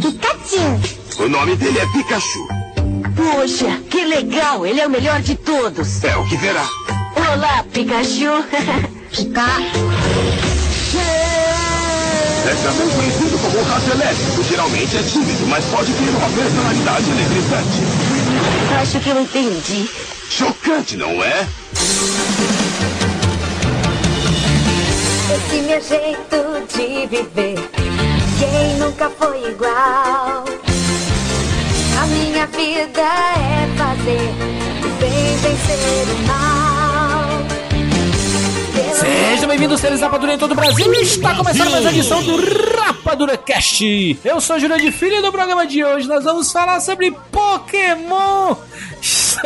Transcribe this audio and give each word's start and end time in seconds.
Pikachu! 0.00 0.80
O 1.22 1.28
nome 1.28 1.54
dele 1.56 1.78
é 1.78 1.86
Pikachu. 1.88 2.48
Poxa, 3.14 3.82
que 3.90 4.02
legal! 4.06 4.64
Ele 4.64 4.80
é 4.80 4.86
o 4.86 4.90
melhor 4.90 5.20
de 5.20 5.34
todos. 5.34 6.02
É 6.02 6.16
o 6.16 6.26
que 6.26 6.38
verá. 6.38 6.66
Olá, 7.14 7.62
Pikachu! 7.70 8.42
Pikachu! 9.10 9.86
É 12.46 12.54
também 12.62 12.88
conhecido 12.88 13.38
como 13.42 13.62
rato 13.64 13.90
elétrico. 13.90 14.42
Geralmente 14.44 14.96
é 14.96 15.02
tímido, 15.02 15.46
mas 15.48 15.66
pode 15.66 15.92
ter 15.92 16.08
uma 16.08 16.30
personalidade 16.30 17.10
eletrizante. 17.10 17.82
Acho 18.80 19.00
que 19.00 19.10
eu 19.10 19.20
entendi. 19.20 19.86
Chocante, 20.30 20.96
não 20.96 21.10
é? 21.22 21.46
Esse 25.28 25.60
meu 25.62 25.80
jeito 25.80 26.66
de 26.72 27.06
viver, 27.08 27.56
quem 28.38 28.76
nunca 28.78 29.10
foi 29.10 29.50
igual? 29.50 30.44
A 32.00 32.06
minha 32.06 32.46
vida 32.46 33.02
é 33.02 33.66
fazer 33.76 34.30
o 34.84 34.88
bem 35.00 35.36
vencer 35.38 36.06
o 36.14 36.26
mal. 36.28 36.56
Sejam 38.94 39.48
bem-vindos, 39.48 39.80
seres 39.80 40.00
Rapadura 40.00 40.34
em 40.34 40.38
todo 40.38 40.52
o 40.52 40.54
Brasil. 40.54 40.92
Está 40.94 41.34
começando 41.34 41.72
mais 41.72 41.84
uma 41.84 41.90
edição 41.90 42.22
do 42.22 42.36
Rapadura 42.76 43.36
Cast. 43.36 44.18
Eu 44.24 44.40
sou 44.40 44.60
Júlio 44.60 44.78
de 44.78 44.92
Filho 44.92 45.16
e 45.16 45.22
no 45.22 45.32
programa 45.32 45.66
de 45.66 45.84
hoje 45.84 46.06
nós 46.06 46.22
vamos 46.22 46.52
falar 46.52 46.78
sobre 46.78 47.10
Pokémon. 47.32 48.54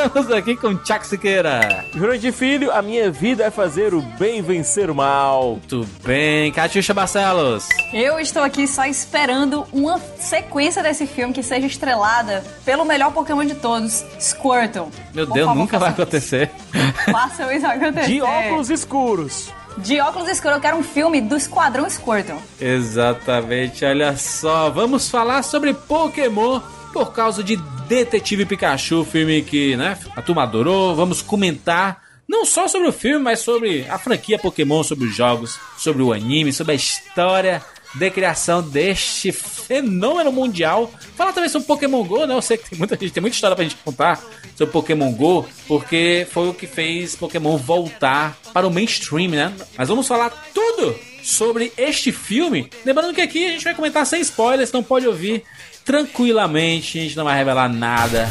Estamos 0.06 0.32
aqui 0.32 0.56
com 0.56 0.74
Tchak 0.76 1.06
Siqueira. 1.06 1.84
De 2.18 2.32
Filho, 2.32 2.72
a 2.72 2.80
minha 2.80 3.10
vida 3.10 3.44
é 3.44 3.50
fazer 3.50 3.92
o 3.92 4.00
bem 4.00 4.40
vencer 4.40 4.88
o 4.90 4.94
mal. 4.94 5.50
Muito 5.52 5.86
bem, 6.02 6.50
Catiuxa 6.52 6.94
Barcelos. 6.94 7.68
Eu 7.92 8.18
estou 8.18 8.42
aqui 8.42 8.66
só 8.66 8.86
esperando 8.86 9.66
uma 9.72 9.98
sequência 10.18 10.82
desse 10.82 11.06
filme 11.06 11.34
que 11.34 11.42
seja 11.42 11.66
estrelada 11.66 12.42
pelo 12.64 12.84
melhor 12.84 13.12
Pokémon 13.12 13.44
de 13.44 13.54
todos, 13.54 14.04
Squirtle. 14.18 14.88
Meu 15.14 15.26
Por 15.26 15.34
Deus, 15.34 15.46
favor, 15.46 15.60
nunca 15.60 15.78
vai 15.78 15.90
acontecer. 15.90 16.50
isso. 16.74 17.12
Façam 17.12 17.52
isso 17.52 17.66
acontecer. 17.66 18.06
De 18.08 18.22
óculos 18.22 18.70
escuros. 18.70 19.52
De 19.78 20.00
óculos 20.00 20.28
escuros, 20.28 20.56
eu 20.56 20.62
quero 20.62 20.76
um 20.78 20.82
filme 20.82 21.20
do 21.20 21.36
Esquadrão 21.36 21.88
Squirtle. 21.88 22.38
Exatamente, 22.60 23.84
olha 23.84 24.16
só, 24.16 24.70
vamos 24.70 25.08
falar 25.10 25.42
sobre 25.42 25.74
Pokémon 25.74 26.60
por 26.92 27.12
causa 27.12 27.44
de 27.44 27.56
Detetive 27.90 28.46
Pikachu, 28.46 29.04
filme 29.04 29.42
que, 29.42 29.76
né, 29.76 29.98
a 30.14 30.22
turma 30.22 30.44
adorou. 30.44 30.94
Vamos 30.94 31.20
comentar 31.20 32.00
não 32.28 32.44
só 32.44 32.68
sobre 32.68 32.86
o 32.86 32.92
filme, 32.92 33.18
mas 33.18 33.40
sobre 33.40 33.84
a 33.90 33.98
franquia 33.98 34.38
Pokémon, 34.38 34.84
sobre 34.84 35.08
os 35.08 35.16
jogos, 35.16 35.58
sobre 35.76 36.00
o 36.00 36.12
anime, 36.12 36.52
sobre 36.52 36.70
a 36.70 36.76
história 36.76 37.60
de 37.92 38.08
criação 38.12 38.62
deste 38.62 39.32
fenômeno 39.32 40.30
mundial. 40.30 40.88
Falar 41.16 41.32
também 41.32 41.50
sobre 41.50 41.66
Pokémon 41.66 42.04
Go, 42.04 42.26
né? 42.26 42.34
Eu 42.36 42.40
sei 42.40 42.58
que 42.58 42.70
tem 42.70 42.78
muita 42.78 42.94
gente, 42.94 43.12
tem 43.12 43.20
muita 43.20 43.34
história 43.34 43.56
pra 43.56 43.64
gente 43.64 43.74
contar 43.84 44.22
sobre 44.54 44.72
Pokémon 44.72 45.10
Go, 45.10 45.44
porque 45.66 46.28
foi 46.30 46.48
o 46.48 46.54
que 46.54 46.68
fez 46.68 47.16
Pokémon 47.16 47.56
voltar 47.56 48.38
para 48.52 48.68
o 48.68 48.70
mainstream, 48.70 49.32
né? 49.32 49.52
Mas 49.76 49.88
vamos 49.88 50.06
falar 50.06 50.30
tudo 50.54 50.94
sobre 51.24 51.72
este 51.76 52.12
filme. 52.12 52.70
Lembrando 52.84 53.12
que 53.12 53.20
aqui 53.20 53.46
a 53.46 53.50
gente 53.50 53.64
vai 53.64 53.74
comentar 53.74 54.06
sem 54.06 54.20
spoilers, 54.20 54.70
não 54.70 54.82
pode 54.82 55.08
ouvir 55.08 55.42
tranquilamente, 55.90 57.00
a 57.00 57.02
gente 57.02 57.16
não 57.16 57.24
vai 57.24 57.36
revelar 57.36 57.68
nada. 57.68 58.28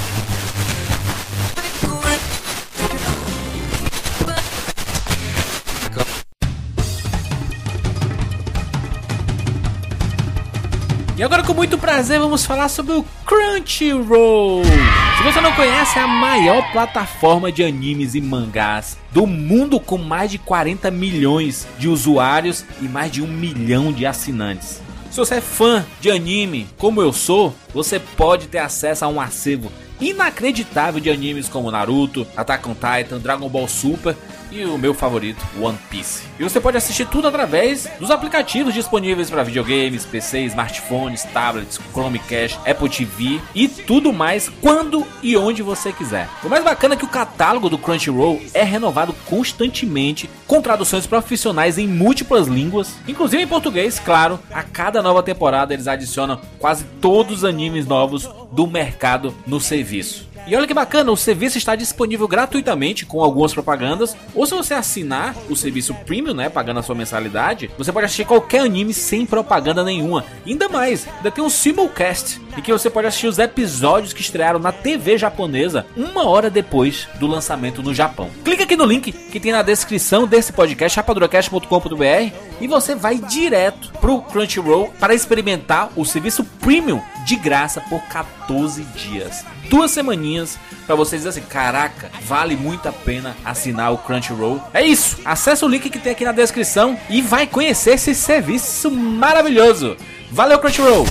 E 11.18 11.22
agora, 11.22 11.44
com 11.44 11.54
muito 11.54 11.78
prazer, 11.78 12.18
vamos 12.18 12.46
falar 12.46 12.70
sobre 12.70 12.94
o 12.94 13.06
Crunchyroll. 13.26 14.64
Se 14.64 15.24
você 15.26 15.42
não 15.42 15.52
conhece, 15.52 16.00
é 16.00 16.02
a 16.02 16.08
maior 16.08 16.72
plataforma 16.72 17.52
de 17.52 17.62
animes 17.62 18.16
e 18.16 18.22
mangás 18.22 18.98
do 19.12 19.28
mundo 19.28 19.82
com 19.82 19.98
mais 19.98 20.32
de 20.32 20.38
40 20.38 20.90
milhões 20.92 21.68
de 21.78 21.90
usuários 21.90 22.64
e 22.82 22.86
mais 22.86 23.12
de 23.12 23.22
um 23.22 23.28
milhão 23.28 23.92
de 23.92 24.06
assinantes. 24.06 24.82
Se 25.12 25.18
você 25.18 25.36
é 25.36 25.42
fã 25.42 25.86
de 26.00 26.12
anime, 26.12 26.68
como 26.78 27.02
eu 27.02 27.12
sou, 27.12 27.54
você 27.74 28.00
pode 28.00 28.48
ter 28.48 28.60
acesso 28.60 29.04
a 29.04 29.08
um 29.08 29.20
acervo 29.20 29.72
inacreditável 30.00 31.02
de 31.02 31.10
animes 31.10 31.50
como 31.50 31.72
Naruto, 31.72 32.26
Attack 32.38 32.70
on 32.70 32.76
Titan, 32.76 33.20
Dragon 33.20 33.50
Ball 33.50 33.68
Super 33.68 34.16
e 34.52 34.66
o 34.66 34.78
meu 34.78 34.94
favorito, 34.94 35.46
One 35.60 35.78
Piece. 35.90 36.24
E 36.40 36.44
você 36.44 36.60
pode 36.60 36.78
assistir 36.78 37.06
tudo 37.08 37.28
através 37.28 37.90
dos 38.00 38.12
aplicativos 38.12 38.74
disponíveis 38.74 39.30
para 39.30 39.44
videogames, 39.44 40.06
PC, 40.06 40.42
smartphones, 40.46 41.24
tablets, 41.24 41.80
Chromecast, 41.92 42.60
Apple 42.70 42.90
TV 42.90 43.42
e 43.54 43.68
tudo 43.68 44.14
mais 44.14 44.50
quando 44.62 45.06
e 45.22 45.36
onde 45.36 45.62
você 45.62 45.92
quiser. 45.92 46.30
O 46.44 46.50
mais 46.50 46.64
bacana 46.64 46.94
é 46.94 46.98
que 46.98 47.06
o 47.06 47.10
catálogo 47.10 47.70
do 47.70 47.78
Crunchyroll 47.78 48.42
é 48.54 48.64
renovado 48.64 49.14
constantemente 49.26 50.30
com 50.48 50.62
traduções 50.62 51.06
profissionais 51.06 51.78
em 51.78 51.88
múltiplas 51.88 52.48
línguas, 52.48 52.96
inclusive 53.08 53.44
em 53.44 53.48
português, 53.48 54.00
claro. 54.00 54.40
A 54.52 54.64
cada 54.64 55.02
nova 55.02 55.22
temporada 55.22 55.74
eles 55.74 55.88
adicionam 55.88 56.40
quase 56.58 56.86
todos 57.02 57.40
os 57.40 57.44
animes 57.44 57.86
novos 57.86 58.30
do 58.52 58.66
mercado 58.68 59.34
no 59.46 59.60
serviço. 59.60 60.29
E 60.50 60.56
olha 60.56 60.66
que 60.66 60.74
bacana, 60.74 61.12
o 61.12 61.16
serviço 61.16 61.60
está 61.60 61.76
disponível 61.76 62.28
gratuitamente 62.28 63.06
com 63.06 63.22
algumas 63.22 63.54
propagandas. 63.54 64.18
Ou 64.34 64.48
se 64.48 64.56
você 64.56 64.74
assinar 64.74 65.36
o 65.48 65.56
serviço 65.56 65.94
premium, 65.94 66.34
né, 66.34 66.50
pagando 66.50 66.80
a 66.80 66.82
sua 66.82 66.96
mensalidade, 66.96 67.70
você 67.78 67.92
pode 67.92 68.08
assistir 68.08 68.26
qualquer 68.26 68.62
anime 68.62 68.92
sem 68.92 69.28
propaganda 69.28 69.84
nenhuma. 69.84 70.26
E 70.48 70.52
ainda 70.52 70.68
mais, 70.68 71.08
ainda 71.18 71.30
tem 71.30 71.44
um 71.44 71.52
simulcast, 71.52 72.42
em 72.58 72.64
que 72.64 72.72
você 72.72 72.90
pode 72.90 73.06
assistir 73.06 73.28
os 73.28 73.38
episódios 73.38 74.12
que 74.12 74.22
estrearam 74.22 74.58
na 74.58 74.72
TV 74.72 75.20
japonesa 75.20 75.86
uma 75.96 76.28
hora 76.28 76.50
depois 76.50 77.08
do 77.20 77.28
lançamento 77.28 77.84
no 77.84 77.94
Japão. 77.94 78.32
Clique 78.44 78.64
aqui 78.64 78.76
no 78.76 78.86
link 78.86 79.12
que 79.12 79.40
tem 79.40 79.52
na 79.52 79.62
descrição 79.62 80.26
desse 80.26 80.52
podcast, 80.52 80.98
rapaduracast.com.br, 80.98 82.34
e 82.60 82.68
você 82.68 82.96
vai 82.96 83.20
direto 83.20 83.92
pro 84.02 84.24
Crunchyroll 84.24 84.92
para 85.00 85.14
experimentar 85.14 85.92
o 85.96 86.04
serviço 86.04 86.44
premium 86.44 87.00
de 87.24 87.36
graça 87.36 87.82
por 87.82 88.02
14 88.06 88.82
dias. 88.96 89.46
Duas 89.70 89.92
semaninhas 89.92 90.58
para 90.88 90.96
vocês 90.96 91.22
dizer 91.22 91.30
assim, 91.30 91.48
caraca, 91.48 92.10
vale 92.24 92.56
muito 92.56 92.90
a 92.90 92.92
pena 92.92 93.38
assinar 93.46 93.94
o 93.94 94.00
Crunchyroll. 94.00 94.60
É 94.74 94.82
isso, 94.82 95.18
acessa 95.24 95.64
o 95.66 95.70
link 95.70 95.90
que 95.90 96.00
tem 96.00 96.12
aqui 96.12 96.26
na 96.26 96.32
descrição 96.32 96.98
e 97.08 97.22
vai 97.22 97.46
conhecer 97.46 97.92
esse 97.92 98.16
serviço 98.16 98.90
maravilhoso. 98.90 99.96
Valeu 100.32 100.58
Crunchyroll. 100.58 101.06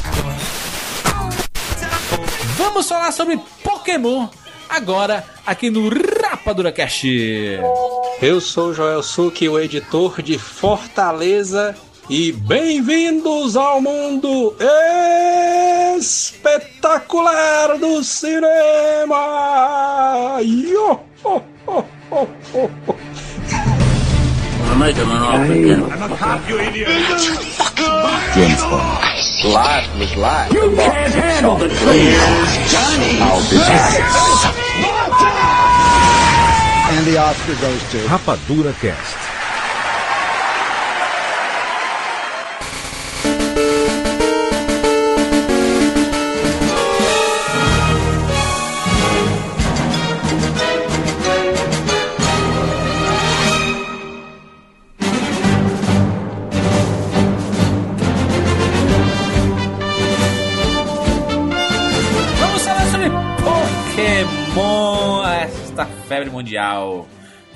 Vamos 2.56 2.88
falar 2.88 3.12
sobre 3.12 3.40
Pokémon 3.62 4.28
agora 4.68 5.24
aqui 5.46 5.70
no 5.70 5.88
Rapadura 5.88 6.72
Cast. 6.72 7.06
Eu 8.20 8.40
sou 8.40 8.74
Joel 8.74 9.02
Suki, 9.02 9.48
o 9.48 9.58
editor 9.58 10.20
de 10.20 10.36
Fortaleza, 10.36 11.76
e 12.10 12.32
bem-vindos 12.32 13.54
ao 13.54 13.82
mundo 13.82 14.56
espetacular 15.98 17.76
do 17.78 18.02
cinema! 18.02 19.16
Yo, 20.42 21.00
ho, 21.22 21.42
ho, 21.66 21.84
ho, 22.10 22.28
ho, 22.52 22.70
ho. 22.86 22.96
James 28.34 28.62
Bond. 28.62 29.04
Life 29.44 29.88
was 29.98 30.16
life. 30.16 30.52
You 30.52 30.74
can't 30.76 31.14
handle 31.14 31.56
the 31.56 31.68
truth. 31.68 31.78
Johnny. 32.70 33.20
I'll 33.20 33.42
be 33.50 33.56
back. 33.58 34.00
And 36.90 37.06
the 37.06 37.18
Oscar 37.18 37.54
goes 37.60 37.82
to 37.90 37.98
Rapadura 38.08 38.72
Cast. 38.80 39.37
Febre 66.28 66.30
mundial. 66.30 67.06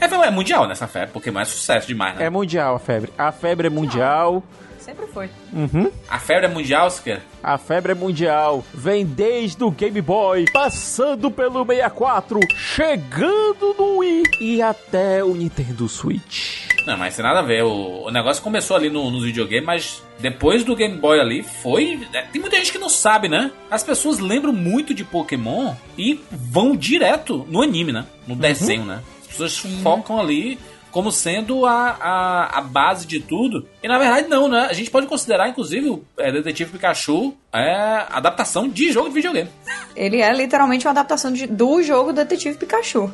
É, 0.00 0.04
é 0.04 0.30
mundial 0.30 0.66
nessa 0.66 0.88
febre, 0.88 1.12
Pokémon 1.12 1.40
é 1.40 1.44
sucesso 1.44 1.86
demais, 1.86 2.16
né? 2.16 2.24
É 2.24 2.30
mundial 2.30 2.74
a 2.74 2.78
febre. 2.78 3.12
A 3.16 3.30
febre 3.30 3.68
é 3.68 3.70
mundial. 3.70 4.42
Sempre 4.82 5.06
foi. 5.06 5.30
Uhum. 5.52 5.90
A 6.08 6.18
febre 6.18 6.46
é 6.46 6.48
mundial, 6.48 6.90
Siqueira? 6.90 7.22
A 7.40 7.56
febre 7.56 7.92
é 7.92 7.94
mundial. 7.94 8.64
Vem 8.74 9.06
desde 9.06 9.62
o 9.62 9.70
Game 9.70 10.00
Boy, 10.02 10.44
passando 10.52 11.30
pelo 11.30 11.64
64, 11.64 12.40
chegando 12.56 13.74
no 13.78 13.98
Wii 13.98 14.22
e 14.40 14.60
até 14.60 15.22
o 15.22 15.34
Nintendo 15.34 15.88
Switch. 15.88 16.66
Não, 16.84 16.98
mas 16.98 17.14
tem 17.14 17.24
nada 17.24 17.38
a 17.38 17.42
ver. 17.42 17.62
O, 17.62 18.06
o 18.06 18.10
negócio 18.10 18.42
começou 18.42 18.76
ali 18.76 18.90
no, 18.90 19.08
nos 19.08 19.22
videogames, 19.24 19.64
mas 19.64 20.02
depois 20.18 20.64
do 20.64 20.74
Game 20.74 20.98
Boy 20.98 21.20
ali 21.20 21.44
foi. 21.44 22.04
é, 22.12 22.22
Tem 22.22 22.40
muita 22.40 22.56
gente 22.56 22.72
que 22.72 22.78
não 22.78 22.88
sabe, 22.88 23.28
né? 23.28 23.52
As 23.70 23.84
pessoas 23.84 24.18
lembram 24.18 24.52
muito 24.52 24.92
de 24.92 25.04
Pokémon 25.04 25.74
e 25.96 26.20
vão 26.30 26.74
direto 26.74 27.46
no 27.48 27.62
anime, 27.62 27.92
né? 27.92 28.04
No 28.26 28.34
desenho, 28.34 28.84
né? 28.84 29.00
As 29.20 29.28
pessoas 29.28 29.58
focam 29.82 30.18
ali 30.18 30.58
como 30.92 31.10
sendo 31.10 31.66
a, 31.66 31.96
a, 32.00 32.58
a 32.58 32.60
base 32.60 33.06
de 33.06 33.18
tudo. 33.18 33.66
E 33.82 33.88
na 33.88 33.98
verdade, 33.98 34.28
não, 34.28 34.46
né? 34.46 34.68
A 34.70 34.72
gente 34.72 34.90
pode 34.90 35.06
considerar, 35.08 35.48
inclusive, 35.48 35.88
o 35.88 36.04
é, 36.18 36.30
Detetive 36.30 36.70
Pikachu 36.72 37.34
é 37.52 38.04
adaptação 38.10 38.68
de 38.68 38.92
jogo 38.92 39.08
de 39.08 39.14
videogame. 39.14 39.48
Ele 39.96 40.20
é 40.20 40.32
literalmente 40.32 40.86
uma 40.86 40.92
adaptação 40.92 41.32
de- 41.32 41.46
do 41.46 41.82
jogo 41.82 42.12
Detetive 42.12 42.56
Pikachu. 42.56 43.10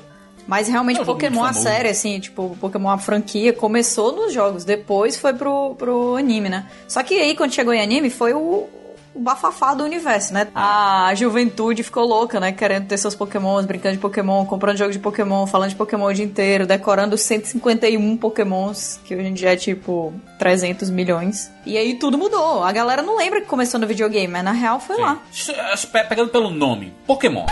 Mas 0.46 0.66
realmente 0.66 0.98
É 0.98 1.02
um 1.02 1.04
Pokémon, 1.04 1.44
a 1.44 1.52
série, 1.52 1.88
assim, 1.90 2.18
tipo, 2.20 2.56
Pokémon, 2.58 2.88
a 2.88 2.96
franquia, 2.98 3.52
começou 3.52 4.12
nos 4.16 4.32
jogos, 4.32 4.64
depois 4.64 5.14
foi 5.18 5.34
pro, 5.34 5.74
pro 5.74 6.16
anime, 6.16 6.48
né? 6.48 6.66
Só 6.88 7.02
que 7.02 7.18
aí, 7.20 7.36
quando 7.36 7.52
chegou 7.52 7.74
em 7.74 7.82
anime, 7.82 8.08
foi 8.08 8.32
o, 8.32 8.66
o 9.14 9.20
bafafá 9.20 9.74
do 9.74 9.84
universo, 9.84 10.32
né? 10.32 10.48
A 10.54 11.12
juventude 11.14 11.82
ficou 11.82 12.06
louca, 12.06 12.38
né? 12.38 12.52
Querendo 12.52 12.86
ter 12.86 12.96
seus 12.96 13.14
Pokémons, 13.14 13.66
brincando 13.66 13.94
de 13.94 14.00
Pokémon, 14.00 14.44
comprando 14.46 14.76
jogo 14.76 14.92
de 14.92 14.98
Pokémon, 14.98 15.46
falando 15.46 15.70
de 15.70 15.76
Pokémon 15.76 16.06
o 16.06 16.12
dia 16.12 16.24
inteiro, 16.24 16.66
decorando 16.66 17.14
os 17.14 17.22
151 17.22 18.16
Pokémons, 18.16 19.00
que 19.04 19.14
hoje 19.14 19.26
em 19.26 19.34
dia 19.34 19.52
é 19.52 19.56
tipo 19.56 20.12
300 20.38 20.90
milhões. 20.90 21.50
E 21.68 21.76
aí 21.76 21.94
tudo 21.94 22.16
mudou. 22.16 22.64
A 22.64 22.72
galera 22.72 23.02
não 23.02 23.16
lembra 23.16 23.40
que 23.40 23.46
começou 23.46 23.78
no 23.78 23.86
videogame, 23.86 24.26
mas 24.32 24.42
na 24.42 24.52
real 24.52 24.80
foi 24.80 24.96
lá. 24.96 25.18
Sim. 25.30 25.52
Pe- 25.92 26.04
Pegando 26.04 26.30
pelo 26.30 26.50
nome, 26.50 26.92
Pokémon. 27.06 27.44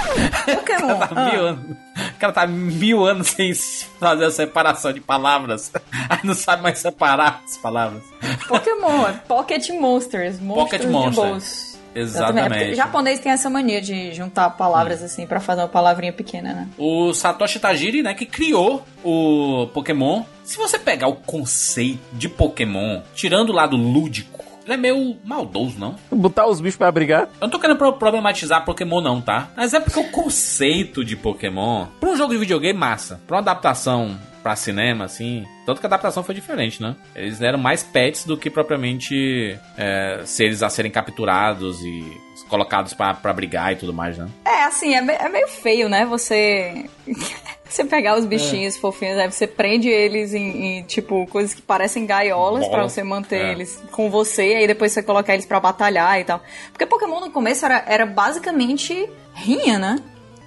Pokémon. 0.54 0.96
Tá 1.06 1.08
Ah. 1.14 1.30
mil 1.30 1.46
anos. 1.46 1.76
O 1.96 2.18
cara 2.18 2.32
tá 2.32 2.46
mil 2.46 3.04
anos 3.04 3.28
sem 3.28 3.52
fazer 3.54 4.24
a 4.26 4.30
separação 4.30 4.92
de 4.92 5.00
palavras. 5.00 5.70
Aí 6.08 6.18
não 6.24 6.34
sabe 6.34 6.62
mais 6.62 6.78
separar 6.78 7.42
as 7.44 7.56
palavras. 7.58 8.02
Pokémon, 8.48 9.06
é 9.08 9.12
Pocket 9.28 9.68
Monsters, 9.70 10.40
monstros 10.40 10.64
Pocket 10.64 10.80
de 10.82 10.86
Monster. 10.88 11.24
bolso. 11.24 11.75
Exatamente. 12.00 12.54
É 12.54 12.58
porque 12.58 12.74
japonês 12.74 13.20
tem 13.20 13.32
essa 13.32 13.48
mania 13.50 13.80
de 13.80 14.12
juntar 14.14 14.50
palavras 14.50 15.02
assim 15.02 15.26
pra 15.26 15.40
fazer 15.40 15.62
uma 15.62 15.68
palavrinha 15.68 16.12
pequena, 16.12 16.52
né? 16.52 16.68
O 16.78 17.12
Satoshi 17.14 17.58
Tajiri, 17.58 18.02
né, 18.02 18.14
que 18.14 18.26
criou 18.26 18.84
o 19.04 19.68
Pokémon. 19.72 20.22
Se 20.44 20.56
você 20.56 20.78
pegar 20.78 21.08
o 21.08 21.14
conceito 21.16 22.00
de 22.12 22.28
Pokémon, 22.28 23.00
tirando 23.14 23.50
o 23.50 23.52
lado 23.52 23.76
lúdico, 23.76 24.44
ele 24.64 24.74
é 24.74 24.76
meio 24.76 25.16
maldoso, 25.24 25.78
não? 25.78 25.94
Botar 26.10 26.46
os 26.46 26.60
bichos 26.60 26.76
pra 26.76 26.90
brigar. 26.90 27.22
Eu 27.40 27.42
não 27.42 27.50
tô 27.50 27.58
querendo 27.58 27.76
pro- 27.76 27.92
problematizar 27.92 28.64
Pokémon, 28.64 29.00
não, 29.00 29.20
tá? 29.20 29.48
Mas 29.56 29.72
é 29.72 29.78
porque 29.80 29.98
o 30.00 30.10
conceito 30.10 31.04
de 31.04 31.14
Pokémon, 31.16 31.86
pra 32.00 32.10
um 32.10 32.16
jogo 32.16 32.32
de 32.32 32.38
videogame, 32.38 32.78
massa. 32.78 33.20
Pra 33.26 33.36
uma 33.36 33.42
adaptação 33.42 34.18
pra 34.46 34.54
cinema, 34.54 35.04
assim. 35.06 35.44
Tanto 35.66 35.80
que 35.80 35.86
a 35.86 35.88
adaptação 35.88 36.22
foi 36.22 36.32
diferente, 36.32 36.80
né? 36.80 36.94
Eles 37.16 37.40
eram 37.42 37.58
mais 37.58 37.82
pets 37.82 38.24
do 38.24 38.36
que 38.36 38.48
propriamente 38.48 39.58
é, 39.76 40.20
seres 40.24 40.62
a 40.62 40.70
serem 40.70 40.88
capturados 40.88 41.82
e 41.82 42.04
colocados 42.48 42.94
pra, 42.94 43.12
pra 43.12 43.32
brigar 43.32 43.72
e 43.72 43.76
tudo 43.76 43.92
mais, 43.92 44.16
né? 44.16 44.28
É, 44.44 44.62
assim, 44.62 44.94
é, 44.94 45.00
me- 45.00 45.14
é 45.14 45.28
meio 45.28 45.48
feio, 45.48 45.88
né? 45.88 46.04
Você. 46.06 46.88
Você 47.68 47.84
pegar 47.84 48.16
os 48.16 48.24
bichinhos 48.24 48.76
fofinhos, 48.76 49.18
aí 49.18 49.28
você 49.28 49.44
prende 49.44 49.88
eles 49.88 50.32
em, 50.32 50.78
em, 50.78 50.82
tipo, 50.84 51.26
coisas 51.26 51.52
que 51.52 51.60
parecem 51.60 52.06
gaiolas 52.06 52.68
pra 52.68 52.84
você 52.84 53.02
manter 53.02 53.40
É. 53.44 53.50
eles 53.50 53.82
com 53.90 54.08
você, 54.08 54.42
aí 54.54 54.68
depois 54.68 54.92
você 54.92 55.02
colocar 55.02 55.34
eles 55.34 55.44
pra 55.44 55.58
batalhar 55.58 56.20
e 56.20 56.24
tal. 56.24 56.40
Porque 56.70 56.86
Pokémon 56.86 57.18
no 57.18 57.32
começo 57.32 57.64
era, 57.66 57.82
era 57.88 58.06
basicamente 58.06 59.10
rinha, 59.34 59.80
né? 59.80 59.96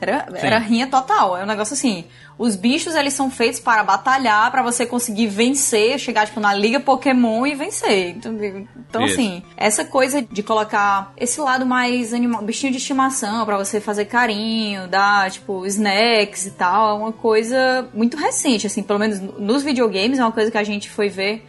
Era, 0.01 0.25
Sim. 0.31 0.47
era 0.47 0.57
rinha 0.59 0.87
total. 0.87 1.37
É 1.37 1.43
um 1.43 1.47
negócio 1.47 1.73
assim. 1.73 2.05
Os 2.37 2.55
bichos, 2.55 2.95
eles 2.95 3.13
são 3.13 3.29
feitos 3.29 3.59
para 3.59 3.83
batalhar, 3.83 4.49
pra 4.49 4.63
você 4.63 4.85
conseguir 4.85 5.27
vencer, 5.27 5.99
chegar, 5.99 6.25
tipo, 6.25 6.39
na 6.39 6.53
liga 6.53 6.79
Pokémon 6.79 7.45
e 7.45 7.53
vencer. 7.53 8.11
Então, 8.11 8.33
então 8.33 9.03
Isso. 9.03 9.15
assim, 9.15 9.43
essa 9.57 9.83
coisa 9.83 10.21
de 10.21 10.41
colocar 10.41 11.11
esse 11.17 11.41
lado 11.41 11.65
mais 11.65 12.13
animal, 12.13 12.41
bichinho 12.41 12.71
de 12.71 12.77
estimação 12.77 13.45
pra 13.45 13.57
você 13.57 13.81
fazer 13.81 14.05
carinho, 14.05 14.87
dar, 14.87 15.29
tipo, 15.29 15.65
snacks 15.65 16.45
e 16.45 16.51
tal, 16.51 16.91
é 16.91 16.93
uma 16.93 17.11
coisa 17.11 17.89
muito 17.93 18.15
recente, 18.15 18.67
assim, 18.67 18.83
pelo 18.83 18.99
menos 18.99 19.19
nos 19.19 19.61
videogames 19.61 20.17
é 20.17 20.23
uma 20.23 20.31
coisa 20.31 20.49
que 20.49 20.57
a 20.57 20.63
gente 20.63 20.89
foi 20.89 21.09
ver 21.09 21.45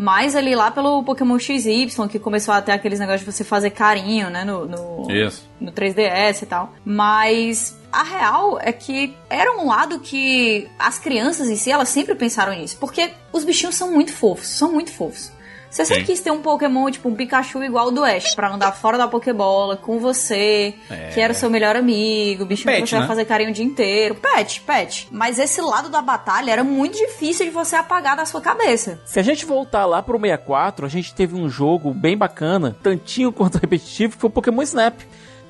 mais 0.00 0.34
ali 0.34 0.54
lá 0.54 0.70
pelo 0.70 1.02
Pokémon 1.04 1.38
XY, 1.38 1.88
que 2.10 2.18
começou 2.18 2.54
a 2.54 2.62
ter 2.62 2.72
aqueles 2.72 2.98
negócios 2.98 3.20
de 3.20 3.30
você 3.30 3.44
fazer 3.44 3.68
carinho, 3.68 4.30
né, 4.30 4.44
no, 4.44 4.64
no, 4.64 5.12
Isso. 5.12 5.46
no 5.60 5.70
3DS 5.70 6.42
e 6.42 6.46
tal. 6.46 6.72
Mas 6.82 7.78
a 7.92 8.02
real 8.02 8.58
é 8.60 8.72
que 8.72 9.16
era 9.28 9.52
um 9.58 9.66
lado 9.66 9.98
que 10.00 10.68
as 10.78 10.98
crianças 10.98 11.48
em 11.48 11.56
si, 11.56 11.70
elas 11.70 11.88
sempre 11.88 12.14
pensaram 12.14 12.52
nisso. 12.52 12.76
Porque 12.78 13.10
os 13.32 13.44
bichinhos 13.44 13.74
são 13.74 13.90
muito 13.92 14.12
fofos, 14.12 14.48
são 14.48 14.72
muito 14.72 14.92
fofos. 14.92 15.32
Você 15.70 15.84
sempre 15.84 16.02
quis 16.02 16.18
ter 16.18 16.32
um 16.32 16.42
Pokémon, 16.42 16.90
tipo 16.90 17.08
um 17.08 17.14
Pikachu 17.14 17.62
igual 17.62 17.86
o 17.86 17.90
do 17.92 18.02
Ash, 18.04 18.34
pra 18.34 18.52
andar 18.52 18.72
fora 18.72 18.98
da 18.98 19.06
Pokébola 19.06 19.76
com 19.76 20.00
você, 20.00 20.74
É. 20.90 21.10
que 21.14 21.20
era 21.20 21.32
o 21.32 21.36
seu 21.36 21.48
melhor 21.48 21.76
amigo, 21.76 22.42
o 22.42 22.46
bichinho 22.46 22.66
Pet, 22.72 22.82
que 22.82 22.88
você 22.88 22.96
vai 22.96 23.02
né? 23.02 23.06
fazer 23.08 23.24
carinho 23.24 23.50
o 23.50 23.52
dia 23.52 23.64
inteiro. 23.64 24.16
Pet, 24.16 24.62
pet. 24.62 25.06
Mas 25.12 25.38
esse 25.38 25.60
lado 25.60 25.88
da 25.88 26.02
batalha 26.02 26.50
era 26.50 26.64
muito 26.64 26.98
difícil 26.98 27.46
de 27.46 27.52
você 27.52 27.76
apagar 27.76 28.16
da 28.16 28.26
sua 28.26 28.40
cabeça. 28.40 29.00
Se 29.04 29.20
a 29.20 29.22
gente 29.22 29.46
voltar 29.46 29.86
lá 29.86 30.02
pro 30.02 30.18
64, 30.18 30.84
a 30.84 30.88
gente 30.88 31.14
teve 31.14 31.36
um 31.36 31.48
jogo 31.48 31.94
bem 31.94 32.18
bacana, 32.18 32.76
tantinho 32.82 33.30
quanto 33.30 33.58
repetitivo, 33.62 34.14
que 34.14 34.20
foi 34.20 34.28
o 34.28 34.32
Pokémon 34.32 34.62
Snap. 34.62 34.98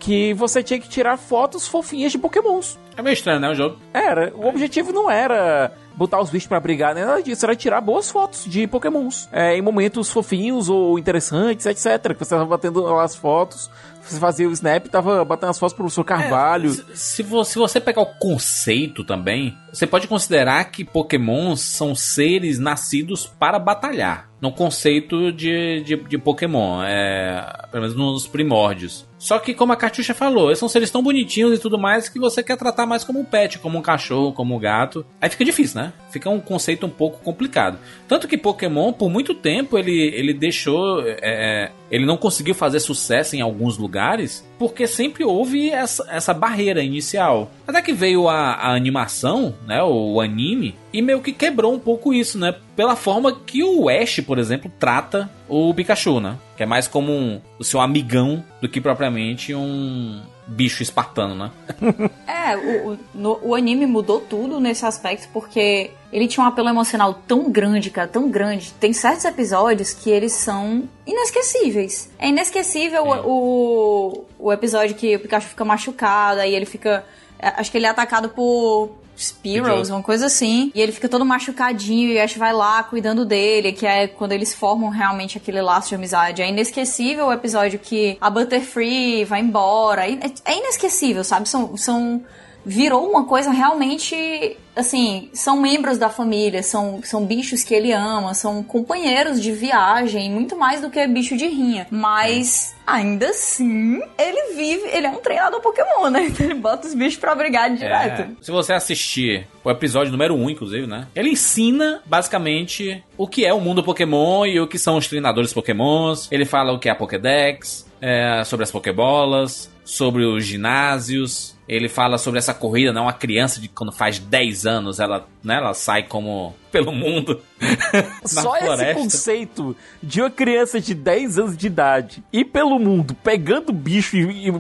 Que 0.01 0.35
você 0.35 0.63
tinha 0.63 0.81
que 0.81 0.89
tirar 0.89 1.17
fotos 1.17 1.69
fofinhas 1.69 2.11
de 2.11 2.19
Pokémons. 2.19 2.77
É 2.97 3.03
meio 3.03 3.15
estranho, 3.15 3.39
né, 3.39 3.49
o 3.51 3.55
jogo? 3.55 3.77
Era, 3.95 4.33
o 4.35 4.49
objetivo 4.49 4.93
não 4.93 5.09
era 5.11 5.73
botar 5.95 6.19
os 6.21 6.31
bichos 6.31 6.49
pra 6.49 6.59
brigar, 6.59 6.95
nem 6.95 7.05
nada 7.05 7.23
disso, 7.23 7.45
era 7.45 7.55
tirar 7.55 7.81
boas 7.83 8.11
fotos 8.11 8.47
de 8.47 8.67
Pokémons. 8.67 9.29
É, 9.31 9.55
em 9.57 9.61
momentos 9.61 10.11
fofinhos 10.11 10.71
ou 10.71 10.99
interessantes, 10.99 11.67
etc. 11.67 12.15
Que 12.15 12.25
você 12.25 12.31
tava 12.31 12.47
batendo 12.47 12.81
lá 12.81 13.05
as 13.05 13.15
fotos, 13.15 13.71
você 14.03 14.19
fazia 14.19 14.49
o 14.49 14.53
snap, 14.53 14.87
tava 14.87 15.23
batendo 15.25 15.51
as 15.51 15.59
fotos 15.59 15.75
pro 15.75 15.85
professor 15.85 16.05
Carvalho. 16.05 16.71
Se, 16.71 16.85
se 16.95 17.45
se 17.45 17.59
você 17.59 17.81
pegar 17.81 18.01
o 18.01 18.15
conceito 18.19 19.05
também, 19.05 19.55
você 19.71 19.87
pode 19.87 20.09
considerar 20.09 20.65
que 20.71 20.85
Pokémons 20.85 21.61
são 21.61 21.95
seres 21.95 22.59
nascidos 22.59 23.27
para 23.27 23.59
batalhar. 23.59 24.30
No 24.41 24.51
conceito 24.53 25.31
de, 25.31 25.83
de, 25.83 25.97
de 25.97 26.19
Pokémon, 26.19 26.83
é, 26.83 27.67
pelo 27.71 27.83
menos 27.83 27.97
nos 27.97 28.27
primórdios. 28.27 29.07
Só 29.19 29.39
que, 29.39 29.53
como 29.53 29.73
a 29.73 29.77
Catiuxa 29.77 30.15
falou, 30.15 30.49
eles 30.49 30.59
são 30.59 30.69
seres 30.69 30.91
tão 30.91 31.03
bonitinhos 31.03 31.59
e 31.59 31.61
tudo 31.61 31.79
mais 31.79 32.09
que 32.09 32.19
você 32.19 32.43
quer 32.43 32.57
tratar 32.57 32.87
mais 32.87 33.05
como 33.05 33.21
um 33.21 33.25
pet, 33.25 33.59
como 33.59 33.79
um 33.79 33.83
cachorro, 33.83 34.33
como 34.33 34.57
um 34.57 34.59
gato. 34.59 35.05
Aí 35.21 35.29
fica 35.29 35.45
difícil, 35.45 35.83
né? 35.83 35.93
Fica 36.11 36.31
um 36.31 36.41
conceito 36.41 36.87
um 36.87 36.91
pouco 36.91 37.23
complicado. 37.23 37.79
Tanto 38.09 38.27
que 38.27 38.39
Pokémon, 38.39 38.95
por 38.95 39.11
muito 39.11 39.35
tempo, 39.35 39.77
ele, 39.77 39.93
ele 40.15 40.33
deixou. 40.33 41.03
é, 41.07 41.71
ele 41.91 42.07
não 42.07 42.17
conseguiu 42.17 42.55
fazer 42.55 42.81
sucesso 42.81 43.37
em 43.37 43.43
alguns 43.43 43.77
lugares 43.77 44.49
porque 44.61 44.87
sempre 44.87 45.25
houve 45.25 45.71
essa, 45.71 46.07
essa 46.11 46.35
barreira 46.35 46.83
inicial. 46.85 47.51
Até 47.67 47.81
que 47.81 47.95
veio 47.95 48.29
a, 48.29 48.53
a 48.53 48.75
animação, 48.75 49.55
né? 49.67 49.83
O, 49.83 50.21
anime, 50.21 50.75
e 50.93 51.01
meio 51.01 51.23
que 51.23 51.33
quebrou 51.33 51.73
um 51.73 51.79
pouco 51.79 52.13
isso, 52.13 52.39
né? 52.39 52.55
Pela 52.77 52.95
forma 52.95 53.33
que 53.35 53.65
o 53.65 53.89
Ash, 53.89 54.21
por 54.21 54.39
exemplo, 54.39 54.71
trata 54.79 55.31
o 55.49 55.73
Pikachu, 55.73 56.21
né? 56.21 56.37
Que 56.59 56.63
é 56.63 56.67
mais 56.67 56.87
como 56.87 57.11
um, 57.11 57.41
o 57.59 57.65
seu 57.65 57.81
amigão 57.81 58.45
do 58.61 58.69
que 58.69 58.83
propriamente 58.83 59.55
um 59.55 60.21
bicho 60.47 60.83
espartano, 60.83 61.35
né? 61.35 61.51
É, 62.29 62.57
o, 62.57 62.93
o, 62.93 62.99
no- 63.15 63.39
o 63.43 63.55
anime 63.55 63.87
mudou 63.87 64.21
tudo 64.21 64.59
nesse 64.61 64.85
aspecto 64.85 65.29
porque 65.33 65.91
ele 66.13 66.27
tinha 66.27 66.45
um 66.45 66.49
apelo 66.49 66.69
emocional 66.69 67.15
tão 67.27 67.51
grande, 67.51 67.91
cara, 67.91 68.09
tão 68.09 68.29
grande. 68.29 68.73
Tem 68.81 68.93
certos 68.93 69.25
episódios 69.25 69.93
que 69.93 70.11
eles 70.11 70.33
são 70.33 70.89
inesquecíveis. 71.07 72.11
É 72.19 72.29
inesquecível 72.29 73.05
o, 73.25 74.25
o 74.39 74.53
episódio 74.53 74.95
que 74.97 75.17
o 75.17 75.21
Pikachu 75.21 75.49
fica 75.49 75.65
machucado, 75.65 76.41
aí 76.41 76.55
ele 76.55 76.67
fica. 76.67 77.05
é, 77.39 77.49
Acho 77.57 77.71
que 77.71 77.79
ele 77.79 77.87
é 77.87 77.91
atacado 77.91 78.29
por. 78.31 78.99
Spearows. 79.17 79.91
uma 79.91 80.03
coisa 80.03 80.27
assim. 80.27 80.73
E 80.75 80.81
ele 80.81 80.93
fica 80.93 81.07
todo 81.07 81.27
machucadinho 81.27 82.09
e 82.09 82.17
o 82.17 82.25
Ash 82.25 82.37
vai 82.37 82.55
lá 82.55 82.83
cuidando 82.83 83.23
dele, 83.27 83.71
que 83.71 83.87
é 83.87 84.07
quando 84.09 84.33
eles 84.33 84.55
formam 84.55 84.89
realmente 84.89 85.37
aquele 85.37 85.61
laço 85.61 85.91
de 85.91 85.95
amizade. 85.95 86.41
É 86.41 86.49
inesquecível 86.49 87.27
o 87.27 87.33
episódio 87.33 87.79
que 87.79 88.17
a 88.19 88.31
Butterfree 88.31 89.27
vai 89.27 89.41
embora. 89.41 90.09
É 90.09 90.15
é 90.47 90.57
inesquecível, 90.57 91.23
sabe? 91.23 91.47
São, 91.47 91.77
são 91.77 92.25
virou 92.65 93.09
uma 93.09 93.25
coisa 93.25 93.51
realmente 93.51 94.57
assim, 94.75 95.29
são 95.33 95.61
membros 95.61 95.99
da 95.99 96.09
família, 96.09 96.63
são, 96.63 97.01
são 97.03 97.25
bichos 97.25 97.63
que 97.63 97.75
ele 97.75 97.93
ama, 97.93 98.35
são 98.35 98.63
companheiros 98.63 99.41
de 99.41 99.53
viagem, 99.53 100.31
muito 100.31 100.57
mais 100.57 100.81
do 100.81 100.91
que 100.91 101.07
bicho 101.07 101.37
de 101.37 101.47
rinha. 101.47 101.87
Mas 101.91 102.75
ainda 102.87 103.29
assim, 103.29 104.01
ele 104.19 104.55
vive, 104.55 104.89
ele 104.89 105.07
é 105.07 105.11
um 105.11 105.19
treinador 105.19 105.61
Pokémon, 105.61 106.09
né? 106.09 106.27
Então 106.27 106.47
ele 106.47 106.55
bota 106.55 106.87
os 106.87 106.95
bichos 106.95 107.19
pra 107.19 107.35
brigar 107.35 107.75
direto. 107.75 108.23
É, 108.23 108.29
se 108.41 108.51
você 108.51 108.73
assistir 108.73 109.47
o 109.63 109.71
episódio 109.71 110.11
número 110.11 110.35
1, 110.35 110.51
inclusive, 110.51 110.87
né? 110.87 111.07
Ele 111.15 111.31
ensina 111.31 112.03
basicamente 112.07 113.03
o 113.17 113.29
que 113.29 113.45
é 113.45 113.53
o 113.53 113.61
mundo 113.61 113.83
Pokémon 113.83 114.47
e 114.47 114.61
o 114.61 114.67
que 114.67 114.79
são 114.79 114.97
os 114.97 115.07
treinadores 115.07 115.53
Pokémons. 115.53 116.29
Ele 116.31 116.45
fala 116.45 116.73
o 116.73 116.79
que 116.79 116.89
é 116.89 116.93
a 116.93 116.95
Pokédex, 116.95 117.87
é, 118.01 118.43
sobre 118.45 118.65
as 118.65 118.71
Pokébolas, 118.71 119.71
sobre 119.91 120.25
os 120.25 120.45
ginásios. 120.45 121.59
Ele 121.69 121.89
fala 121.89 122.17
sobre 122.19 122.39
essa 122.39 122.55
corrida, 122.55 122.93
né? 122.93 123.01
Uma 123.01 123.13
criança 123.13 123.61
de 123.61 123.69
quando 123.69 123.93
faz 123.93 124.19
10 124.19 124.67
anos, 124.67 124.99
ela, 124.99 125.27
né, 125.43 125.57
ela 125.57 125.75
sai 125.75 126.05
como 126.05 126.55
pelo 126.73 126.93
mundo. 126.93 127.41
na 127.61 128.43
Só 128.43 128.57
esse 128.57 128.67
floresta. 128.67 128.95
conceito 128.95 129.77
de 130.03 130.21
uma 130.21 130.31
criança 130.31 130.81
de 130.81 130.95
10 130.95 131.39
anos 131.39 131.57
de 131.57 131.67
idade 131.67 132.25
ir 132.33 132.45
pelo 132.47 132.79
mundo 132.79 133.15
pegando 133.15 133.73
bicho 133.73 134.17
e, 134.17 134.49
e, 134.49 134.53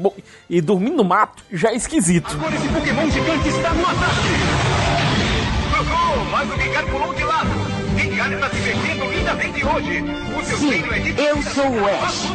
e 0.49 0.61
dormindo 0.61 0.97
no 0.97 1.05
mato 1.05 1.43
já 1.53 1.71
é 1.71 1.77
esquisito. 1.77 2.31
Agora 2.33 2.55
esse 2.55 2.69
Pokémon 2.69 3.11
gigante 3.11 3.49
está 3.49 3.73
no 3.73 3.87
ataque! 3.87 4.29
Socorro! 5.77 6.25
Mas 6.31 6.51
o 6.51 6.61
Gengar 6.61 6.87
pulou 6.91 7.15
de 7.15 7.25
lado! 7.25 7.70
Gengar 8.00 8.33
está 8.33 8.49
se 8.49 8.57
mexendo 8.57 9.12
lindamente 9.12 9.66
hoje! 9.66 10.04
O 10.35 10.42
seu 10.42 10.57
Sim, 10.57 10.83
é 10.90 10.99
de 11.00 11.23
eu 11.23 11.42
sou 11.42 11.66
o 11.66 11.87
Ash. 11.87 12.30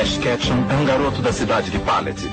Ash 0.00 0.18
Ketchum 0.18 0.64
é 0.70 0.74
um 0.74 0.84
garoto 0.84 1.20
da 1.20 1.32
cidade 1.32 1.68
de 1.68 1.80
Pallet. 1.80 2.30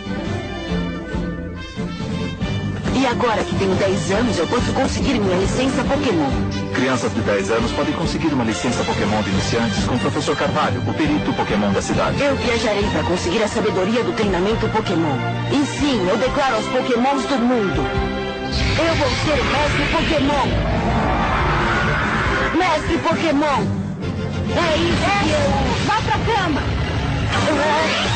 E 2.93 3.07
agora 3.07 3.43
que 3.43 3.55
tenho 3.55 3.73
10 3.73 4.11
anos, 4.11 4.37
eu 4.37 4.45
posso 4.45 4.71
conseguir 4.73 5.19
minha 5.19 5.37
licença 5.37 5.83
Pokémon. 5.85 6.29
Crianças 6.75 7.11
de 7.15 7.21
10 7.21 7.49
anos 7.49 7.71
podem 7.71 7.93
conseguir 7.95 8.27
uma 8.27 8.43
licença 8.43 8.83
Pokémon 8.83 9.23
de 9.23 9.31
iniciantes 9.31 9.83
com 9.85 9.95
o 9.95 9.99
professor 9.99 10.37
Carvalho, 10.37 10.83
o 10.87 10.93
perito 10.93 11.33
Pokémon 11.33 11.71
da 11.71 11.81
cidade. 11.81 12.21
Eu 12.21 12.35
viajarei 12.35 12.83
para 12.91 13.01
conseguir 13.05 13.41
a 13.41 13.47
sabedoria 13.47 14.03
do 14.03 14.13
treinamento 14.13 14.69
Pokémon. 14.69 15.17
E 15.51 15.65
sim, 15.65 16.07
eu 16.07 16.15
declaro 16.15 16.57
aos 16.57 16.65
Pokémons 16.67 17.25
do 17.25 17.39
mundo. 17.39 17.81
Eu 18.77 18.95
vou 18.97 19.09
ser 19.25 19.41
o 19.41 19.45
mestre 19.45 19.85
Pokémon. 19.91 21.10
Mestre 22.61 22.97
Pokémon. 22.99 23.65
É 24.55 24.77
isso 24.77 25.01
que 25.23 25.31
eu... 25.31 25.85
Vá 25.87 25.99
pra 26.03 26.19
cama. 26.19 26.61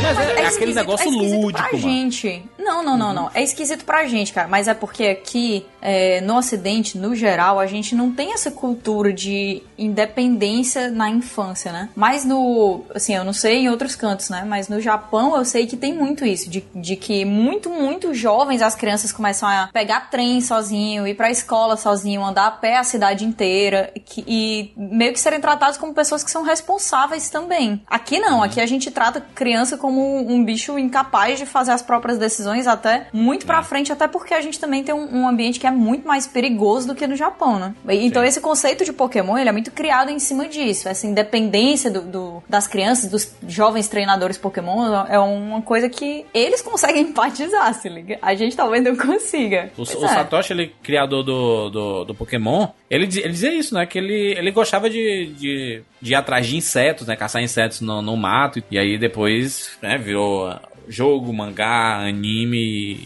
Mas 0.01 0.19
é, 0.19 0.21
é 0.23 0.31
aquele 0.33 0.47
esquisito- 0.47 0.75
negócio 0.75 1.07
é 1.07 1.11
lúdico, 1.11 1.51
pra 1.53 1.63
mano. 1.71 1.77
gente. 1.79 2.43
Não, 2.59 2.83
não, 2.83 2.97
não, 2.97 3.13
não. 3.13 3.31
É 3.33 3.43
esquisito 3.43 3.85
pra 3.85 4.05
gente, 4.07 4.33
cara. 4.33 4.47
Mas 4.47 4.67
é 4.67 4.73
porque 4.73 5.05
aqui, 5.05 5.65
é, 5.81 6.19
no 6.21 6.37
Ocidente, 6.37 6.97
no 6.97 7.15
geral, 7.15 7.59
a 7.59 7.65
gente 7.67 7.95
não 7.95 8.11
tem 8.11 8.33
essa 8.33 8.49
cultura 8.51 9.13
de 9.13 9.61
independência 9.77 10.89
na 10.89 11.09
infância, 11.09 11.71
né? 11.71 11.89
Mas 11.95 12.25
no. 12.25 12.83
Assim, 12.93 13.15
eu 13.15 13.23
não 13.23 13.33
sei 13.33 13.57
em 13.59 13.69
outros 13.69 13.95
cantos, 13.95 14.29
né? 14.29 14.43
Mas 14.47 14.67
no 14.67 14.79
Japão 14.81 15.35
eu 15.35 15.45
sei 15.45 15.65
que 15.67 15.77
tem 15.77 15.93
muito 15.93 16.25
isso. 16.25 16.49
De, 16.49 16.63
de 16.75 16.95
que 16.95 17.23
muito, 17.25 17.69
muito 17.69 18.13
jovens 18.13 18.61
as 18.61 18.75
crianças 18.75 19.11
começam 19.11 19.47
a 19.47 19.69
pegar 19.71 20.09
trem 20.11 20.41
sozinho, 20.41 21.07
ir 21.07 21.15
pra 21.15 21.29
escola 21.31 21.77
sozinho, 21.77 22.23
andar 22.23 22.47
a 22.47 22.51
pé 22.51 22.77
a 22.77 22.83
cidade 22.83 23.23
inteira. 23.25 23.91
que- 24.05 24.23
e 24.27 24.73
meio 24.77 25.13
que 25.13 25.19
serem 25.19 25.39
tratados 25.39 25.77
como 25.77 25.93
pessoas 25.93 26.23
que 26.23 26.29
são 26.31 26.43
responsáveis 26.43 27.29
também. 27.29 27.81
Aqui 27.87 28.19
não, 28.19 28.41
aqui 28.43 28.59
a 28.59 28.65
gente 28.65 28.91
trata 28.91 29.04
criança 29.11 29.77
como 29.77 30.01
um, 30.01 30.35
um 30.35 30.43
bicho 30.45 30.77
incapaz 30.77 31.39
de 31.39 31.45
fazer 31.45 31.71
as 31.71 31.81
próprias 31.81 32.17
decisões 32.17 32.67
até 32.67 33.07
muito 33.13 33.45
pra 33.45 33.63
frente, 33.63 33.91
até 33.91 34.07
porque 34.07 34.33
a 34.33 34.41
gente 34.41 34.59
também 34.59 34.83
tem 34.83 34.93
um, 34.93 35.21
um 35.21 35.27
ambiente 35.27 35.59
que 35.59 35.67
é 35.67 35.71
muito 35.71 36.07
mais 36.07 36.27
perigoso 36.27 36.87
do 36.87 36.95
que 36.95 37.07
no 37.07 37.15
Japão, 37.15 37.59
né? 37.59 37.73
Então 37.89 38.23
esse 38.23 38.41
conceito 38.41 38.83
de 38.85 38.93
Pokémon, 38.93 39.37
ele 39.37 39.49
é 39.49 39.51
muito 39.51 39.71
criado 39.71 40.09
em 40.09 40.19
cima 40.19 40.47
disso, 40.47 40.87
essa 40.89 41.05
independência 41.07 41.89
do, 41.91 42.01
do- 42.01 42.43
das 42.47 42.67
crianças, 42.67 43.09
dos 43.09 43.33
jovens 43.47 43.87
treinadores 43.87 44.37
Pokémon, 44.37 45.05
é 45.09 45.19
uma 45.19 45.61
coisa 45.61 45.89
que 45.89 46.25
eles 46.33 46.61
conseguem 46.61 47.03
empatizar, 47.15 47.73
se 47.73 47.89
liga? 47.89 48.17
A 48.21 48.35
gente 48.35 48.55
talvez 48.55 48.83
não 48.83 48.95
consiga. 48.95 49.71
O, 49.77 49.81
o 49.81 50.05
é. 50.05 50.07
Satoshi, 50.07 50.53
ele, 50.53 50.73
criador 50.83 51.23
do, 51.23 51.69
do, 51.69 52.05
do 52.05 52.15
Pokémon, 52.15 52.67
ele, 52.89 53.05
ele 53.05 53.29
dizia 53.29 53.53
isso, 53.53 53.73
né? 53.73 53.85
Que 53.85 53.97
ele, 53.97 54.35
ele 54.37 54.51
gostava 54.51 54.89
de, 54.89 55.27
de, 55.37 55.81
de 56.01 56.11
ir 56.11 56.15
atrás 56.15 56.45
de 56.45 56.55
insetos, 56.55 57.07
né? 57.07 57.15
Caçar 57.15 57.41
insetos 57.41 57.81
no, 57.81 58.01
no 58.01 58.15
mato. 58.15 58.61
E 58.69 58.77
aí 58.77 58.94
depois, 58.97 59.77
né, 59.81 59.97
virou 59.97 60.53
jogo, 60.87 61.33
mangá, 61.33 61.97
anime 62.07 62.57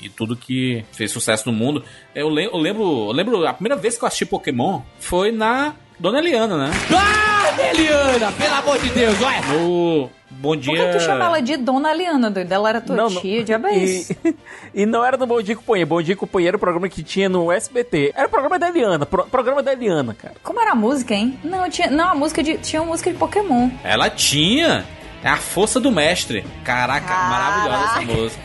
e, 0.03 0.09
tudo 0.09 0.35
que 0.35 0.83
fez 0.91 1.11
sucesso 1.11 1.49
no 1.49 1.57
mundo. 1.57 1.83
Eu, 2.13 2.29
lem- 2.29 2.49
eu 2.51 2.57
lembro, 2.57 2.83
eu 3.07 3.11
lembro, 3.11 3.47
a 3.47 3.53
primeira 3.53 3.75
vez 3.77 3.97
que 3.97 4.03
eu 4.03 4.07
assisti 4.07 4.25
Pokémon 4.25 4.81
foi 4.99 5.31
na 5.31 5.73
Dona 5.97 6.19
Eliana, 6.19 6.57
né? 6.57 6.71
Ah, 6.95 7.69
Eliana, 7.71 8.31
pelo 8.33 8.53
amor 8.55 8.79
de 8.79 8.89
Deus, 8.89 9.15
olha. 9.21 9.41
No 9.41 10.09
Bom 10.29 10.55
Dia... 10.55 10.75
Por 10.75 10.91
que 10.91 10.97
tu 10.97 11.03
chama 11.03 11.25
ela 11.25 11.41
de 11.41 11.57
Dona 11.57 11.93
Liana, 11.93 12.29
doido? 12.29 12.51
Ela 12.51 12.69
era 12.69 12.81
tua 12.81 12.95
Não, 12.95 13.09
não. 13.09 13.21
tia, 13.21 13.43
é 13.65 13.77
isso? 13.77 14.13
E, 14.23 14.35
e 14.83 14.85
não 14.85 15.03
era 15.03 15.17
no 15.17 15.25
Bom 15.25 15.41
Dia 15.41 15.55
Companhia. 15.55 15.85
Bom 15.85 16.01
Dia 16.01 16.15
Companhia 16.15 16.49
era 16.49 16.57
o 16.57 16.59
programa 16.59 16.87
que 16.87 17.01
tinha 17.03 17.27
no 17.27 17.51
SBT. 17.51 18.13
Era 18.15 18.27
o 18.27 18.29
programa 18.29 18.59
da 18.59 18.69
Eliana. 18.69 19.05
Pro, 19.05 19.25
programa 19.25 19.63
da 19.63 19.73
Eliana, 19.73 20.13
cara. 20.13 20.35
Como 20.43 20.59
era 20.61 20.71
a 20.71 20.75
música, 20.75 21.13
hein? 21.13 21.37
Não, 21.43 21.69
tinha, 21.69 21.89
não 21.89 22.09
a 22.09 22.15
música 22.15 22.43
de, 22.43 22.57
tinha 22.59 22.81
uma 22.81 22.91
música 22.91 23.11
de 23.11 23.17
Pokémon. 23.17 23.69
Ela 23.83 24.09
tinha. 24.09 24.85
É 25.23 25.29
a 25.29 25.37
força 25.37 25.79
do 25.79 25.91
mestre. 25.91 26.45
Caraca, 26.63 27.13
maravilhosa 27.13 27.83
essa 27.85 28.01
música. 28.01 28.43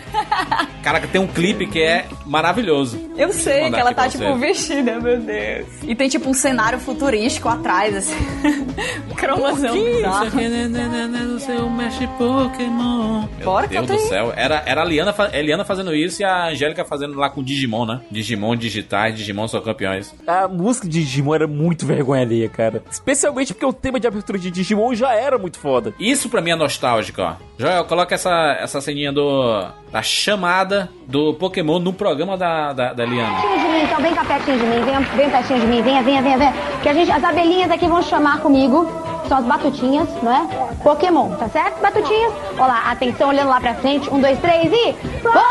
Caraca, 0.82 1.06
tem 1.08 1.20
um 1.20 1.26
clipe 1.26 1.66
que 1.66 1.80
é 1.82 2.06
maravilhoso. 2.26 3.10
Eu 3.16 3.32
sei 3.32 3.70
que 3.70 3.76
ela 3.80 3.92
tá, 3.94 4.08
tipo, 4.08 4.24
você. 4.24 4.38
vestida, 4.38 5.00
meu 5.00 5.18
Deus. 5.20 5.66
E 5.82 5.94
tem, 5.94 6.08
tipo, 6.08 6.28
um 6.28 6.34
cenário 6.34 6.78
futurístico 6.78 7.48
atrás, 7.48 7.96
assim. 7.96 8.14
Isso 9.14 9.84
bizarro. 9.84 10.36
né, 10.36 10.48
né, 10.68 10.88
né, 11.08 12.08
Pokémon. 12.18 13.28
Meu 13.36 13.44
Bora, 13.44 13.66
Deus 13.66 13.86
do 13.86 13.98
céu. 14.00 14.32
Era, 14.36 14.62
era 14.66 14.82
a 14.82 14.84
Liana, 14.84 15.12
fa- 15.12 15.30
a 15.32 15.38
Eliana 15.38 15.64
fazendo 15.64 15.94
isso 15.94 16.22
e 16.22 16.24
a 16.24 16.48
Angélica 16.48 16.84
fazendo 16.84 17.14
lá 17.18 17.28
com 17.30 17.40
o 17.40 17.44
Digimon, 17.44 17.86
né? 17.86 18.00
Digimon 18.10 18.56
digitais, 18.56 19.16
Digimon 19.16 19.48
são 19.48 19.60
campeões. 19.60 20.14
A 20.26 20.48
música 20.48 20.88
de 20.88 21.00
Digimon 21.00 21.34
era 21.34 21.46
muito 21.46 21.86
vergonha 21.86 22.22
alheia, 22.22 22.48
cara. 22.48 22.82
Especialmente 22.90 23.52
porque 23.54 23.66
o 23.66 23.72
tema 23.72 23.98
de 24.00 24.06
abertura 24.06 24.38
de 24.38 24.50
Digimon 24.50 24.94
já 24.94 25.14
era 25.14 25.38
muito 25.38 25.58
foda. 25.58 25.94
Isso 25.98 26.28
pra 26.28 26.40
mim 26.40 26.50
é 26.50 26.56
nostálgico, 26.64 27.22
ó. 27.22 27.34
Joel, 27.58 27.84
coloca 27.84 28.14
essa, 28.14 28.56
essa 28.60 28.80
ceninha 28.80 29.12
do, 29.12 29.64
da 29.92 30.02
chamada 30.02 30.88
do 31.06 31.34
Pokémon 31.34 31.78
no 31.78 31.92
programa 31.92 32.36
da, 32.36 32.72
da, 32.72 32.92
da 32.92 33.04
Eliana. 33.04 33.40
pertinho 33.40 33.58
de 33.60 33.68
mim, 33.68 33.82
então 33.84 34.00
vem 34.02 34.14
cá 34.14 34.24
pertinho 34.24 34.58
de 34.58 34.66
mim, 34.66 34.82
vem, 34.84 35.00
vem 35.16 35.30
pertinho 35.30 35.60
de 35.60 35.66
mim, 35.66 35.82
venha, 35.82 36.02
venha, 36.02 36.22
venha, 36.22 36.38
venha. 36.38 36.54
Que 36.82 36.88
a 36.88 36.94
gente, 36.94 37.10
as 37.12 37.22
abelhinhas 37.22 37.70
aqui 37.70 37.86
vão 37.86 38.02
chamar 38.02 38.40
comigo, 38.40 38.90
são 39.28 39.38
as 39.38 39.44
batutinhas, 39.44 40.08
não 40.22 40.32
é? 40.32 40.74
Pokémon, 40.82 41.30
tá 41.36 41.48
certo? 41.48 41.80
Batutinhas. 41.80 42.32
Olha 42.58 42.66
lá, 42.66 42.90
atenção, 42.90 43.28
olhando 43.28 43.48
lá 43.50 43.60
pra 43.60 43.74
frente, 43.74 44.08
um, 44.10 44.20
dois, 44.20 44.38
três 44.40 44.72
e... 44.72 44.92
Pokémon! 45.22 45.44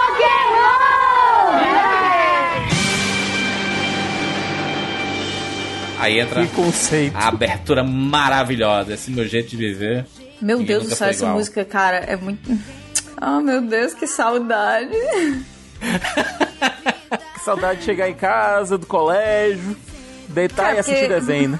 Aí 5.99 6.19
entra 6.19 6.41
Que 6.45 6.47
conceito. 6.53 7.15
a 7.15 7.29
abertura 7.29 7.81
maravilhosa. 7.81 8.93
Esse 8.93 9.09
meu 9.09 9.25
jeito 9.25 9.51
de 9.51 9.55
viver. 9.57 10.05
Meu 10.43 10.57
Ninguém 10.59 10.77
Deus 10.77 10.89
do 10.89 10.95
céu, 10.95 11.07
essa 11.09 11.23
igual. 11.23 11.37
música, 11.37 11.63
cara, 11.65 11.97
é 11.97 12.15
muito. 12.15 12.51
Ah, 13.17 13.39
meu 13.41 13.61
Deus, 13.61 13.93
que 13.93 14.05
saudade. 14.05 14.91
Que 17.35 17.39
saudade 17.43 17.79
de 17.79 17.85
chegar 17.85 18.09
em 18.09 18.13
casa, 18.15 18.77
do 18.77 18.85
colégio, 18.87 19.75
deitar 20.29 20.63
Cara, 20.63 20.75
e 20.77 20.79
assistir 20.79 20.99
porque- 21.07 21.13
desenho, 21.19 21.49
né? 21.49 21.59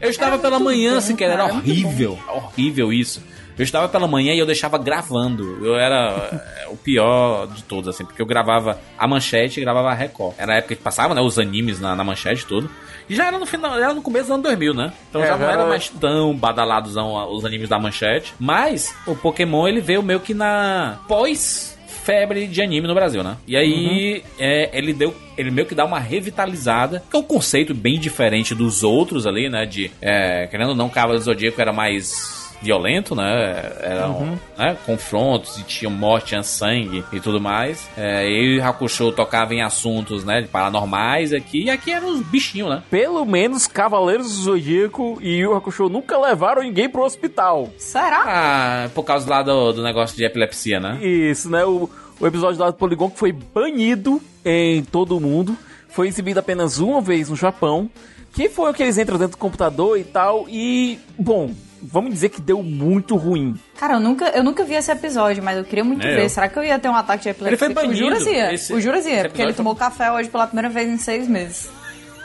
Eu 0.00 0.10
estava 0.10 0.38
pela 0.38 0.58
muito 0.58 0.64
manhã, 0.76 0.92
bom, 0.92 0.98
assim, 0.98 1.14
que 1.16 1.22
era 1.24 1.44
muito 1.52 1.58
horrível. 1.70 2.18
Horrível 2.28 2.92
isso. 2.92 3.22
Eu 3.56 3.62
estava 3.62 3.88
pela 3.88 4.08
manhã 4.08 4.34
e 4.34 4.38
eu 4.38 4.46
deixava 4.46 4.76
gravando. 4.78 5.64
Eu 5.64 5.76
era 5.76 6.40
é, 6.62 6.68
o 6.68 6.76
pior 6.76 7.46
de 7.48 7.62
todos, 7.62 7.88
assim, 7.88 8.04
porque 8.04 8.20
eu 8.20 8.26
gravava 8.26 8.80
a 8.98 9.06
manchete 9.06 9.60
e 9.60 9.62
gravava 9.62 9.90
a 9.90 9.94
Record. 9.94 10.34
Era 10.38 10.54
a 10.54 10.56
época 10.56 10.74
que 10.74 10.82
passava, 10.82 11.14
né, 11.14 11.20
os 11.20 11.38
animes 11.38 11.78
na, 11.78 11.94
na 11.94 12.02
manchete 12.02 12.42
e 12.42 12.46
tudo. 12.46 12.68
E 13.08 13.14
já 13.14 13.26
era 13.26 13.38
no 13.38 13.46
final, 13.46 13.76
era 13.76 13.92
no 13.94 14.02
começo 14.02 14.28
do 14.28 14.34
ano 14.34 14.42
2000, 14.42 14.74
né? 14.74 14.92
Então 15.10 15.22
É, 15.22 15.26
já 15.26 15.36
não 15.36 15.44
era 15.44 15.52
era- 15.62 15.66
mais 15.68 15.88
tão 15.88 16.34
badalados 16.34 16.94
os 16.96 17.44
animes 17.44 17.68
da 17.68 17.78
manchete. 17.78 18.34
Mas 18.38 18.94
o 19.06 19.14
Pokémon, 19.14 19.66
ele 19.68 19.80
veio 19.80 20.02
meio 20.02 20.20
que 20.20 20.34
na 20.34 20.98
pós 21.08 21.78
febre 22.04 22.48
de 22.48 22.60
anime 22.60 22.88
no 22.88 22.94
Brasil, 22.94 23.22
né? 23.22 23.36
E 23.46 23.56
aí 23.56 24.24
é, 24.38 24.76
ele 24.76 24.92
deu, 24.92 25.14
ele 25.38 25.50
meio 25.52 25.66
que 25.66 25.74
dá 25.74 25.84
uma 25.84 26.00
revitalizada, 26.00 27.02
que 27.08 27.16
é 27.16 27.18
um 27.18 27.22
conceito 27.22 27.72
bem 27.74 27.98
diferente 28.00 28.54
dos 28.56 28.82
outros 28.82 29.26
ali, 29.26 29.48
né? 29.48 29.64
De 29.66 29.90
é, 30.00 30.46
querendo 30.48 30.70
ou 30.70 30.74
não, 30.74 30.88
Cavaleiro 30.88 31.20
do 31.20 31.24
Zodíaco 31.24 31.60
era 31.60 31.72
mais 31.72 32.41
violento, 32.62 33.14
né? 33.14 33.72
Eram 33.80 34.38
né, 34.56 34.76
confrontos 34.86 35.58
e 35.58 35.64
tinha 35.64 35.90
morte, 35.90 36.28
tinha 36.28 36.42
sangue 36.42 37.04
e 37.12 37.20
tudo 37.20 37.40
mais. 37.40 37.88
É, 37.96 38.28
e 38.28 38.58
o 38.58 38.64
Hakusho 38.64 39.12
tocava 39.12 39.54
em 39.54 39.62
assuntos, 39.62 40.24
né? 40.24 40.46
Paranormais 40.50 41.32
aqui, 41.32 41.64
e 41.64 41.70
aqui 41.70 41.90
eram 41.90 42.08
os 42.08 42.20
bichinhos, 42.20 42.70
né? 42.70 42.82
Pelo 42.90 43.24
menos 43.24 43.66
Cavaleiros 43.66 44.36
do 44.36 44.42
Zodíaco 44.42 45.18
e 45.20 45.38
Yu 45.38 45.54
Hakusho 45.54 45.88
nunca 45.88 46.18
levaram 46.18 46.62
ninguém 46.62 46.88
pro 46.88 47.02
hospital. 47.02 47.70
Será? 47.76 48.24
Ah, 48.26 48.90
por 48.94 49.02
causa 49.02 49.28
lá 49.28 49.42
do, 49.42 49.72
do 49.72 49.82
negócio 49.82 50.16
de 50.16 50.24
epilepsia, 50.24 50.78
né? 50.78 50.98
Isso, 51.04 51.50
né? 51.50 51.64
O, 51.64 51.90
o 52.20 52.26
episódio 52.26 52.60
lá 52.60 52.70
do 52.70 52.76
Polygon 52.76 53.10
que 53.10 53.18
foi 53.18 53.32
banido 53.32 54.20
em 54.44 54.82
todo 54.84 55.16
o 55.16 55.20
mundo 55.20 55.56
foi 55.88 56.08
exibido 56.08 56.40
apenas 56.40 56.78
uma 56.78 57.00
vez 57.00 57.28
no 57.28 57.36
Japão, 57.36 57.90
que 58.32 58.48
foi 58.48 58.70
o 58.70 58.74
que 58.74 58.82
eles 58.82 58.96
entram 58.98 59.18
dentro 59.18 59.32
do 59.32 59.38
computador 59.38 59.98
e 59.98 60.04
tal, 60.04 60.46
e, 60.48 60.98
bom, 61.18 61.50
vamos 61.82 62.10
dizer 62.12 62.28
que 62.30 62.40
deu 62.40 62.62
muito 62.62 63.16
ruim. 63.16 63.54
Cara, 63.78 63.94
eu 63.94 64.00
nunca, 64.00 64.26
eu 64.30 64.42
nunca 64.42 64.64
vi 64.64 64.74
esse 64.74 64.90
episódio, 64.90 65.42
mas 65.42 65.58
eu 65.58 65.64
queria 65.64 65.84
muito 65.84 66.04
Nem 66.06 66.16
ver. 66.16 66.24
eu. 66.24 66.28
Será 66.30 66.48
que 66.48 66.58
eu 66.58 66.64
ia 66.64 66.78
ter 66.78 66.88
um 66.88 66.94
ataque 66.96 67.24
de 67.24 67.28
epilepsia? 67.30 67.66
Ele 67.66 67.74
foi 67.74 67.82
O 67.82 67.86
banido. 67.86 67.94
Juras 67.96 68.26
ia. 68.26 68.54
Esse- 68.54 68.72
o 68.72 68.80
Juras 68.80 69.04
ia, 69.06 69.28
porque 69.28 69.42
ele 69.42 69.52
tomou 69.52 69.74
café 69.76 70.10
hoje 70.12 70.28
pela 70.30 70.46
primeira 70.46 70.68
vez 70.68 70.88
em 70.88 70.96
seis 70.98 71.28
meses. 71.28 71.68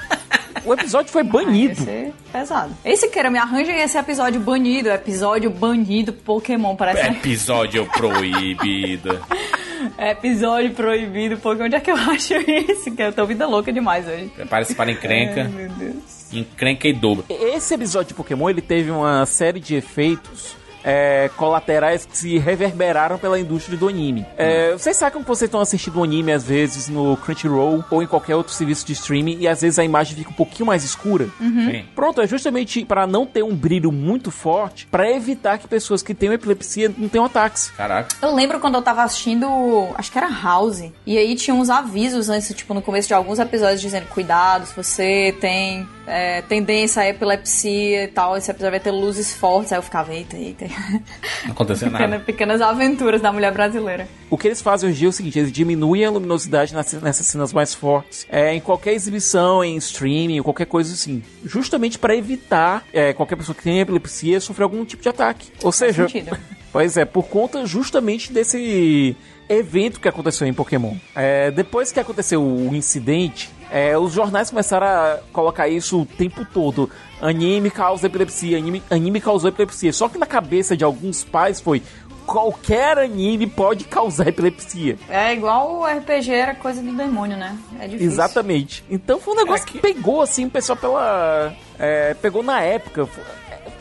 O 0.65 0.73
episódio 0.73 1.11
foi 1.11 1.23
banido. 1.23 1.79
Ia 1.79 1.85
ser 1.85 2.13
pesado. 2.31 2.73
Esse 2.83 3.09
queira, 3.09 3.29
me 3.29 3.37
arranjem 3.37 3.79
esse 3.81 3.97
episódio 3.97 4.39
banido. 4.39 4.89
Episódio 4.89 5.49
banido 5.49 6.13
Pokémon, 6.13 6.75
parece. 6.75 7.01
É. 7.01 7.11
Episódio 7.11 7.85
proibido. 7.95 9.19
Episódio 9.97 10.71
proibido 10.71 11.37
Pokémon. 11.37 11.65
Onde 11.65 11.75
é 11.75 11.79
que 11.79 11.91
eu 11.91 11.95
acho 11.95 12.33
isso? 12.35 12.91
Que 12.95 13.01
eu 13.03 13.13
tô 13.13 13.25
vida 13.25 13.45
louca 13.47 13.71
demais 13.71 14.07
hoje. 14.07 14.31
Prepare-se 14.35 14.75
para 14.75 14.91
encrenca. 14.91 15.41
Ai, 15.43 15.47
meu 15.47 15.69
Deus. 15.69 16.33
Encrenca 16.33 16.87
e 16.87 16.93
dobro. 16.93 17.25
Esse 17.29 17.73
episódio 17.73 18.09
de 18.09 18.13
Pokémon 18.13 18.49
ele 18.49 18.61
teve 18.61 18.91
uma 18.91 19.25
série 19.25 19.59
de 19.59 19.75
efeitos 19.75 20.55
é, 20.87 21.29
colaterais 21.35 22.05
que 22.05 22.17
se 22.17 22.37
reverberaram 22.37 23.17
pela 23.17 23.37
indústria 23.37 23.77
do 23.77 23.89
anime. 23.89 24.25
É, 24.37 24.71
vocês 24.71 24.95
sacam 24.95 25.21
que 25.21 25.27
vocês 25.27 25.49
estão 25.49 25.59
assistindo 25.59 25.99
um 25.99 26.03
anime 26.03 26.31
às 26.31 26.45
vezes 26.45 26.87
no 26.87 27.17
Crunchyroll 27.17 27.83
ou 27.91 28.01
em 28.01 28.07
qualquer 28.07 28.37
outro 28.37 28.53
serviço 28.53 28.87
de 28.87 28.93
streaming 28.93 29.39
e 29.39 29.47
às 29.49 29.61
vezes 29.61 29.77
a 29.77 29.83
imagem 29.83 30.15
fica 30.15 30.29
um 30.29 30.33
pouquinho 30.33 30.65
mais 30.65 30.85
escura? 30.85 31.27
Uhum. 31.41 31.71
Sim. 31.71 31.85
Pronto, 31.93 32.21
é 32.21 32.27
justamente 32.27 32.85
para 32.85 33.05
não 33.05 33.25
ter 33.25 33.43
um 33.43 33.53
brilho 33.53 33.91
muito 33.91 34.31
forte, 34.31 34.87
para 34.89 35.11
evitar 35.11 35.57
que 35.57 35.67
pessoas 35.67 36.01
que 36.01 36.13
tenham 36.13 36.33
epilepsia 36.33 36.89
não 36.97 37.09
tenham 37.09 37.25
ataques. 37.25 37.69
Caraca. 37.71 38.15
Eu 38.21 38.33
lembro 38.33 38.61
quando 38.61 38.75
eu 38.75 38.81
tava 38.81 39.03
assistindo, 39.03 39.45
acho 39.95 40.09
que 40.09 40.17
era 40.17 40.29
House, 40.29 40.89
e 41.05 41.17
aí 41.17 41.35
tinha 41.35 41.53
uns 41.53 41.69
avisos 41.69 42.29
antes, 42.29 42.55
tipo, 42.55 42.73
no 42.73 42.81
começo 42.81 43.09
de 43.09 43.13
alguns 43.13 43.39
episódios 43.39 43.81
dizendo, 43.81 44.07
cuidado, 44.07 44.65
se 44.65 44.75
você 44.75 45.35
tem 45.41 45.85
é, 46.07 46.41
tendência 46.41 47.01
à 47.03 47.09
epilepsia 47.09 48.05
e 48.05 48.07
tal, 48.07 48.37
esse 48.37 48.49
episódio 48.49 48.71
vai 48.71 48.79
ter 48.79 48.91
luzes 48.91 49.33
fortes. 49.35 49.71
Aí 49.71 49.77
eu 49.77 49.83
ficava, 49.83 50.13
eita, 50.13 50.37
eita. 50.37 50.65
Não 51.45 51.51
aconteceu 51.51 51.91
nada. 51.91 52.19
pequenas 52.19 52.61
aventuras 52.61 53.21
da 53.21 53.31
mulher 53.31 53.51
brasileira. 53.53 54.07
O 54.29 54.37
que 54.37 54.47
eles 54.47 54.61
fazem 54.61 54.89
hoje 54.89 55.05
é 55.05 55.09
o 55.09 55.11
seguinte: 55.11 55.37
eles 55.37 55.51
diminuem 55.51 56.05
a 56.05 56.09
luminosidade 56.09 56.73
nas- 56.73 56.93
nessas 56.93 57.25
cenas 57.27 57.51
mais 57.53 57.73
fortes, 57.73 58.25
é, 58.29 58.53
em 58.53 58.59
qualquer 58.59 58.93
exibição, 58.93 59.63
em 59.63 59.75
streaming, 59.77 60.37
ou 60.39 60.43
qualquer 60.43 60.65
coisa 60.65 60.93
assim, 60.93 61.21
justamente 61.45 61.99
para 61.99 62.15
evitar 62.15 62.83
é, 62.93 63.13
qualquer 63.13 63.35
pessoa 63.35 63.55
que 63.55 63.63
tenha 63.63 63.81
epilepsia 63.81 64.39
sofrer 64.39 64.63
algum 64.63 64.83
tipo 64.85 65.03
de 65.03 65.09
ataque. 65.09 65.49
Ou 65.63 65.71
seja, 65.71 66.07
sentido. 66.07 66.37
pois 66.71 66.97
é, 66.97 67.05
por 67.05 67.23
conta 67.27 67.65
justamente 67.65 68.31
desse 68.31 69.15
evento 69.49 69.99
que 70.01 70.07
aconteceu 70.09 70.45
em 70.45 70.53
Pokémon. 70.53 70.95
É, 71.15 71.49
depois 71.51 71.91
que 71.91 71.99
aconteceu 71.99 72.43
o 72.43 72.75
incidente, 72.75 73.49
é, 73.71 73.97
os 73.97 74.13
jornais 74.13 74.49
começaram 74.49 74.87
a 74.87 75.19
colocar 75.31 75.67
isso 75.67 76.01
o 76.01 76.05
tempo 76.05 76.45
todo. 76.45 76.89
Anime 77.21 77.69
causa 77.69 78.07
epilepsia, 78.07 78.57
anime, 78.57 78.83
anime 78.89 79.19
causou 79.19 79.49
epilepsia. 79.49 79.91
Só 79.91 80.07
que 80.07 80.17
na 80.17 80.25
cabeça 80.25 80.77
de 80.77 80.83
alguns 80.83 81.23
pais 81.23 81.59
foi 81.59 81.81
qualquer 82.25 82.97
anime 82.97 83.47
pode 83.47 83.85
causar 83.85 84.27
epilepsia. 84.27 84.97
É 85.09 85.33
igual 85.33 85.79
o 85.79 85.85
RPG 85.85 86.31
era 86.31 86.53
coisa 86.53 86.81
do 86.81 86.91
demônio, 86.91 87.37
né? 87.37 87.57
É 87.79 87.87
difícil. 87.87 88.07
Exatamente. 88.07 88.83
Então 88.89 89.19
foi 89.19 89.33
um 89.33 89.37
negócio 89.37 89.65
que 89.65 89.79
pegou 89.79 90.21
assim 90.21 90.45
o 90.45 90.49
pessoal 90.49 90.77
pela. 90.77 91.53
é, 91.79 92.13
pegou 92.15 92.43
na 92.43 92.61
época. 92.61 93.07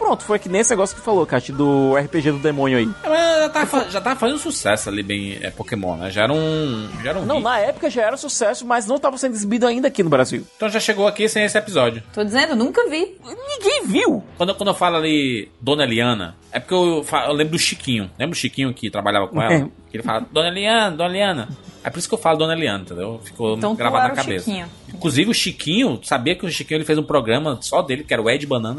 É, 0.07 0.09
Pronto, 0.09 0.23
foi 0.25 0.39
que 0.39 0.49
nesse 0.49 0.71
negócio 0.71 0.95
que 0.95 1.03
tu 1.03 1.05
falou, 1.05 1.27
Kat, 1.27 1.51
do 1.53 1.97
RPG 1.97 2.31
do 2.33 2.39
demônio 2.39 2.79
aí. 2.79 2.89
É, 3.03 3.09
Mas 3.09 3.39
já 3.43 3.49
tava, 3.49 3.67
fa- 3.67 3.89
já 3.91 4.01
tava 4.01 4.21
fazendo 4.21 4.39
sucesso 4.39 4.89
ali, 4.89 5.03
bem, 5.03 5.37
é, 5.43 5.51
Pokémon, 5.51 5.97
né? 5.97 6.11
Já 6.11 6.23
era 6.23 6.33
um. 6.33 6.89
Já 7.03 7.11
era 7.11 7.19
um 7.19 7.25
Não, 7.25 7.37
hit. 7.37 7.45
na 7.45 7.59
época 7.59 7.91
já 7.91 8.03
era 8.03 8.17
sucesso, 8.17 8.65
mas 8.65 8.87
não 8.87 8.97
estava 8.97 9.19
sendo 9.19 9.35
exibido 9.35 9.67
ainda 9.67 9.89
aqui 9.89 10.03
no 10.05 10.11
Brasil. 10.11 10.47
Então 10.57 10.69
já 10.69 10.79
chegou 10.79 11.07
aqui 11.09 11.29
sem 11.29 11.43
esse 11.45 11.59
episódio. 11.59 12.03
Tô 12.13 12.23
dizendo, 12.23 12.55
nunca 12.55 12.89
vi. 12.89 13.17
Ninguém 13.25 13.83
viu. 13.87 14.23
Quando, 14.37 14.55
quando 14.55 14.69
eu 14.69 14.75
falo 14.75 14.97
ali 14.97 15.51
Dona 15.61 15.83
Eliana, 15.85 16.37
é 16.53 16.61
porque 16.61 16.75
eu, 16.75 17.05
eu 17.27 17.33
lembro 17.33 17.53
do 17.55 17.59
Chiquinho. 17.59 18.09
Lembra 18.19 18.35
o 18.35 18.39
Chiquinho 18.39 18.73
que 18.73 18.89
trabalhava 18.91 19.27
com 19.27 19.43
ela? 19.43 19.55
É. 19.55 19.69
Que 19.97 20.03
ele 20.03 20.03
fala, 20.03 20.27
Dona 20.31 20.49
Eliana, 20.49 20.97
Dona 20.97 21.11
Eliana. 21.11 21.49
É 21.83 21.89
por 21.91 21.99
isso 21.99 22.09
que 22.09 22.15
eu 22.15 22.19
falo 22.19 22.37
Dona 22.37 22.53
Eliana, 22.55 22.81
entendeu? 22.83 23.21
Ficou 23.25 23.57
Então 23.57 23.75
gravado 23.75 24.09
na 24.09 24.15
cabeça. 24.15 24.45
Chiquinho. 24.47 24.67
Inclusive 24.93 25.31
o 25.31 25.35
Chiquinho, 25.35 26.01
sabia 26.03 26.35
que 26.35 26.45
o 26.45 26.51
Chiquinho 26.51 26.79
ele 26.79 26.85
fez 26.85 26.99
um 26.99 27.03
programa 27.03 27.59
só 27.63 27.81
dele, 27.81 28.03
que 28.05 28.13
era 28.13 28.21
o 28.23 28.29
Ed 28.29 28.45
Banana. 28.47 28.79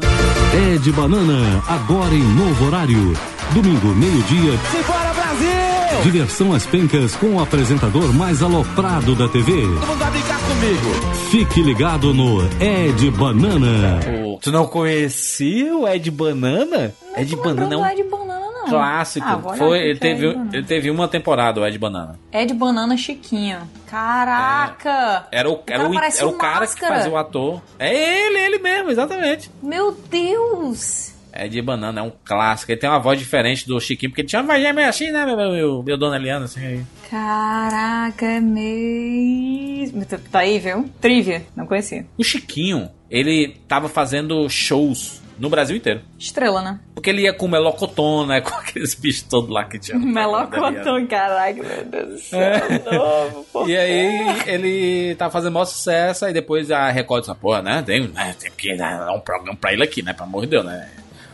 É 0.74 0.78
de 0.78 0.92
banana, 0.92 1.62
agora 1.66 2.14
em 2.14 2.22
novo 2.22 2.66
horário. 2.66 3.14
Domingo, 3.54 3.88
meio-dia. 3.88 4.52
Simbora, 4.70 5.12
Brasil! 5.14 6.02
Diversão 6.02 6.52
às 6.52 6.66
pencas 6.66 7.16
com 7.16 7.34
o 7.36 7.40
apresentador 7.42 8.12
mais 8.12 8.42
aloprado 8.42 9.14
da 9.16 9.26
TV. 9.28 9.52
Todo 9.52 9.86
mundo 9.86 9.98
vai 9.98 10.10
brincar 10.10 10.38
comigo. 10.40 11.16
Fique 11.30 11.62
ligado 11.62 12.12
no 12.14 12.42
É 12.60 12.92
de 12.92 13.10
Banana. 13.10 14.00
Pô, 14.04 14.38
tu 14.40 14.52
não 14.52 14.66
conhecia 14.66 15.74
o 15.74 15.88
Ed 15.88 16.10
Banana? 16.10 16.94
Ed 17.16 17.34
Banana 17.36 17.64
é 17.64 17.68
Não 17.70 17.80
um 17.80 17.84
é 17.86 17.94
de 17.94 18.02
banana, 18.04 18.26
não. 18.26 18.27
Clássico. 18.68 19.26
Ah, 19.26 19.38
Foi, 19.56 19.78
ele, 19.78 19.92
é 19.92 19.96
teve, 19.96 20.26
Ed 20.26 20.34
Banana. 20.34 20.50
ele 20.52 20.66
teve 20.66 20.90
uma 20.90 21.08
temporada, 21.08 21.60
o 21.60 21.66
Ed 21.66 21.78
Banana. 21.78 22.18
É 22.32 22.44
de 22.44 22.54
banana 22.54 22.96
Chiquinho. 22.96 23.60
Caraca! 23.86 25.26
Era 25.30 25.50
o, 25.50 25.60
era 25.66 25.88
o, 25.88 25.94
era 25.94 26.26
o 26.26 26.32
cara 26.34 26.66
que 26.66 26.78
fazia 26.80 27.10
o 27.10 27.16
ator. 27.16 27.62
É 27.78 27.94
ele, 27.94 28.38
ele 28.38 28.58
mesmo, 28.58 28.90
exatamente. 28.90 29.50
Meu 29.62 29.92
Deus! 30.10 31.14
Ed 31.34 31.62
Banana 31.62 32.00
é 32.00 32.02
um 32.02 32.12
clássico. 32.24 32.72
Ele 32.72 32.80
tem 32.80 32.90
uma 32.90 32.98
voz 32.98 33.18
diferente 33.18 33.66
do 33.66 33.80
Chiquinho, 33.80 34.10
porque 34.10 34.22
ele 34.22 34.28
tinha 34.28 34.42
uma 34.42 34.54
voz 34.54 34.74
meio 34.74 34.88
assim, 34.88 35.10
né, 35.10 35.24
meu, 35.24 35.36
meu, 35.36 35.82
meu 35.82 35.98
Dona 35.98 36.16
Eliana, 36.16 36.46
assim. 36.46 36.84
Caraca, 37.08 38.26
é 38.26 38.40
mesmo. 38.40 40.04
Tá 40.30 40.40
aí, 40.40 40.58
viu? 40.58 40.88
Trivia, 41.00 41.46
não 41.56 41.66
conhecia. 41.66 42.04
O 42.16 42.24
Chiquinho, 42.24 42.90
ele 43.10 43.56
tava 43.66 43.88
fazendo 43.88 44.48
shows 44.48 45.22
no 45.38 45.48
Brasil 45.48 45.76
inteiro. 45.76 46.00
Estrela, 46.18 46.62
né? 46.62 46.80
Porque 46.94 47.10
ele 47.10 47.22
ia 47.22 47.32
com 47.32 47.48
melocotão, 47.48 48.26
né? 48.26 48.40
Com 48.48 48.54
aqueles 48.54 48.94
bichos 48.94 49.22
todos 49.22 49.50
lá 49.50 49.64
que 49.64 49.78
tinha. 49.78 49.98
Melocotão, 49.98 51.06
caraca, 51.06 51.62
meu 51.62 51.84
Deus 51.84 52.08
do 52.08 52.18
céu. 52.18 52.40
É. 52.40 52.96
Novo, 52.96 53.46
por 53.52 53.68
E 53.68 53.76
aí 53.76 54.42
ele 54.46 55.14
tava 55.14 55.30
fazendo 55.30 55.52
maior 55.52 55.64
sucesso, 55.64 56.24
aí 56.24 56.32
depois 56.32 56.70
a 56.70 56.90
Record 56.90 57.24
disse, 57.24 57.34
porra, 57.36 57.62
né? 57.62 57.82
Tem, 57.82 58.08
né, 58.08 58.34
tem 58.38 58.50
que 58.50 58.76
dar 58.76 59.12
um 59.12 59.20
programa 59.20 59.56
pra 59.56 59.72
ele 59.72 59.82
aqui, 59.82 60.02
né? 60.02 60.12
Pelo 60.12 60.28
amor 60.28 60.42
de 60.42 60.48
Deus, 60.48 60.64
né? 60.64 60.88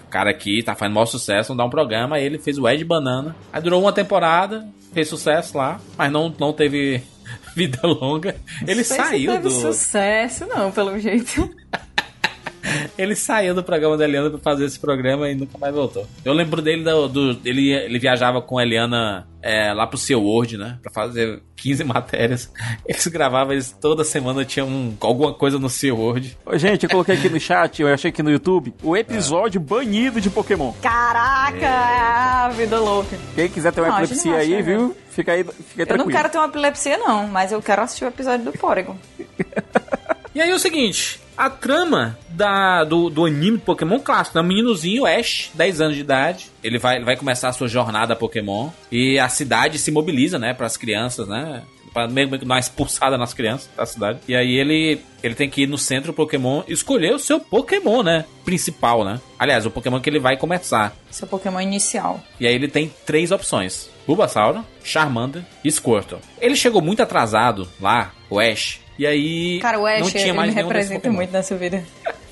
O 0.07 0.11
cara 0.11 0.31
aqui 0.31 0.63
tá 0.63 0.75
fazendo 0.75 0.95
maior 0.95 1.07
sucesso, 1.07 1.51
não 1.51 1.57
dá 1.57 1.65
um 1.65 1.71
programa, 1.71 2.17
aí 2.17 2.25
ele 2.25 2.39
fez 2.39 2.59
o 2.59 2.69
Ed 2.69 2.85
Banana. 2.85 3.35
Aí 3.53 3.61
durou 3.61 3.81
uma 3.81 3.93
temporada, 3.93 4.67
fez 4.93 5.09
sucesso 5.09 5.57
lá, 5.59 5.81
mas 5.97 6.13
não, 6.13 6.33
não 6.39 6.53
teve 6.53 7.03
vida 7.55 7.81
longa. 7.87 8.37
Ele 8.67 8.85
sei 8.85 8.97
se 8.97 9.03
saiu 9.03 9.33
teve 9.33 9.45
do. 9.45 9.51
sucesso, 9.51 10.47
não, 10.47 10.71
pelo 10.71 10.99
jeito. 10.99 11.51
Ele 12.97 13.15
saiu 13.15 13.55
do 13.55 13.63
programa 13.63 13.97
da 13.97 14.05
Eliana 14.05 14.31
pra 14.31 14.39
fazer 14.39 14.65
esse 14.65 14.79
programa 14.79 15.29
e 15.29 15.35
nunca 15.35 15.59
mais 15.59 15.75
voltou. 15.75 16.07
Eu 16.25 16.33
lembro 16.33 16.63
dele 16.63 16.83
do. 16.85 17.09
do- 17.09 17.41
ele, 17.45 17.71
ele 17.73 17.99
viajava 17.99 18.41
com 18.41 18.59
a 18.59 18.63
Eliana 18.63 19.27
é, 19.43 19.73
lá 19.73 19.87
pro 19.87 19.99
seu 19.99 20.23
Word, 20.23 20.57
né? 20.57 20.79
Pra 20.83 20.91
fazer 20.91 21.43
15 21.57 21.85
matérias. 21.85 22.51
Eles 22.87 23.07
gravavam, 23.09 23.53
eles 23.53 23.71
toda 23.81 24.03
semana 24.05 24.45
tinha 24.45 24.65
um, 24.65 24.97
alguma 25.01 25.35
coisa 25.35 25.59
no 25.59 25.69
seu 25.69 25.97
Word. 25.99 26.37
Gente, 26.55 26.85
eu 26.85 26.91
coloquei 26.91 27.15
aqui 27.17 27.29
no 27.29 27.39
chat, 27.41 27.83
eu 27.83 27.89
achei 27.93 28.11
aqui 28.11 28.23
no 28.23 28.31
YouTube, 28.31 28.73
o 28.83 28.97
episódio 28.97 29.61
banido 29.61 30.21
de 30.21 30.31
Pokémon. 30.31 30.73
Caraca, 30.81 31.69
ah, 31.69 32.49
vida 32.57 32.79
louca. 32.81 33.17
Quem 33.35 33.49
quiser 33.49 33.73
ter 33.73 33.81
uma 33.83 33.91
Não, 33.91 33.99
epilepsia 34.03 34.37
aí, 34.37 34.55
acha, 34.55 34.63
viu? 34.63 34.97
Fica 35.11 35.33
aí, 35.33 35.45
fica 35.45 35.83
aí 35.83 35.87
Eu 35.89 35.99
não 35.99 36.09
quero 36.09 36.29
ter 36.31 36.39
uma 36.39 36.47
epilepsia, 36.49 36.99
não, 36.99 37.29
mas 37.29 37.53
eu 37.53 37.61
quero 37.63 37.83
assistir 37.83 38.05
o 38.05 38.09
episódio 38.09 38.47
do 38.47 38.53
Porygon. 38.53 38.97
E 40.35 40.41
aí 40.41 40.51
é 40.51 40.55
o 40.55 40.59
seguinte, 40.59 41.21
a 41.37 41.51
trama 41.51 42.19
da, 42.29 42.85
do, 42.85 43.11
do 43.11 43.25
anime 43.25 43.59
Pokémon 43.59 43.99
clássico, 43.99 44.39
né? 44.39 44.45
O 44.45 44.47
meninozinho 44.47 45.07
Ash, 45.07 45.51
10 45.55 45.81
anos 45.81 45.97
de 45.97 46.03
idade, 46.03 46.51
ele 46.63 46.79
vai, 46.79 46.97
ele 46.97 47.05
vai 47.05 47.17
começar 47.17 47.49
a 47.49 47.53
sua 47.53 47.69
jornada 47.69 48.17
Pokémon 48.17 48.71
e 48.91 49.19
a 49.19 49.29
cidade 49.29 49.79
se 49.79 49.91
mobiliza, 49.91 50.39
né, 50.39 50.55
para 50.55 50.67
as 50.67 50.77
crianças, 50.77 51.29
né? 51.29 51.63
Pra 51.93 52.09
mesmo 52.09 52.37
que 52.37 52.45
dar 52.45 52.55
uma 52.55 52.59
expulsada 52.59 53.17
nas 53.17 53.33
crianças 53.33 53.71
da 53.77 53.87
cidade. 53.87 54.19
E 54.27 54.35
aí 54.35 54.55
ele, 54.55 55.01
ele 55.23 55.35
tem 55.35 55.49
que 55.49 55.63
ir 55.63 55.69
no 55.69 55.79
centro 55.79 56.13
Pokémon 56.13 56.63
e 56.67 56.73
escolher 56.73 57.15
o 57.15 57.21
seu 57.21 57.39
Pokémon, 57.39 58.03
né? 58.03 58.25
Principal, 58.45 59.05
né? 59.05 59.21
Aliás, 59.39 59.65
o 59.65 59.71
Pokémon 59.71 60.01
que 60.01 60.11
ele 60.11 60.19
vai 60.19 60.37
começar. 60.37 60.93
Seu 61.09 61.29
Pokémon 61.29 61.61
inicial. 61.61 62.21
E 62.41 62.49
aí 62.49 62.55
ele 62.55 62.67
tem 62.67 62.93
três 63.07 63.31
opções: 63.31 63.89
Bulbasaur, 64.09 64.65
Charmander 64.83 65.45
e 65.65 65.71
Squirtle. 65.71 66.19
Ele 66.41 66.57
chegou 66.57 66.83
muito 66.83 67.01
atrasado 67.01 67.69
lá, 67.81 68.13
o 68.29 68.41
Ash. 68.41 68.81
E 68.99 69.07
aí 69.07 69.59
Cara, 69.61 69.79
o 69.81 69.87
Ash, 69.87 70.01
não 70.01 70.11
tinha 70.11 70.23
ele 70.25 70.33
mais 70.35 70.49
me 70.51 70.55
nenhum 70.57 70.69
desses 70.69 70.91
representa 70.91 71.01
Pokémon. 71.01 71.15
muito 71.17 71.31
nessa 71.33 71.57
vida. 71.57 71.85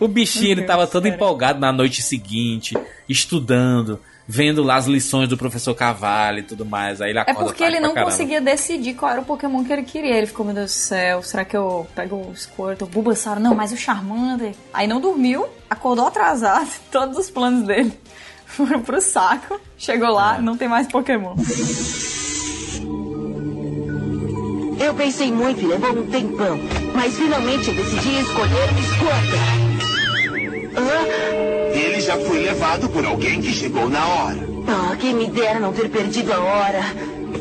O 0.00 0.06
bichinho, 0.08 0.52
ele 0.52 0.62
tava 0.62 0.82
Deus, 0.82 0.90
todo 0.90 1.02
cara. 1.02 1.14
empolgado 1.14 1.58
na 1.58 1.70
noite 1.72 2.00
seguinte, 2.00 2.74
estudando, 3.08 4.00
vendo 4.26 4.62
lá 4.62 4.76
as 4.76 4.86
lições 4.86 5.28
do 5.28 5.36
professor 5.36 5.74
Cavalho 5.74 6.38
e 6.38 6.42
tudo 6.44 6.64
mais. 6.64 7.00
Aí 7.02 7.10
ele 7.10 7.18
É 7.18 7.22
acorda 7.22 7.44
porque 7.44 7.58
tarde 7.64 7.76
ele 7.76 7.86
não 7.86 7.92
conseguia 7.94 8.40
decidir 8.40 8.94
qual 8.94 9.10
era 9.12 9.20
o 9.20 9.24
Pokémon 9.24 9.64
que 9.64 9.72
ele 9.72 9.82
queria. 9.82 10.14
Ele 10.16 10.26
ficou, 10.26 10.46
meu 10.46 10.54
Deus 10.54 10.70
do 10.70 10.74
céu, 10.74 11.22
será 11.22 11.44
que 11.44 11.56
eu 11.56 11.86
pego 11.94 12.16
o 12.16 12.34
Squirtle, 12.34 12.86
o 12.86 12.90
Bulbasaur? 12.90 13.38
Não, 13.40 13.54
mas 13.54 13.72
o 13.72 13.76
Charmander. 13.76 14.54
Aí 14.72 14.86
não 14.86 15.00
dormiu, 15.00 15.46
acordou 15.68 16.06
atrasado, 16.06 16.70
todos 16.90 17.18
os 17.18 17.28
planos 17.28 17.66
dele 17.66 17.92
foram 18.46 18.80
pro 18.80 19.00
saco. 19.00 19.60
Chegou 19.76 20.08
É. 20.08 20.12
lá, 20.12 20.38
não 20.40 20.56
tem 20.56 20.68
mais 20.68 20.86
Pokémon. 20.86 21.34
Eu 24.78 24.94
pensei 24.94 25.32
muito 25.32 25.62
e 25.62 25.66
levou 25.66 25.90
um 25.90 26.06
tempão. 26.06 26.58
Mas 26.94 27.16
finalmente 27.16 27.68
eu 27.68 27.74
decidi 27.74 28.20
escolher 28.20 28.68
o 28.70 28.82
Squirtle. 28.82 29.66
Hã? 30.76 31.76
Ele 31.76 32.00
já 32.00 32.16
foi 32.18 32.42
levado 32.42 32.88
por 32.88 33.04
alguém 33.04 33.40
que 33.40 33.52
chegou 33.52 33.88
na 33.88 34.06
hora. 34.06 34.48
Ah, 34.68 34.96
quem 34.98 35.14
me 35.14 35.26
dera 35.26 35.58
não 35.58 35.72
ter 35.72 35.88
perdido 35.88 36.32
a 36.32 36.40
hora. 36.40 36.80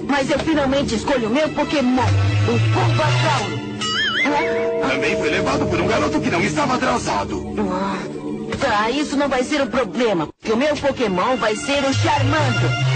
Mas 0.08 0.30
eu 0.30 0.39
finalmente 0.39 0.95
escolho 0.95 1.28
o 1.28 1.32
meu 1.32 1.50
Pokémon, 1.50 2.04
o 2.48 2.52
Bulbasauro. 2.74 3.65
Também 4.89 5.17
foi 5.17 5.30
levado 5.30 5.65
por 5.67 5.80
um 5.80 5.88
garoto 5.88 6.19
que 6.19 6.30
não 6.30 6.41
estava 6.41 6.76
atrasado. 6.76 7.43
Ah, 7.69 7.98
tá, 8.60 8.89
isso 8.89 9.17
não 9.17 9.28
vai 9.28 9.43
ser 9.43 9.62
um 9.62 9.67
problema, 9.67 10.28
porque 10.28 10.54
o 10.54 10.58
meu 10.58 10.76
Pokémon 10.76 11.36
vai 11.38 11.56
ser 11.56 11.84
o 11.84 11.93
Charmander. 11.93 12.94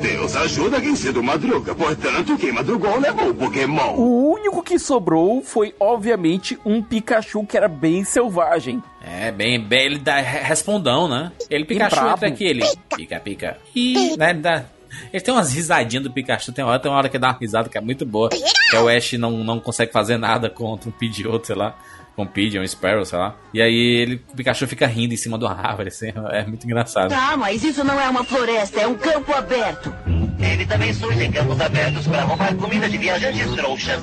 Deus 0.00 0.36
ajuda 0.36 0.80
quem 0.80 0.94
cedo 0.96 1.22
madruga. 1.22 1.74
Portanto, 1.74 2.36
quem 2.36 2.52
madrugou 2.52 2.98
levou 2.98 3.30
o 3.30 3.34
Pokémon. 3.34 3.94
O 3.96 4.32
único 4.32 4.62
que 4.62 4.78
sobrou 4.78 5.42
foi, 5.42 5.74
obviamente, 5.78 6.58
um 6.64 6.82
Pikachu 6.82 7.44
que 7.46 7.56
era 7.56 7.68
bem 7.68 8.04
selvagem. 8.04 8.82
É, 9.02 9.30
bem, 9.32 9.60
bem 9.60 9.86
ele 9.86 9.98
dá 9.98 10.16
re- 10.16 10.40
respondão, 10.40 11.08
né? 11.08 11.32
Ele 11.48 11.64
Pikachu 11.64 12.06
entra 12.06 12.28
aqui, 12.28 12.44
ele 12.44 12.64
pica, 12.96 13.20
pica. 13.20 13.56
E, 13.74 14.16
né, 14.16 14.30
ele 14.30 14.40
dá... 14.40 14.64
Ele 15.12 15.22
tem 15.22 15.32
umas 15.32 15.52
risadinhas 15.52 16.02
do 16.02 16.10
Pikachu, 16.10 16.52
tem 16.52 16.64
uma 16.64 16.72
hora, 16.72 16.80
tem 16.80 16.90
uma 16.90 16.98
hora 16.98 17.08
que 17.08 17.16
dá 17.18 17.28
uma 17.28 17.38
risada 17.40 17.68
que 17.68 17.78
é 17.78 17.80
muito 17.80 18.04
boa. 18.04 18.28
Que 18.28 18.76
é 18.76 18.80
o 18.80 18.88
Ash 18.88 19.12
não, 19.12 19.30
não 19.44 19.60
consegue 19.60 19.92
fazer 19.92 20.16
nada 20.16 20.50
contra 20.50 20.88
um 20.88 20.92
Pidgeotto, 20.92 21.46
sei 21.46 21.56
lá. 21.56 21.76
Com 22.16 22.22
um 22.22 22.26
Pidgeon, 22.26 22.62
um 22.62 22.66
Sparrow, 22.68 23.04
sei 23.04 23.18
lá. 23.18 23.36
E 23.54 23.62
aí 23.62 23.74
ele, 23.74 24.22
o 24.32 24.36
Pikachu 24.36 24.66
fica 24.66 24.86
rindo 24.86 25.14
em 25.14 25.16
cima 25.16 25.38
de 25.38 25.44
uma 25.44 25.54
árvore, 25.54 25.88
assim. 25.88 26.12
É 26.30 26.44
muito 26.46 26.64
engraçado. 26.64 27.08
tá, 27.10 27.36
mas 27.36 27.62
isso 27.64 27.82
não 27.82 27.98
é 27.98 28.08
uma 28.08 28.24
floresta, 28.24 28.80
é 28.80 28.86
um 28.86 28.94
campo 28.94 29.32
aberto. 29.32 29.92
Ele 30.38 30.66
também 30.66 30.92
surge 30.92 31.24
em 31.24 31.30
campos 31.32 31.60
abertos 31.60 32.06
para 32.06 32.22
roubar 32.22 32.54
comida 32.56 32.88
de 32.88 32.98
viajantes 32.98 33.50
trouxas. 33.54 34.02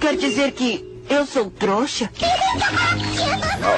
Quer 0.00 0.16
dizer 0.16 0.52
que 0.52 0.95
eu 1.08 1.26
sou 1.26 1.50
trouxa? 1.50 2.10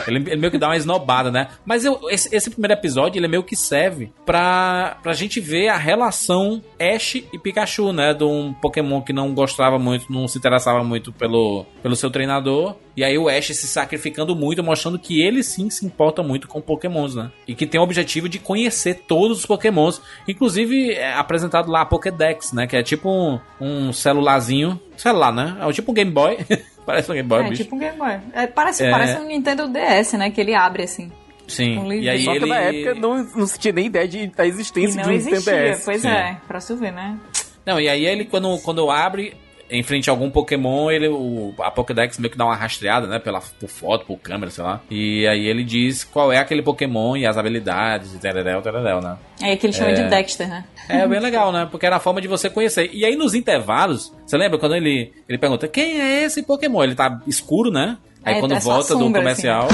Ele, 0.07 0.19
ele 0.19 0.37
meio 0.37 0.51
que 0.51 0.59
dá 0.59 0.69
uma 0.69 0.77
esnobada, 0.77 1.31
né? 1.31 1.49
Mas 1.65 1.85
eu- 1.85 2.01
esse, 2.11 2.35
esse 2.35 2.51
primeiro 2.51 2.75
episódio, 2.75 3.19
ele 3.19 3.29
meio 3.29 3.43
que 3.43 3.57
serve 3.57 4.13
pra, 4.25 4.97
pra 5.03 5.13
gente 5.13 5.41
ver 5.41 5.69
a 5.69 5.77
relação 5.77 6.63
Ash 6.81 7.17
e 7.17 7.39
Pikachu, 7.39 7.93
né? 7.93 8.15
De 8.15 8.25
um 8.25 8.53
Pokémon 8.55 9.01
que 9.03 9.13
não 9.13 9.35
gostava 9.35 9.79
muito, 9.79 10.13
não 10.13 10.27
se 10.29 10.39
interessava 10.39 10.83
muito 10.85 11.13
pelo, 11.13 11.65
pelo 11.83 11.97
seu 11.97 12.11
treinador. 12.11 12.77
E 12.97 13.05
aí 13.05 13.17
o 13.17 13.29
Ash 13.29 13.47
se 13.47 13.67
sacrificando 13.69 14.35
muito, 14.35 14.63
mostrando 14.65 14.99
que 14.99 15.21
ele 15.23 15.43
sim 15.43 15.71
se 15.71 15.87
importa 15.87 16.23
muito 16.23 16.49
com 16.49 16.61
Pokémons, 16.61 17.15
né? 17.15 17.31
E 17.47 17.55
que 17.55 17.67
tem 17.67 17.81
o 17.81 17.85
objetivo 17.85 18.29
de 18.29 18.39
conhecer 18.39 19.03
todos 19.07 19.39
os 19.39 19.47
Pokémons. 19.47 20.01
Inclusive, 20.27 20.93
é 20.93 21.13
apresentado 21.15 21.71
lá 21.71 21.83
a 21.83 21.87
Pokédex, 21.87 22.53
né? 22.53 22.67
Que 22.67 22.77
é 22.77 22.83
tipo 22.83 23.09
um, 23.09 23.39
um 23.61 23.93
celularzinho. 23.93 24.81
Celular, 24.97 25.33
né? 25.33 25.57
É 25.61 25.73
tipo 25.73 25.93
um 25.93 25.95
Game 25.95 26.11
Boy. 26.11 26.39
Parece 26.89 27.11
um 27.13 27.15
Game 27.15 27.29
Boy, 27.29 27.41
É, 27.45 27.49
bicho. 27.51 27.63
tipo 27.65 27.77
um 27.77 27.79
Game 27.79 27.99
Boy. 27.99 28.17
É, 28.33 28.47
parece, 28.47 28.83
É. 28.83 28.91
parece 28.91 29.19
um 29.21 29.27
Nintendo 29.27 29.69
DS, 29.69 30.15
né? 30.15 30.31
Que 30.31 30.41
ele 30.41 30.55
abre 30.55 30.85
assim. 30.85 31.13
Sim. 31.47 31.77
um 31.79 31.93
e 31.93 32.09
aí 32.09 32.25
Só 32.25 32.31
que 32.33 32.37
ele... 32.39 32.47
na 32.47 32.57
época 32.61 32.95
não, 32.95 33.25
não 33.37 33.47
se 33.47 33.59
tinha 33.59 33.73
nem 33.75 33.87
ideia 33.87 34.09
de, 34.09 34.27
da 34.29 34.47
existência 34.47 35.03
de 35.03 35.07
um 35.07 35.13
Nintendo 35.13 35.35
existia. 35.37 35.73
DS. 35.75 35.85
Pois 35.85 36.01
Sim. 36.01 36.09
é, 36.09 36.37
pra 36.49 36.59
tu 36.61 36.77
ver, 36.77 36.93
né? 36.93 37.19
Não, 37.67 37.79
e 37.79 37.89
aí 37.91 38.07
ele, 38.07 38.25
quando, 38.25 38.57
quando 38.63 38.91
abre, 38.91 39.37
em 39.71 39.83
frente 39.83 40.09
a 40.09 40.13
algum 40.13 40.31
Pokémon, 40.31 40.91
ele, 40.91 41.09
o, 41.09 41.55
a 41.61 41.71
Pokédex 41.71 42.19
meio 42.19 42.31
que 42.31 42.39
dá 42.39 42.45
uma 42.45 42.55
rastreada, 42.57 43.07
né? 43.07 43.19
Pela, 43.19 43.41
por 43.41 43.69
foto, 43.69 44.05
por 44.07 44.19
câmera, 44.19 44.51
sei 44.51 44.65
lá. 44.65 44.81
E 44.91 45.27
aí 45.27 45.47
ele 45.47 45.63
diz 45.65 46.05
qual 46.05 46.33
é 46.33 46.39
aquele 46.39 46.63
Pokémon 46.63 47.17
e 47.17 47.27
as 47.27 47.37
habilidades, 47.37 48.15
e 48.15 48.19
tereréu, 48.19 48.61
tereréu, 48.63 49.01
né? 49.01 49.17
É 49.43 49.57
que 49.57 49.67
ele 49.67 49.73
chama 49.73 49.91
É. 49.91 49.95
de 49.95 50.05
Dexter, 50.09 50.49
né? 50.49 50.65
É 50.89 51.07
bem 51.07 51.21
legal, 51.21 51.53
né? 51.53 51.69
Porque 51.71 51.85
era 51.87 51.97
a 51.97 52.01
forma 52.01 52.21
de 52.21 52.29
você 52.29 52.49
conhecer. 52.49 52.91
E 52.93 53.05
aí 53.05 53.15
nos 53.17 53.35
intervalos, 53.35 54.13
você 54.27 54.37
lembra 54.37 54.59
quando 54.59 54.75
ele, 54.75 55.13
ele 55.29 55.39
pergunta 55.39 55.69
quem 55.69 56.01
é 56.01 56.25
esse 56.25 56.43
Pokémon? 56.43 56.83
Ele 56.83 56.95
tá 56.95 57.21
escuro, 57.27 57.71
né? 57.71 57.99
Aí 58.25 58.37
É, 58.37 58.41
quando 58.41 58.53
tá 58.55 58.59
volta 58.61 58.95
do 58.95 59.01
sombra, 59.01 59.21
comercial. 59.21 59.69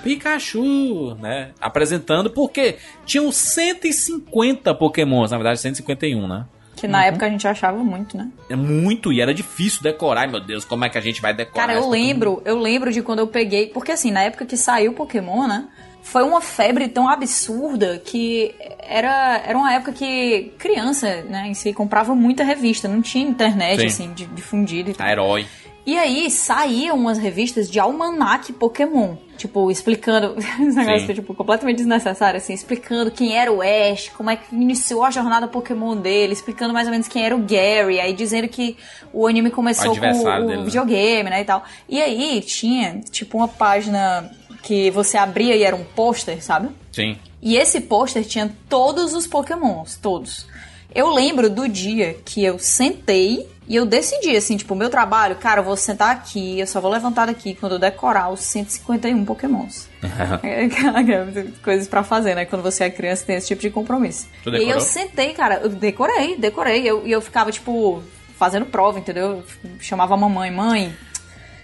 Pikachu, 0.03 1.15
né? 1.21 1.51
Apresentando, 1.61 2.31
porque 2.31 2.77
tinham 3.07 3.31
150 3.31 4.75
Pokémons, 4.75 5.31
na 5.31 5.37
verdade 5.37 5.61
151, 5.61 6.27
né? 6.27 6.45
Que 6.77 6.89
na 6.89 7.05
época 7.05 7.27
a 7.27 7.29
gente 7.29 7.47
achava 7.47 7.79
muito, 7.79 8.17
né? 8.17 8.29
É 8.49 8.57
muito, 8.57 9.13
e 9.13 9.21
era 9.21 9.33
difícil 9.33 9.83
decorar. 9.83 10.27
Meu 10.27 10.41
Deus, 10.41 10.65
como 10.65 10.85
é 10.85 10.89
que 10.89 10.99
a 10.99 11.01
gente 11.01 11.21
vai 11.21 11.33
decorar? 11.33 11.67
Cara, 11.67 11.79
eu 11.79 11.89
lembro, 11.89 12.43
eu 12.45 12.59
lembro 12.59 12.91
de 12.91 13.03
quando 13.03 13.21
eu 13.21 13.27
peguei. 13.29 13.69
Porque 13.69 13.93
assim, 13.93 14.11
na 14.11 14.23
época 14.23 14.45
que 14.45 14.57
saiu 14.57 14.91
o 14.91 14.95
Pokémon, 14.95 15.47
né? 15.47 15.69
Foi 16.03 16.25
uma 16.25 16.41
febre 16.41 16.89
tão 16.89 17.09
absurda 17.09 18.03
que 18.05 18.53
era, 18.81 19.41
era 19.47 19.57
uma 19.57 19.73
época 19.73 19.93
que 19.93 20.53
criança, 20.59 21.23
né, 21.23 21.47
em 21.47 21.55
si, 21.55 21.73
comprava 21.73 22.13
muita 22.13 22.43
revista. 22.43 22.89
Não 22.89 23.01
tinha 23.01 23.25
internet, 23.25 23.79
Sim. 23.83 23.87
assim, 23.87 24.27
difundida 24.35 24.91
e 24.91 24.95
tal. 24.95 25.07
A 25.07 25.13
herói. 25.13 25.47
E 25.85 25.99
aí 25.99 26.31
saíam 26.31 26.97
umas 26.97 27.19
revistas 27.19 27.69
de 27.69 27.81
almanac 27.81 28.53
Pokémon. 28.53 29.17
Tipo, 29.37 29.71
explicando. 29.71 30.37
Esse 30.39 30.77
negócio 30.77 31.15
tipo, 31.15 31.35
completamente 31.35 31.79
desnecessário, 31.79 32.39
assim, 32.39 32.53
explicando 32.53 33.11
quem 33.11 33.37
era 33.37 33.53
o 33.53 33.61
Ash, 33.61 34.09
como 34.11 34.31
é 34.31 34.37
que 34.37 34.55
iniciou 34.55 35.05
a 35.05 35.11
jornada 35.11 35.49
Pokémon 35.49 35.97
dele, 35.97 36.33
explicando 36.33 36.73
mais 36.73 36.87
ou 36.87 36.93
menos 36.93 37.09
quem 37.09 37.25
era 37.25 37.35
o 37.35 37.41
Gary, 37.41 37.99
aí 37.99 38.13
dizendo 38.13 38.47
que 38.47 38.77
o 39.13 39.27
anime 39.27 39.51
começou 39.51 39.93
O 39.93 39.99
com 39.99 40.07
o 40.07 40.47
dele, 40.47 40.59
né? 40.59 40.65
videogame, 40.65 41.31
né? 41.31 41.41
E 41.41 41.45
tal. 41.45 41.65
E 41.89 42.01
aí 42.01 42.41
tinha, 42.41 43.01
tipo, 43.11 43.39
uma 43.39 43.49
página 43.49 44.31
que 44.63 44.91
você 44.93 45.17
abria 45.17 45.57
e 45.57 45.65
era 45.65 45.75
um 45.75 45.83
pôster, 45.83 46.43
sabe? 46.43 46.69
Sim. 46.93 47.19
E 47.41 47.57
esse 47.57 47.81
pôster 47.81 48.25
tinha 48.25 48.55
todos 48.69 49.13
os 49.15 49.27
Pokémons, 49.27 49.99
todos. 50.01 50.47
Eu 50.95 51.11
lembro 51.11 51.51
do 51.51 51.69
dia 51.69 52.17
que 52.25 52.45
eu 52.45 52.59
sentei 52.59 53.49
e 53.69 53.77
eu 53.77 53.87
decidi, 53.87 54.37
assim, 54.37 54.57
tipo, 54.57 54.75
o 54.75 54.77
meu 54.77 54.91
trabalho, 54.91 55.37
cara, 55.37 55.61
eu 55.61 55.65
vou 55.65 55.77
sentar 55.77 56.11
aqui, 56.11 56.59
eu 56.61 56.67
só 56.67 56.81
vou 56.81 56.91
levantar 56.91 57.27
daqui 57.27 57.55
quando 57.55 57.73
eu 57.73 57.79
decorar 57.79 58.29
os 58.31 58.41
151 58.41 59.25
Pokémons. 59.25 59.89
É, 60.43 60.69
cara, 60.69 61.03
Coisas 61.63 61.87
pra 61.89 62.03
fazer, 62.03 62.35
né? 62.35 62.45
Quando 62.45 62.63
você 62.63 62.85
é 62.85 62.91
criança 62.91 63.25
tem 63.25 63.37
esse 63.37 63.47
tipo 63.49 63.63
de 63.63 63.71
compromisso. 63.71 64.27
E 64.47 64.51
aí 64.57 64.71
eu 64.71 64.81
sentei, 64.81 65.33
cara, 65.33 65.61
eu 65.63 65.69
decorei, 65.69 66.37
decorei. 66.37 66.83
Eu- 66.89 67.07
E 67.07 67.13
eu, 67.13 67.21
ficava, 67.21 67.51
tipo, 67.53 68.03
fazendo 68.37 68.67
prova, 68.67 68.99
entendeu? 68.99 69.31
Eu 69.31 69.45
chamava 69.81 70.15
a 70.15 70.17
mamãe, 70.17 70.51
mãe, 70.51 70.93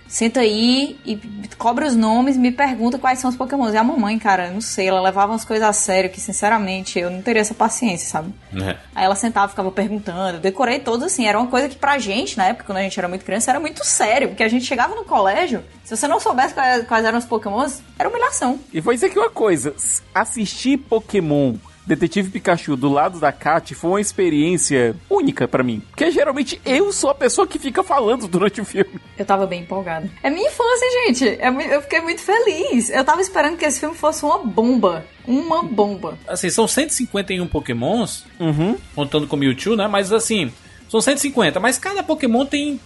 senta 0.08 0.40
aí 0.40 0.98
e 1.04 1.20
cobra 1.58 1.86
os 1.86 1.94
nomes 1.94 2.36
e 2.36 2.38
me 2.38 2.50
pergunta 2.50 2.98
quais 2.98 3.18
são 3.18 3.28
os 3.28 3.36
pokémons. 3.36 3.74
E 3.74 3.76
a 3.76 3.84
mamãe, 3.84 4.18
cara, 4.18 4.50
não 4.50 4.60
sei, 4.60 4.88
ela 4.88 5.00
levava 5.00 5.32
umas 5.32 5.44
coisas 5.44 5.68
a 5.68 5.72
sério 5.72 6.10
que, 6.10 6.20
sinceramente, 6.20 6.98
eu 6.98 7.10
não 7.10 7.20
teria 7.20 7.42
essa 7.42 7.54
paciência, 7.54 8.08
sabe? 8.08 8.32
É. 8.54 8.76
Aí 8.94 9.04
ela 9.04 9.14
sentava, 9.14 9.48
ficava 9.48 9.70
perguntando, 9.70 10.38
eu 10.38 10.40
decorei 10.40 10.80
todos 10.80 11.04
assim, 11.04 11.26
era 11.26 11.38
uma 11.38 11.48
coisa 11.48 11.68
que 11.68 11.76
pra 11.76 11.98
gente, 11.98 12.38
na 12.38 12.46
época, 12.46 12.64
quando 12.64 12.78
a 12.78 12.82
gente 12.82 12.98
era 12.98 13.08
muito 13.08 13.24
criança, 13.24 13.50
era 13.50 13.60
muito 13.60 13.84
sério, 13.84 14.28
porque 14.28 14.42
a 14.42 14.48
gente 14.48 14.64
chegava 14.64 14.94
no 14.94 15.04
colégio, 15.04 15.62
se 15.84 15.94
você 15.94 16.08
não 16.08 16.18
soubesse 16.18 16.54
quais, 16.54 16.86
quais 16.86 17.04
eram 17.04 17.18
os 17.18 17.26
pokémons, 17.26 17.82
era 17.98 18.08
humilhação. 18.08 18.58
E 18.72 18.80
vou 18.80 18.94
dizer 18.94 19.06
aqui 19.06 19.18
uma 19.18 19.30
coisa: 19.30 19.74
assistir 20.14 20.78
Pokémon 20.78 21.54
Detetive 21.88 22.28
Pikachu 22.30 22.76
do 22.76 22.88
lado 22.88 23.18
da 23.18 23.32
Kat 23.32 23.74
foi 23.74 23.90
uma 23.92 24.00
experiência 24.00 24.94
única 25.08 25.48
pra 25.48 25.62
mim. 25.64 25.82
Porque 25.90 26.10
geralmente 26.10 26.60
eu 26.64 26.92
sou 26.92 27.08
a 27.10 27.14
pessoa 27.14 27.46
que 27.46 27.58
fica 27.58 27.82
falando 27.82 28.28
durante 28.28 28.60
o 28.60 28.64
filme. 28.64 29.00
Eu 29.16 29.24
tava 29.24 29.46
bem 29.46 29.62
empolgada. 29.62 30.08
É 30.22 30.28
minha 30.28 30.46
infância, 30.46 30.86
gente. 31.06 31.26
É 31.40 31.48
eu 31.74 31.80
fiquei 31.82 32.00
muito 32.02 32.20
feliz. 32.20 32.90
Eu 32.90 33.02
tava 33.04 33.22
esperando 33.22 33.56
que 33.56 33.64
esse 33.64 33.80
filme 33.80 33.94
fosse 33.96 34.22
uma 34.24 34.38
bomba. 34.38 35.04
Uma 35.26 35.62
bomba. 35.62 36.18
Assim, 36.28 36.50
são 36.50 36.68
151 36.68 37.46
Pokémons, 37.46 38.24
Uhum. 38.38 38.76
contando 38.94 39.26
com 39.26 39.34
o 39.36 39.38
Mewtwo, 39.38 39.74
né? 39.74 39.88
Mas 39.88 40.12
assim, 40.12 40.52
são 40.90 41.00
150, 41.00 41.58
mas 41.58 41.78
cada 41.78 42.02
Pokémon 42.02 42.44
tem. 42.44 42.78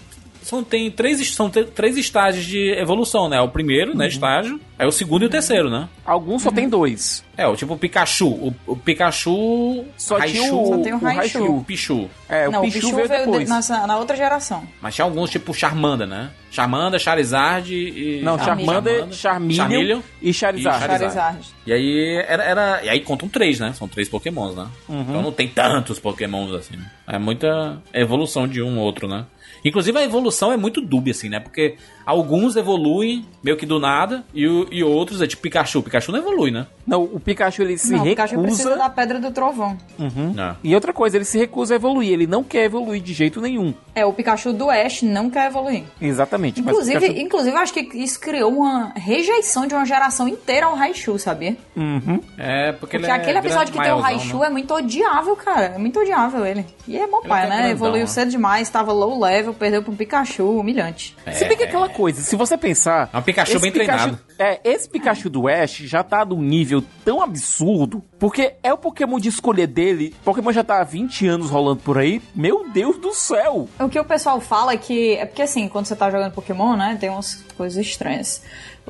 São, 0.42 0.62
tem 0.64 0.90
três, 0.90 1.34
são 1.34 1.48
três 1.50 1.96
estágios 1.96 2.44
de 2.44 2.72
evolução, 2.72 3.28
né? 3.28 3.40
O 3.40 3.48
primeiro, 3.48 3.92
Uhum. 3.92 3.98
né, 3.98 4.08
estágio, 4.08 4.60
aí 4.78 4.86
o 4.86 4.92
segundo 4.92 5.22
e 5.22 5.26
o 5.26 5.30
terceiro, 5.30 5.70
né? 5.70 5.88
Alguns 6.04 6.42
só 6.42 6.50
tem 6.50 6.68
dois. 6.68 7.24
É, 7.36 7.46
o 7.46 7.56
tipo 7.56 7.74
o 7.74 7.78
Pikachu. 7.78 8.28
O, 8.28 8.54
o 8.66 8.76
Pikachu. 8.76 9.84
Só 9.96 10.20
tinha 10.20 10.42
Raichu, 10.42 10.60
o, 10.62 10.66
Só 10.66 10.78
tem 10.82 10.92
o 10.92 10.96
o 10.96 10.98
Raichu. 11.00 11.38
Raichu. 11.38 11.56
o 11.56 11.64
Pichu. 11.64 12.10
É, 12.28 12.48
não, 12.48 12.60
o 12.60 12.62
Pichu, 12.62 12.94
veio 12.94 13.08
depois. 13.08 13.44
de- 13.48 13.54
nessa- 13.54 13.86
na 13.86 13.96
outra 13.98 14.16
geração. 14.16 14.64
Mas 14.80 14.94
tinha 14.94 15.04
alguns, 15.04 15.30
tipo 15.30 15.54
Charmander, 15.54 16.06
né? 16.06 16.30
Charmander, 16.50 17.00
Charizard 17.00 17.72
e. 17.74 18.20
Não, 18.22 18.38
Charmander, 18.38 19.06
Charmeleon 19.12 20.00
e 20.20 20.32
Charizard. 20.34 20.84
Charizard. 20.86 21.38
E 21.66 21.72
aí 21.72 22.24
era, 22.28 22.42
era- 22.44 22.84
E 22.84 22.88
aí 22.88 23.00
contam 23.00 23.28
três, 23.28 23.58
né? 23.60 23.72
São 23.72 23.88
três 23.88 24.08
pokémons, 24.08 24.54
né? 24.54 24.66
Uhum. 24.88 25.00
Então 25.02 25.22
não 25.22 25.32
tem 25.32 25.48
tantos 25.48 25.98
pokémons 25.98 26.52
assim. 26.52 26.74
É 27.06 27.18
muita 27.18 27.78
evolução 27.94 28.46
de 28.46 28.60
um 28.62 28.78
outro, 28.78 29.08
né? 29.08 29.24
Inclusive 29.64 29.98
a 29.98 30.04
evolução 30.04 30.52
é 30.52 30.56
muito 30.56 30.80
dúbia, 30.80 31.12
assim, 31.12 31.28
né? 31.28 31.40
Porque 31.40 31.76
alguns 32.06 32.56
evoluem 32.56 33.24
meio 33.42 33.56
que 33.56 33.66
do 33.66 33.78
nada 33.78 34.24
e, 34.34 34.46
o- 34.46 34.66
e 34.70 34.82
outros 34.84 35.20
é 35.20 35.26
tipo 35.26 35.42
Pikachu. 35.42 35.82
Pikachu 35.82 36.12
não 36.12 36.18
evolui, 36.20 36.50
né? 36.50 36.66
Não, 36.86 37.02
o 37.04 37.18
Pikachu 37.20 37.62
ele 37.62 37.78
se 37.78 37.92
não, 37.92 38.00
o 38.00 38.04
Pikachu 38.04 38.40
precisa 38.40 38.70
recusa. 38.70 38.82
da 38.84 38.90
Pedra 38.90 39.20
do 39.20 39.30
Trovão. 39.30 39.76
Uhum. 39.98 40.34
Ah. 40.38 40.56
E 40.62 40.74
outra 40.74 40.92
coisa, 40.92 41.16
ele 41.16 41.24
se 41.24 41.38
recusa 41.38 41.74
a 41.74 41.76
evoluir. 41.76 42.10
Ele 42.12 42.26
não 42.26 42.42
quer 42.42 42.64
evoluir 42.64 43.00
de 43.02 43.12
jeito 43.12 43.40
nenhum. 43.40 43.72
É, 43.94 44.04
o 44.04 44.12
Pikachu 44.12 44.52
do 44.52 44.70
Ash 44.70 45.02
não 45.02 45.28
quer 45.30 45.46
evoluir. 45.46 45.84
Exatamente. 46.00 46.60
mas 46.62 46.66
o 46.66 46.70
Inclusive, 46.80 47.00
Pikachu- 47.00 47.20
inclusive, 47.20 47.56
eu 47.56 47.60
acho 47.60 47.72
que 47.72 47.80
isso 47.98 48.18
criou 48.20 48.52
uma 48.52 48.92
rejeição 48.96 49.66
de 49.66 49.74
uma 49.74 49.84
geração 49.84 50.26
inteira 50.28 50.66
ao 50.66 50.74
Raichu, 50.74 51.18
sabia? 51.18 51.56
Uhum. 51.76 52.20
É, 52.38 52.72
porque, 52.72 52.78
Porque 52.92 52.96
ele 52.96 53.06
é 53.06 53.10
aquele 53.12 53.38
episódio 53.38 53.72
que 53.72 53.80
tem 53.80 53.92
o 53.92 53.98
Raichu 54.00 54.38
né? 54.38 54.46
é 54.46 54.50
muito 54.50 54.72
odiável, 54.74 55.36
cara. 55.36 55.66
É 55.74 55.78
muito 55.78 55.98
odiável 56.00 56.44
ele. 56.46 56.64
E 56.88 56.96
é 56.98 57.06
bom 57.06 57.20
pai, 57.22 57.44
é 57.46 57.48
né? 57.48 57.54
grandão, 57.56 57.70
Evoluiu 57.72 58.00
né? 58.02 58.06
cedo 58.06 58.30
demais, 58.30 58.68
tava 58.70 58.92
low 58.92 59.20
level, 59.20 59.54
perdeu 59.54 59.82
pro 59.82 59.92
Pikachu, 59.92 60.58
humilhante. 60.58 61.16
Se 61.32 61.44
bem 61.44 61.56
que 61.56 61.64
aquela 61.64 61.88
coisa, 61.92 62.20
se 62.22 62.34
você 62.36 62.56
pensar. 62.56 63.10
É 63.12 63.18
um 63.18 63.22
Pikachu 63.22 63.60
bem 63.60 63.72
treinado. 63.72 64.18
É, 64.38 64.60
esse 64.64 64.88
Pikachu 64.88 65.30
do 65.30 65.46
Ash 65.46 65.76
já 65.84 66.02
tá 66.02 66.24
num 66.24 66.40
nível 66.40 66.82
tão 67.04 67.22
absurdo, 67.22 68.02
porque 68.18 68.54
é 68.62 68.72
o 68.72 68.78
Pokémon 68.78 69.18
de 69.18 69.28
escolha 69.28 69.66
dele. 69.66 70.14
Pokémon 70.24 70.52
já 70.52 70.64
tá 70.64 70.80
há 70.80 70.84
20 70.84 71.26
anos 71.26 71.50
rolando 71.50 71.80
por 71.82 71.98
aí. 71.98 72.20
Meu 72.34 72.68
Deus 72.70 72.98
do 72.98 73.12
céu! 73.14 73.68
O 73.78 73.88
que 73.88 74.00
o 74.00 74.04
pessoal 74.04 74.40
fala 74.40 74.72
é 74.72 74.76
que. 74.76 75.14
É 75.14 75.26
porque 75.26 75.42
assim, 75.42 75.68
quando 75.68 75.86
você 75.86 75.94
tá 75.94 76.10
jogando 76.10 76.32
Pokémon, 76.32 76.76
né? 76.76 76.96
Tem 76.98 77.10
umas 77.10 77.44
coisas 77.56 77.84
estranhas. 77.84 78.42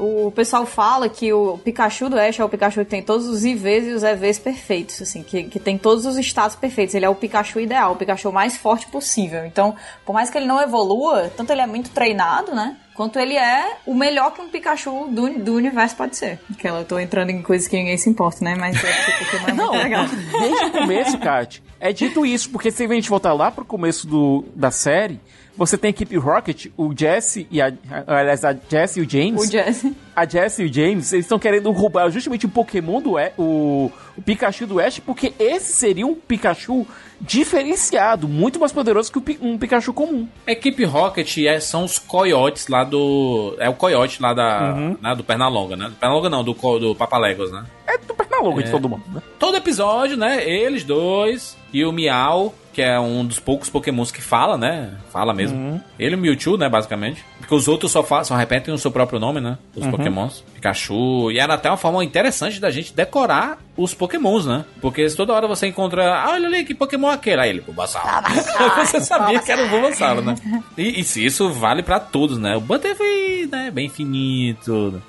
O 0.04 0.32
pessoal 0.32 0.66
fala 0.66 1.08
que 1.08 1.32
o 1.32 1.56
Pikachu 1.58 2.10
do 2.10 2.18
Ash 2.18 2.40
é 2.40 2.44
o 2.44 2.48
Pikachu 2.48 2.80
que 2.80 2.90
tem 2.90 3.00
todos 3.00 3.28
os 3.28 3.44
IVs 3.44 3.86
e 3.86 3.92
os 3.92 4.02
EVs 4.02 4.36
perfeitos, 4.36 5.00
assim, 5.00 5.22
que, 5.22 5.44
que 5.44 5.60
tem 5.60 5.78
todos 5.78 6.04
os 6.06 6.18
estados 6.18 6.56
perfeitos. 6.56 6.96
Ele 6.96 7.04
é 7.04 7.08
o 7.08 7.14
Pikachu 7.14 7.60
ideal, 7.60 7.92
o 7.92 7.96
Pikachu 7.96 8.32
mais 8.32 8.56
forte 8.56 8.88
possível. 8.88 9.46
Então, 9.46 9.76
por 10.04 10.12
mais 10.12 10.28
que 10.28 10.36
ele 10.36 10.46
não 10.46 10.60
evolua, 10.60 11.30
tanto 11.36 11.52
ele 11.52 11.60
é 11.60 11.68
muito 11.68 11.90
treinado, 11.90 12.52
né? 12.52 12.76
Quanto 12.96 13.16
ele 13.16 13.36
é 13.36 13.76
o 13.86 13.94
melhor 13.94 14.34
que 14.34 14.42
um 14.42 14.48
Pikachu 14.48 15.06
do, 15.08 15.38
do 15.38 15.54
universo 15.54 15.94
pode 15.94 16.16
ser. 16.16 16.40
Que 16.58 16.68
eu 16.68 16.84
tô 16.84 16.98
entrando 16.98 17.30
em 17.30 17.40
coisas 17.40 17.68
que 17.68 17.76
ninguém 17.76 17.96
se 17.96 18.10
importa, 18.10 18.44
né? 18.44 18.56
Mas 18.58 18.82
é 18.82 18.92
porque 18.92 19.24
Pokémon 19.24 19.48
é 19.48 19.52
muito 19.52 19.56
Não, 19.56 19.70
legal. 19.72 20.04
desde 20.40 20.64
o 20.64 20.70
começo, 20.72 21.18
Kat, 21.20 21.62
é 21.78 21.92
dito 21.92 22.26
isso, 22.26 22.50
porque 22.50 22.72
se 22.72 22.84
a 22.84 22.88
gente 22.88 23.08
voltar 23.08 23.32
lá 23.34 23.52
pro 23.52 23.64
começo 23.64 24.06
do, 24.08 24.44
da 24.54 24.72
série, 24.72 25.20
você 25.56 25.76
tem 25.76 25.88
a 25.88 25.90
equipe 25.90 26.16
Rocket, 26.16 26.66
o 26.76 26.92
Jesse 26.96 27.46
e 27.50 27.60
a. 27.60 27.72
Aliás, 28.06 28.44
a 28.44 28.54
Jesse 28.68 29.00
e 29.00 29.02
o 29.02 29.08
James. 29.10 29.42
O 29.42 29.50
Jesse. 29.50 29.94
A 30.14 30.26
Jesse 30.26 30.62
e 30.62 30.66
o 30.66 30.72
James, 30.72 31.12
eles 31.12 31.24
estão 31.24 31.38
querendo 31.38 31.70
roubar 31.70 32.10
justamente 32.10 32.44
o 32.46 32.48
Pokémon 32.48 33.00
do 33.00 33.16
Ash, 33.16 33.32
o, 33.38 33.90
o 34.16 34.22
Pikachu 34.22 34.66
do 34.66 34.78
Ash, 34.80 34.98
porque 34.98 35.32
esse 35.38 35.72
seria 35.72 36.06
um 36.06 36.14
Pikachu 36.14 36.86
diferenciado, 37.20 38.28
muito 38.28 38.60
mais 38.60 38.72
poderoso 38.72 39.10
que 39.12 39.38
um 39.40 39.56
Pikachu 39.58 39.92
comum. 39.92 40.28
A 40.46 40.52
equipe 40.52 40.84
Rocket 40.84 41.38
é- 41.38 41.60
são 41.60 41.84
os 41.84 41.98
coiotes 41.98 42.68
lá 42.68 42.84
do. 42.84 43.56
É 43.58 43.68
o 43.68 43.74
coiote 43.74 44.20
lá 44.20 44.34
da. 44.34 44.74
Uhum. 44.74 44.96
né, 45.00 45.14
do 45.14 45.24
Pernalonga, 45.24 45.76
né? 45.76 45.86
Do 45.88 45.94
Pernalonga 45.96 46.28
não, 46.30 46.44
do, 46.44 46.52
do 46.78 46.94
Papaléguas, 46.94 47.50
né? 47.50 47.64
É 47.86 47.98
do 47.98 48.14
Pernalonga 48.14 48.60
É. 48.60 48.64
de 48.64 48.70
todo 48.70 48.88
mundo, 48.88 49.02
né? 49.12 49.22
Todo 49.38 49.56
episódio, 49.56 50.16
né? 50.16 50.46
Eles 50.48 50.84
dois 50.84 51.56
e 51.72 51.84
o 51.84 51.92
Miau, 51.92 52.54
que 52.72 52.80
é 52.82 52.98
um 52.98 53.24
dos 53.24 53.38
poucos 53.38 53.68
pokémons 53.68 54.10
que 54.10 54.20
fala, 54.22 54.56
né? 54.56 54.90
Fala 55.12 55.32
mesmo. 55.34 55.58
Uhum. 55.58 55.80
Ele 55.98 56.14
e 56.14 56.18
o 56.18 56.20
Mewtwo, 56.20 56.56
né, 56.56 56.68
basicamente. 56.68 57.22
Porque 57.38 57.54
os 57.54 57.68
outros 57.68 57.92
só, 57.92 58.02
só 58.24 58.34
repetem 58.34 58.72
o 58.72 58.78
seu 58.78 58.90
próprio 58.90 59.18
nome, 59.18 59.40
né? 59.40 59.58
Os 59.76 59.84
Uhum. 59.84 59.90
pokémons. 59.90 60.42
Pikachu. 60.54 61.30
E 61.30 61.38
era 61.38 61.54
até 61.54 61.68
uma 61.70 61.76
forma 61.76 62.02
interessante 62.04 62.58
da 62.60 62.70
gente 62.70 62.94
decorar 62.94 63.58
os 63.76 63.92
pokémons, 63.92 64.46
né? 64.46 64.64
Porque 64.80 65.08
se 65.08 65.16
toda 65.16 65.32
hora 65.34 65.46
você 65.46 65.66
encontra... 65.66 66.14
Ah, 66.14 66.30
olha 66.30 66.46
ali, 66.46 66.64
que 66.64 66.74
pokémon 66.74 67.10
é 67.10 67.14
aquele? 67.14 67.40
Aí 67.42 67.50
ele, 67.50 67.60
Bulbasaur. 67.60 68.04
você 68.86 69.00
sabia 69.00 69.38
que 69.40 69.52
era 69.52 69.64
o 69.64 69.68
Bulbasaur, 69.68 70.22
né? 70.22 70.34
E, 70.78 71.00
e 71.00 71.04
se 71.04 71.24
isso 71.24 71.50
vale 71.52 71.82
pra 71.82 72.00
todos, 72.00 72.38
né? 72.38 72.56
O 72.56 72.60
Butterfree, 72.60 73.48
né? 73.52 73.70
Bem 73.70 73.88
finito. 73.90 75.02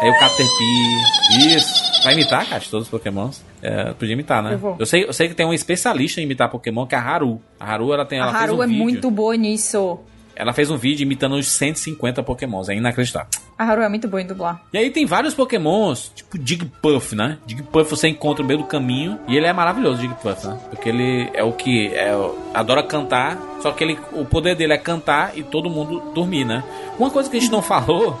Aí 0.00 0.10
o 0.10 0.18
Caterpie. 0.18 1.54
Isso. 1.54 1.93
Vai 2.04 2.12
imitar, 2.14 2.46
cara, 2.48 2.62
todos 2.70 2.86
os 2.86 2.90
pokémons. 2.90 3.42
É, 3.62 3.92
podia 3.94 4.12
imitar, 4.12 4.42
né? 4.42 4.58
Eu. 4.60 4.76
Eu 4.78 4.86
sei, 4.86 5.04
eu 5.04 5.12
sei 5.12 5.28
que 5.28 5.34
tem 5.34 5.46
um 5.46 5.52
especialista 5.54 6.20
em 6.20 6.24
imitar 6.24 6.50
Pokémon, 6.50 6.86
que 6.86 6.94
é 6.94 6.98
a 6.98 7.02
Haru. 7.02 7.40
A 7.58 7.72
Haru, 7.72 7.92
ela 7.92 8.04
tem. 8.04 8.18
Ela 8.18 8.30
A 8.30 8.36
Haru 8.36 8.58
um 8.58 8.62
é 8.62 8.66
vídeo. 8.66 8.82
muito 8.82 9.10
boa 9.10 9.34
nisso. 9.36 9.98
Ela 10.36 10.52
fez 10.52 10.68
um 10.68 10.76
vídeo 10.76 11.04
imitando 11.04 11.36
os 11.36 11.46
150 11.46 12.22
Pokémons. 12.22 12.68
É 12.68 12.74
inacreditável. 12.74 13.28
A 13.56 13.64
Haru 13.64 13.82
é 13.82 13.88
muito 13.88 14.08
boa 14.08 14.20
em 14.20 14.26
dublar. 14.26 14.60
E 14.72 14.78
aí 14.78 14.90
tem 14.90 15.06
vários 15.06 15.32
Pokémons, 15.32 16.10
tipo 16.14 16.36
Digpuff, 16.36 17.14
né? 17.14 17.38
Digpuff 17.46 17.88
você 17.88 18.08
encontra 18.08 18.42
no 18.42 18.48
meio 18.48 18.58
do 18.60 18.66
caminho. 18.66 19.18
E 19.28 19.36
ele 19.36 19.46
é 19.46 19.52
maravilhoso, 19.52 20.00
Digpuff, 20.02 20.46
né? 20.46 20.58
Porque 20.70 20.88
ele 20.88 21.30
é 21.32 21.42
o 21.44 21.52
que. 21.52 21.86
É, 21.94 22.10
adora 22.52 22.82
cantar. 22.82 23.38
Só 23.64 23.72
que 23.72 23.82
ele, 23.82 23.98
o 24.12 24.26
poder 24.26 24.54
dele 24.54 24.74
é 24.74 24.76
cantar 24.76 25.38
e 25.38 25.42
todo 25.42 25.70
mundo 25.70 26.12
dormir, 26.12 26.44
né? 26.44 26.62
Uma 26.98 27.10
coisa 27.10 27.30
que 27.30 27.38
a 27.38 27.40
gente 27.40 27.50
não 27.50 27.62
falou 27.62 28.20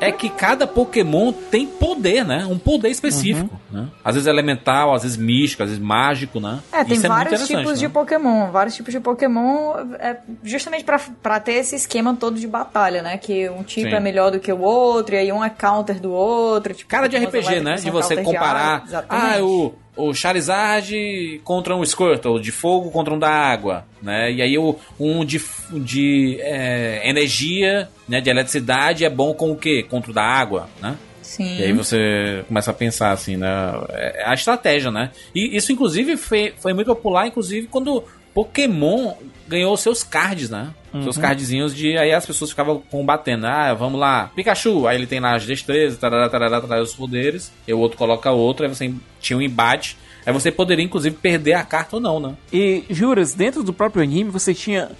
é 0.00 0.10
que 0.10 0.28
cada 0.28 0.66
Pokémon 0.66 1.32
tem 1.32 1.68
poder, 1.68 2.24
né? 2.24 2.44
Um 2.50 2.58
poder 2.58 2.88
específico. 2.88 3.60
Né? 3.70 3.86
Às 4.04 4.16
vezes 4.16 4.26
elemental, 4.26 4.92
às 4.92 5.04
vezes 5.04 5.16
místico, 5.16 5.62
às 5.62 5.68
vezes 5.68 5.80
mágico, 5.80 6.40
né? 6.40 6.58
É, 6.72 6.82
tem 6.82 6.94
Isso 6.94 7.02
muito 7.02 7.08
vários 7.12 7.32
interessante, 7.34 7.58
tipos 7.60 7.80
né? 7.80 7.86
de 7.86 7.92
Pokémon. 7.92 8.50
Vários 8.50 8.74
tipos 8.74 8.92
de 8.92 8.98
Pokémon, 8.98 9.72
é, 10.00 10.16
justamente 10.42 10.82
pra, 10.82 11.00
pra 11.22 11.38
ter 11.38 11.52
esse 11.52 11.76
esquema 11.76 12.16
todo 12.16 12.40
de 12.40 12.48
batalha, 12.48 13.02
né? 13.02 13.16
Que 13.18 13.48
um 13.50 13.62
tipo 13.62 13.88
Sim. 13.88 13.94
é 13.94 14.00
melhor 14.00 14.32
do 14.32 14.40
que 14.40 14.52
o 14.52 14.60
outro, 14.60 15.14
e 15.14 15.18
aí 15.18 15.32
um 15.32 15.44
é 15.44 15.48
counter 15.48 16.00
do 16.00 16.10
outro. 16.10 16.74
Tipo, 16.74 16.90
Cara 16.90 17.08
de 17.08 17.16
RPG, 17.16 17.60
né? 17.60 17.76
De 17.76 17.88
você 17.88 18.20
comparar. 18.20 18.82
Ah, 19.08 19.40
o, 19.40 19.72
o 19.96 20.14
Charizard 20.14 21.40
contra 21.44 21.76
um 21.76 21.84
Squirtle, 21.84 22.40
de 22.40 22.50
fogo 22.50 22.90
contra 22.90 23.12
um 23.12 23.18
da 23.18 23.30
água, 23.30 23.84
né? 24.02 24.32
E 24.32 24.40
aí 24.40 24.56
o, 24.56 24.76
um 24.98 25.24
de, 25.24 25.40
de 25.70 26.38
é, 26.40 27.08
energia, 27.08 27.88
né? 28.08 28.20
De 28.20 28.30
eletricidade 28.30 29.04
é 29.04 29.10
bom 29.10 29.34
com 29.34 29.52
o 29.52 29.56
quê? 29.56 29.84
Contra 29.88 30.10
o 30.10 30.14
da 30.14 30.22
água, 30.22 30.68
né? 30.80 30.96
Sim. 31.20 31.58
E 31.58 31.62
aí 31.62 31.72
você 31.72 32.44
começa 32.46 32.70
a 32.70 32.74
pensar 32.74 33.12
assim, 33.12 33.36
né? 33.36 33.48
É 33.90 34.24
a 34.26 34.34
estratégia, 34.34 34.90
né? 34.90 35.10
E 35.34 35.56
isso, 35.56 35.72
inclusive, 35.72 36.16
foi, 36.16 36.52
foi 36.58 36.72
muito 36.74 36.88
popular, 36.88 37.26
inclusive, 37.26 37.68
quando 37.68 38.04
Pokémon 38.34 39.14
ganhou 39.46 39.76
seus 39.76 40.02
cards, 40.02 40.48
né? 40.50 40.70
Seus 41.02 41.16
Uhum. 41.16 41.22
cardzinhos 41.22 41.74
de. 41.74 41.96
Aí 41.96 42.12
as 42.12 42.24
pessoas 42.26 42.50
ficavam 42.50 42.82
combatendo. 42.90 43.46
Ah, 43.46 43.72
vamos 43.74 43.98
lá, 43.98 44.30
Pikachu. 44.34 44.86
Aí 44.86 44.96
ele 44.96 45.06
tem 45.06 45.20
lá 45.20 45.34
as 45.36 45.46
destrezas, 45.46 45.98
tarará, 45.98 46.28
tarará, 46.28 46.60
tarará, 46.60 46.82
os 46.82 46.94
poderes. 46.94 47.50
E 47.66 47.72
o 47.72 47.78
outro 47.78 47.96
coloca 47.96 48.30
outro. 48.30 48.64
Aí 48.66 48.74
você 48.74 48.92
tinha 49.20 49.36
um 49.38 49.42
embate. 49.42 49.96
Aí 50.24 50.32
você 50.32 50.52
poderia, 50.52 50.84
inclusive, 50.84 51.16
perder 51.16 51.54
a 51.54 51.64
carta 51.64 51.96
ou 51.96 52.02
não, 52.02 52.20
né? 52.20 52.34
E, 52.52 52.84
juras, 52.90 53.32
dentro 53.34 53.62
do 53.62 53.72
próprio 53.72 54.02
anime 54.02 54.30
você 54.30 54.54
tinha 54.54 54.90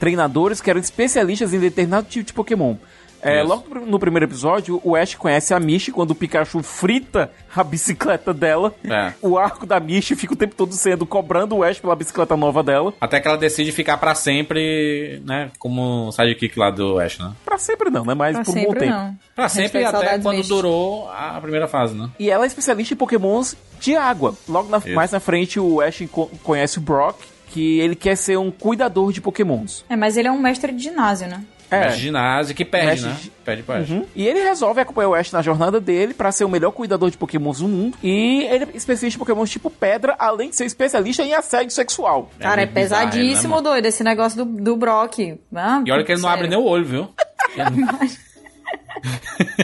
treinadores 0.00 0.60
que 0.60 0.68
eram 0.68 0.80
especialistas 0.80 1.54
em 1.54 1.60
determinado 1.60 2.06
tipo 2.08 2.26
de 2.26 2.32
Pokémon. 2.32 2.74
É, 3.22 3.38
Isso. 3.38 3.48
logo 3.48 3.74
no 3.86 3.98
primeiro 3.98 4.26
episódio, 4.26 4.80
o 4.82 4.96
Ash 4.96 5.14
conhece 5.14 5.54
a 5.54 5.60
Mishi 5.60 5.92
quando 5.92 6.10
o 6.10 6.14
Pikachu 6.14 6.62
frita 6.62 7.30
a 7.54 7.62
bicicleta 7.62 8.34
dela. 8.34 8.74
É. 8.84 9.12
O 9.22 9.38
arco 9.38 9.64
da 9.64 9.78
Mishi 9.78 10.16
fica 10.16 10.32
o 10.32 10.36
tempo 10.36 10.54
todo 10.56 10.72
sendo 10.74 11.06
cobrando 11.06 11.56
o 11.56 11.62
Ash 11.62 11.78
pela 11.78 11.94
bicicleta 11.94 12.36
nova 12.36 12.62
dela. 12.62 12.92
Até 13.00 13.20
que 13.20 13.28
ela 13.28 13.38
decide 13.38 13.70
ficar 13.72 13.96
pra 13.98 14.14
sempre, 14.14 15.22
né? 15.24 15.50
Como 15.58 16.10
sidekick 16.12 16.58
lá 16.58 16.70
do 16.70 16.98
Ash, 16.98 17.18
né? 17.18 17.32
Pra 17.44 17.58
sempre 17.58 17.90
não, 17.90 18.04
né? 18.04 18.14
Mas 18.14 18.34
Pra 18.34 18.44
por 18.44 18.58
um 18.58 18.64
bom 18.64 18.74
tempo. 18.74 18.86
não. 18.92 19.16
Pra 19.34 19.48
sempre 19.48 19.84
até 19.84 20.18
quando 20.18 20.42
durou 20.48 21.08
a 21.10 21.38
primeira 21.40 21.68
fase, 21.68 21.94
né? 21.94 22.10
E 22.18 22.30
ela 22.30 22.44
é 22.44 22.46
especialista 22.46 22.94
em 22.94 22.96
pokémons 22.96 23.56
de 23.80 23.94
água. 23.96 24.34
Logo 24.48 24.68
na- 24.68 24.82
mais 24.94 25.12
na 25.12 25.20
frente, 25.20 25.60
o 25.60 25.80
Ash 25.80 26.02
co- 26.10 26.30
conhece 26.42 26.78
o 26.78 26.80
Brock, 26.80 27.16
que 27.48 27.80
ele 27.80 27.94
quer 27.94 28.16
ser 28.16 28.38
um 28.38 28.50
cuidador 28.50 29.12
de 29.12 29.20
pokémons. 29.20 29.84
É, 29.88 29.94
mas 29.94 30.16
ele 30.16 30.26
é 30.26 30.32
um 30.32 30.40
mestre 30.40 30.72
de 30.72 30.84
ginásio, 30.84 31.28
né? 31.28 31.44
É. 31.74 31.80
Mestre 31.80 31.96
de 31.96 32.02
ginásio 32.02 32.54
que 32.54 32.64
perde, 32.64 32.86
Mestre 32.86 33.08
né? 33.08 33.16
de- 33.22 33.30
Perde 33.42 33.62
pro 33.64 33.74
Ash. 33.74 33.90
Uhum. 33.90 34.06
E 34.14 34.26
ele 34.28 34.40
resolve 34.40 34.80
acompanhar 34.80 35.08
o 35.08 35.14
Ash 35.14 35.32
na 35.32 35.42
jornada 35.42 35.80
dele 35.80 36.14
pra 36.14 36.30
ser 36.30 36.44
o 36.44 36.48
melhor 36.48 36.70
cuidador 36.70 37.10
de 37.10 37.16
pokémons 37.16 37.58
do 37.58 37.66
mundo. 37.68 37.96
E 38.02 38.42
ele 38.44 38.64
é 38.64 38.68
especialista 38.76 39.16
em 39.16 39.18
pokémons 39.18 39.50
tipo 39.50 39.68
pedra, 39.70 40.14
além 40.18 40.50
de 40.50 40.56
ser 40.56 40.64
especialista 40.64 41.22
em 41.22 41.34
assédio 41.34 41.70
sexual. 41.72 42.30
Cara, 42.38 42.62
é, 42.62 42.66
bizarro, 42.66 43.10
pesadíssimo, 43.10 43.56
né, 43.56 43.62
doido, 43.62 43.86
esse 43.86 44.04
negócio 44.04 44.44
do, 44.44 44.62
do 44.62 44.76
Brock. 44.76 45.18
Ah, 45.54 45.82
E 45.84 45.90
olha 45.90 46.04
que 46.04 46.12
ele 46.12 46.20
não 46.20 46.28
sério. 46.28 46.44
abre 46.44 46.48
nem 46.48 46.58
o 46.58 46.64
olho, 46.64 46.84
viu? 46.84 47.08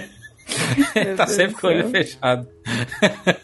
Ele 0.95 1.15
tá 1.17 1.27
sempre 1.27 1.55
com 1.61 1.67
o 1.67 1.71
olho 1.71 1.89
fechado. 1.91 2.49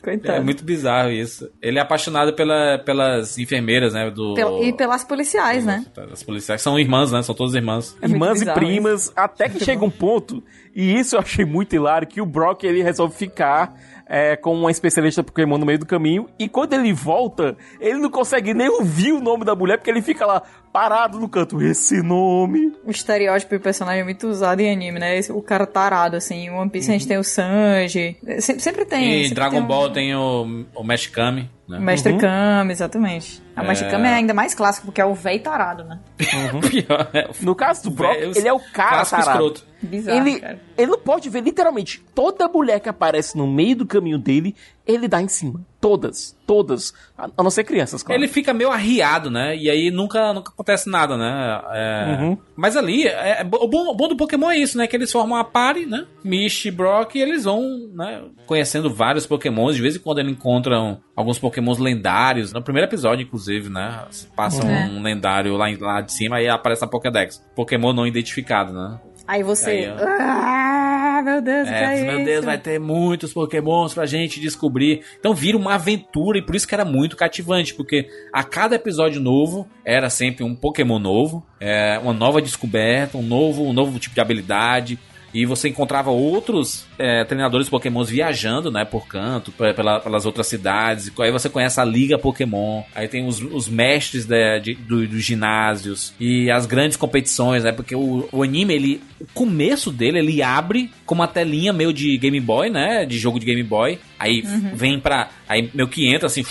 Coitado. 0.02 0.38
É 0.38 0.40
muito 0.40 0.64
bizarro 0.64 1.10
isso. 1.10 1.50
Ele 1.60 1.78
é 1.78 1.82
apaixonado 1.82 2.32
pela, 2.34 2.78
pelas 2.78 3.38
enfermeiras, 3.38 3.94
né? 3.94 4.10
Do, 4.10 4.34
Pel- 4.34 4.62
E 4.62 4.72
pelas 4.72 5.04
policiais, 5.04 5.64
né? 5.64 5.84
Das 5.94 6.22
policiais. 6.22 6.60
São 6.62 6.78
irmãs, 6.78 7.12
né? 7.12 7.22
São 7.22 7.34
todas 7.34 7.54
irmãs. 7.54 7.96
É 8.00 8.06
Irmãs 8.06 8.40
e 8.42 8.52
primas, 8.52 9.12
até 9.16 9.48
que 9.48 9.64
chega 9.64 9.84
um 9.84 9.90
ponto, 9.90 10.42
e 10.74 10.94
isso 10.98 11.16
eu 11.16 11.20
achei 11.20 11.44
muito 11.44 11.74
hilário, 11.74 12.06
que 12.06 12.20
o 12.20 12.26
Brock 12.26 12.64
ele 12.64 12.82
resolve 12.82 13.14
ficar 13.14 13.74
é, 14.06 14.36
com 14.36 14.54
uma 14.54 14.70
especialista 14.70 15.22
Pokémon 15.22 15.56
no 15.58 15.66
meio 15.66 15.78
do 15.78 15.86
caminho, 15.86 16.28
e 16.38 16.48
quando 16.48 16.74
ele 16.74 16.92
volta, 16.92 17.56
ele 17.80 17.98
não 17.98 18.10
consegue 18.10 18.52
nem 18.54 18.68
ouvir 18.68 19.12
o 19.12 19.20
nome 19.20 19.44
da 19.44 19.54
mulher, 19.54 19.78
porque 19.78 19.90
ele 19.90 20.02
fica 20.02 20.26
lá 20.26 20.42
parado 20.74 21.20
no 21.20 21.28
canto. 21.28 21.62
Esse 21.62 22.02
nome. 22.02 22.72
O 22.84 22.90
estereótipo 22.90 23.54
do 23.54 23.60
personagem 23.60 24.00
é 24.00 24.04
muito 24.04 24.26
usado 24.26 24.58
em 24.60 24.72
anime, 24.72 24.98
né? 24.98 25.16
Esse- 25.16 25.30
o 25.30 25.40
cara 25.40 25.64
tarado, 25.66 26.16
assim. 26.16 26.46
Em 26.46 26.50
One 26.50 26.68
Piece 26.68 26.90
a 26.90 26.94
gente 26.94 27.06
tem 27.06 27.16
o 27.16 27.22
Sanji. 27.22 28.16
Sempre, 28.40 28.60
sempre 28.62 28.84
tem. 28.84 29.20
E 29.20 29.22
sempre 29.22 29.34
Dragon 29.37 29.50
tem 29.56 29.62
um- 29.64 29.66
Ball 29.68 29.90
tem 29.90 30.14
o, 30.16 30.64
o 30.74 30.82
Mesh 30.82 31.06
Kami. 31.06 31.48
Né? 31.68 31.79
Mestre 31.79 32.12
Uhum. 32.12 32.18
Kami, 32.18 32.72
exatamente. 32.72 33.42
A 33.57 33.64
É. 33.64 33.68
Mestre 33.68 33.88
Kami 33.90 34.07
é 34.07 34.14
ainda 34.14 34.35
mais 34.35 34.55
clássico, 34.55 34.87
porque 34.87 35.00
é 35.00 35.05
o 35.05 35.14
véi 35.14 35.38
tarado, 35.38 35.85
né? 35.85 35.98
Pior, 36.70 37.09
é, 37.12 37.31
No 37.40 37.55
caso 37.55 37.85
do 37.85 37.90
Brock, 37.90 38.18
Velho, 38.18 38.33
ele 38.37 38.48
é 38.48 38.53
o 38.53 38.61
cara 38.61 38.96
clássico 38.96 39.20
tarado. 39.22 39.31
escroto. 39.46 39.74
Bizarro, 39.85 40.16
Ele, 40.18 40.40
cara. 40.40 40.59
ele 40.79 40.90
não 40.92 40.98
pode 40.98 41.29
ver 41.29 41.42
literalmente 41.42 42.03
toda 42.14 42.48
mulher 42.48 42.81
que 42.81 42.88
aparece 42.88 43.37
no 43.37 43.46
meio 43.46 43.77
do 43.77 43.87
caminho 43.87 44.18
dele, 44.18 44.57
ele 44.87 45.07
dá 45.07 45.20
em 45.20 45.29
cima. 45.29 45.61
Todas, 45.79 46.35
todas. 46.46 46.94
A, 47.18 47.29
a 47.37 47.42
não 47.42 47.50
ser 47.50 47.64
crianças, 47.64 48.03
claro. 48.03 48.18
Ele 48.18 48.27
fica 48.27 48.55
meio 48.55 48.70
arriado, 48.70 49.31
né? 49.31 49.55
E 49.55 49.68
aí 49.68 49.90
nunca, 49.90 50.33
nunca 50.33 50.50
acontece 50.50 50.88
nada, 50.88 51.18
né? 51.18 51.61
É, 51.72 52.16
Uhum. 52.18 52.38
Mas 52.57 52.79
ali, 52.79 53.07
é, 53.07 53.42
é 53.42 53.44
o, 53.44 53.68
bom, 53.68 53.90
o 53.90 53.94
bom 53.94 54.09
do 54.09 54.16
Pokémon 54.16 54.50
é 54.50 54.57
isso, 54.57 54.79
né? 54.79 54.87
Que 54.87 54.96
eles 54.96 55.12
formam 55.12 55.37
uma 55.37 55.44
party, 55.44 55.85
né? 55.85 56.07
Misty 56.24 56.68
e 56.68 56.70
Brock, 56.70 57.14
e 57.16 57.20
eles 57.20 57.44
vão, 57.44 57.61
né? 57.92 58.22
Conhecendo 58.46 58.88
vários 58.92 59.27
Pokémons. 59.27 59.77
De 59.77 59.83
vez 59.83 59.96
em 59.96 59.98
quando 59.98 60.20
eles 60.20 60.33
encontram 60.33 60.98
alguns 61.14 61.38
Pokémons 61.54 61.78
lendários. 61.78 62.52
No 62.52 62.60
primeiro 62.62 62.88
episódio, 62.88 63.22
inclusive, 63.22 63.68
né? 63.70 64.02
Passa 64.34 64.64
Uhum. 64.66 64.98
um 64.98 65.02
lendário 65.02 65.56
lá, 65.56 65.70
em- 65.70 65.76
lá 65.76 66.00
de 66.00 66.12
cima 66.12 66.40
e 66.40 66.48
aparece 66.48 66.82
na 66.82 66.88
Pokédex. 66.88 67.40
Pokémon 67.54 67.92
não 67.92 68.06
identificado, 68.06 68.72
né? 68.72 68.98
Aí 69.26 69.42
você. 69.42 69.70
Aí, 69.70 69.88
ó. 69.90 69.94
ah, 70.00 71.22
meu 71.24 71.40
Deus, 71.40 71.68
que 71.68 71.74
É, 71.74 71.98
é 72.00 72.02
meu 72.04 72.16
isso? 72.16 72.24
Deus, 72.26 72.44
vai 72.44 72.58
ter 72.58 72.78
muitos 72.78 73.32
pokémons 73.32 73.94
pra 73.94 74.04
gente 74.04 74.38
descobrir. 74.40 75.02
Então 75.18 75.32
vira 75.32 75.56
uma 75.56 75.74
aventura 75.74 76.36
e 76.38 76.42
por 76.42 76.54
isso 76.54 76.66
que 76.68 76.74
era 76.74 76.84
muito 76.84 77.16
cativante, 77.16 77.72
porque 77.72 78.06
a 78.32 78.42
cada 78.42 78.74
episódio 78.74 79.20
novo 79.20 79.66
era 79.84 80.10
sempre 80.10 80.44
um 80.44 80.54
pokémon 80.54 80.98
novo, 80.98 81.46
é, 81.60 81.98
uma 82.02 82.12
nova 82.12 82.42
descoberta, 82.42 83.16
um 83.16 83.22
novo, 83.22 83.62
um 83.64 83.72
novo 83.72 83.98
tipo 83.98 84.14
de 84.14 84.20
habilidade. 84.20 84.98
E 85.35 85.44
você 85.44 85.68
encontrava 85.68 86.11
outros 86.11 86.87
é, 86.99 87.25
treinadores 87.25 87.68
pokémons 87.68 88.09
viajando, 88.09 88.70
né, 88.70 88.85
por 88.85 89.07
canto, 89.09 89.51
pe- 89.51 89.75
pela- 89.75 89.99
pelas 90.01 90.25
outras 90.25 90.47
cidades. 90.47 91.11
Aí 91.18 91.33
você 91.33 91.49
conhece 91.51 91.81
a 91.81 91.85
Liga 91.85 92.16
Pokémon. 92.16 92.83
Aí 92.94 93.09
tem 93.09 93.27
os, 93.27 93.40
os 93.42 93.68
mestres 93.68 94.25
da- 94.25 94.59
de- 94.59 94.75
do- 94.75 95.07
dos 95.09 95.25
ginásios. 95.25 96.14
E 96.20 96.51
as 96.51 96.66
grandes 96.66 96.97
competições, 96.97 97.64
né? 97.64 97.73
Porque 97.73 97.94
o, 97.97 98.29
o 98.31 98.42
anime, 98.44 98.75
ele. 98.75 99.03
O 99.20 99.27
começo 99.35 99.90
dele, 99.90 100.18
ele 100.20 100.42
abre 100.42 100.90
com 101.05 101.14
uma 101.14 101.27
telinha 101.27 101.73
meio 101.73 101.92
de 101.92 102.16
Game 102.18 102.38
Boy, 102.40 102.70
né? 102.70 103.05
De 103.05 103.18
jogo 103.18 103.40
de 103.40 103.47
Game 103.47 103.62
Boy. 103.62 103.99
Aí 104.18 104.42
Uhum. 104.44 104.70
vem 104.75 105.01
pra. 105.01 105.31
Aí 105.49 105.68
meio 105.75 105.88
que 105.88 106.07
entra 106.07 106.27
assim. 106.27 106.44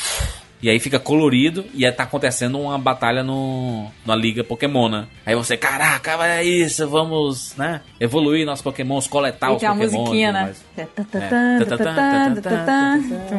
E 0.63 0.69
aí 0.69 0.79
fica 0.79 0.97
colorido 0.97 1.65
e 1.73 1.85
aí 1.85 1.91
tá 1.91 2.03
acontecendo 2.03 2.57
uma 2.57 2.77
batalha 2.77 3.21
no, 3.21 3.91
na 4.05 4.15
liga 4.15 4.45
Pokémon, 4.45 4.87
Aí 5.25 5.35
você, 5.35 5.57
caraca, 5.57 6.13
é 6.25 6.41
isso, 6.41 6.87
vamos, 6.87 7.53
né? 7.57 7.81
Evoluir 7.99 8.45
nossos 8.45 8.63
Pokémons, 8.63 9.05
coletar 9.05 9.51
e 9.51 9.55
os 9.57 9.61
Pokémon. 9.61 9.77
Tem 9.77 9.97
a 9.97 9.99
musiquinha, 9.99 10.31
né? 10.31 10.53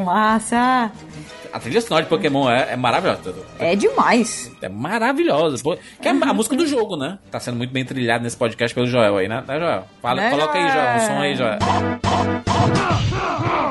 Massa! 0.04 0.92
A 1.54 1.60
trilha 1.60 1.80
sonora 1.80 2.02
de 2.02 2.08
Pokémon 2.08 2.50
é, 2.50 2.72
é 2.72 2.76
maravilhosa. 2.76 3.32
É 3.60 3.76
demais. 3.76 4.50
É 4.60 4.68
maravilhosa. 4.68 5.62
Que 6.02 6.08
é 6.08 6.10
a 6.10 6.34
música 6.34 6.56
do 6.56 6.66
jogo, 6.66 6.96
né? 6.96 7.16
Tá 7.30 7.38
sendo 7.38 7.56
muito 7.56 7.70
bem 7.70 7.84
trilhado 7.84 8.24
nesse 8.24 8.36
podcast 8.36 8.74
pelo 8.74 8.88
Joel 8.88 9.16
aí, 9.16 9.28
né, 9.28 9.44
né 9.46 9.60
Joel? 9.60 9.84
Fala, 10.02 10.20
Né, 10.20 10.30
coloca 10.30 10.58
aí, 10.58 10.68
Joel, 10.68 10.96
o 10.96 11.00
som 11.00 11.20
aí, 11.20 11.36
Joel. 11.36 11.58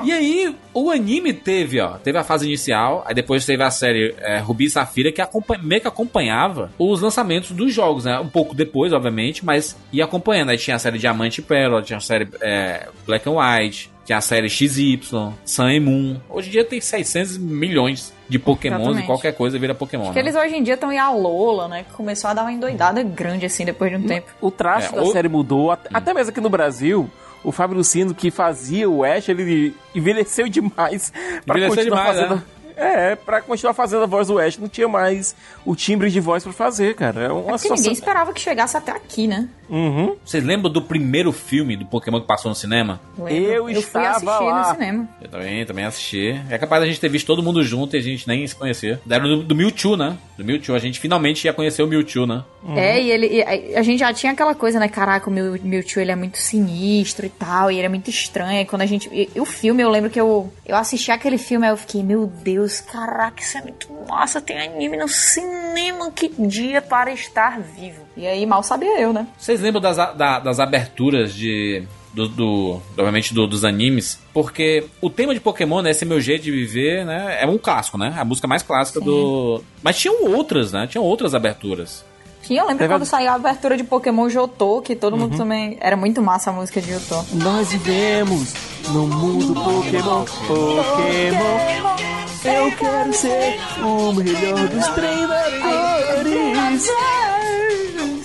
E 0.06 0.12
aí, 0.14 0.56
o 0.74 0.90
anime 0.92 1.34
teve, 1.34 1.82
ó, 1.82 1.98
teve 1.98 2.18
a 2.18 2.24
fase 2.24 2.46
inicial, 2.46 3.04
aí 3.06 3.14
depois 3.14 3.46
teve 3.46 3.64
a 3.64 3.72
série 3.72 4.16
é, 4.20 4.38
Rubi 4.38 4.66
e 4.66 4.70
Safira, 4.70 5.12
que 5.12 5.22
acompanha, 5.22 5.62
meio 5.64 5.82
que 5.82 5.88
acompanhava 5.88 6.72
os 6.80 7.02
lançamentos 7.02 7.52
dos 7.52 7.74
jogos, 7.74 8.06
né? 8.06 8.18
Um 8.20 8.30
pouco 8.30 8.56
depois, 8.56 8.94
obviamente, 8.94 9.44
mas 9.44 9.78
ia 9.92 10.06
acompanhando. 10.06 10.50
Aí 10.50 10.58
tinha 10.58 10.78
a 10.78 10.80
série 10.80 10.98
Diamante 10.98 11.42
e 11.42 11.44
Pérola, 11.44 11.82
tinha 11.82 11.98
a 11.98 12.02
série 12.02 12.30
é, 12.42 12.88
Black 13.06 13.28
and 13.28 13.34
White, 13.34 13.93
tinha 14.06 14.18
a 14.18 14.22
série 14.22 14.50
XY, 14.50 15.00
Sun 15.46 15.70
e 15.70 15.80
Moon. 15.80 16.18
Hoje 16.30 16.50
em 16.50 16.52
dia 16.52 16.66
tem 16.66 16.82
600 16.82 17.38
milhões 17.38 18.14
de 18.28 18.38
Pokémons 18.40 18.80
Exatamente. 18.82 19.04
e 19.04 19.08
qualquer 19.08 19.34
coisa 19.34 19.58
vira 19.60 19.74
Pokémon. 19.76 20.04
Acho 20.04 20.14
que 20.14 20.22
né? 20.22 20.30
eles 20.30 20.36
hoje 20.36 20.56
em 20.56 20.64
dia 20.64 20.74
estão 20.74 20.92
em 20.92 20.98
a 21.00 21.10
Lola, 21.12 21.68
né? 21.68 21.84
Que 21.84 21.92
começou 21.96 22.30
a 22.30 22.34
dar 22.34 22.42
uma 22.42 22.52
endoidada 22.52 23.02
grande 23.04 23.46
assim 23.46 23.64
depois 23.66 23.92
de 23.92 23.98
um 23.98 24.06
tempo. 24.08 24.28
O 24.42 24.50
traço 24.52 24.94
É, 24.94 24.96
da 24.98 25.04
o- 25.04 25.12
série 25.12 25.30
mudou, 25.30 25.72
at- 25.72 25.88
até 25.94 26.14
mesmo 26.14 26.32
aqui 26.32 26.42
no 26.42 26.50
Brasil. 26.50 27.10
O 27.44 27.52
Fábio 27.52 27.76
Lucino, 27.78 28.14
que 28.16 28.32
fazia 28.32 28.90
o 28.90 29.04
Ash, 29.04 29.28
ele 29.30 29.76
envelheceu 29.94 30.48
demais. 30.50 31.12
pra 31.46 31.58
Envelheceu 31.58 31.76
continuar 31.84 32.04
demais, 32.14 32.18
fazendo. 32.20 32.36
né? 32.36 32.44
É, 32.76 33.16
pra 33.16 33.40
continuar 33.40 33.74
fazendo 33.76 34.02
a 34.02 34.08
voz 34.08 34.28
do 34.30 34.40
Ash, 34.40 34.58
não 34.58 34.68
tinha 34.68 34.88
mais 34.88 35.36
o 35.64 35.76
timbre 35.76 36.10
de 36.10 36.20
voz 36.20 36.44
pra 36.44 36.52
fazer, 36.52 36.96
cara. 36.96 37.22
É 37.26 37.28
uma 37.32 37.42
Porque 37.44 37.58
situação. 37.60 37.76
ninguém 37.84 37.94
esperava 37.94 38.34
que 38.34 38.42
chegasse 38.42 38.76
até 38.76 38.92
aqui, 38.92 39.28
né? 39.28 39.48
Uhum. 39.74 40.16
Vocês 40.24 40.44
lembram 40.44 40.72
do 40.72 40.82
primeiro 40.82 41.32
filme 41.32 41.76
do 41.76 41.84
Pokémon 41.86 42.22
que 42.22 42.28
passou 42.28 42.50
no 42.50 42.56
cinema? 42.56 43.02
Lembro. 43.18 43.34
Eu 43.34 43.64
fui 43.64 43.74
estava 43.74 44.10
assistir 44.10 44.26
lá. 44.46 44.60
no 44.70 44.74
cinema. 44.76 45.10
Eu 45.22 45.28
também, 45.30 45.66
também 45.66 45.86
assisti. 45.86 46.40
É 46.50 46.58
capaz 46.60 46.82
da 46.82 46.88
gente 46.88 47.00
ter 47.00 47.10
visto 47.10 47.26
todo 47.26 47.42
mundo 47.42 47.64
junto 47.64 47.96
e 47.96 48.00
a 48.00 48.02
gente 48.02 48.28
nem 48.28 48.46
se 48.46 48.56
conhecer. 48.56 49.00
Deram 49.06 49.28
do, 49.28 49.44
do 49.44 49.56
Mewtwo, 49.56 49.98
né? 49.98 50.16
Do 50.38 50.46
Mewtwo. 50.46 50.76
A 50.76 50.80
gente 50.80 51.00
finalmente 51.00 51.46
ia 51.46 51.54
conhecer 51.54 51.82
o 51.82 51.88
Mewtwo, 51.88 52.28
né? 52.28 52.44
É, 52.76 53.02
e 53.02 53.10
ele. 53.12 53.28
e 53.28 53.42
a- 53.76 53.80
a 53.80 53.84
gente 53.84 54.00
já 54.00 54.14
tinha 54.14 54.32
aquela 54.32 54.54
coisa, 54.54 54.80
né? 54.80 54.88
Caraca, 54.88 55.30
o 55.30 55.34
meu, 55.34 55.58
meu 55.64 55.84
tio 55.84 56.02
ele 56.02 56.12
é 56.12 56.16
muito 56.16 56.38
sinistro 56.38 57.26
e 57.26 57.30
tal, 57.30 57.72
e 57.72 57.76
ele 57.78 57.86
é 57.88 57.90
muito 57.90 58.10
estranho. 58.10 58.62
E 58.62 58.66
quando 58.66 58.84
a 58.84 58.86
gente. 58.86 59.10
E, 59.12 59.30
e 59.36 59.42
o 59.42 59.46
filme, 59.46 59.82
eu 59.82 59.90
lembro 59.90 60.10
que 60.10 60.22
eu, 60.22 60.52
eu 60.66 60.76
assisti 60.76 61.12
aquele 61.12 61.38
filme, 61.40 61.66
aí 61.66 61.74
eu 61.74 61.78
fiquei, 61.78 62.04
meu 62.04 62.28
Deus, 62.28 62.80
caraca, 62.80 63.42
isso 63.42 63.58
é 63.58 63.62
muito 63.62 63.88
massa, 64.08 64.40
tem 64.40 64.60
anime 64.62 64.98
no 64.98 65.08
cinema, 65.08 66.12
que 66.12 66.30
dia 66.40 66.82
para 66.82 67.12
estar 67.12 67.60
vivo. 67.60 68.04
E 68.16 68.28
aí 68.28 68.46
mal 68.46 68.62
sabia 68.62 69.00
eu, 69.02 69.12
né? 69.12 69.26
Vocês 69.38 69.63
lembram 69.64 69.82
das, 69.82 69.98
da- 70.16 70.40
das 70.40 70.60
aberturas 70.60 71.34
de. 71.34 71.84
Do, 72.14 72.28
do- 72.28 72.80
obviamente 72.96 73.34
do- 73.34 73.48
dos 73.48 73.66
animes, 73.66 74.20
porque 74.32 74.86
o 75.02 75.10
tema 75.10 75.34
de 75.34 75.40
Pokémon, 75.40 75.82
né, 75.82 75.90
esse 75.90 76.06
meu 76.06 76.22
jeito 76.22 76.44
de 76.44 76.52
viver, 76.52 77.04
né, 77.04 77.40
é 77.42 77.48
um 77.48 77.58
clássico, 77.58 77.98
né, 77.98 78.14
a 78.16 78.24
música 78.24 78.48
mais 78.48 78.62
clássica 78.62 79.02
do. 79.02 79.64
Mas 79.82 79.98
tinham 79.98 80.24
outras, 80.32 80.72
né, 80.72 80.86
tinham 80.86 81.04
outras 81.04 81.34
aberturas. 81.34 82.06
Sim, 82.44 82.58
eu 82.60 82.66
lembro 82.66 82.78
Teve 82.80 82.94
quando 82.94 83.06
saiu 83.06 83.32
a 83.32 83.34
abertura 83.34 83.76
de 83.76 83.84
Pokémon 83.84 84.30
Jotô, 84.30 84.80
que 84.82 84.96
todo 84.96 85.18
mundo 85.18 85.36
também. 85.38 85.76
Era 85.82 85.98
muito 85.98 86.22
massa 86.22 86.52
a 86.52 86.54
música 86.54 86.80
de 86.82 86.92
Jotô. 86.94 87.24
Nós 87.34 87.72
vivemos 87.72 88.54
no 88.90 89.08
mundo 89.08 89.54
Pokémon. 89.56 90.24
Pokémon. 90.48 91.58
Eu 92.46 92.72
quero 92.78 93.14
ser 93.14 93.58
o 93.82 94.12
melhor 94.14 94.68
dos 94.68 94.88
treinadores. 94.90 96.84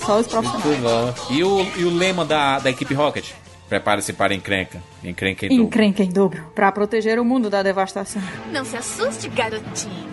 Só 0.09 0.21
os 0.21 0.27
profissionais. 0.27 1.17
E 1.29 1.45
o, 1.45 1.61
e 1.77 1.85
o 1.85 1.95
lema 1.95 2.25
da, 2.25 2.59
da 2.59 2.71
equipe 2.71 2.95
Rocket? 2.95 3.31
Prepare-se 3.69 4.15
para 4.15 4.35
encrenca. 4.35 4.83
Encrenca 5.05 5.45
em 5.45 5.51
dobro. 5.51 5.65
Encrenca 5.65 6.03
em 6.03 6.09
dobro. 6.09 6.47
Pra 6.55 6.73
proteger 6.73 7.19
o 7.19 7.25
mundo 7.27 7.51
da 7.51 7.63
devastação. 7.63 8.23
Não 8.51 8.65
se 8.65 8.75
assuste, 8.75 9.29
garotinho. 9.29 10.09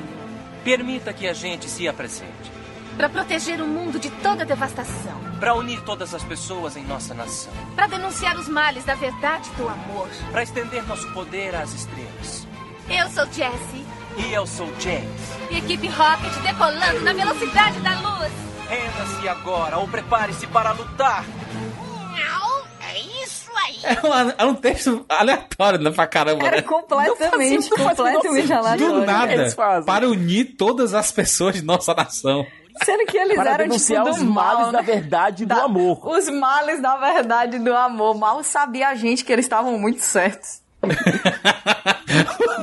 Permita 0.65 1.13
que 1.13 1.25
a 1.25 1.31
gente 1.31 1.69
se 1.69 1.87
apresente. 1.87 2.51
Pra 2.97 3.07
proteger 3.07 3.61
o 3.61 3.67
mundo 3.67 3.97
de 3.97 4.09
toda 4.09 4.43
devastação. 4.43 5.17
Para 5.39 5.55
unir 5.55 5.81
todas 5.83 6.13
as 6.13 6.25
pessoas 6.25 6.75
em 6.75 6.83
nossa 6.83 7.13
nação. 7.13 7.53
Pra 7.73 7.87
denunciar 7.87 8.37
os 8.37 8.49
males 8.49 8.83
da 8.83 8.95
verdade 8.95 9.49
e 9.53 9.61
do 9.61 9.69
amor. 9.69 10.09
Para 10.29 10.43
estender 10.43 10.85
nosso 10.85 11.09
poder 11.13 11.55
às 11.55 11.73
estrelas. 11.73 12.45
Eu 12.89 13.07
sou 13.07 13.25
Jessie. 13.27 13.85
E 14.17 14.33
eu 14.33 14.45
sou 14.45 14.67
James. 14.77 15.21
Equipe 15.49 15.87
Rocket 15.87 16.33
decolando 16.43 16.99
na 16.99 17.13
velocidade 17.13 17.79
da 17.79 17.97
luz. 18.01 18.54
Renda-se 18.69 19.27
agora 19.27 19.77
ou 19.77 19.87
prepare-se 19.87 20.47
para 20.47 20.71
lutar. 20.71 21.23
Não, 21.53 22.63
é 22.87 22.99
isso 23.23 23.49
aí. 23.55 23.75
É, 23.83 24.05
uma- 24.05 24.35
é 24.37 24.45
um 24.45 24.55
texto 24.55 25.05
aleatório, 25.07 25.79
né, 25.79 25.91
pra 25.91 26.07
caramba, 26.07 26.45
Era 26.45 26.57
né? 26.57 26.61
completamente, 26.63 27.69
Não 27.69 27.77
fazia 27.77 27.95
completamente 27.95 28.53
aleatório. 28.53 28.93
Do 28.93 29.05
nada, 29.05 29.83
para 29.85 30.07
unir 30.09 30.55
todas 30.57 30.93
as 30.93 31.11
pessoas 31.11 31.55
de 31.55 31.61
nossa 31.61 31.93
nação. 31.93 32.45
Sendo 32.83 33.05
que 33.05 33.17
eles 33.17 33.35
Para 33.37 33.51
eram 33.51 33.63
denunciar 33.67 34.03
tipo 34.03 34.15
os 34.15 34.21
do 34.21 34.29
mal, 34.29 34.55
males 34.57 34.65
né? 34.67 34.71
da 34.73 34.81
verdade 34.81 35.43
e 35.43 35.45
do 35.45 35.55
Da- 35.55 35.63
amor. 35.63 36.05
Os 36.05 36.27
males 36.29 36.81
da 36.81 36.97
verdade 36.97 37.55
e 37.55 37.59
do 37.59 37.73
amor. 37.73 38.15
Mal 38.17 38.43
sabia 38.43 38.89
a 38.89 38.95
gente 38.95 39.23
que 39.23 39.31
eles 39.31 39.45
estavam 39.45 39.79
muito 39.79 40.01
certos. 40.01 40.59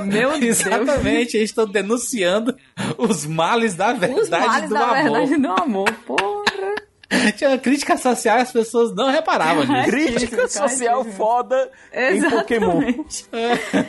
Meu 0.06 0.38
Deus. 0.38 0.60
Exatamente, 0.60 1.36
eles 1.36 1.50
estão 1.50 1.66
denunciando 1.66 2.56
os 2.98 3.26
males 3.26 3.74
da 3.74 3.92
verdade 3.92 4.20
Os 4.20 4.28
males 4.28 4.68
do 4.68 4.74
da 4.74 4.80
amor. 5.00 5.02
verdade 5.26 5.36
do 5.42 5.62
amor. 5.62 5.92
Porra. 6.06 6.42
Tinha 7.36 7.58
crítica 7.58 7.96
social 7.98 8.38
e 8.38 8.40
as 8.40 8.50
pessoas 8.52 8.94
não 8.94 9.10
reparavam 9.10 9.64
nisso. 9.66 9.90
Crítica 9.90 10.48
social 10.48 11.04
foda 11.04 11.70
em 11.92 12.22
Pokémon. 12.28 12.80
Exatamente. 12.82 13.26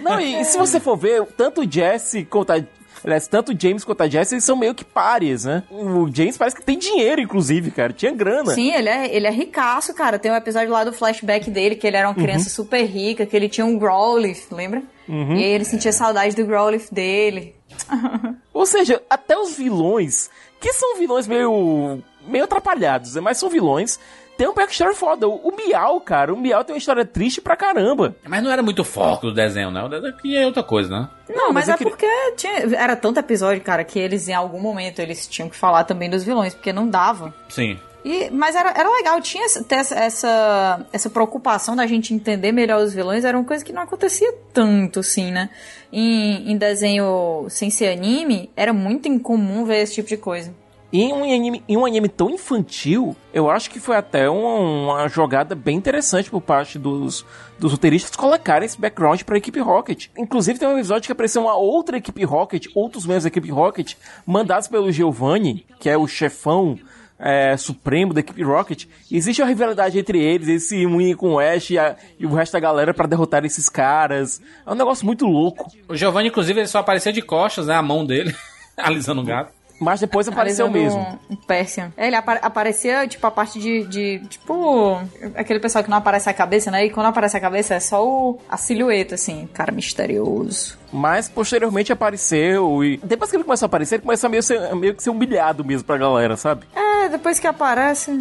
Não, 0.04 0.20
e, 0.20 0.42
e 0.42 0.46
se 0.46 0.58
você 0.58 0.78
for 0.80 0.98
ver, 0.98 1.24
tanto 1.38 1.62
o 1.62 1.72
Jesse 1.72 2.26
quanto 2.26 2.52
a. 2.52 2.62
Aliás, 3.04 3.28
tanto 3.28 3.52
o 3.52 3.60
James 3.60 3.84
quanto 3.84 4.02
a 4.02 4.08
Jesse, 4.08 4.36
eles 4.36 4.46
são 4.46 4.56
meio 4.56 4.74
que 4.74 4.86
pares, 4.86 5.44
né? 5.44 5.64
O 5.70 6.10
James 6.14 6.38
parece 6.38 6.56
que 6.56 6.64
tem 6.64 6.78
dinheiro, 6.78 7.22
inclusive, 7.22 7.70
cara. 7.72 7.92
Tinha 7.92 8.12
grana. 8.12 8.54
Sim, 8.54 8.72
ele 8.72 8.90
é, 8.90 9.14
ele 9.14 9.28
é 9.28 9.32
ricaço, 9.32 9.94
cara. 9.94 10.18
Tem 10.18 10.32
um 10.32 10.36
episódio 10.36 10.72
lá 10.72 10.84
do 10.84 10.94
flashback 10.94 11.52
dele, 11.52 11.76
que 11.76 11.86
ele 11.86 11.98
era 11.98 12.08
uma 12.08 12.16
criança 12.16 12.50
super 12.50 12.84
rica, 12.86 13.26
que 13.26 13.36
ele 13.36 13.50
tinha 13.50 13.66
um 13.66 13.78
Growlithe, 13.78 14.48
lembra? 14.52 14.82
Uhum. 15.08 15.36
E 15.36 15.44
aí 15.44 15.52
ele 15.52 15.66
sentia 15.66 15.92
saudade 15.92 16.36
do 16.36 16.46
Growlithe 16.46 16.94
dele. 16.94 17.56
Ou 18.54 18.66
seja, 18.66 19.02
até 19.10 19.38
os 19.38 19.56
vilões, 19.58 20.30
que 20.60 20.72
são 20.72 20.98
vilões 20.98 21.28
meio. 21.28 22.02
meio 22.26 22.46
atrapalhados, 22.46 23.16
né? 23.16 23.22
mas 23.22 23.38
são 23.38 23.50
vilões 23.50 24.00
tem 24.44 24.50
um 24.50 24.54
backstory 24.54 24.94
foda. 24.94 25.26
O, 25.28 25.36
o 25.36 25.56
Miau, 25.56 26.02
cara, 26.02 26.34
o 26.34 26.38
Miau 26.38 26.64
tem 26.66 26.74
uma 26.76 26.78
história 26.80 27.06
triste 27.06 27.40
pra 27.40 27.56
caramba. 27.56 28.14
Mas 28.28 28.44
não 28.44 28.52
era 28.52 28.62
muito 28.62 28.84
foco 28.84 29.28
do 29.28 29.34
desenho, 29.34 29.72
né? 29.72 29.82
O 29.84 29.88
desenho 29.88 30.14
aqui 30.14 30.36
é 30.36 30.46
outra 30.46 30.62
coisa, 30.64 30.90
né? 30.90 31.10
Não, 31.30 31.54
mas, 31.54 31.68
mas 31.68 31.68
eu 31.70 31.74
é 31.74 31.78
queria- 31.78 31.92
porque 31.92 32.32
tinha- 32.36 32.78
era 32.78 32.96
tanto 32.98 33.20
episódio, 33.22 33.64
cara, 33.64 33.84
que 33.86 33.98
eles 33.98 34.28
em 34.28 34.34
algum 34.34 34.60
momento 34.60 35.00
eles 35.00 35.26
tinham 35.28 35.48
que 35.50 35.56
falar 35.56 35.86
também 35.86 36.10
dos 36.10 36.24
vilões, 36.26 36.54
porque 36.54 36.74
não 36.74 36.90
dava. 36.90 37.34
Sim. 37.48 37.80
E, 38.04 38.30
mas 38.32 38.54
era, 38.54 38.72
era 38.76 38.90
legal, 38.94 39.22
tinha 39.22 39.46
essa- 39.46 39.66
essa, 39.96 40.86
essa 40.92 41.10
preocupação 41.10 41.74
da 41.74 41.88
gente 41.88 42.14
entender 42.14 42.52
melhor 42.52 42.82
os 42.84 42.94
vilões, 42.94 43.24
era 43.24 43.38
uma 43.38 43.46
coisa 43.46 43.64
que 43.64 43.72
não 43.72 43.82
acontecia 43.84 44.34
tanto, 44.52 45.00
assim, 45.00 45.32
né? 45.32 45.50
Em, 45.90 46.52
em 46.52 46.58
desenho 46.58 47.46
sem 47.50 47.70
ser 47.70 47.88
anime, 47.94 48.52
era 48.58 48.74
muito 48.74 49.08
incomum 49.08 49.64
ver 49.64 49.78
esse 49.84 49.94
tipo 49.96 50.10
de 50.10 50.18
coisa. 50.18 50.54
Em 50.96 51.12
um 51.12 51.24
anime, 51.24 51.64
em 51.68 51.76
um 51.76 51.86
anime 51.88 52.08
tão 52.08 52.30
infantil, 52.30 53.16
eu 53.34 53.50
acho 53.50 53.68
que 53.72 53.80
foi 53.80 53.96
até 53.96 54.30
uma, 54.30 54.60
uma 54.94 55.08
jogada 55.10 55.56
bem 55.56 55.76
interessante 55.76 56.30
por 56.30 56.40
parte 56.40 56.78
dos, 56.78 57.26
dos 57.58 57.72
roteiristas 57.72 58.16
colocarem 58.16 58.68
esse 58.68 58.80
background 58.80 59.24
pra 59.24 59.36
equipe 59.38 59.60
Rocket. 59.60 60.06
Inclusive 60.16 60.60
tem 60.60 60.68
um 60.68 60.78
episódio 60.78 61.08
que 61.08 61.12
apareceu 61.12 61.42
uma 61.42 61.56
outra 61.56 61.98
equipe 61.98 62.24
Rocket, 62.24 62.68
outros 62.76 63.06
membros 63.08 63.24
da 63.24 63.30
equipe 63.30 63.50
Rocket, 63.50 63.96
mandados 64.24 64.68
pelo 64.68 64.92
Giovanni, 64.92 65.66
que 65.80 65.90
é 65.90 65.98
o 65.98 66.06
chefão 66.08 66.78
é, 67.18 67.58
supremo 67.58 68.14
da 68.14 68.20
equipe 68.20 68.44
Rocket. 68.44 68.86
Existe 69.12 69.42
uma 69.42 69.48
rivalidade 69.48 69.98
entre 69.98 70.20
eles, 70.24 70.48
eles 70.48 70.68
se 70.70 70.86
unem 70.86 71.16
com 71.16 71.34
o 71.34 71.40
Ash 71.40 71.72
e, 71.72 71.80
a- 71.80 71.96
e 72.20 72.26
o 72.28 72.34
resto 72.36 72.54
da 72.54 72.60
galera 72.60 72.94
pra 72.94 73.08
derrotar 73.08 73.44
esses 73.46 73.68
caras. 73.68 74.40
É 74.64 74.72
um 74.72 74.76
negócio 74.76 75.08
muito 75.08 75.26
louco. 75.26 75.72
O 75.90 75.96
Giovanni, 75.96 76.28
inclusive, 76.28 76.60
ele 76.60 76.68
só 76.68 76.78
aparecia 76.80 77.12
de 77.12 77.22
costas, 77.24 77.66
né? 77.66 77.74
A 77.74 77.82
mão 77.82 78.06
dele, 78.06 78.36
alisando 78.78 79.22
o 79.22 79.26
gato. 79.26 79.52
Mas 79.80 80.00
depois 80.00 80.28
apareceu 80.28 80.66
Alisando 80.68 80.84
mesmo. 80.98 81.20
Um, 81.30 81.34
um 81.34 81.36
Persian. 81.36 81.92
É, 81.98 82.08
Ele 82.08 82.16
apa- 82.16 82.40
aparecia, 82.42 83.06
tipo, 83.08 83.26
a 83.28 83.32
parte 83.32 83.60
de, 83.60 83.84
de. 83.86 84.20
Tipo. 84.30 85.02
Aquele 85.36 85.60
pessoal 85.60 85.84
que 85.84 85.90
não 85.90 85.98
aparece 85.98 86.30
a 86.30 86.34
cabeça, 86.34 86.72
né? 86.72 86.86
E 86.86 86.90
quando 86.90 87.08
aparece 87.08 87.36
a 87.36 87.40
cabeça 87.42 87.74
é 87.76 87.80
só 87.80 88.06
o, 88.06 88.40
a 88.50 88.56
silhueta, 88.58 89.16
assim. 89.16 89.48
Cara 89.54 89.72
misterioso. 89.72 90.78
Mas 90.94 91.28
posteriormente 91.28 91.92
apareceu 91.92 92.84
e 92.84 92.98
depois 93.04 93.30
que 93.32 93.36
ele 93.36 93.44
começou 93.44 93.66
a 93.66 93.68
aparecer, 93.68 93.96
ele 93.96 94.04
começou 94.04 94.28
a 94.28 94.32
meio, 94.32 94.44
ser, 94.44 94.76
meio 94.76 94.94
que 94.94 95.02
ser 95.02 95.10
humilhado 95.10 95.66
mesmo 95.66 95.86
pra 95.86 95.98
galera, 95.98 96.38
sabe? 96.38 96.66
É, 96.76 97.10
depois 97.10 97.40
que 97.40 97.48
aparece, 97.48 98.12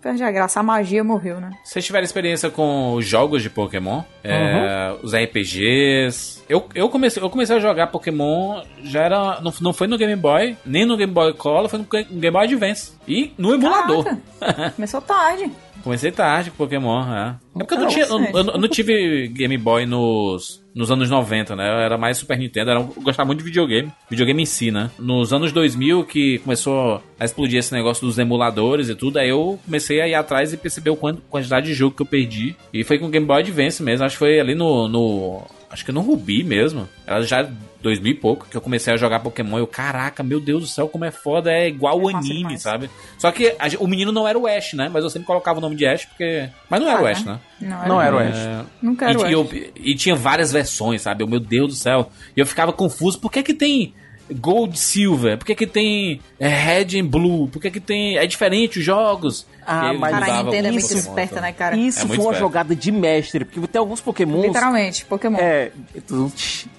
perde 0.00 0.22
a 0.22 0.30
graça. 0.30 0.60
A 0.60 0.62
magia 0.62 1.02
morreu, 1.02 1.40
né? 1.40 1.50
Vocês 1.64 1.84
tiveram 1.84 2.04
experiência 2.04 2.48
com 2.48 2.92
os 2.94 3.04
jogos 3.04 3.42
de 3.42 3.50
Pokémon? 3.50 4.02
É, 4.22 4.94
os 5.02 5.12
RPGs? 5.14 6.42
Eu, 6.48 6.64
eu, 6.74 6.88
comecei, 6.88 7.22
eu 7.22 7.28
comecei 7.30 7.56
a 7.56 7.60
jogar 7.60 7.88
Pokémon, 7.88 8.62
já 8.82 9.02
era. 9.02 9.40
Não, 9.40 9.52
não 9.60 9.72
foi 9.72 9.86
no 9.86 9.98
Game 9.98 10.14
Boy, 10.16 10.56
nem 10.64 10.86
no 10.86 10.96
Game 10.96 11.12
Boy 11.12 11.34
Color, 11.34 11.68
foi 11.68 11.78
no 11.80 11.84
Ga- 11.86 12.02
Game 12.02 12.30
Boy 12.30 12.44
Advance. 12.44 12.92
E 13.08 13.32
no 13.36 13.52
emulador. 13.54 14.04
Começou 14.76 15.00
tarde. 15.00 15.50
Comecei 15.82 16.12
tarde 16.12 16.50
com 16.50 16.56
Pokémon, 16.58 17.02
é. 17.12 17.34
É 17.56 17.58
porque 17.58 17.74
eu 17.74 17.78
não, 17.78 17.84
Não, 17.86 17.90
tinha, 17.90 18.04
eu, 18.04 18.18
sério. 18.18 18.36
eu 18.38 18.58
não 18.58 18.68
tive 18.68 19.28
Game 19.28 19.58
Boy 19.58 19.84
nos, 19.86 20.61
nos 20.74 20.90
anos 20.90 21.10
90, 21.10 21.54
né? 21.56 21.68
Eu 21.68 21.80
era 21.80 21.98
mais 21.98 22.16
Super 22.18 22.38
Nintendo, 22.38 22.70
era, 22.70 22.80
eu 22.80 22.94
gostava 23.02 23.26
muito 23.26 23.40
de 23.40 23.44
videogame. 23.44 23.92
Videogame 24.08 24.42
em 24.42 24.46
si, 24.46 24.70
né? 24.70 24.90
Nos 24.98 25.32
anos 25.32 25.52
2000 25.52 26.04
que 26.04 26.38
começou 26.38 27.02
a 27.18 27.24
explodir 27.24 27.58
esse 27.58 27.72
negócio 27.72 28.06
dos 28.06 28.18
emuladores 28.18 28.88
e 28.88 28.94
tudo, 28.94 29.18
aí 29.18 29.28
eu 29.28 29.58
comecei 29.64 30.00
a 30.00 30.08
ir 30.08 30.14
atrás 30.14 30.52
e 30.52 30.56
perceber 30.56 30.90
o 30.90 30.96
quanto, 30.96 31.20
quantidade 31.28 31.66
de 31.66 31.74
jogo 31.74 31.94
que 31.96 32.02
eu 32.02 32.06
perdi. 32.06 32.56
E 32.72 32.84
foi 32.84 32.98
com 32.98 33.06
o 33.06 33.10
Game 33.10 33.26
Boy 33.26 33.40
Advance 33.40 33.82
mesmo, 33.82 34.04
acho 34.06 34.14
que 34.14 34.18
foi 34.20 34.40
ali 34.40 34.54
no... 34.54 34.88
no 34.88 35.42
acho 35.70 35.84
que 35.86 35.92
no 35.92 36.00
Ruby 36.02 36.44
mesmo. 36.44 36.86
Era 37.06 37.22
já 37.22 37.48
2000 37.80 38.12
e 38.12 38.14
pouco 38.14 38.46
que 38.48 38.54
eu 38.56 38.60
comecei 38.60 38.92
a 38.92 38.96
jogar 38.96 39.20
Pokémon. 39.20 39.56
Eu, 39.58 39.66
caraca, 39.66 40.22
meu 40.22 40.38
Deus 40.38 40.60
do 40.62 40.68
céu, 40.68 40.86
como 40.86 41.04
é 41.06 41.10
foda, 41.10 41.50
é 41.50 41.66
igual 41.66 41.98
o 41.98 42.08
anime, 42.14 42.58
sabe? 42.58 42.90
Só 43.18 43.32
que 43.32 43.56
a 43.58 43.66
o 43.80 43.88
menino 43.88 44.12
não 44.12 44.28
era 44.28 44.38
o 44.38 44.46
Ash, 44.46 44.74
né? 44.74 44.90
Mas 44.92 45.02
eu 45.02 45.08
sempre 45.10 45.26
colocava 45.26 45.58
o 45.58 45.62
nome 45.62 45.74
de 45.74 45.86
Ash 45.86 46.04
porque. 46.04 46.46
Mas 46.68 46.78
não 46.80 46.88
era 46.88 46.98
Ah, 46.98 47.00
o 47.00 47.04
né? 47.06 47.10
Ash, 47.10 47.24
né? 47.24 47.38
Não 47.60 47.76
era, 47.78 47.88
Não 47.88 48.02
era 48.02 48.16
o 48.16 48.20
É, 48.20 48.28
Ash. 48.28 48.66
Nunca 48.82 49.04
era 49.08 49.14
e, 49.14 49.16
o 49.16 49.26
e 49.28 49.32
eu- 49.32 49.40
Ash. 49.42 49.70
e 49.76 49.94
tinha 49.94 50.14
várias 50.14 50.52
versões, 50.52 50.61
sabe? 50.98 51.22
Eu, 51.22 51.28
Meu 51.28 51.40
Deus 51.40 51.68
do 51.70 51.74
céu. 51.76 52.10
E 52.36 52.40
eu 52.40 52.46
ficava 52.46 52.72
confuso. 52.72 53.18
Por 53.18 53.30
que 53.30 53.42
que 53.42 53.54
tem 53.54 53.94
Gold 54.30 54.78
Silver? 54.78 55.36
Por 55.36 55.44
que 55.44 55.54
que 55.54 55.66
tem 55.66 56.20
é, 56.40 56.48
Red 56.48 56.98
and 57.00 57.06
Blue? 57.06 57.48
Por 57.48 57.60
que 57.60 57.70
que 57.70 57.80
tem... 57.80 58.16
É 58.16 58.26
diferente 58.26 58.78
os 58.78 58.84
jogos? 58.84 59.46
Ah, 59.66 59.92
E 59.92 59.98
mas- 59.98 60.10
Cara, 60.12 60.26
a 60.40 60.42
Nintendo 60.42 60.68
é 60.68 60.70
muito 60.70 60.82
Pokémon, 60.82 61.00
esperta, 61.00 61.32
então. 61.34 61.42
né, 61.42 61.52
cara? 61.52 61.76
Isso 61.76 61.98
É 61.98 62.00
foi 62.00 62.08
muito 62.08 62.20
uma 62.22 62.32
esperto. 62.32 62.40
jogada 62.40 62.74
de 62.74 62.90
mestre, 62.92 63.44
porque 63.44 63.60
tem 63.66 63.78
alguns 63.78 64.00
Pokémons. 64.00 64.44
Literalmente, 64.46 65.04
Pokémon. 65.04 65.38
É, 65.38 65.70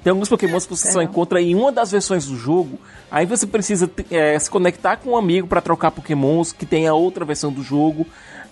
tem 0.03 0.09
alguns 0.11 0.27
Pokémons 0.29 0.65
que 0.65 0.75
você 0.75 0.91
só 0.91 1.01
encontra 1.01 1.41
em 1.41 1.53
uma 1.55 1.71
das 1.71 1.91
versões 1.91 2.25
do 2.25 2.35
jogo. 2.35 2.79
Aí 3.11 3.25
você 3.25 3.45
precisa 3.45 3.89
é, 4.11 4.37
se 4.39 4.49
conectar 4.49 4.97
com 4.97 5.11
um 5.11 5.17
amigo 5.17 5.47
pra 5.47 5.61
trocar 5.61 5.91
Pokémons 5.91 6.51
que 6.51 6.65
tem 6.65 6.87
a 6.87 6.93
outra 6.93 7.23
versão 7.23 7.51
do 7.51 7.61
jogo. 7.63 8.05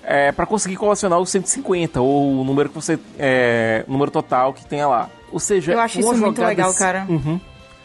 É, 0.04 0.32
para 0.32 0.46
conseguir 0.48 0.78
colecionar 0.78 1.20
os 1.20 1.30
150 1.30 2.02
ou 2.02 2.42
o 2.42 2.44
número 2.44 2.70
que 2.70 2.76
você 2.76 2.98
é, 3.20 3.86
o 3.88 3.92
número 3.92 4.10
total 4.10 4.52
que 4.54 4.66
tenha 4.66 4.88
lá. 4.88 5.10
Ou 5.32 5.40
seja, 5.40 5.72
Eu 5.74 5.80
acho 5.80 6.00
uma 6.02 6.14
isso 6.14 6.22
muito 6.22 6.42
legal, 6.42 6.74
cara. 6.74 7.06
Uhum. 7.10 7.40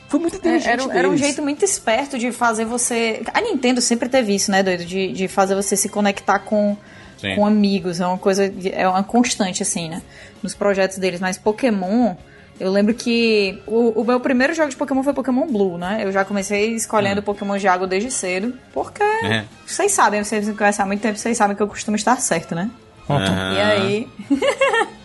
Foi 0.08 0.20
muito 0.20 0.34
É, 0.34 0.38
inteligente 0.38 0.68
Era, 0.68 0.82
era 0.98 1.08
um 1.08 1.12
deles. 1.12 1.20
jeito 1.26 1.42
muito 1.42 1.64
esperto 1.64 2.18
de 2.18 2.30
fazer 2.32 2.64
você. 2.64 3.22
A 3.34 3.40
Nintendo 3.40 3.80
sempre 3.80 4.08
teve 4.08 4.34
isso, 4.34 4.50
né, 4.50 4.62
doido? 4.62 4.84
De, 4.84 5.12
de 5.12 5.26
fazer 5.28 5.54
você 5.54 5.76
se 5.76 5.88
conectar 5.88 6.38
com, 6.40 6.76
Sim. 7.18 7.34
com 7.34 7.44
amigos. 7.46 8.00
É 8.00 8.06
uma 8.06 8.18
coisa. 8.18 8.52
É 8.72 8.88
uma 8.88 9.02
constante, 9.02 9.62
assim, 9.62 9.88
né? 9.88 10.02
Nos 10.42 10.54
projetos 10.54 10.98
deles. 10.98 11.20
Mas 11.20 11.36
Pokémon. 11.38 12.14
Eu 12.58 12.70
lembro 12.72 12.94
que 12.94 13.60
o, 13.66 14.00
o 14.00 14.04
meu 14.04 14.18
primeiro 14.18 14.54
jogo 14.54 14.70
de 14.70 14.76
Pokémon 14.76 15.02
foi 15.02 15.12
Pokémon 15.12 15.46
Blue, 15.46 15.76
né? 15.76 16.00
Eu 16.02 16.10
já 16.10 16.24
comecei 16.24 16.74
escolhendo 16.74 17.22
Pokémon 17.22 17.58
de 17.58 17.68
água 17.68 17.86
desde 17.86 18.10
cedo. 18.10 18.54
Porque 18.72 19.02
É. 19.02 19.44
vocês 19.66 19.92
sabem, 19.92 20.24
vocês 20.24 20.48
me 20.48 20.54
conhecem 20.54 20.82
há 20.82 20.86
muito 20.86 21.02
tempo, 21.02 21.18
vocês 21.18 21.36
sabem 21.36 21.54
que 21.54 21.62
eu 21.62 21.68
costumo 21.68 21.96
estar 21.96 22.18
certo, 22.18 22.54
né? 22.54 22.70
Aham. 23.10 23.52
E 23.54 23.60
aí. 23.60 24.08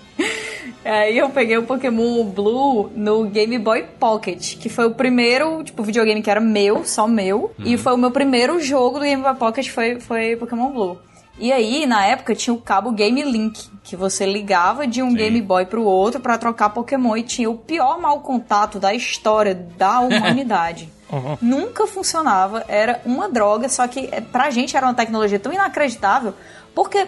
aí 0.84 1.18
eu 1.18 1.30
peguei 1.30 1.58
o 1.58 1.64
Pokémon 1.64 2.24
Blue 2.26 2.92
no 2.96 3.26
Game 3.26 3.58
Boy 3.60 3.86
Pocket, 4.00 4.58
que 4.58 4.70
foi 4.70 4.86
o 4.86 4.92
primeiro, 4.92 5.64
tipo, 5.64 5.84
videogame 5.84 6.22
que 6.22 6.30
era 6.30 6.42
meu, 6.42 6.84
só 6.86 7.08
meu. 7.08 7.52
E 7.60 7.78
foi 7.78 7.94
o 7.94 7.98
meu 7.98 8.12
primeiro 8.12 8.60
jogo 8.60 9.00
do 9.00 9.06
Game 9.06 9.22
Boy 9.22 9.36
Pocket, 9.36 9.70
foi, 9.70 10.00
foi 10.00 10.36
Pokémon 10.36 10.72
Blue. 10.72 10.98
E 11.40 11.52
aí, 11.52 11.86
na 11.86 12.06
época, 12.06 12.36
tinha 12.36 12.54
o 12.54 12.62
cabo 12.62 12.92
Game 12.92 13.22
Link, 13.24 13.68
que 13.84 13.96
você 13.96 14.26
ligava 14.26 14.86
de 14.86 15.02
um 15.02 15.14
Game 15.14 15.42
Boy 15.42 15.66
pro 15.66 15.84
outro 15.84 16.20
pra 16.20 16.38
trocar 16.38 16.70
Pokémon 16.70 17.18
e 17.18 17.24
tinha 17.24 17.50
o 17.50 17.58
pior 17.58 18.00
mau 18.00 18.20
contato 18.20 18.80
da 18.80 18.94
história 18.94 19.56
da 19.56 20.02
humanidade. 20.02 20.90
Nunca 21.42 21.88
funcionava, 21.88 22.64
era 22.68 23.02
uma 23.06 23.28
droga, 23.28 23.68
só 23.70 23.88
que 23.88 24.08
eh, 24.12 24.22
pra 24.22 24.50
gente 24.50 24.78
era 24.78 24.86
uma 24.86 24.94
tecnologia 24.94 25.40
tão 25.40 25.52
inacreditável, 25.52 26.34
porque 26.76 27.08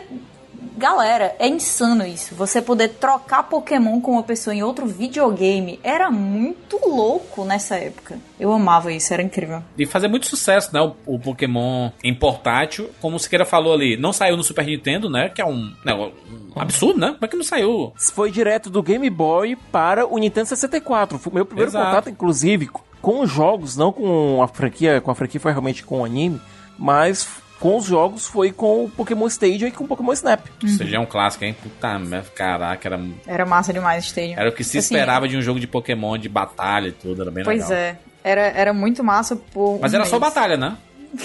Galera, 0.77 1.35
é 1.39 1.47
insano 1.47 2.05
isso. 2.05 2.35
Você 2.35 2.61
poder 2.61 2.89
trocar 2.89 3.43
Pokémon 3.43 3.99
com 4.01 4.13
uma 4.13 4.23
pessoa 4.23 4.55
em 4.55 4.63
outro 4.63 4.85
videogame 4.85 5.79
era 5.83 6.09
muito 6.09 6.79
louco 6.87 7.45
nessa 7.45 7.75
época. 7.75 8.17
Eu 8.39 8.51
amava 8.51 8.91
isso, 8.91 9.13
era 9.13 9.21
incrível. 9.21 9.63
E 9.77 9.85
fazer 9.85 10.07
muito 10.07 10.27
sucesso, 10.27 10.69
né? 10.73 10.81
O, 10.81 11.15
o 11.15 11.19
Pokémon 11.19 11.91
em 12.03 12.13
portátil. 12.13 12.89
Como 13.01 13.15
o 13.15 13.19
Siqueira 13.19 13.45
falou 13.45 13.73
ali, 13.73 13.97
não 13.97 14.13
saiu 14.13 14.37
no 14.37 14.43
Super 14.43 14.65
Nintendo, 14.65 15.09
né? 15.09 15.29
Que 15.29 15.41
é 15.41 15.45
um, 15.45 15.73
né, 15.85 15.93
um 15.93 16.59
absurdo, 16.59 16.99
né? 16.99 17.07
Como 17.13 17.25
é 17.25 17.27
que 17.27 17.35
não 17.35 17.43
saiu? 17.43 17.93
Foi 17.95 18.31
direto 18.31 18.69
do 18.69 18.81
Game 18.81 19.09
Boy 19.09 19.55
para 19.71 20.05
o 20.05 20.17
Nintendo 20.17 20.47
64. 20.47 21.19
Foi 21.19 21.31
o 21.31 21.35
meu 21.35 21.45
primeiro 21.45 21.69
Exato. 21.69 21.85
contato, 21.85 22.09
inclusive, 22.09 22.69
com 23.01 23.19
os 23.19 23.29
jogos, 23.29 23.75
não 23.75 23.91
com 23.91 24.41
a 24.41 24.47
franquia, 24.47 25.01
com 25.01 25.11
a 25.11 25.15
franquia 25.15 25.39
foi 25.39 25.51
realmente 25.51 25.83
com 25.83 26.01
o 26.01 26.05
anime, 26.05 26.41
mas 26.77 27.27
com 27.63 27.77
os 27.77 27.85
jogos 27.85 28.27
foi 28.27 28.51
com 28.51 28.83
o 28.83 28.89
Pokémon 28.89 29.25
Stadium 29.27 29.69
e 29.69 29.71
com 29.71 29.85
o 29.85 29.87
Pokémon 29.87 30.11
Snap. 30.11 30.41
Ou 30.61 30.67
seja, 30.67 30.97
é 30.97 30.99
um 30.99 31.05
clássico, 31.05 31.45
hein? 31.45 31.55
Puta 31.63 31.97
merda, 31.97 32.27
caraca, 32.35 32.89
era, 32.89 32.99
Era 33.25 33.45
massa 33.45 33.71
demais 33.71 34.03
o 34.03 34.07
Stadium. 34.07 34.37
era 34.37 34.49
o 34.49 34.51
que 34.51 34.65
se 34.65 34.77
Assim, 34.77 34.93
esperava 34.95 35.29
de 35.29 35.37
um 35.37 35.41
jogo 35.41 35.61
de 35.61 35.67
Pokémon, 35.67 36.17
de 36.17 36.27
batalha 36.27 36.89
e 36.89 36.91
tudo, 36.91 37.21
era 37.21 37.31
bem 37.31 37.45
Pois 37.45 37.69
legal. 37.69 37.77
é. 37.77 37.97
Era, 38.21 38.41
era 38.41 38.73
muito 38.73 39.01
massa 39.01 39.37
por. 39.37 39.79
Mas 39.81 39.93
um 39.93 39.95
era 39.95 40.05
só 40.05 40.19
mês. 40.19 40.33
batalha, 40.33 40.57
né? 40.57 40.77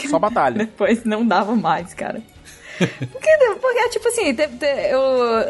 Só 0.09 0.16
batalha. 0.18 0.59
Depois 0.64 1.03
não 1.05 1.26
dava 1.26 1.57
mais, 1.57 1.93
cara. 1.93 2.22
Porque, 2.79 3.31
porque 3.61 3.89
tipo 3.91 4.09
assim, 4.09 4.35
eu, 4.91 5.01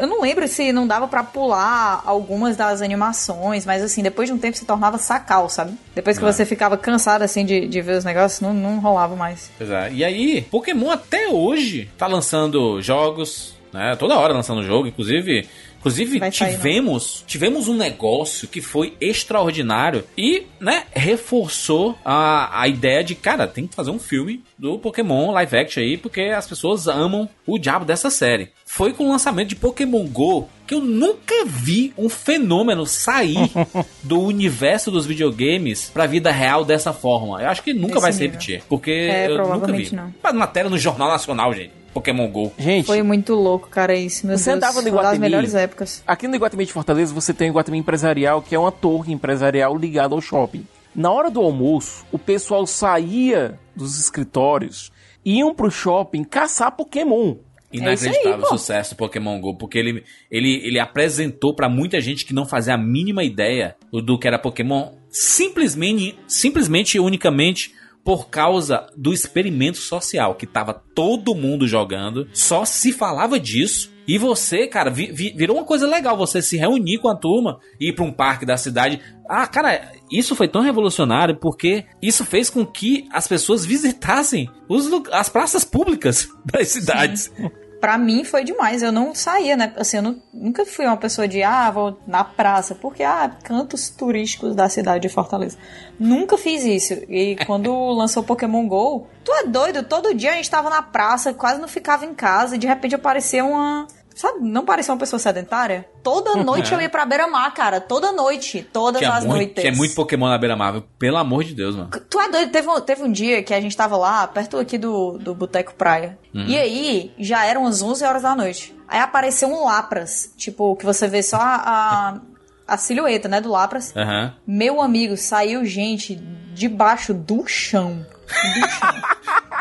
eu 0.01 0.07
não 0.07 0.21
lembro 0.21 0.47
se 0.47 0.71
não 0.71 0.87
dava 0.87 1.07
pra 1.07 1.23
pular 1.23 2.01
algumas 2.05 2.55
das 2.57 2.81
animações, 2.81 3.65
mas 3.65 3.83
assim, 3.83 4.01
depois 4.01 4.27
de 4.27 4.33
um 4.33 4.37
tempo 4.37 4.57
se 4.57 4.65
tornava 4.65 4.97
sacal, 4.97 5.49
sabe? 5.49 5.73
Depois 5.95 6.17
que 6.17 6.25
É. 6.25 6.31
você 6.31 6.45
ficava 6.45 6.77
cansado, 6.77 7.21
assim, 7.23 7.45
de, 7.45 7.67
de 7.67 7.81
ver 7.81 7.97
os 7.97 8.03
negócios, 8.05 8.41
não, 8.41 8.53
não 8.53 8.79
rolava 8.79 9.15
mais. 9.15 9.51
É. 9.59 9.91
E 9.91 10.03
aí, 10.03 10.41
Pokémon 10.49 10.91
até 10.91 11.27
hoje 11.29 11.89
tá 11.97 12.07
lançando 12.07 12.81
jogos, 12.81 13.55
né? 13.71 13.95
Toda 13.97 14.17
hora 14.17 14.33
lançando 14.33 14.63
jogo, 14.63 14.87
inclusive. 14.87 15.47
Inclusive, 15.79 16.19
Vai 16.19 16.31
sair, 16.31 16.55
tivemos, 16.57 17.23
tivemos 17.25 17.67
um 17.67 17.73
negócio 17.75 18.47
que 18.47 18.61
foi 18.61 18.93
extraordinário 18.99 20.03
e, 20.17 20.43
né, 20.59 20.83
reforçou 20.93 21.97
a, 22.03 22.61
a 22.61 22.67
ideia 22.67 23.03
de, 23.03 23.15
cara, 23.15 23.47
tem 23.47 23.65
que 23.65 23.75
fazer 23.75 23.89
um 23.91 23.99
filme 23.99 24.43
do 24.57 24.77
Pokémon 24.77 25.31
live 25.31 25.57
action 25.57 25.81
aí, 25.81 25.97
porque 25.97 26.21
as 26.21 26.45
pessoas 26.47 26.87
amam 26.87 27.29
o 27.47 27.57
diabo 27.57 27.85
dessa 27.85 28.09
série. 28.09 28.49
Foi 28.65 28.93
com 28.93 29.05
o 29.05 29.09
lançamento 29.09 29.49
de 29.49 29.55
Pokémon 29.55 30.05
GO 30.05 30.49
que 30.67 30.75
eu 30.75 30.81
nunca 30.81 31.45
vi 31.45 31.91
um 31.97 32.07
fenômeno 32.09 32.85
sair 32.85 33.49
do 34.03 34.19
universo 34.21 34.91
dos 34.91 35.05
videogames 35.05 35.89
pra 35.91 36.05
vida 36.05 36.29
real 36.31 36.63
dessa 36.63 36.93
forma. 36.93 37.41
Eu 37.41 37.49
acho 37.49 37.63
que 37.63 37.73
nunca 37.73 37.93
Desse 37.95 38.01
vai 38.01 38.13
se 38.13 38.21
repetir, 38.21 38.63
porque 38.69 38.91
É, 38.91 39.27
eu 39.31 39.37
nunca 39.47 39.71
vi. 39.71 39.95
não. 39.95 40.13
Mas 40.21 40.35
matéria 40.35 40.69
no 40.69 40.77
Jornal 40.77 41.07
Nacional, 41.07 41.53
gente. 41.53 41.78
Pokémon 41.93 42.27
GO. 42.29 42.51
Gente, 42.57 42.85
Foi 42.85 43.01
muito 43.03 43.33
louco, 43.33 43.67
cara, 43.69 43.95
isso. 43.95 44.25
Meu 44.27 44.37
Você 44.37 44.51
Deus, 44.51 44.57
andava 44.57 44.75
no 44.77 44.81
foi 44.83 44.91
uma 44.91 45.01
das 45.01 45.13
Iguatemi? 45.13 45.21
melhores 45.21 45.55
épocas. 45.55 46.03
Aqui 46.05 46.27
no 46.27 46.35
Iguatemi 46.35 46.65
de 46.65 46.73
Fortaleza 46.73 47.13
você 47.13 47.33
tem 47.33 47.49
o 47.49 47.51
Iguatemi 47.51 47.77
Empresarial, 47.77 48.41
que 48.41 48.53
é 48.55 48.59
uma 48.59 48.71
torre 48.71 49.11
empresarial 49.13 49.75
ligada 49.77 50.13
ao 50.15 50.21
shopping. 50.21 50.65
Na 50.95 51.11
hora 51.11 51.29
do 51.29 51.39
almoço, 51.41 52.05
o 52.11 52.17
pessoal 52.19 52.65
saía 52.65 53.59
dos 53.75 53.99
escritórios, 53.99 54.91
iam 55.23 55.53
pro 55.53 55.69
shopping 55.69 56.23
caçar 56.23 56.75
Pokémon. 56.75 57.35
Inacreditável 57.71 58.45
o 58.45 58.47
sucesso 58.47 58.95
do 58.95 58.97
Pokémon 58.97 59.39
GO, 59.39 59.55
porque 59.55 59.77
ele, 59.77 60.03
ele, 60.31 60.59
ele 60.65 60.79
apresentou 60.79 61.53
pra 61.55 61.69
muita 61.69 62.01
gente 62.01 62.25
que 62.25 62.33
não 62.33 62.43
fazia 62.43 62.73
a 62.73 62.77
mínima 62.77 63.23
ideia 63.23 63.75
do, 63.91 64.01
do 64.01 64.17
que 64.17 64.27
era 64.27 64.39
Pokémon, 64.39 64.89
simplesmente, 65.11 66.17
simplesmente 66.27 66.97
e 66.97 66.99
unicamente 66.99 67.71
por 68.03 68.29
causa 68.29 68.87
do 68.97 69.13
experimento 69.13 69.77
social, 69.77 70.35
que 70.35 70.47
tava 70.47 70.73
todo 70.73 71.35
mundo 71.35 71.67
jogando, 71.67 72.27
só 72.33 72.65
se 72.65 72.91
falava 72.91 73.39
disso. 73.39 73.91
E 74.07 74.17
você, 74.17 74.65
cara, 74.65 74.89
vi- 74.89 75.11
vi- 75.11 75.33
virou 75.37 75.57
uma 75.57 75.65
coisa 75.65 75.85
legal 75.85 76.17
você 76.17 76.41
se 76.41 76.57
reunir 76.57 76.97
com 76.97 77.09
a 77.09 77.15
turma 77.15 77.59
e 77.79 77.89
ir 77.89 77.93
pra 77.93 78.03
um 78.03 78.11
parque 78.11 78.43
da 78.43 78.57
cidade. 78.57 78.99
Ah, 79.29 79.45
cara, 79.45 79.91
isso 80.11 80.35
foi 80.35 80.47
tão 80.47 80.61
revolucionário 80.63 81.35
porque 81.39 81.85
isso 82.01 82.25
fez 82.25 82.49
com 82.49 82.65
que 82.65 83.07
as 83.11 83.27
pessoas 83.27 83.63
visitassem 83.67 84.49
os, 84.67 84.89
as 85.11 85.29
praças 85.29 85.63
públicas 85.63 86.27
das 86.43 86.69
cidades. 86.69 87.31
Pra 87.79 87.97
mim 87.97 88.23
foi 88.23 88.43
demais. 88.43 88.81
Eu 88.81 88.91
não 88.91 89.15
saía, 89.15 89.55
né? 89.55 89.73
Assim, 89.77 89.97
eu 89.97 90.03
não- 90.03 90.15
nunca 90.33 90.65
fui 90.65 90.85
uma 90.85 90.97
pessoa 90.97 91.27
de, 91.27 91.41
ah, 91.43 91.71
vou 91.71 91.97
na 92.05 92.23
praça, 92.23 92.75
porque, 92.75 93.03
ah, 93.03 93.31
cantos 93.43 93.89
turísticos 93.89 94.53
da 94.55 94.67
cidade 94.67 95.07
de 95.07 95.13
Fortaleza. 95.13 95.57
Nunca 95.99 96.37
fiz 96.37 96.63
isso. 96.65 96.93
E 97.07 97.35
quando 97.47 97.73
lançou 97.91 98.21
Pokémon 98.23 98.67
GO, 98.67 99.07
tu 99.23 99.31
é 99.33 99.43
doido? 99.45 99.83
Todo 99.83 100.13
dia 100.13 100.31
a 100.31 100.35
gente 100.35 100.49
tava 100.49 100.69
na 100.69 100.81
praça, 100.81 101.33
quase 101.33 101.61
não 101.61 101.67
ficava 101.67 102.05
em 102.05 102.13
casa, 102.13 102.55
e 102.55 102.59
de 102.59 102.67
repente 102.67 102.95
apareceu 102.95 103.47
uma. 103.47 103.87
Sabe, 104.19 104.39
não 104.41 104.65
parecia 104.65 104.93
uma 104.93 104.99
pessoa 104.99 105.17
sedentária? 105.17 105.87
Toda 106.03 106.35
noite 106.43 106.73
É. 106.73 106.75
eu 106.75 106.81
ia 106.81 106.89
pra 106.89 107.05
beira-mar, 107.05 107.53
cara. 107.53 107.79
Toda 107.79 108.11
noite. 108.11 108.67
Todas 108.73 109.01
as 109.01 109.23
muito, 109.23 109.27
noites. 109.27 109.61
que 109.63 109.69
é 109.69 109.71
muito 109.71 109.95
Pokémon 109.95 110.27
na 110.27 110.37
beira-mar, 110.37 110.83
pelo 110.99 111.15
amor 111.15 111.45
de 111.45 111.55
Deus, 111.55 111.73
mano. 111.73 111.89
Tu 112.09 112.19
é 112.19 112.29
doido? 112.29 112.51
Teve 112.51 112.67
um, 112.67 112.81
teve 112.81 113.01
um 113.01 113.09
dia 113.09 113.41
que 113.41 113.53
a 113.53 113.61
gente 113.61 113.77
tava 113.77 113.95
lá, 113.95 114.27
perto 114.27 114.57
aqui 114.57 114.77
do, 114.77 115.17
do 115.17 115.33
Boteco 115.33 115.73
Praia. 115.73 116.19
Uhum. 116.35 116.43
E 116.47 116.57
aí, 116.57 117.13
já 117.17 117.45
eram 117.45 117.65
as 117.65 117.81
11 117.81 118.03
horas 118.03 118.23
da 118.23 118.35
noite. 118.35 118.75
Aí 118.89 118.99
apareceu 118.99 119.47
um 119.47 119.63
Lapras. 119.63 120.33
Tipo, 120.35 120.75
que 120.75 120.85
você 120.85 121.07
vê 121.07 121.23
só 121.23 121.37
a, 121.37 121.55
a, 121.55 122.73
a 122.73 122.77
silhueta, 122.77 123.29
né, 123.29 123.39
do 123.39 123.49
Lapras. 123.49 123.95
Aham. 123.95 124.33
Meu 124.45 124.81
amigo, 124.81 125.15
saiu 125.15 125.63
gente 125.63 126.15
debaixo 126.53 127.13
do 127.13 127.47
chão. 127.47 128.05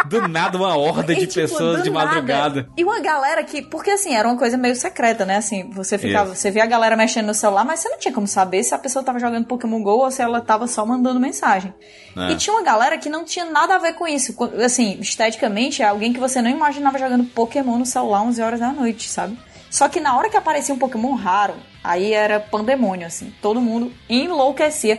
Do 0.07 0.27
nada, 0.27 0.57
uma 0.57 0.77
horda 0.77 1.15
de 1.15 1.25
E, 1.25 1.27
tipo, 1.27 1.41
pessoas 1.47 1.83
de 1.83 1.91
nada. 1.91 2.07
madrugada. 2.07 2.69
E 2.77 2.85
uma 2.85 3.01
galera 3.01 3.43
que. 3.45 3.61
Porque 3.63 3.91
assim, 3.91 4.15
era 4.15 4.27
uma 4.27 4.39
coisa 4.39 4.57
meio 4.57 4.75
secreta, 4.75 5.25
né? 5.27 5.37
Assim, 5.37 5.69
você 5.71 5.99
ficava. 5.99 6.33
Isso. 6.33 6.41
Você 6.41 6.51
via 6.51 6.63
a 6.63 6.67
galera 6.67 6.97
mexendo 6.97 7.27
no 7.27 7.35
celular, 7.35 7.65
mas 7.65 7.81
você 7.81 7.89
não 7.89 7.99
tinha 7.99 8.15
como 8.15 8.27
saber 8.27 8.63
se 8.63 8.75
a 8.75 8.79
pessoa 8.79 9.05
tava 9.05 9.19
jogando 9.19 9.47
Pokémon 9.47 9.83
GO 9.83 9.99
ou 9.99 10.11
se 10.11 10.23
ela 10.23 10.41
tava 10.41 10.67
só 10.67 10.87
mandando 10.87 11.21
mensagem. 11.21 11.75
É. 12.17 12.33
E 12.33 12.37
tinha 12.37 12.55
uma 12.55 12.63
galera 12.63 12.97
que 12.97 13.09
não 13.09 13.25
tinha 13.25 13.45
nada 13.45 13.75
a 13.75 13.79
ver 13.79 13.95
com 13.95 14.07
isso. 14.07 14.35
Assim, 14.65 14.99
esteticamente, 15.01 15.83
é 15.83 15.87
alguém 15.87 16.13
que 16.13 16.21
você 16.21 16.41
não 16.41 16.51
imaginava 16.51 16.99
jogando 16.99 17.25
Pokémon 17.25 17.79
no 17.79 17.87
celular 17.87 18.23
11 18.23 18.41
horas 18.41 18.61
da 18.61 18.73
noite, 18.73 19.09
sabe? 19.09 19.37
Só 19.71 19.89
que 19.89 20.01
na 20.01 20.17
hora 20.17 20.31
que 20.31 20.37
aparecia 20.37 20.75
um 20.75 20.79
Pokémon 20.79 21.15
raro, 21.15 21.55
aí 21.85 22.13
era 22.15 22.41
pandemônio, 22.41 23.07
assim. 23.07 23.33
Todo 23.43 23.61
mundo 23.61 23.93
enlouquecia. 24.09 24.99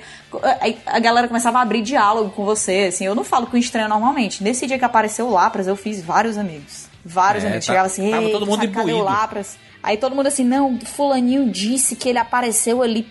Aí 0.61 0.77
a 0.85 0.99
galera 0.99 1.27
começava 1.27 1.59
a 1.59 1.61
abrir 1.61 1.81
diálogo 1.81 2.29
com 2.31 2.45
você, 2.45 2.85
assim. 2.89 3.05
Eu 3.05 3.15
não 3.15 3.23
falo 3.23 3.47
com 3.47 3.57
estranho 3.57 3.89
normalmente. 3.89 4.43
Nesse 4.43 4.67
dia 4.67 4.77
que 4.77 4.85
apareceu 4.85 5.27
o 5.27 5.31
Lapras, 5.31 5.67
eu 5.67 5.75
fiz 5.75 6.01
vários 6.03 6.37
amigos. 6.37 6.87
Vários 7.03 7.43
É, 7.43 7.47
amigos. 7.47 7.65
tá- 7.65 7.71
Chegava 7.71 7.87
assim, 7.87 8.11
tava 8.11 8.23
"Ei, 8.23 8.31
todo 8.31 8.45
mundo 8.45 8.61
sabe, 8.61 8.73
cadê 8.73 8.91
o 8.91 8.95
imbuído." 8.97 9.05
Lapras? 9.05 9.57
Aí 9.81 9.97
todo 9.97 10.15
mundo 10.15 10.27
assim, 10.27 10.43
não, 10.43 10.77
fulaninho 10.81 11.49
disse 11.49 11.95
que 11.95 12.09
ele 12.09 12.19
apareceu 12.19 12.83
ali, 12.83 13.07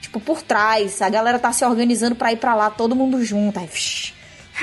tipo, 0.00 0.18
por 0.18 0.42
trás. 0.42 1.00
A 1.02 1.08
galera 1.08 1.38
tá 1.38 1.52
se 1.52 1.64
organizando 1.64 2.16
pra 2.16 2.32
ir 2.32 2.36
pra 2.38 2.54
lá, 2.54 2.70
todo 2.70 2.96
mundo 2.96 3.22
junto. 3.24 3.58
Aí, 3.60 3.66
psh, 3.68 4.12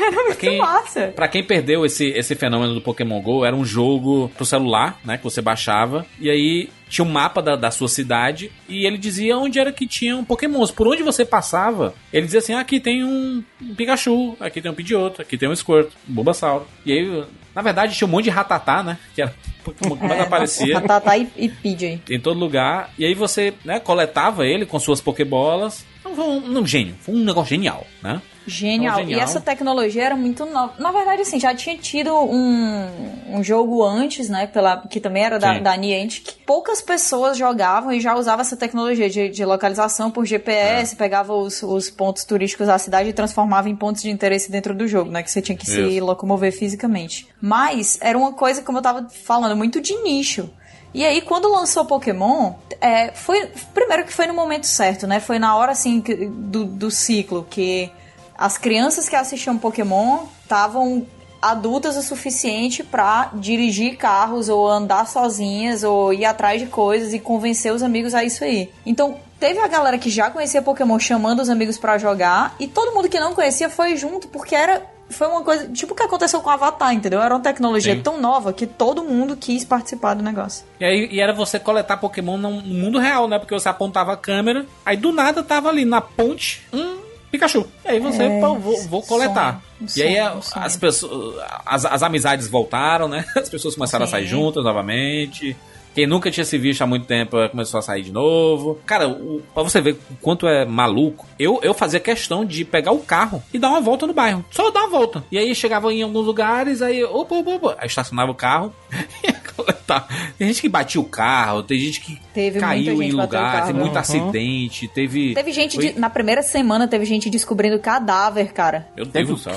era 0.02 0.12
muito 0.24 0.38
quem- 0.38 0.58
massa. 0.58 1.14
Pra 1.16 1.28
quem 1.28 1.44
perdeu 1.44 1.86
esse, 1.86 2.08
esse 2.10 2.36
fenômeno 2.36 2.74
do 2.74 2.82
Pokémon 2.82 3.22
GO, 3.22 3.46
era 3.46 3.56
um 3.56 3.66
jogo 3.66 4.32
pro 4.36 4.46
celular, 4.46 5.00
né? 5.04 5.18
Que 5.18 5.24
você 5.24 5.42
baixava. 5.42 6.06
E 6.20 6.30
aí 6.30 6.70
tinha 6.90 7.06
um 7.06 7.10
mapa 7.12 7.42
da, 7.42 7.56
da 7.56 7.72
sua 7.72 7.88
cidade. 7.88 8.52
E 8.70 8.86
ele 8.86 8.98
dizia 8.98 9.38
onde 9.38 9.60
era 9.60 9.72
que 9.72 9.86
tinham 9.88 10.24
Pokémons. 10.24 10.72
Por 10.72 10.88
onde 10.88 11.04
você 11.04 11.24
passava, 11.26 11.94
ele 12.12 12.26
dizia 12.26 12.40
assim: 12.40 12.54
ah, 12.54 12.60
aqui 12.60 12.80
tem 12.80 13.04
um, 13.04 13.44
um 13.62 13.76
Pikachu, 13.76 14.36
aqui 14.40 14.62
tem 14.62 14.72
um 14.72 14.76
Pidgeotto, 14.76 15.22
aqui 15.22 15.38
tem 15.38 15.50
um 15.50 15.56
Squirt, 15.56 15.90
um 16.10 16.14
Bulbasaur. 16.14 16.64
E 16.86 16.92
aí, 16.92 17.24
na 17.56 17.62
verdade, 17.62 17.96
tinha 17.96 18.08
um 18.08 18.12
monte 18.12 18.26
de 18.26 18.30
Ratatá, 18.30 18.82
né? 18.84 18.98
Que 19.16 19.22
era 19.22 19.34
o 19.60 19.64
Pokémon 19.72 19.96
que 19.98 20.04
mais 20.08 20.20
É, 20.20 20.24
aparecia. 20.24 20.80
Ratatá 20.80 21.18
e, 21.18 21.28
e 21.38 21.50
Pidgey. 21.50 22.02
em 22.10 22.20
todo 22.20 22.40
lugar. 22.40 22.92
E 22.98 23.06
aí 23.06 23.14
você, 23.14 23.54
né, 23.64 23.80
coletava 23.80 24.46
ele 24.46 24.66
com 24.66 24.78
suas 24.80 25.00
Pokébolas. 25.02 25.86
Então 26.00 26.16
foi 26.16 26.26
um, 26.26 26.60
um 26.60 26.66
gênio, 26.68 26.96
foi 27.00 27.16
um 27.16 27.24
negócio 27.24 27.50
genial, 27.52 27.88
né? 28.02 28.22
Genial. 28.46 28.96
Então, 28.96 29.06
genial. 29.06 29.20
E 29.20 29.24
essa 29.24 29.40
tecnologia 29.42 30.04
era 30.04 30.16
muito 30.16 30.46
nova. 30.46 30.74
Na 30.80 30.92
verdade, 30.92 31.22
assim, 31.22 31.40
já 31.40 31.54
tinha 31.56 31.78
tido 31.78 32.14
um, 32.14 32.90
um 33.30 33.44
jogo 33.44 33.84
antes, 33.84 34.30
né? 34.30 34.48
Pela, 34.48 34.78
que 34.88 35.00
também 35.00 35.24
era 35.24 35.40
da, 35.40 35.56
Sim. 35.56 35.64
da 35.64 35.76
Niantic, 35.78 36.24
que 36.24 36.34
poucas 36.46 36.82
pessoas 36.82 37.38
jogavam 37.38 37.92
e 37.92 38.00
já 38.00 38.16
usava 38.16 38.42
essa 38.42 38.58
tecnologia 38.58 39.10
de, 39.10 39.30
de 39.30 39.46
localização 39.46 40.12
por 40.12 40.24
É. 40.24 40.28
GPS, 40.28 40.96
pegava 40.96 41.34
os, 41.34 41.64
os 41.64 41.90
pontos 41.90 42.24
turísticos 42.26 42.68
da 42.68 42.78
cidade 42.78 43.10
e 43.10 43.14
transformava 43.14 43.70
em 43.70 43.76
pontos 43.76 44.02
de 44.02 44.10
interesse 44.10 44.52
dentro 44.52 44.74
do 44.76 44.88
jogo, 44.88 45.12
né? 45.12 45.24
Que 45.24 45.32
você 45.32 45.42
tinha 45.42 45.58
que 45.58 45.66
se 45.66 45.80
Isso. 45.82 46.06
locomover 46.06 46.52
fisicamente. 46.52 47.28
Mas 47.42 47.98
era 48.02 48.18
uma 48.18 48.34
coisa, 48.34 48.62
como 48.62 48.78
eu 48.78 48.82
tava 48.82 49.08
falando, 49.10 49.56
muito 49.56 49.80
de 49.80 49.96
nicho. 50.04 50.50
E 50.94 51.04
aí, 51.04 51.22
quando 51.22 51.52
lançou 51.52 51.86
Pokémon, 51.86 52.54
é, 52.80 53.12
foi. 53.14 53.48
Primeiro 53.74 54.06
que 54.06 54.14
foi 54.14 54.28
no 54.28 54.34
momento 54.34 54.68
certo, 54.68 55.08
né? 55.08 55.20
Foi 55.20 55.40
na 55.40 55.56
hora 55.56 55.72
assim 55.72 56.00
do, 56.00 56.66
do 56.66 56.92
ciclo 56.92 57.48
que 57.50 57.90
as 58.38 58.58
crianças 58.58 59.08
que 59.08 59.16
assistiam 59.16 59.58
Pokémon 59.58 60.26
estavam 60.44 61.06
adultas 61.42 61.98
o 61.98 62.02
suficiente 62.02 62.84
pra 62.84 63.30
dirigir 63.34 63.98
carros 63.98 64.48
ou 64.48 64.68
andar 64.68 65.06
sozinhas 65.08 65.84
ou 65.84 66.14
ir 66.14 66.24
atrás 66.24 66.62
de 66.62 66.68
coisas 66.68 67.14
e 67.14 67.20
convencer 67.20 67.74
os 67.74 67.84
amigos 67.84 68.14
a 68.14 68.24
isso 68.24 68.46
aí. 68.46 68.72
Então, 68.86 69.18
teve 69.42 69.60
a 69.60 69.68
galera 69.68 69.98
que 69.98 70.10
já 70.10 70.30
conhecia 70.32 70.62
Pokémon 70.62 70.98
chamando 71.00 71.42
os 71.42 71.50
amigos 71.50 71.78
pra 71.78 71.98
jogar 71.98 72.56
e 72.62 72.66
todo 72.66 72.94
mundo 72.94 73.10
que 73.10 73.20
não 73.20 73.34
conhecia 73.34 73.70
foi 73.70 73.98
junto 73.98 74.30
porque 74.30 74.56
era 74.56 74.82
foi 75.10 75.28
uma 75.28 75.42
coisa, 75.44 75.68
tipo 75.68 75.94
o 75.94 75.96
que 75.96 76.02
aconteceu 76.02 76.42
com 76.42 76.50
o 76.50 76.54
Avatar, 76.54 76.94
entendeu? 76.94 77.22
Era 77.22 77.36
uma 77.36 77.42
tecnologia 77.42 77.94
Sim. 77.94 78.02
tão 78.02 78.20
nova 78.20 78.54
que 78.54 78.66
todo 78.66 79.04
mundo 79.04 79.36
quis 79.36 79.66
participar 79.66 80.14
do 80.14 80.24
negócio. 80.24 80.66
E 80.80 80.86
aí 80.86 81.10
e 81.12 81.20
era 81.20 81.34
você 81.34 81.60
coletar 81.60 81.98
Pokémon 81.98 82.38
no 82.38 82.62
no 82.62 82.74
mundo 82.74 82.98
real, 82.98 83.28
né? 83.28 83.38
Porque 83.38 83.54
você 83.54 83.68
apontava 83.68 84.14
a 84.14 84.18
câmera, 84.18 84.66
aí 84.86 84.96
do 84.96 85.12
nada 85.12 85.44
tava 85.44 85.70
ali 85.70 85.84
na 85.84 86.00
ponte 86.00 86.66
um 86.72 87.03
Pikachu. 87.34 87.66
E 87.84 87.90
aí 87.90 88.00
você, 88.00 88.22
É, 88.24 88.40
pô, 88.40 88.54
vou, 88.60 88.80
vou 88.88 89.02
coletar. 89.02 89.60
sonho, 89.88 90.06
e 90.06 90.08
aí 90.08 90.20
a- 90.20 90.38
as 90.56 90.78
pessoas, 90.78 91.36
as, 91.66 91.84
as 91.84 92.04
amizades 92.04 92.48
voltaram, 92.48 93.08
né? 93.08 93.26
As 93.36 93.50
pessoas 93.50 93.74
começaram 93.74 94.06
a 94.06 94.08
sair 94.08 94.26
Sim. 94.26 94.30
juntas 94.30 94.64
novamente. 94.64 95.58
Quem 95.94 96.08
nunca 96.08 96.32
tinha 96.32 96.44
se 96.46 96.58
visto 96.58 96.82
há 96.82 96.88
muito 96.88 97.06
tempo 97.06 97.38
eh, 97.40 97.48
começou 97.50 97.78
a 97.80 97.82
sair 97.84 98.02
de 98.02 98.12
novo. 98.12 98.80
Cara, 98.86 99.08
o, 99.08 99.42
pra 99.54 99.62
você 99.64 99.80
ver 99.80 99.92
o 100.10 100.16
quanto 100.22 100.48
é 100.48 100.66
maluco, 100.66 101.26
eu, 101.38 101.60
eu 101.62 101.74
fazia 101.74 102.00
questão 102.00 102.44
de 102.44 102.66
pegar 102.66 102.92
o 102.92 103.00
carro 103.00 103.42
e 103.54 103.60
dar 103.60 103.70
uma 103.70 103.82
volta 103.82 104.08
no 104.08 104.14
bairro. 104.14 104.44
Só 104.52 104.70
dar 104.72 104.82
uma 104.82 104.90
volta. 104.90 105.24
E 105.32 105.38
aí 105.38 105.54
chegava 105.54 105.94
em 105.94 106.02
alguns 106.02 106.26
lugares, 106.26 106.82
aí, 106.82 107.04
opa, 107.04 107.36
opa, 107.36 107.52
opa. 107.52 107.76
Aí 107.80 107.88
estacionava 107.88 108.32
o 108.32 108.36
carro 108.36 108.74
e 109.24 109.28
ia 109.28 109.42
coletar. 109.56 110.08
Tem 110.38 110.48
gente 110.48 110.62
que 110.62 110.70
batia 110.70 111.00
o 111.00 111.04
carro, 111.06 111.62
tem 111.64 111.78
gente 111.80 112.02
que 112.02 112.20
Teve 112.34 112.60
caiu 112.60 112.96
muita 112.96 113.04
gente 113.04 113.16
em 113.16 113.20
o 113.24 113.28
carro. 113.28 113.66
tem 113.68 113.76
muito 113.76 113.94
Uhum. 113.94 114.00
acidente, 114.00 114.88
teve. 114.88 115.34
Teve 115.36 115.52
gente, 115.52 115.76
foi- 115.76 115.94
de- 115.94 116.00
na 116.00 116.10
primeira 116.10 116.42
semana, 116.42 116.88
teve 116.88 117.06
gente 117.06 117.30
descobrindo 117.30 117.78
cadáver, 117.80 118.52
cara. 118.52 118.88
Meu 118.96 119.06
Deus 119.06 119.28
do 119.28 119.38
céu. 119.38 119.54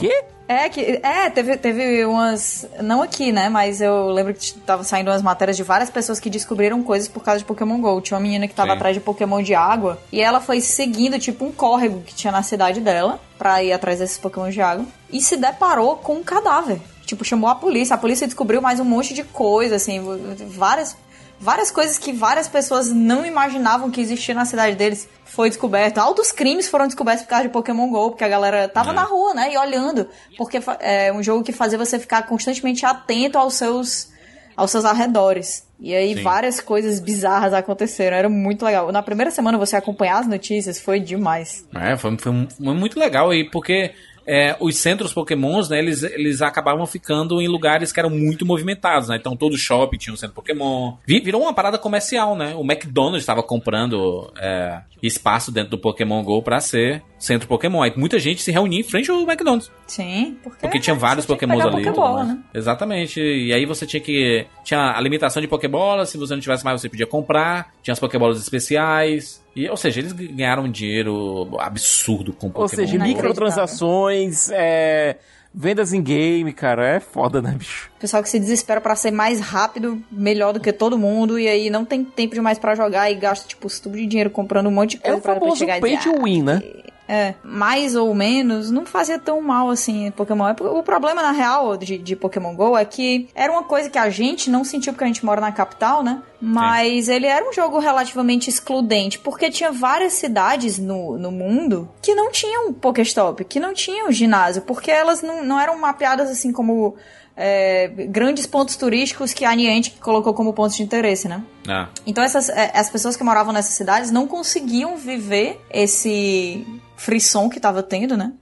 É, 0.49 0.69
que, 0.69 1.01
é 1.03 1.29
teve, 1.31 1.57
teve 1.57 2.05
umas. 2.05 2.67
Não 2.81 3.03
aqui, 3.03 3.33
né? 3.33 3.49
Mas 3.49 3.81
eu 3.81 4.09
lembro 4.11 4.33
que 4.33 4.55
tava 4.55 4.85
saindo 4.85 5.11
umas 5.11 5.23
matérias 5.23 5.57
de 5.57 5.63
várias 5.63 5.91
pessoas 5.91 6.21
que 6.21 6.31
descobriram 6.31 6.83
coisas 6.83 7.09
por 7.09 7.23
causa 7.23 7.41
de 7.41 7.45
Pokémon 7.45 7.81
GO. 7.81 8.01
Tinha 8.01 8.17
uma 8.17 8.23
menina 8.23 8.47
que 8.47 8.55
tava 8.55 8.71
Sim. 8.71 8.77
atrás 8.77 8.95
de 8.95 9.01
Pokémon 9.01 9.43
de 9.43 9.55
água 9.55 9.99
e 10.13 10.21
ela 10.21 10.41
foi 10.41 10.61
seguindo, 10.61 11.19
tipo, 11.19 11.45
um 11.45 11.53
córrego 11.53 12.03
que 12.03 12.15
tinha 12.15 12.33
na 12.33 12.43
cidade 12.43 12.81
dela 12.81 13.19
pra 13.37 13.63
ir 13.63 13.73
atrás 13.73 13.99
desses 13.99 14.19
Pokémon 14.19 14.49
de 14.51 14.61
água 14.61 14.87
e 15.11 15.21
se 15.21 15.37
deparou 15.37 15.97
com 15.97 16.15
um 16.15 16.23
cadáver. 16.23 16.81
Tipo, 17.05 17.25
chamou 17.25 17.49
a 17.49 17.55
polícia. 17.55 17.95
A 17.95 17.99
polícia 17.99 18.27
descobriu 18.27 18.61
mais 18.61 18.81
um 18.81 18.85
monte 18.85 19.15
de 19.15 19.23
coisa, 19.23 19.77
assim, 19.77 20.01
várias. 20.49 20.97
Várias 21.39 21.71
coisas 21.71 21.99
que 21.99 22.13
várias 22.13 22.49
pessoas 22.49 22.91
não 22.91 23.25
imaginavam 23.25 23.91
que 23.91 24.01
existia 24.01 24.35
na 24.35 24.45
cidade 24.45 24.75
deles 24.75 25.09
foi 25.25 25.49
descoberto. 25.51 25.99
Altos 25.99 26.33
crimes 26.33 26.67
foram 26.69 26.87
descobertos 26.87 27.25
por 27.25 27.29
causa 27.31 27.45
de 27.45 27.51
Pokémon 27.51 27.89
GO, 27.91 28.11
porque 28.11 28.25
a 28.25 28.29
galera 28.29 28.69
tava 28.69 28.91
É. 28.91 28.95
na 28.95 29.03
rua, 29.03 29.35
né? 29.35 29.53
E 29.53 29.59
olhando. 29.59 30.09
Porque 30.39 30.59
é 30.81 31.13
um 31.13 31.23
jogo 31.23 31.45
que 31.45 31.53
fazia 31.53 31.77
você 31.79 31.99
ficar 31.99 32.23
constantemente 32.23 32.87
atento 32.87 33.37
aos 33.37 33.55
seus, 33.55 34.09
aos 34.57 34.71
seus 34.71 34.85
arredores. 34.87 35.67
E 35.79 35.95
aí 35.95 36.15
Sim. 36.15 36.23
várias 36.23 36.59
coisas 36.61 36.99
bizarras 37.01 37.53
aconteceram. 37.53 38.17
Era 38.17 38.29
muito 38.31 38.65
legal. 38.65 38.91
Na 38.91 39.03
primeira 39.03 39.31
semana 39.31 39.59
você 39.59 39.77
acompanhar 39.77 40.21
as 40.21 40.27
notícias 40.27 40.81
foi 40.81 40.99
demais. 40.99 41.67
É, 41.75 41.99
foi, 41.99 42.17
foi, 42.17 42.49
foi 42.57 42.75
muito 42.75 42.99
legal 42.99 43.29
aí, 43.29 43.45
porque 43.51 43.93
é, 44.27 44.57
os 44.59 44.77
centros 44.77 45.13
pokémons, 45.13 45.69
né, 45.69 45.79
eles, 45.79 46.03
eles 46.03 46.43
acabavam 46.43 46.85
ficando 46.87 47.41
em 47.41 47.49
lugares 47.49 47.93
que 47.93 48.01
eram 48.01 48.11
muito 48.11 48.45
movimentados, 48.45 49.09
né? 49.09 49.17
Então 49.17 49.37
todo 49.37 49.57
shopping 49.57 49.97
tinha 49.99 50.13
um 50.13 50.17
centro 50.17 50.35
pokémon. 50.35 50.95
Vi- 51.07 51.21
Virou 51.21 51.43
uma 51.43 51.55
parada 51.55 51.79
comercial, 51.79 52.35
né? 52.37 52.55
O 52.55 52.63
McDonald's 52.63 53.23
estava 53.23 53.43
comprando 53.43 54.33
é, 54.39 54.81
espaço 55.03 55.53
dentro 55.53 55.71
do 55.71 55.79
Pokémon 55.79 56.23
GO 56.23 56.43
pra 56.43 56.59
ser 56.61 57.03
centro 57.19 57.47
pokémon. 57.49 57.83
Aí 57.83 57.93
muita 57.97 58.19
gente 58.19 58.43
se 58.43 58.51
reunia 58.51 58.81
em 58.81 58.83
frente 58.83 59.11
ao 59.11 59.21
McDonald's. 59.23 59.71
Sim, 59.87 60.37
porque, 60.43 60.61
Porque 60.61 60.81
tinha 60.81 60.95
vários 60.97 61.25
pokémons 61.27 61.65
ali. 61.65 61.85
Pokébola, 61.85 62.25
né? 62.25 62.39
Exatamente. 62.55 63.21
E 63.21 63.53
aí 63.53 63.65
você 63.65 63.87
tinha 63.87 64.01
que. 64.01 64.47
Tinha 64.65 64.93
a 64.97 65.01
limitação 65.01 65.41
de 65.41 65.49
pokébolas. 65.49 66.09
Se 66.09 66.19
você 66.19 66.35
não 66.35 66.41
tivesse 66.41 66.65
mais, 66.65 66.81
você 66.81 66.89
podia 66.89 67.07
comprar. 67.07 67.73
Tinha 67.83 67.93
as 67.93 68.01
pokébolas 68.01 68.39
especiais. 68.41 69.45
E, 69.57 69.71
ou 69.71 69.77
seja, 69.77 70.01
eles 70.01 70.13
ganharam 70.13 70.65
um 70.65 70.71
dinheiro 70.71 71.57
absurdo 71.59 72.31
com 72.35 72.49
Pokémon. 72.49 72.63
Ou 72.63 72.69
seja, 72.69 72.99
microtransações, 72.99 74.51
é, 74.51 75.17
vendas 75.55 75.95
em 75.95 76.03
game, 76.03 76.53
cara, 76.53 76.87
é 76.87 77.01
foda, 77.01 77.41
né, 77.41 77.55
bicho? 77.57 77.91
Pessoal 77.99 78.23
que 78.23 78.29
se 78.29 78.39
desespera 78.39 78.83
pra 78.83 78.95
ser 78.95 79.11
mais 79.11 79.41
rápido, 79.41 79.99
melhor 80.13 80.53
do 80.53 80.61
que 80.61 80.71
todo 80.75 80.99
mundo, 80.99 81.39
e 81.39 81.49
aí 81.49 81.71
não 81.71 81.87
tem 81.87 82.05
tempo 82.05 82.35
demais 82.35 82.59
pra 82.59 82.75
jogar 82.75 83.11
e 83.11 83.15
gasta, 83.15 83.49
tipo, 83.49 83.67
tubo 83.81 83.97
de 83.97 84.07
dinheiro 84.07 84.29
comprando 84.29 84.67
um 84.67 84.73
monte 84.73 84.91
de 84.91 84.97
É 84.99 85.01
coisa 85.01 85.19
o 85.19 85.23
pra 85.23 85.33
depois 85.33 85.59
famoso 85.59 85.59
chegar 85.59 85.79
e 85.79 85.81
pay 85.81 85.97
to 85.97 86.23
win, 86.23 86.43
né? 86.43 86.63
É, 87.09 87.35
mais 87.43 87.95
ou 87.95 88.13
menos, 88.15 88.71
não 88.71 88.85
fazia 88.85 89.19
tão 89.19 89.41
mal 89.41 89.71
assim 89.71 90.11
Pokémon. 90.11 90.53
O 90.61 90.83
problema, 90.83 91.23
na 91.23 91.31
real, 91.31 91.77
de, 91.77 91.99
de 91.99 92.17
Pokémon 92.17 92.55
GO 92.55 92.77
é 92.77 92.85
que 92.85 93.29
era 93.35 93.53
uma 93.53 93.63
coisa 93.63 93.89
que 93.89 93.99
a 93.99 94.11
gente 94.11 94.51
não 94.51 94.65
sentiu 94.65 94.93
porque 94.93 95.05
a 95.05 95.07
gente 95.07 95.25
mora 95.25 95.41
na 95.41 95.53
capital, 95.53 96.03
né? 96.03 96.21
Mas 96.41 97.09
ele 97.09 97.27
era 97.27 97.49
um 97.49 97.53
jogo 97.53 97.79
relativamente 97.79 98.51
excludente, 98.51 99.19
porque 99.19 99.51
tinha 99.51 99.73
várias 99.73 100.15
cidades 100.15 100.79
no, 100.79 101.17
no 101.17 101.31
mundo 101.31 101.89
que 102.03 102.15
não 102.15 102.31
tinham 102.31 102.73
Pokéstop, 102.73 103.45
que 103.45 103.61
não 103.61 103.73
tinham 103.73 104.11
ginásio, 104.11 104.63
porque 104.63 104.91
elas 104.91 105.23
não, 105.23 105.45
não 105.45 105.61
eram 105.61 105.79
mapeadas 105.79 106.29
assim 106.29 106.53
como 106.53 106.97
é, 107.37 107.89
grandes 108.09 108.47
pontos 108.47 108.77
turísticos 108.77 109.33
que 109.33 109.45
a 109.45 109.55
Niantic 109.55 109.99
colocou 110.01 110.33
como 110.33 110.53
pontos 110.53 110.77
de 110.77 110.83
interesse, 110.83 111.29
né? 111.29 111.43
Ah. 111.69 111.89
Então 112.07 112.25
essas, 112.25 112.49
é, 112.49 112.73
as 112.75 112.89
pessoas 112.89 113.17
que 113.17 113.23
moravam 113.23 113.53
nessas 113.53 113.75
cidades 113.75 114.11
não 114.11 114.27
conseguiam 114.27 114.97
viver 114.97 115.61
esse 115.71 116.67
frisson 116.97 117.49
que 117.49 117.61
tava 117.61 117.83
tendo, 117.83 118.17
né? 118.17 118.33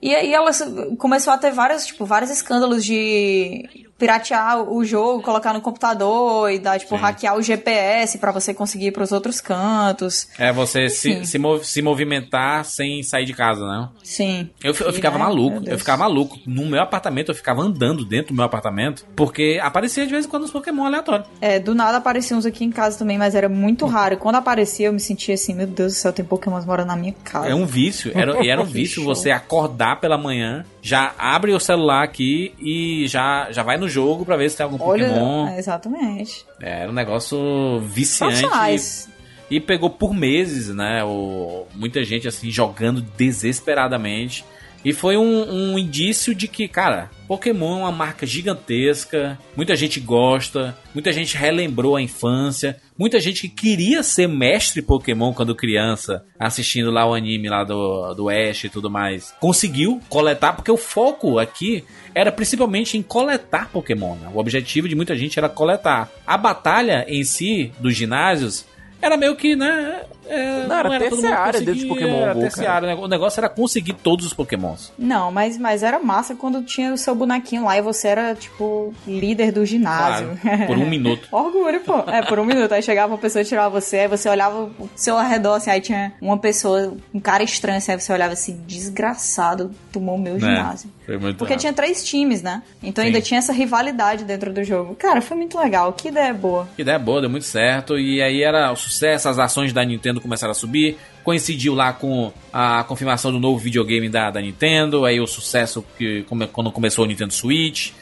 E 0.00 0.14
aí 0.14 0.32
elas 0.32 0.62
começou 0.98 1.32
a 1.32 1.38
ter 1.38 1.50
vários, 1.50 1.86
tipo, 1.86 2.04
vários 2.04 2.30
escândalos 2.30 2.84
de 2.84 3.87
piratear 3.98 4.62
o 4.62 4.84
jogo, 4.84 5.22
colocar 5.22 5.52
no 5.52 5.60
computador 5.60 6.50
e 6.52 6.58
dar, 6.58 6.78
tipo, 6.78 6.94
Sim. 6.96 7.02
hackear 7.02 7.36
o 7.36 7.42
GPS 7.42 8.16
pra 8.18 8.30
você 8.30 8.54
conseguir 8.54 8.86
ir 8.86 8.92
pros 8.92 9.10
outros 9.12 9.40
cantos. 9.40 10.28
É 10.38 10.52
você 10.52 10.86
Enfim. 10.86 11.24
se, 11.24 11.32
se, 11.32 11.38
mov- 11.38 11.64
se 11.64 11.82
movimentar 11.82 12.64
sem 12.64 13.02
sair 13.02 13.24
de 13.24 13.32
casa, 13.34 13.66
né? 13.66 13.88
Sim. 14.04 14.48
Eu, 14.62 14.72
eu 14.72 14.92
ficava 14.92 15.18
maluco, 15.18 15.62
eu 15.66 15.78
ficava 15.78 16.04
maluco. 16.04 16.38
No 16.46 16.66
meu 16.66 16.80
apartamento, 16.80 17.30
eu 17.30 17.34
ficava 17.34 17.60
andando 17.62 18.04
dentro 18.04 18.28
do 18.28 18.36
meu 18.36 18.44
apartamento, 18.44 19.04
porque 19.16 19.58
aparecia 19.62 20.06
de 20.06 20.12
vez 20.12 20.24
em 20.24 20.28
quando 20.28 20.44
uns 20.44 20.50
Pokémon 20.50 20.84
aleatórios. 20.86 21.26
É, 21.40 21.58
do 21.58 21.74
nada 21.74 21.98
apareciam 21.98 22.38
uns 22.38 22.46
aqui 22.46 22.64
em 22.64 22.70
casa 22.70 22.98
também, 22.98 23.18
mas 23.18 23.34
era 23.34 23.48
muito 23.48 23.84
raro. 23.86 24.14
E 24.14 24.16
quando 24.16 24.36
aparecia, 24.36 24.86
eu 24.86 24.92
me 24.92 25.00
sentia 25.00 25.34
assim, 25.34 25.54
meu 25.54 25.66
Deus 25.66 25.92
do 25.94 25.96
céu, 25.96 26.12
tem 26.12 26.24
Pokémon 26.24 26.60
morando 26.62 26.88
na 26.88 26.96
minha 26.96 27.14
casa. 27.24 27.48
É 27.48 27.54
um 27.54 27.66
vício, 27.66 28.12
era, 28.14 28.44
e 28.44 28.48
era 28.48 28.60
um 28.60 28.64
vício 28.66 29.02
você 29.04 29.30
acordar 29.30 30.00
pela 30.00 30.16
manhã, 30.16 30.64
já 30.88 31.14
abre 31.18 31.52
o 31.52 31.60
celular 31.60 32.02
aqui 32.02 32.54
e 32.58 33.06
já, 33.06 33.52
já 33.52 33.62
vai 33.62 33.76
no 33.76 33.88
jogo 33.88 34.24
pra 34.24 34.38
ver 34.38 34.48
se 34.48 34.56
tem 34.56 34.64
algum 34.64 34.82
Olha, 34.82 35.06
Pokémon. 35.06 35.48
exatamente. 35.58 36.46
É, 36.62 36.82
era 36.82 36.90
um 36.90 36.94
negócio 36.94 37.78
viciante. 37.80 38.40
Profissionais. 38.40 39.08
E 39.50 39.60
pegou 39.60 39.90
por 39.90 40.14
meses, 40.14 40.74
né? 40.74 41.04
O, 41.04 41.66
muita 41.74 42.02
gente 42.04 42.26
assim 42.26 42.50
jogando 42.50 43.02
desesperadamente. 43.02 44.46
E 44.84 44.92
foi 44.92 45.16
um, 45.16 45.72
um 45.72 45.78
indício 45.78 46.34
de 46.34 46.46
que, 46.46 46.68
cara, 46.68 47.10
Pokémon 47.26 47.78
é 47.78 47.80
uma 47.82 47.92
marca 47.92 48.24
gigantesca, 48.24 49.38
muita 49.56 49.76
gente 49.76 50.00
gosta, 50.00 50.76
muita 50.94 51.12
gente 51.12 51.36
relembrou 51.36 51.96
a 51.96 52.02
infância, 52.02 52.80
muita 52.96 53.20
gente 53.20 53.42
que 53.42 53.48
queria 53.48 54.02
ser 54.02 54.28
mestre 54.28 54.80
Pokémon 54.80 55.34
quando 55.34 55.54
criança, 55.54 56.24
assistindo 56.38 56.90
lá 56.90 57.06
o 57.06 57.14
anime 57.14 57.48
lá 57.48 57.64
do, 57.64 58.14
do 58.14 58.30
Ash 58.30 58.64
e 58.64 58.68
tudo 58.68 58.88
mais, 58.88 59.34
conseguiu 59.40 60.00
coletar, 60.08 60.54
porque 60.54 60.70
o 60.70 60.76
foco 60.76 61.38
aqui 61.38 61.84
era 62.14 62.32
principalmente 62.32 62.96
em 62.96 63.02
coletar 63.02 63.68
Pokémon. 63.70 64.14
né? 64.14 64.30
O 64.32 64.38
objetivo 64.38 64.88
de 64.88 64.94
muita 64.94 65.14
gente 65.14 65.38
era 65.38 65.48
coletar. 65.48 66.10
A 66.26 66.36
batalha 66.38 67.04
em 67.08 67.24
si 67.24 67.72
dos 67.78 67.94
ginásios 67.94 68.64
era 69.00 69.16
meio 69.16 69.34
que, 69.36 69.54
né? 69.56 70.02
é, 70.28 70.66
Não, 70.66 70.76
era 70.76 70.88
todo 70.90 71.00
mundo 71.00 71.10
terciária 71.20 71.60
dentro 71.60 71.74
de 71.76 71.86
Pokémon 71.86 72.16
era 72.20 72.34
Go, 72.34 72.40
terciária, 72.40 72.88
né? 72.88 72.94
O 72.94 73.08
negócio 73.08 73.40
era 73.40 73.48
conseguir 73.48 73.94
todos 73.94 74.26
os 74.26 74.34
Pokémons. 74.34 74.92
Não, 74.98 75.32
mas, 75.32 75.56
mas 75.56 75.82
era 75.82 75.98
massa 75.98 76.34
quando 76.34 76.62
tinha 76.62 76.92
o 76.92 76.98
seu 76.98 77.14
bonequinho 77.14 77.64
lá 77.64 77.78
e 77.78 77.80
você 77.80 78.08
era, 78.08 78.34
tipo, 78.34 78.92
líder 79.06 79.52
do 79.52 79.64
ginásio. 79.64 80.38
Claro, 80.42 80.66
por 80.66 80.76
um 80.76 80.84
minuto. 80.90 81.26
Orgulho, 81.32 81.80
pô. 81.80 81.98
É, 82.10 82.22
por 82.22 82.38
um 82.38 82.44
minuto. 82.44 82.72
Aí 82.72 82.82
chegava 82.82 83.12
uma 83.12 83.18
pessoa 83.18 83.40
e 83.42 83.44
tirava 83.46 83.80
você, 83.80 84.00
aí 84.00 84.08
você 84.08 84.28
olhava 84.28 84.64
o 84.78 84.90
seu 84.94 85.16
arredor, 85.16 85.56
assim, 85.56 85.70
aí 85.70 85.80
tinha 85.80 86.12
uma 86.20 86.36
pessoa, 86.38 86.94
um 87.14 87.20
cara 87.20 87.42
estranho, 87.42 87.78
assim, 87.78 87.92
aí 87.92 88.00
você 88.00 88.12
olhava 88.12 88.32
assim, 88.34 88.60
desgraçado, 88.66 89.70
tomou 89.92 90.16
o 90.16 90.18
meu 90.18 90.36
É, 90.36 90.40
ginásio. 90.40 90.90
foi 91.06 91.16
muito 91.18 91.38
Porque 91.38 91.52
errado. 91.54 91.60
tinha 91.60 91.72
três 91.72 92.04
times, 92.04 92.42
né? 92.42 92.62
Então 92.82 93.02
Sim. 93.02 93.08
ainda 93.08 93.20
tinha 93.22 93.38
essa 93.38 93.52
rivalidade 93.52 94.24
dentro 94.24 94.52
do 94.52 94.62
jogo. 94.62 94.94
Cara, 94.96 95.20
foi 95.22 95.36
muito 95.36 95.58
legal. 95.58 95.92
Que 95.92 96.08
ideia 96.08 96.34
boa. 96.34 96.68
Que 96.76 96.82
ideia 96.82 96.98
boa, 96.98 97.20
deu 97.20 97.30
muito 97.30 97.46
certo. 97.46 97.98
E 97.98 98.20
aí 98.20 98.42
era 98.42 98.70
o 98.72 98.76
sucesso, 98.88 99.28
as 99.28 99.38
ações 99.38 99.72
da 99.72 99.84
Nintendo 99.84 100.20
começaram 100.20 100.50
a 100.50 100.54
subir. 100.54 100.96
Coincidiu 101.22 101.74
lá 101.74 101.92
com 101.92 102.32
a 102.52 102.84
confirmação 102.84 103.30
do 103.30 103.38
novo 103.38 103.58
videogame 103.58 104.08
da, 104.08 104.30
da 104.30 104.40
Nintendo. 104.40 105.04
Aí 105.04 105.20
o 105.20 105.26
sucesso 105.26 105.84
que 105.96 106.24
quando 106.52 106.70
começou 106.72 107.04
o 107.04 107.08
Nintendo 107.08 107.32
Switch. 107.32 107.92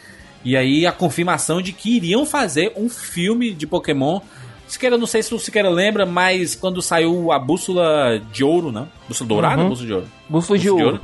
E 0.45 0.57
aí 0.57 0.87
a 0.87 0.93
confirmação 0.93 1.61
de 1.61 1.73
que 1.73 1.97
iriam 1.97 2.25
fazer 2.25 2.73
um 2.77 2.89
filme 2.89 3.53
de 3.53 3.67
Pokémon. 3.67 4.21
Siqueira, 4.67 4.97
não 4.97 5.07
sei 5.07 5.23
se 5.23 5.35
o 5.35 5.39
Siqueira 5.39 5.69
lembra, 5.71 6.05
mas 6.07 6.55
quando 6.55 6.83
saiu 6.83 7.31
a 7.33 7.39
bússola 7.39 8.21
de 8.33 8.43
ouro, 8.43 8.73
né? 8.73 8.87
Bússola 9.09 9.29
dourada? 9.29 9.63
Uhum. 9.63 9.69
Bússola 9.69 9.87
de 9.87 9.95
ouro. 9.95 10.09
Bússola 10.29 10.59
de 10.59 10.71
ouro. 10.71 11.01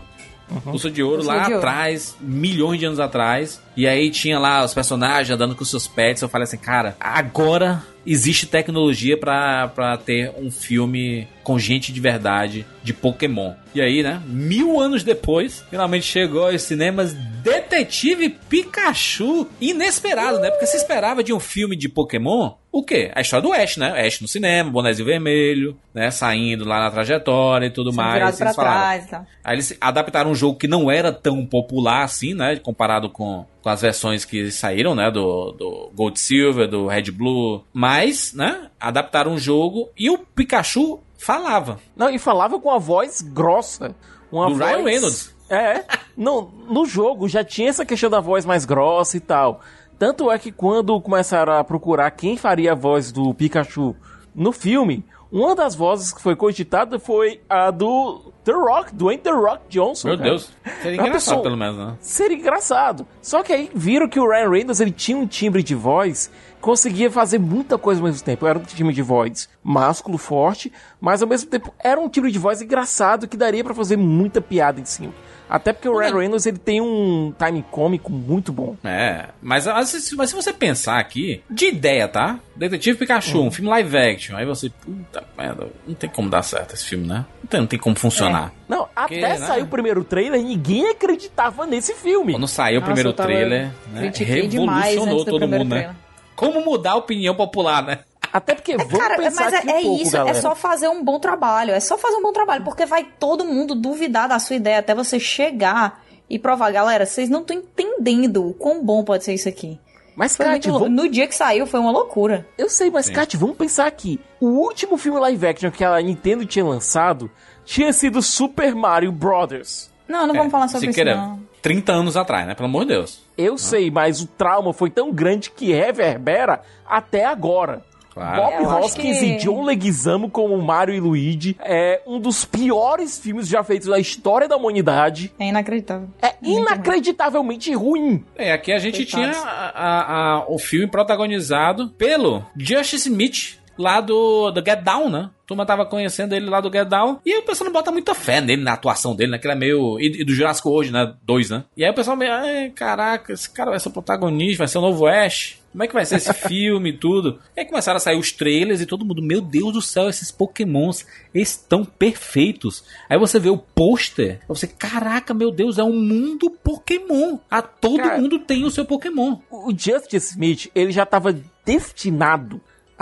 Bússola 0.64 0.94
de 0.94 1.02
ouro 1.02 1.16
Bússola 1.18 1.36
lá 1.36 1.42
de 1.44 1.54
ouro. 1.54 1.58
atrás, 1.58 2.16
milhões 2.20 2.78
de 2.78 2.86
anos 2.86 3.00
atrás. 3.00 3.62
E 3.76 3.86
aí 3.86 4.10
tinha 4.10 4.38
lá 4.38 4.64
os 4.64 4.74
personagens 4.74 5.30
andando 5.30 5.54
com 5.54 5.64
seus 5.64 5.86
pets. 5.86 6.22
Eu 6.22 6.28
falei 6.28 6.44
assim, 6.44 6.58
cara, 6.58 6.96
agora 7.00 7.82
existe 8.04 8.46
tecnologia 8.46 9.16
pra, 9.16 9.68
pra 9.68 9.96
ter 9.96 10.32
um 10.36 10.50
filme 10.50 11.28
com 11.42 11.58
gente 11.58 11.92
de 11.92 12.00
verdade 12.00 12.66
de 12.82 12.92
Pokémon. 12.92 13.54
E 13.74 13.80
aí, 13.80 14.02
né? 14.02 14.20
Mil 14.26 14.80
anos 14.80 15.02
depois, 15.02 15.64
finalmente 15.70 16.04
chegou 16.04 16.48
aos 16.48 16.62
cinemas 16.62 17.14
Detetive 17.14 18.28
Pikachu. 18.48 19.48
Inesperado, 19.60 20.38
né? 20.38 20.50
Porque 20.50 20.66
se 20.66 20.76
esperava 20.76 21.22
de 21.22 21.32
um 21.32 21.40
filme 21.40 21.76
de 21.76 21.88
Pokémon 21.88 22.54
o 22.72 22.82
quê? 22.82 23.12
A 23.14 23.20
história 23.20 23.46
do 23.46 23.52
Ash, 23.52 23.76
né? 23.76 24.00
Ash 24.00 24.22
no 24.22 24.26
cinema, 24.26 24.70
bonézinho 24.70 25.04
vermelho, 25.04 25.76
né? 25.92 26.10
Saindo 26.10 26.64
lá 26.64 26.80
na 26.80 26.90
trajetória 26.90 27.66
e 27.66 27.70
tudo 27.70 27.92
mais. 27.92 28.38
pra 28.38 28.46
Eles 28.46 28.56
falaram, 28.56 28.80
trás 28.80 29.06
tal. 29.06 29.26
Aí 29.44 29.54
eles 29.54 29.76
adaptaram 29.78 30.30
um 30.30 30.34
jogo 30.34 30.58
que 30.58 30.66
não 30.66 30.90
era 30.90 31.12
tão 31.12 31.44
popular 31.44 32.02
assim, 32.02 32.32
né? 32.32 32.56
Comparado 32.56 33.10
com, 33.10 33.44
com 33.62 33.68
as 33.68 33.80
versões 33.80 34.24
que 34.24 34.50
saíram, 34.50 34.94
né? 34.94 35.10
Do, 35.10 35.52
do 35.52 35.90
Gold 35.94 36.18
Silver, 36.18 36.68
do 36.68 36.86
Red 36.86 37.10
Blue. 37.12 37.64
Mas, 37.72 38.34
né? 38.34 38.70
Adaptaram 38.78 39.32
um 39.32 39.38
jogo 39.38 39.88
e 39.96 40.10
o 40.10 40.18
Pikachu 40.18 41.00
falava. 41.16 41.78
Não, 41.96 42.10
e 42.10 42.18
falava 42.18 42.58
com 42.58 42.70
a 42.70 42.78
voz 42.78 43.22
grossa. 43.22 43.94
Uma 44.30 44.48
Do 44.48 44.56
voz... 44.56 44.70
Ryan 44.70 44.84
Reynolds. 44.84 45.34
É. 45.48 45.84
Não, 46.16 46.50
no 46.68 46.84
jogo 46.86 47.28
já 47.28 47.44
tinha 47.44 47.68
essa 47.68 47.84
questão 47.84 48.10
da 48.10 48.20
voz 48.20 48.44
mais 48.44 48.64
grossa 48.64 49.16
e 49.16 49.20
tal. 49.20 49.60
Tanto 49.98 50.30
é 50.30 50.38
que 50.38 50.50
quando 50.50 51.00
começaram 51.00 51.52
a 51.52 51.62
procurar 51.62 52.10
quem 52.10 52.36
faria 52.36 52.72
a 52.72 52.74
voz 52.74 53.12
do 53.12 53.32
Pikachu 53.32 53.94
no 54.34 54.50
filme, 54.50 55.04
uma 55.30 55.54
das 55.54 55.74
vozes 55.74 56.12
que 56.12 56.20
foi 56.20 56.34
cogitada 56.34 56.98
foi 56.98 57.40
a 57.48 57.70
do 57.70 58.31
The 58.44 58.52
Rock, 58.52 58.94
do 58.94 59.16
The 59.16 59.30
Rock 59.30 59.62
Johnson. 59.68 60.08
Meu 60.08 60.18
cara. 60.18 60.30
Deus. 60.30 60.50
Seria 60.82 60.92
engraçado, 60.94 61.12
pessoa- 61.12 61.42
pelo 61.42 61.56
menos, 61.56 61.78
né? 61.78 61.94
Seria 62.00 62.36
engraçado. 62.36 63.06
Só 63.20 63.42
que 63.42 63.52
aí 63.52 63.70
viram 63.74 64.08
que 64.08 64.18
o 64.18 64.28
Ryan 64.28 64.50
Reynolds 64.50 64.80
ele 64.80 64.90
tinha 64.90 65.16
um 65.16 65.26
timbre 65.26 65.62
de 65.62 65.74
voz, 65.76 66.30
conseguia 66.60 67.10
fazer 67.10 67.38
muita 67.38 67.78
coisa 67.78 68.00
ao 68.00 68.06
mesmo 68.06 68.24
tempo. 68.24 68.46
Era 68.46 68.58
um 68.58 68.62
timbre 68.62 68.92
de 68.94 69.02
voz 69.02 69.48
másculo, 69.62 70.18
forte, 70.18 70.72
mas 71.00 71.22
ao 71.22 71.28
mesmo 71.28 71.48
tempo 71.48 71.72
era 71.78 72.00
um 72.00 72.08
timbre 72.08 72.32
de 72.32 72.38
voz 72.38 72.60
engraçado 72.60 73.28
que 73.28 73.36
daria 73.36 73.62
pra 73.62 73.74
fazer 73.74 73.96
muita 73.96 74.40
piada 74.40 74.80
em 74.80 74.84
cima. 74.84 75.12
Até 75.54 75.70
porque 75.74 75.86
o 75.86 75.98
Ryan 75.98 76.16
Reynolds 76.16 76.46
ele 76.46 76.56
tem 76.56 76.80
um 76.80 77.34
time 77.38 77.62
cômico 77.70 78.10
muito 78.10 78.50
bom. 78.50 78.74
É, 78.82 79.26
mas, 79.42 79.66
mas 79.66 79.90
se 79.90 80.16
mas 80.16 80.30
se 80.30 80.34
você 80.34 80.50
pensar 80.50 80.98
aqui, 80.98 81.42
de 81.50 81.66
ideia, 81.66 82.08
tá? 82.08 82.40
Detetive 82.56 82.96
Pikachu, 82.96 83.42
um 83.42 83.50
filme 83.50 83.68
live 83.68 83.94
action. 83.98 84.34
Aí 84.34 84.46
você, 84.46 84.70
puta 84.70 85.22
merda, 85.36 85.68
não 85.86 85.94
tem 85.94 86.08
como 86.08 86.30
dar 86.30 86.42
certo 86.42 86.72
esse 86.72 86.86
filme, 86.86 87.06
né? 87.06 87.26
Não 87.42 87.46
tem, 87.48 87.60
não 87.60 87.66
tem 87.66 87.78
como 87.78 87.94
funcionar. 87.94 88.50
Não, 88.66 88.86
Porque, 88.94 89.16
até 89.16 89.38
né? 89.38 89.46
sair 89.46 89.62
o 89.62 89.66
primeiro 89.66 90.02
trailer, 90.02 90.42
ninguém 90.42 90.88
acreditava 90.88 91.66
nesse 91.66 91.92
filme. 91.92 92.32
Quando 92.32 92.48
saiu 92.48 92.78
o 92.78 92.80
Nossa, 92.80 92.86
primeiro 92.86 93.10
eu 93.10 93.12
tava- 93.12 93.28
trailer, 93.28 93.70
né? 93.92 94.10
Revolucionou 94.16 95.24
todo 95.26 95.38
primeiro 95.40 95.64
mundo, 95.64 95.74
né? 95.74 95.80
trailer. 95.82 95.96
Como 96.34 96.64
mudar 96.64 96.92
a 96.92 96.96
opinião 96.96 97.34
popular, 97.34 97.82
né? 97.84 97.98
Até 98.32 98.54
porque 98.54 98.76
vamos 98.76 98.98
Cara, 98.98 99.16
pensar 99.16 99.50
mas 99.50 99.54
é, 99.54 99.56
um 99.66 99.70
é 99.76 99.82
pouco, 99.82 100.02
isso, 100.02 100.12
galera. 100.12 100.38
é 100.38 100.40
só 100.40 100.54
fazer 100.54 100.88
um 100.88 101.04
bom 101.04 101.18
trabalho. 101.20 101.72
É 101.72 101.80
só 101.80 101.98
fazer 101.98 102.16
um 102.16 102.22
bom 102.22 102.32
trabalho, 102.32 102.64
porque 102.64 102.86
vai 102.86 103.04
todo 103.04 103.44
mundo 103.44 103.74
duvidar 103.74 104.28
da 104.28 104.38
sua 104.38 104.56
ideia 104.56 104.78
até 104.78 104.94
você 104.94 105.20
chegar 105.20 106.02
e 106.30 106.38
provar, 106.38 106.70
galera, 106.72 107.04
vocês 107.04 107.28
não 107.28 107.40
estão 107.42 107.56
entendendo 107.56 108.48
o 108.48 108.54
quão 108.54 108.82
bom 108.82 109.04
pode 109.04 109.24
ser 109.24 109.34
isso 109.34 109.48
aqui. 109.48 109.78
Mas, 110.16 110.36
Foi 110.36 110.44
Kat, 110.46 110.70
vamos- 110.70 110.90
no 110.90 111.08
dia 111.08 111.26
que 111.26 111.34
saiu 111.34 111.66
foi 111.66 111.80
uma 111.80 111.90
loucura. 111.90 112.46
Eu 112.58 112.68
sei, 112.68 112.90
mas, 112.90 113.06
Sim. 113.06 113.12
Kat, 113.14 113.34
vamos 113.36 113.56
pensar 113.56 113.86
aqui. 113.86 114.20
O 114.40 114.46
último 114.46 114.96
filme 114.98 115.18
live 115.20 115.46
action 115.46 115.70
que 115.70 115.82
a 115.84 115.98
Nintendo 116.00 116.44
tinha 116.44 116.64
lançado 116.64 117.30
tinha 117.64 117.92
sido 117.92 118.20
Super 118.20 118.74
Mario 118.74 119.10
Brothers. 119.10 119.90
Não, 120.08 120.26
não 120.26 120.34
vamos 120.34 120.50
falar 120.52 120.68
sobre 120.68 120.88
isso 120.88 120.94
Siqueira, 120.98 121.16
não. 121.16 121.40
30 121.62 121.92
anos 121.92 122.16
atrás, 122.16 122.46
né? 122.46 122.54
Pelo 122.54 122.66
amor 122.68 122.82
de 122.84 122.88
Deus. 122.88 123.22
Eu 123.38 123.56
sei, 123.56 123.90
mas 123.90 124.20
o 124.20 124.26
trauma 124.26 124.72
foi 124.74 124.90
tão 124.90 125.10
grande 125.12 125.50
que 125.50 125.72
reverbera 125.72 126.60
até 126.86 127.24
agora. 127.24 127.82
Claro. 128.12 128.42
Bob 128.42 128.52
Eu 128.62 128.70
acho 128.70 128.84
Hoskins 128.86 129.18
que- 129.20 129.24
e 129.24 129.36
John 129.38 129.62
Leguizamo 129.64 130.28
como 130.28 130.60
Mario 130.60 130.94
e 130.94 131.00
Luigi 131.00 131.56
é 131.60 132.02
um 132.06 132.20
dos 132.20 132.44
piores 132.44 133.18
filmes 133.18 133.48
já 133.48 133.64
feitos 133.64 133.88
na 133.88 133.98
história 133.98 134.46
da 134.46 134.56
humanidade. 134.56 135.32
É 135.38 135.46
inacreditável. 135.48 136.08
É 136.20 136.34
inacreditavelmente 136.42 137.72
ruim. 137.74 138.24
É, 138.36 138.52
aqui 138.52 138.72
a 138.72 138.78
gente 138.78 139.04
Coitados. 139.06 139.36
tinha 139.38 139.48
a- 139.48 139.72
a- 139.74 140.34
a- 140.40 140.44
o 140.48 140.58
filme 140.58 140.86
protagonizado 140.86 141.88
pelo 141.90 142.44
Justice 142.56 143.08
Smith, 143.08 143.58
lá 143.82 144.00
do, 144.00 144.50
do 144.50 144.64
Get 144.64 144.82
Down, 144.82 145.10
né? 145.10 145.30
A 145.44 145.46
turma 145.46 145.66
tava 145.66 145.84
conhecendo 145.84 146.34
ele 146.34 146.48
lá 146.48 146.60
do 146.60 146.72
Get 146.72 146.88
Down. 146.88 147.20
E 147.26 147.32
aí 147.32 147.40
o 147.40 147.42
pessoal 147.42 147.66
não 147.66 147.72
bota 147.72 147.90
muita 147.90 148.14
fé 148.14 148.40
nele, 148.40 148.62
na 148.62 148.72
atuação 148.72 149.14
dele, 149.14 149.32
naquele 149.32 149.52
é 149.52 149.56
meio. 149.56 149.98
E, 150.00 150.22
e 150.22 150.24
do 150.24 150.32
Jurassic 150.32 150.66
hoje, 150.66 150.92
né? 150.92 151.14
Dois, 151.22 151.50
né? 151.50 151.64
E 151.76 151.84
aí 151.84 151.90
o 151.90 151.94
pessoal 151.94 152.16
meio. 152.16 152.32
Ai, 152.32 152.70
caraca, 152.70 153.32
esse 153.32 153.50
cara 153.50 153.70
vai 153.70 153.80
ser 153.80 153.88
o 153.88 153.92
protagonista, 153.92 154.58
vai 154.58 154.68
ser 154.68 154.78
o 154.78 154.82
novo 154.82 155.06
Ash. 155.06 155.60
Como 155.72 155.82
é 155.82 155.86
que 155.86 155.94
vai 155.94 156.04
ser 156.04 156.16
esse 156.16 156.32
filme 156.48 156.90
e 156.90 156.96
tudo? 156.96 157.40
E 157.56 157.60
aí 157.60 157.66
começaram 157.66 157.96
a 157.96 158.00
sair 158.00 158.18
os 158.18 158.30
trailers 158.30 158.80
e 158.80 158.86
todo 158.86 159.04
mundo, 159.04 159.22
meu 159.22 159.40
Deus 159.40 159.72
do 159.72 159.82
céu, 159.82 160.08
esses 160.08 160.30
pokémons 160.30 161.04
estão 161.34 161.84
perfeitos. 161.84 162.84
Aí 163.08 163.18
você 163.18 163.38
vê 163.40 163.48
o 163.48 163.58
pôster, 163.58 164.40
você, 164.46 164.66
caraca, 164.66 165.34
meu 165.34 165.50
Deus, 165.50 165.78
é 165.78 165.84
um 165.84 165.98
mundo 165.98 166.50
Pokémon. 166.50 167.38
A 167.50 167.62
todo 167.62 167.96
Cara, 167.96 168.20
mundo 168.20 168.38
tem 168.38 168.64
o 168.64 168.70
seu 168.70 168.84
Pokémon. 168.84 169.38
O 169.50 169.70
Justice 169.70 170.32
Smith, 170.32 170.70
ele 170.74 170.92
já 170.92 171.06
tava 171.06 171.34
destinado 171.64 172.60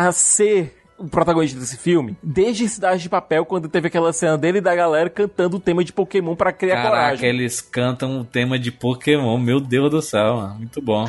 a 0.08 0.12
ser 0.12 0.76
o 0.98 1.08
protagonista 1.08 1.58
desse 1.58 1.76
filme 1.76 2.16
desde 2.22 2.68
Cidade 2.68 3.02
de 3.02 3.08
Papel, 3.08 3.44
quando 3.46 3.68
teve 3.68 3.88
aquela 3.88 4.12
cena 4.12 4.36
dele 4.36 4.58
e 4.58 4.60
da 4.60 4.74
galera 4.74 5.08
cantando 5.08 5.56
o 5.56 5.60
tema 5.60 5.82
de 5.82 5.92
Pokémon 5.92 6.36
pra 6.36 6.52
criar 6.52 6.76
Caraca, 6.76 6.90
coragem. 6.90 7.28
eles 7.28 7.60
cantam 7.60 8.20
o 8.20 8.24
tema 8.24 8.58
de 8.58 8.70
Pokémon, 8.70 9.38
meu 9.38 9.60
Deus 9.60 9.90
do 9.90 10.02
céu, 10.02 10.36
mano. 10.36 10.54
muito 10.56 10.80
bom. 10.80 11.06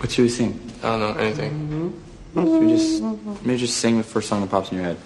What 0.00 0.12
should 0.12 0.22
we 0.22 0.30
sing? 0.30 0.60
I 0.78 0.86
don't 0.86 1.00
know 1.00 1.18
anything. 1.18 1.92
Should 2.34 2.60
we 2.60 2.68
just 2.72 3.02
maybe 3.44 3.58
just 3.58 3.78
sing 3.78 3.98
the 3.98 4.04
first 4.04 4.28
song 4.28 4.42
that 4.42 4.50
pops 4.50 4.70
in 4.70 4.78
your 4.78 4.86
head? 4.86 4.96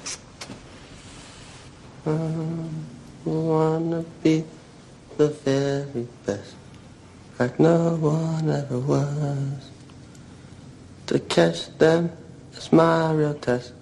wanna 3.25 4.05
be 4.23 4.45
the 5.17 5.29
very 5.29 6.07
best, 6.27 6.55
like 7.39 7.59
no 7.59 7.97
one 7.97 8.51
ever 8.51 8.79
was. 8.79 9.71
To 11.07 11.19
catch 11.19 11.77
them 11.79 12.11
is 12.57 12.73
my 12.73 13.13
real 13.13 13.35
test. 13.35 13.73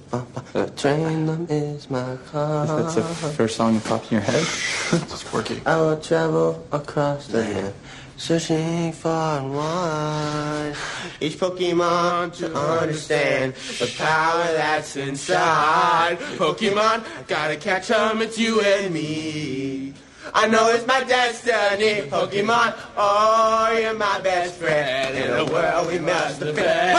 To 0.54 0.66
train 0.76 1.26
them 1.26 1.46
is 1.48 1.88
my 1.88 2.16
car. 2.32 2.66
That's 2.66 2.96
the 2.96 3.02
first 3.02 3.56
song 3.56 3.74
that 3.74 3.84
pops 3.84 4.10
in 4.10 4.16
your 4.16 4.22
head, 4.22 4.42
just 4.42 5.32
work 5.32 5.50
it. 5.52 5.64
I 5.64 5.76
will 5.76 6.00
travel 6.00 6.66
across 6.72 7.28
the 7.28 7.38
land, 7.38 7.74
searching 8.16 8.90
far 8.90 9.38
and 9.38 9.54
wide. 9.54 10.74
Each 11.20 11.36
Pokemon 11.38 12.34
to 12.38 12.52
understand 12.52 13.54
the 13.78 13.86
power 13.96 14.42
that's 14.52 14.96
inside. 14.96 16.18
Pokemon, 16.38 17.04
gotta 17.28 17.54
catch 17.56 17.92
'em, 17.92 18.20
it's 18.20 18.36
you 18.36 18.60
and 18.60 18.92
me. 18.92 19.94
I 20.34 20.46
know 20.46 20.68
it's 20.70 20.86
my 20.86 21.02
destiny, 21.04 22.08
Pokemon. 22.08 22.74
Oh, 22.96 23.78
you're 23.80 23.94
my 23.94 24.20
best 24.20 24.54
friend. 24.56 25.16
In 25.16 25.30
a 25.32 25.44
world 25.44 25.88
we 25.88 25.98
must 25.98 26.40
defend. 26.40 26.94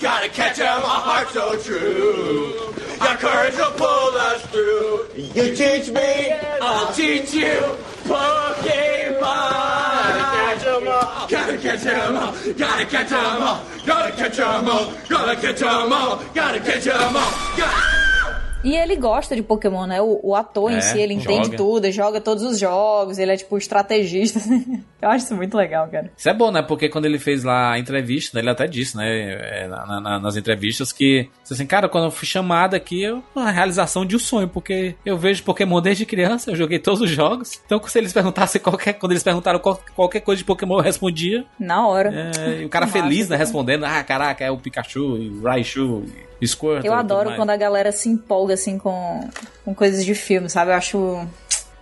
Gotta 0.00 0.28
catch 0.28 0.58
'em, 0.58 0.82
a 0.82 0.96
heart 1.06 1.30
so 1.30 1.56
true. 1.62 2.74
Your 3.00 3.16
courage 3.16 3.56
will 3.56 3.72
pull 3.72 4.16
us 4.16 4.42
through. 4.46 5.06
You 5.14 5.54
teach 5.54 5.88
me, 5.90 6.32
I'll 6.60 6.92
teach 6.92 7.32
you. 7.32 7.60
Pokemon. 8.04 9.20
Gotta 10.00 10.26
catch 10.36 10.66
'em 10.66 10.88
all. 10.88 11.26
Gotta 11.28 11.56
catch 11.56 11.86
'em 11.86 12.16
all. 12.16 12.32
Gotta 12.58 12.84
catch 12.86 13.12
'em 13.12 13.42
all. 13.42 13.60
Gotta 13.86 14.10
catch 14.12 14.38
'em 14.38 14.68
all. 14.68 14.92
Gotta 15.08 15.36
catch 15.36 15.62
'em 15.62 15.92
all. 15.92 16.16
Gotta 16.34 16.60
catch 16.60 16.86
'em 16.86 17.16
all. 17.16 18.03
E 18.64 18.74
ele 18.76 18.96
gosta 18.96 19.36
de 19.36 19.42
Pokémon, 19.42 19.86
né? 19.86 20.00
O, 20.00 20.18
o 20.22 20.34
ator 20.34 20.72
É, 20.72 20.76
em 20.78 20.80
si, 20.80 20.98
ele 20.98 21.14
entende 21.14 21.44
joga. 21.46 21.56
tudo, 21.56 21.84
ele 21.84 21.92
joga 21.92 22.20
todos 22.20 22.42
os 22.42 22.58
jogos, 22.58 23.18
ele 23.18 23.32
é 23.32 23.36
tipo 23.36 23.56
estrategista. 23.58 24.40
Eu 25.02 25.10
acho 25.10 25.26
isso 25.26 25.36
muito 25.36 25.54
legal, 25.54 25.86
cara. 25.88 26.10
Isso 26.16 26.28
é 26.30 26.32
bom, 26.32 26.50
né? 26.50 26.62
Porque 26.62 26.88
quando 26.88 27.04
ele 27.04 27.18
fez 27.18 27.44
lá 27.44 27.72
a 27.72 27.78
entrevista, 27.78 28.38
ele 28.38 28.48
até 28.48 28.66
disse, 28.66 28.96
né, 28.96 29.04
é, 29.06 29.68
na- 29.68 30.00
na- 30.00 30.18
nas 30.18 30.34
entrevistas, 30.36 30.92
que, 30.92 31.28
assim, 31.50 31.66
cara, 31.66 31.90
quando 31.90 32.04
eu 32.04 32.10
fui 32.10 32.26
chamado 32.26 32.74
aqui, 32.74 33.02
eu, 33.02 33.22
uma 33.36 33.50
realização 33.50 34.06
de 34.06 34.16
um 34.16 34.18
sonho, 34.18 34.48
porque 34.48 34.94
eu 35.04 35.18
vejo 35.18 35.42
Pokémon 35.42 35.78
desde 35.82 36.06
criança, 36.06 36.50
eu 36.50 36.56
joguei 36.56 36.78
todos 36.78 37.02
os 37.02 37.10
jogos. 37.10 37.60
Então, 37.66 37.82
se 37.86 37.98
eles 37.98 38.14
perguntassem 38.14 38.62
qualquer, 38.62 38.94
quando 38.94 39.12
eles 39.12 39.22
perguntaram 39.22 39.58
qual- 39.58 39.78
qualquer 39.94 40.20
coisa 40.20 40.38
de 40.38 40.44
Pokémon, 40.46 40.78
eu 40.78 40.82
respondia. 40.82 41.44
Na 41.58 41.86
hora. 41.86 42.10
É, 42.38 42.62
e 42.62 42.64
o 42.64 42.68
cara 42.70 42.86
feliz, 42.88 43.28
né, 43.28 43.36
respondendo, 43.36 43.84
ah, 43.84 44.02
caraca, 44.02 44.42
é 44.42 44.50
o 44.50 44.56
Pikachu, 44.56 45.18
e 45.18 45.28
o 45.28 45.42
Raichu, 45.42 46.02
e 46.40 46.48
Squirtle. 46.48 46.86
Eu 46.86 46.94
adoro 46.94 47.34
quando 47.36 47.50
a 47.50 47.56
galera 47.56 47.92
se 47.92 48.08
empolga 48.08 48.53
assim 48.54 48.78
com, 48.78 49.28
com 49.64 49.74
coisas 49.74 50.04
de 50.04 50.14
filme, 50.14 50.48
sabe? 50.48 50.70
Eu 50.70 50.74
acho. 50.74 51.28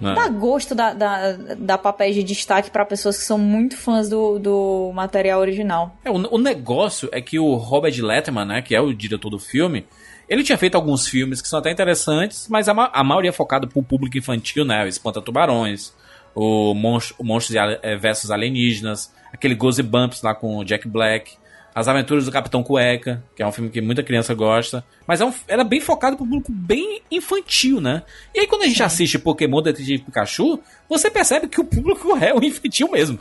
Né? 0.00 0.14
Dá 0.14 0.28
gosto 0.28 0.74
da, 0.74 0.92
da, 0.92 1.32
da 1.32 1.78
papéis 1.78 2.14
de 2.16 2.24
destaque 2.24 2.70
pra 2.70 2.84
pessoas 2.84 3.16
que 3.16 3.24
são 3.24 3.38
muito 3.38 3.76
fãs 3.76 4.08
do, 4.08 4.38
do 4.38 4.90
material 4.92 5.40
original. 5.40 5.96
É, 6.04 6.10
o, 6.10 6.14
o 6.14 6.38
negócio 6.38 7.08
é 7.12 7.20
que 7.20 7.38
o 7.38 7.54
Robert 7.54 7.94
Letterman, 8.02 8.44
né, 8.44 8.62
que 8.62 8.74
é 8.74 8.80
o 8.80 8.92
diretor 8.92 9.30
do 9.30 9.38
filme, 9.38 9.86
ele 10.28 10.42
tinha 10.42 10.58
feito 10.58 10.74
alguns 10.74 11.06
filmes 11.06 11.40
que 11.40 11.46
são 11.46 11.58
até 11.58 11.70
interessantes, 11.70 12.48
mas 12.48 12.68
a, 12.68 12.74
ma 12.74 12.90
a 12.92 13.04
maioria 13.04 13.30
é 13.30 13.32
focado 13.32 13.68
pro 13.68 13.82
público 13.82 14.18
infantil, 14.18 14.64
né? 14.64 14.84
O 14.84 14.88
Espanta 14.88 15.20
Tubarões, 15.22 15.94
o, 16.34 16.74
Monstro, 16.74 17.16
o 17.18 17.24
Monstros 17.24 17.56
eh, 17.82 17.96
versus 17.96 18.30
Alienígenas, 18.30 19.12
aquele 19.32 19.54
Gozy 19.54 19.82
Bumps 19.82 20.22
lá 20.22 20.34
com 20.34 20.56
o 20.56 20.64
Jack 20.64 20.88
Black, 20.88 21.36
As 21.74 21.88
Aventuras 21.88 22.26
do 22.26 22.32
Capitão 22.32 22.62
Cueca, 22.62 23.22
que 23.34 23.42
é 23.42 23.46
um 23.46 23.52
filme 23.52 23.70
que 23.70 23.80
muita 23.80 24.02
criança 24.02 24.34
gosta, 24.34 24.84
mas 25.06 25.20
é 25.20 25.24
um, 25.24 25.32
era 25.48 25.64
bem 25.64 25.80
focado 25.80 26.16
pro 26.16 26.26
público 26.26 26.52
bem 26.52 27.00
infantil, 27.10 27.80
né? 27.80 28.02
E 28.34 28.40
aí 28.40 28.46
quando 28.46 28.62
a 28.62 28.68
gente 28.68 28.82
assiste 28.82 29.18
Pokémon 29.18 29.62
Detetive 29.62 30.04
Pikachu, 30.04 30.60
você 30.88 31.10
percebe 31.10 31.48
que 31.48 31.60
o 31.60 31.64
público 31.64 32.16
é 32.22 32.34
o 32.34 32.42
infantil 32.44 32.90
mesmo. 32.90 33.18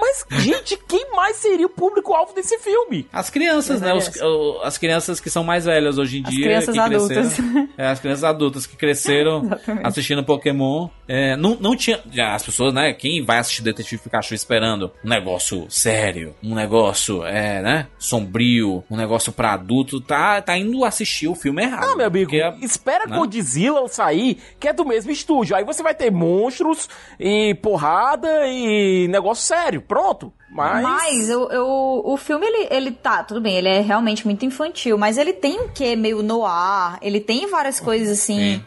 Mas, 0.00 0.24
gente, 0.42 0.76
quem 0.88 1.10
mais 1.12 1.36
seria 1.36 1.66
o 1.66 1.70
público-alvo 1.70 2.32
desse 2.34 2.58
filme? 2.58 3.06
As 3.12 3.30
crianças, 3.30 3.80
né? 3.80 3.92
Os- 3.92 4.08
o- 4.20 4.60
as 4.62 4.78
crianças 4.78 5.18
que 5.20 5.28
são 5.28 5.42
mais 5.42 5.64
velhas 5.64 5.98
hoje 5.98 6.18
em 6.18 6.22
As 6.24 6.30
dia. 6.30 6.44
crianças 6.44 6.72
que 6.74 6.80
adultas. 6.80 7.08
cresceram- 7.34 7.68
é, 7.76 7.86
as 7.88 8.00
crianças 8.00 8.24
adultas 8.24 8.66
que 8.66 8.76
cresceram 8.76 9.42
assistindo 9.84 10.24
Pokémon. 10.24 10.88
É, 11.08 11.36
não, 11.36 11.56
não 11.60 11.74
tinha. 11.76 12.00
já, 12.12 12.34
As 12.34 12.42
pessoas, 12.44 12.72
né? 12.72 12.92
Quem 12.92 13.24
vai 13.24 13.38
assistir 13.38 13.62
Detetive 13.62 14.02
Pikachu 14.02 14.34
esperando 14.34 14.92
um 15.04 15.08
negócio 15.08 15.66
sério, 15.68 16.34
um 16.42 16.54
negócio, 16.54 17.24
é, 17.24 17.60
né? 17.62 17.86
Sombrio, 17.98 18.84
um 18.90 18.96
negócio 18.96 19.32
pra 19.32 19.54
adulto, 19.54 20.00
tá, 20.00 20.40
tá 20.42 20.56
indo 20.56 20.84
assistir 20.84 21.26
o 21.28 21.34
filme 21.34 21.62
errado. 21.62 21.86
Não, 21.86 21.96
meu 21.96 22.06
amigo, 22.06 22.30
Porque- 22.30 22.64
espera 22.64 23.06
né? 23.06 23.16
Godzilla 23.16 23.86
sair, 23.88 24.38
que 24.60 24.68
é 24.68 24.72
do 24.72 24.84
mesmo 24.84 25.10
estúdio. 25.10 25.56
Aí 25.56 25.64
você 25.64 25.82
vai 25.82 25.94
ter 25.94 26.10
monstros 26.10 26.88
e 27.18 27.54
porrada 27.62 28.46
e 28.46 29.08
negócio 29.08 29.44
sério. 29.44 29.77
Pronto. 29.80 30.32
Mas. 30.50 30.82
Mas 30.82 31.28
eu, 31.28 31.48
eu- 31.50 32.02
o 32.04 32.16
filme, 32.16 32.46
ele, 32.46 32.68
ele 32.70 32.90
tá, 32.92 33.22
tudo 33.22 33.40
bem, 33.40 33.56
ele 33.56 33.68
é 33.68 33.80
realmente 33.80 34.24
muito 34.26 34.44
infantil, 34.44 34.96
mas 34.98 35.18
ele 35.18 35.32
tem 35.32 35.60
um 35.60 35.68
quê 35.68 35.94
meio 35.96 36.22
no 36.22 36.44
ar, 36.46 36.98
ele 37.02 37.20
tem 37.20 37.46
várias 37.46 37.78
coisas 37.80 38.08
assim 38.18 38.36
Sim. 38.56 38.64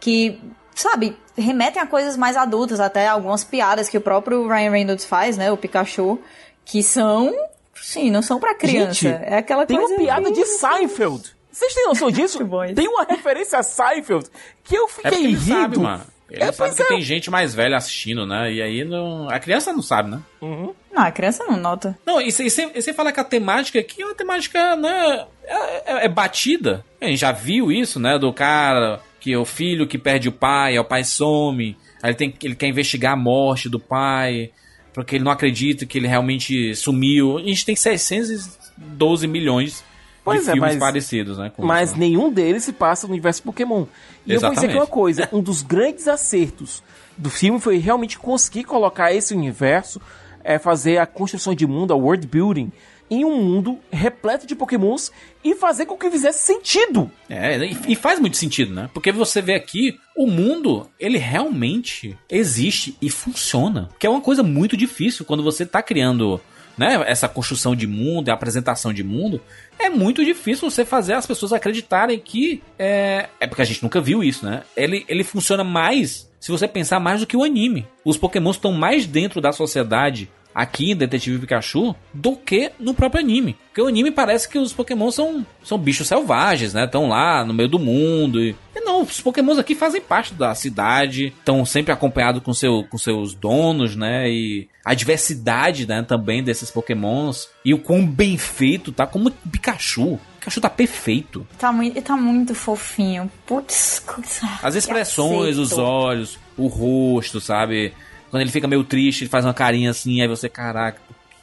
que, 0.00 0.40
sabe, 0.74 1.16
remetem 1.36 1.80
a 1.80 1.86
coisas 1.86 2.16
mais 2.16 2.36
adultas, 2.36 2.80
até 2.80 3.08
algumas 3.08 3.44
piadas 3.44 3.88
que 3.88 3.96
o 3.96 4.00
próprio 4.00 4.46
Ryan 4.46 4.70
Reynolds 4.70 5.04
faz, 5.04 5.36
né, 5.36 5.50
o 5.50 5.56
Pikachu, 5.56 6.18
que 6.64 6.82
são, 6.82 7.32
sim, 7.74 8.10
não 8.10 8.20
são 8.22 8.38
pra 8.38 8.54
criança. 8.54 8.92
Gente, 8.94 9.08
é 9.24 9.38
aquela 9.38 9.64
tem 9.66 9.76
coisa 9.78 9.94
uma 9.94 10.00
piada 10.00 10.30
de 10.30 10.44
Seinfeld. 10.44 11.34
Vocês 11.50 11.74
têm 11.74 11.86
noção 11.86 12.08
disso? 12.12 12.38
tem 12.74 12.88
uma 12.88 13.04
referência 13.04 13.58
a 13.58 13.62
Seinfeld 13.62 14.28
que 14.64 14.74
eu 14.74 14.84
É 14.84 14.88
fiquei 14.88 15.18
ele 15.24 15.28
rindo. 15.34 15.44
sabe, 15.60 15.78
mano. 15.78 16.04
Ele 16.32 16.42
É, 16.44 16.50
sabe 16.52 16.74
que 16.74 16.82
é. 16.82 16.86
tem 16.86 17.00
gente 17.02 17.30
mais 17.30 17.54
velha 17.54 17.76
assistindo, 17.76 18.24
né? 18.26 18.50
E 18.52 18.62
aí 18.62 18.84
não. 18.84 19.28
A 19.28 19.38
criança 19.38 19.72
não 19.72 19.82
sabe, 19.82 20.10
né? 20.10 20.20
Não, 20.40 20.74
a 20.94 21.10
criança 21.12 21.44
não 21.44 21.56
nota. 21.58 21.96
Não, 22.06 22.20
e 22.20 22.30
você- 22.32 22.92
fala 22.94 23.12
que 23.12 23.20
a 23.20 23.24
temática 23.24 23.78
aqui 23.78 24.00
é 24.02 24.06
uma 24.06 24.14
temática, 24.14 24.74
né? 24.76 25.26
É, 25.44 25.92
é- 25.92 26.04
é 26.06 26.08
batida. 26.08 26.84
A 27.00 27.06
gente 27.06 27.18
já 27.20 27.32
viu 27.32 27.70
isso, 27.70 28.00
né? 28.00 28.18
Do 28.18 28.32
cara 28.32 29.00
que 29.20 29.32
é 29.32 29.38
o 29.38 29.44
filho 29.44 29.86
que 29.86 29.98
perde 29.98 30.28
o 30.28 30.32
pai, 30.32 30.72
aí 30.72 30.78
o 30.78 30.84
pai 30.84 31.04
some, 31.04 31.76
aí 32.02 32.10
ele, 32.10 32.16
tem, 32.16 32.34
ele 32.42 32.56
quer 32.56 32.66
investigar 32.66 33.12
a 33.12 33.16
morte 33.16 33.68
do 33.68 33.78
pai, 33.78 34.50
porque 34.92 35.14
ele 35.16 35.24
não 35.24 35.30
acredita 35.30 35.86
que 35.86 35.96
ele 35.98 36.08
realmente 36.08 36.74
sumiu. 36.74 37.38
A 37.38 37.42
gente 37.42 37.64
tem 37.64 37.76
612 37.76 39.26
milhões 39.26 39.84
Pois 40.24 40.46
é, 40.48 40.52
filmes 40.52 40.72
mas- 40.74 40.78
parecidos, 40.78 41.38
né? 41.38 41.52
Mas 41.58 41.90
isso, 41.90 41.98
né? 41.98 42.06
nenhum 42.06 42.32
deles 42.32 42.64
se 42.64 42.72
passa 42.72 43.06
no 43.06 43.12
universo 43.12 43.42
Pokémon. 43.42 43.84
E 44.26 44.32
eu 44.32 44.40
vou 44.40 44.50
dizer 44.50 44.60
que 44.60 44.72
Exatamente. 44.72 44.76
uma 44.76 44.86
coisa, 44.86 45.28
um 45.32 45.40
dos 45.40 45.62
grandes 45.62 46.06
acertos 46.06 46.82
do 47.16 47.28
filme 47.28 47.60
foi 47.60 47.78
realmente 47.78 48.18
conseguir 48.18 48.64
colocar 48.64 49.12
esse 49.12 49.34
universo, 49.34 50.00
é, 50.44 50.58
fazer 50.58 50.98
a 50.98 51.06
construção 51.06 51.54
de 51.54 51.66
mundo, 51.66 51.92
a 51.92 51.96
world 51.96 52.26
building, 52.26 52.70
em 53.10 53.26
um 53.26 53.42
mundo 53.42 53.78
repleto 53.90 54.46
de 54.46 54.54
Pokémons 54.54 55.12
e 55.44 55.54
fazer 55.54 55.84
com 55.84 55.98
que 55.98 56.10
fizesse 56.10 56.46
sentido. 56.46 57.10
É, 57.28 57.58
e, 57.58 57.76
e 57.88 57.94
faz 57.94 58.18
muito 58.18 58.38
sentido, 58.38 58.72
né? 58.72 58.88
Porque 58.94 59.12
você 59.12 59.42
vê 59.42 59.54
aqui, 59.54 59.98
o 60.16 60.26
mundo, 60.26 60.88
ele 60.98 61.18
realmente 61.18 62.16
existe 62.30 62.96
e 63.02 63.10
funciona. 63.10 63.90
Que 63.98 64.06
é 64.06 64.10
uma 64.10 64.22
coisa 64.22 64.42
muito 64.42 64.78
difícil 64.78 65.26
quando 65.26 65.42
você 65.42 65.66
tá 65.66 65.82
criando, 65.82 66.40
né, 66.76 67.02
essa 67.06 67.28
construção 67.28 67.74
de 67.74 67.86
mundo, 67.86 68.28
a 68.28 68.34
apresentação 68.34 68.92
de 68.92 69.02
mundo. 69.02 69.40
É 69.78 69.88
muito 69.88 70.24
difícil 70.24 70.70
você 70.70 70.84
fazer 70.84 71.14
as 71.14 71.26
pessoas 71.26 71.52
acreditarem 71.52 72.18
que 72.18 72.62
é, 72.78 73.28
é 73.40 73.46
porque 73.46 73.62
a 73.62 73.64
gente 73.64 73.82
nunca 73.82 74.00
viu 74.00 74.22
isso, 74.22 74.44
né? 74.44 74.62
Ele, 74.76 75.04
ele 75.08 75.24
funciona 75.24 75.64
mais 75.64 76.30
se 76.40 76.50
você 76.50 76.66
pensar 76.66 76.98
mais 76.98 77.20
do 77.20 77.26
que 77.26 77.36
o 77.36 77.44
anime. 77.44 77.86
Os 78.04 78.16
Pokémons 78.16 78.56
estão 78.56 78.72
mais 78.72 79.06
dentro 79.06 79.40
da 79.40 79.52
sociedade 79.52 80.28
aqui 80.54 80.92
em 80.92 80.96
Detetive 80.96 81.38
Pikachu 81.38 81.94
do 82.12 82.36
que 82.36 82.70
no 82.78 82.94
próprio 82.94 83.20
anime. 83.22 83.56
Porque 83.68 83.80
o 83.80 83.86
anime 83.86 84.10
parece 84.10 84.48
que 84.48 84.58
os 84.58 84.72
Pokémon 84.72 85.10
são, 85.10 85.46
são 85.64 85.78
bichos 85.78 86.06
selvagens, 86.08 86.74
né? 86.74 86.84
Estão 86.84 87.08
lá 87.08 87.44
no 87.44 87.54
meio 87.54 87.68
do 87.68 87.78
mundo. 87.78 88.40
E, 88.42 88.54
e 88.76 88.80
não, 88.80 89.02
os 89.02 89.20
Pokémons 89.20 89.58
aqui 89.58 89.74
fazem 89.74 90.00
parte 90.00 90.34
da 90.34 90.54
cidade, 90.54 91.32
estão 91.38 91.64
sempre 91.64 91.90
acompanhados 91.92 92.42
com, 92.42 92.52
seu, 92.52 92.84
com 92.90 92.98
seus 92.98 93.32
donos, 93.34 93.96
né? 93.96 94.30
E 94.30 94.68
a 94.84 94.92
diversidade 94.94 95.86
né, 95.86 96.02
também 96.02 96.42
desses 96.42 96.70
Pokémons. 96.70 97.48
E 97.64 97.72
o 97.72 97.78
quão 97.78 98.04
bem 98.06 98.36
feito 98.36 98.92
tá, 98.92 99.06
como 99.06 99.30
Pikachu. 99.30 100.14
O 100.14 100.20
Pikachu 100.38 100.60
tá 100.60 100.68
perfeito. 100.68 101.46
Tá 101.58 101.72
muito, 101.72 102.02
tá 102.02 102.16
muito 102.16 102.54
fofinho. 102.54 103.30
Putz, 103.46 104.00
coisa- 104.04 104.58
As 104.62 104.74
expressões, 104.74 105.56
os 105.56 105.78
olhos, 105.78 106.38
o 106.58 106.66
rosto, 106.66 107.40
sabe? 107.40 107.94
Quando 108.32 108.40
ele 108.40 108.50
fica 108.50 108.66
meio 108.66 108.82
triste, 108.82 109.24
ele 109.24 109.30
faz 109.30 109.44
uma 109.44 109.52
carinha 109.52 109.90
assim, 109.90 110.22
aí 110.22 110.26
você, 110.26 110.48
caraca, 110.48 110.98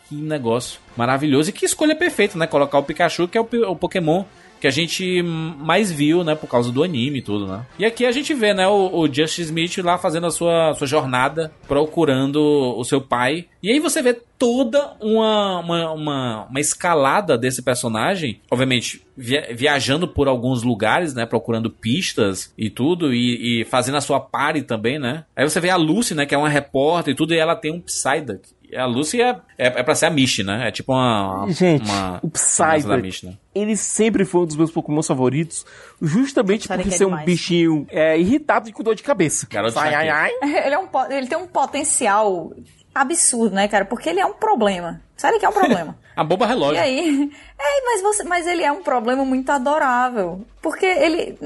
que 0.08 0.16
negócio 0.16 0.80
maravilhoso. 0.98 1.52
E 1.52 1.54
que 1.54 1.64
escolha 1.64 1.96
perfeita, 1.96 2.36
né? 2.36 2.48
Colocar 2.48 2.80
o 2.80 2.84
Pikachu, 2.84 3.28
que 3.28 3.38
é 3.38 3.42
o, 3.42 3.48
o 3.68 3.76
Pokémon 3.76 4.26
que 4.60 4.68
a 4.68 4.72
gente 4.72 5.22
mais 5.24 5.92
viu, 5.92 6.24
né? 6.24 6.36
Por 6.36 6.48
causa 6.48 6.72
do 6.72 6.84
anime 6.84 7.20
e 7.20 7.22
tudo, 7.22 7.48
né? 7.48 7.66
E 7.78 7.86
aqui 7.86 8.06
a 8.06 8.12
gente 8.12 8.34
vê, 8.34 8.54
né? 8.54 8.68
O, 8.68 9.02
o 9.02 9.08
Smith 9.08 9.78
lá 9.80 9.98
fazendo 9.98 10.28
a 10.28 10.32
sua, 10.32 10.74
sua 10.74 10.88
jornada, 10.88 11.52
procurando 11.68 12.40
o 12.78 12.84
seu 12.84 13.02
pai. 13.02 13.46
E 13.62 13.72
aí 13.72 13.80
você 13.80 14.02
vê 14.02 14.14
toda 14.38 14.94
uma, 15.02 15.60
uma, 15.60 15.92
uma, 15.92 16.46
uma 16.50 16.60
escalada 16.60 17.38
desse 17.38 17.62
personagem. 17.62 18.40
Obviamente, 18.50 19.02
via- 19.18 19.50
viajando 19.54 20.08
por 20.08 20.28
alguns 20.28 20.64
lugares, 20.64 21.14
né? 21.14 21.26
Procurando 21.26 21.70
pistas 21.70 22.54
e 22.58 22.70
tudo. 22.70 23.14
E, 23.14 23.62
e 23.62 23.66
fazendo 23.66 23.98
a 23.98 24.02
sua 24.02 24.20
party 24.20 24.62
também, 24.62 24.98
né? 25.00 25.26
Aí 25.36 25.48
você 25.48 25.60
vê 25.60 25.70
a 25.70 25.76
Lucy, 25.76 26.14
né? 26.16 26.26
Que 26.26 26.36
é 26.36 26.38
uma 26.38 26.50
repórter 26.50 27.14
e 27.14 27.16
tudo. 27.18 27.34
E 27.34 27.38
ela 27.38 27.56
tem 27.56 27.72
um 27.72 27.82
Psyduck. 27.82 28.50
E 28.72 28.78
A 28.78 28.86
Lucy 28.86 29.22
é, 29.22 29.36
é, 29.58 29.68
é 29.68 29.84
pra 29.84 29.96
ser 29.96 30.06
a 30.06 30.10
Mish, 30.10 30.40
né? 30.40 30.68
É 30.68 30.72
tipo 30.72 30.92
uma. 30.94 31.44
uma 31.44 31.52
Gente, 31.52 31.90
uma, 31.90 32.20
o 32.22 32.30
Psyduck, 32.30 33.02
Mish, 33.02 33.24
né? 33.24 33.34
ele 33.54 33.76
sempre 33.76 34.26
foi 34.26 34.42
um 34.42 34.46
dos 34.46 34.56
meus 34.56 34.72
Pokémon 34.72 35.02
favoritos, 35.02 35.66
justamente 36.02 36.68
Psyduck 36.68 36.88
por 36.88 36.94
é 36.94 36.98
ser 36.98 37.06
um 37.06 37.24
bichinho 37.24 37.88
é, 37.90 38.20
irritado 38.20 38.70
e 38.70 38.72
com 38.72 38.84
dor 38.84 38.96
de 38.96 39.04
cabeça. 39.04 39.48
Garoto 39.50 39.80
Ai, 39.80 39.94
ai, 39.94 40.10
ai. 40.10 40.32
Ele, 40.66 40.76
é 40.76 40.80
um, 40.80 40.88
ele 41.10 41.28
tem 41.28 41.38
um 41.38 41.48
potencial 41.48 42.52
absurdo, 42.94 43.56
né, 43.56 43.68
cara? 43.68 43.86
Porque 43.86 44.10
ele 44.10 44.20
é 44.20 44.26
um 44.26 44.34
problema. 44.34 45.02
Sabe 45.16 45.40
que 45.40 45.46
é 45.46 45.50
um 45.50 45.54
problema. 45.54 45.98
A 46.16 46.24
boba 46.24 46.46
relógio. 46.46 46.76
E 46.76 46.80
aí, 46.80 47.32
é, 47.58 47.86
mas, 47.86 48.02
você, 48.02 48.24
mas 48.24 48.46
ele 48.46 48.62
é 48.62 48.72
um 48.72 48.84
problema 48.84 49.24
muito 49.24 49.50
adorável. 49.50 50.46
Porque 50.62 50.86
ele. 50.86 51.38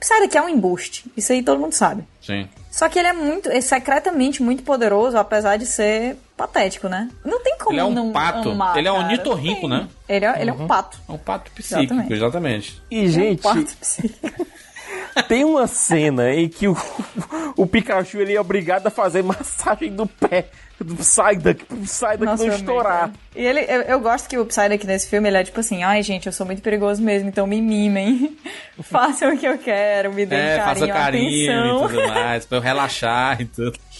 Sabe 0.00 0.26
que 0.26 0.38
é 0.38 0.42
um 0.42 0.48
embuste. 0.48 1.04
Isso 1.16 1.32
aí 1.32 1.42
todo 1.42 1.60
mundo 1.60 1.74
sabe. 1.74 2.04
Sim. 2.20 2.48
Só 2.70 2.88
que 2.88 2.98
ele 2.98 3.08
é 3.08 3.12
muito. 3.12 3.50
É 3.50 3.60
secretamente 3.60 4.42
muito 4.42 4.62
poderoso, 4.62 5.18
apesar 5.18 5.56
de 5.56 5.66
ser 5.66 6.16
patético, 6.36 6.88
né? 6.88 7.10
Não 7.24 7.42
tem 7.42 7.58
como 7.58 7.72
Ele 7.72 7.80
é 7.80 7.84
um 7.84 7.92
não 7.92 8.12
pato. 8.12 8.50
amar, 8.50 8.76
ele 8.78 8.86
é 8.88 8.92
um 8.92 8.96
cara. 8.96 9.06
ornitorrinco, 9.06 9.68
né? 9.68 9.88
Ele 10.08 10.24
é, 10.24 10.40
ele 10.40 10.50
é 10.50 10.52
um 10.52 10.66
pato. 10.66 10.98
É 11.08 11.12
um 11.12 11.18
pato 11.18 11.50
psíquico, 11.50 11.82
Exatamente. 11.82 12.12
exatamente. 12.14 12.82
E, 12.90 13.08
gente, 13.08 13.44
É 13.46 13.50
um 13.50 13.54
pato 13.54 13.76
psíquico. 13.76 14.46
Tem 15.28 15.44
uma 15.44 15.66
cena 15.66 16.32
em 16.32 16.48
que 16.48 16.68
o, 16.68 16.76
o 17.56 17.66
Pikachu 17.66 18.18
ele 18.18 18.34
é 18.34 18.40
obrigado 18.40 18.86
a 18.86 18.90
fazer 18.90 19.22
massagem 19.22 19.92
do 19.92 20.06
pé 20.06 20.46
do 20.82 20.96
Psyduck, 20.96 21.64
pro 21.66 21.76
Psyduck 21.78 22.24
Nossa, 22.24 22.46
não 22.46 22.54
estourar. 22.54 22.98
cara. 23.00 23.12
E 23.36 23.44
ele, 23.44 23.60
eu, 23.60 23.82
eu 23.82 24.00
gosto 24.00 24.26
que 24.28 24.38
o 24.38 24.46
Psyduck 24.46 24.86
nesse 24.86 25.08
filme, 25.08 25.28
ele 25.28 25.36
é 25.36 25.44
tipo 25.44 25.60
assim, 25.60 25.82
ai 25.82 26.02
gente, 26.02 26.24
eu 26.26 26.32
sou 26.32 26.46
muito 26.46 26.62
perigoso 26.62 27.02
mesmo, 27.02 27.28
então 27.28 27.46
me 27.46 27.60
mimem. 27.60 28.34
Façam 28.82 29.34
o 29.34 29.36
que 29.36 29.46
eu 29.46 29.58
quero, 29.58 30.12
me 30.12 30.24
deem 30.24 30.40
É, 30.40 30.56
faça 30.56 30.86
carinho, 30.86 30.94
carinho 30.94 31.52
atenção. 31.52 31.84
e 31.84 31.88
tudo 31.88 32.08
mais, 32.08 32.46
pra 32.46 32.58
eu 32.58 32.62
relaxar 32.62 33.40
e 33.42 33.44
tudo. 33.44 33.78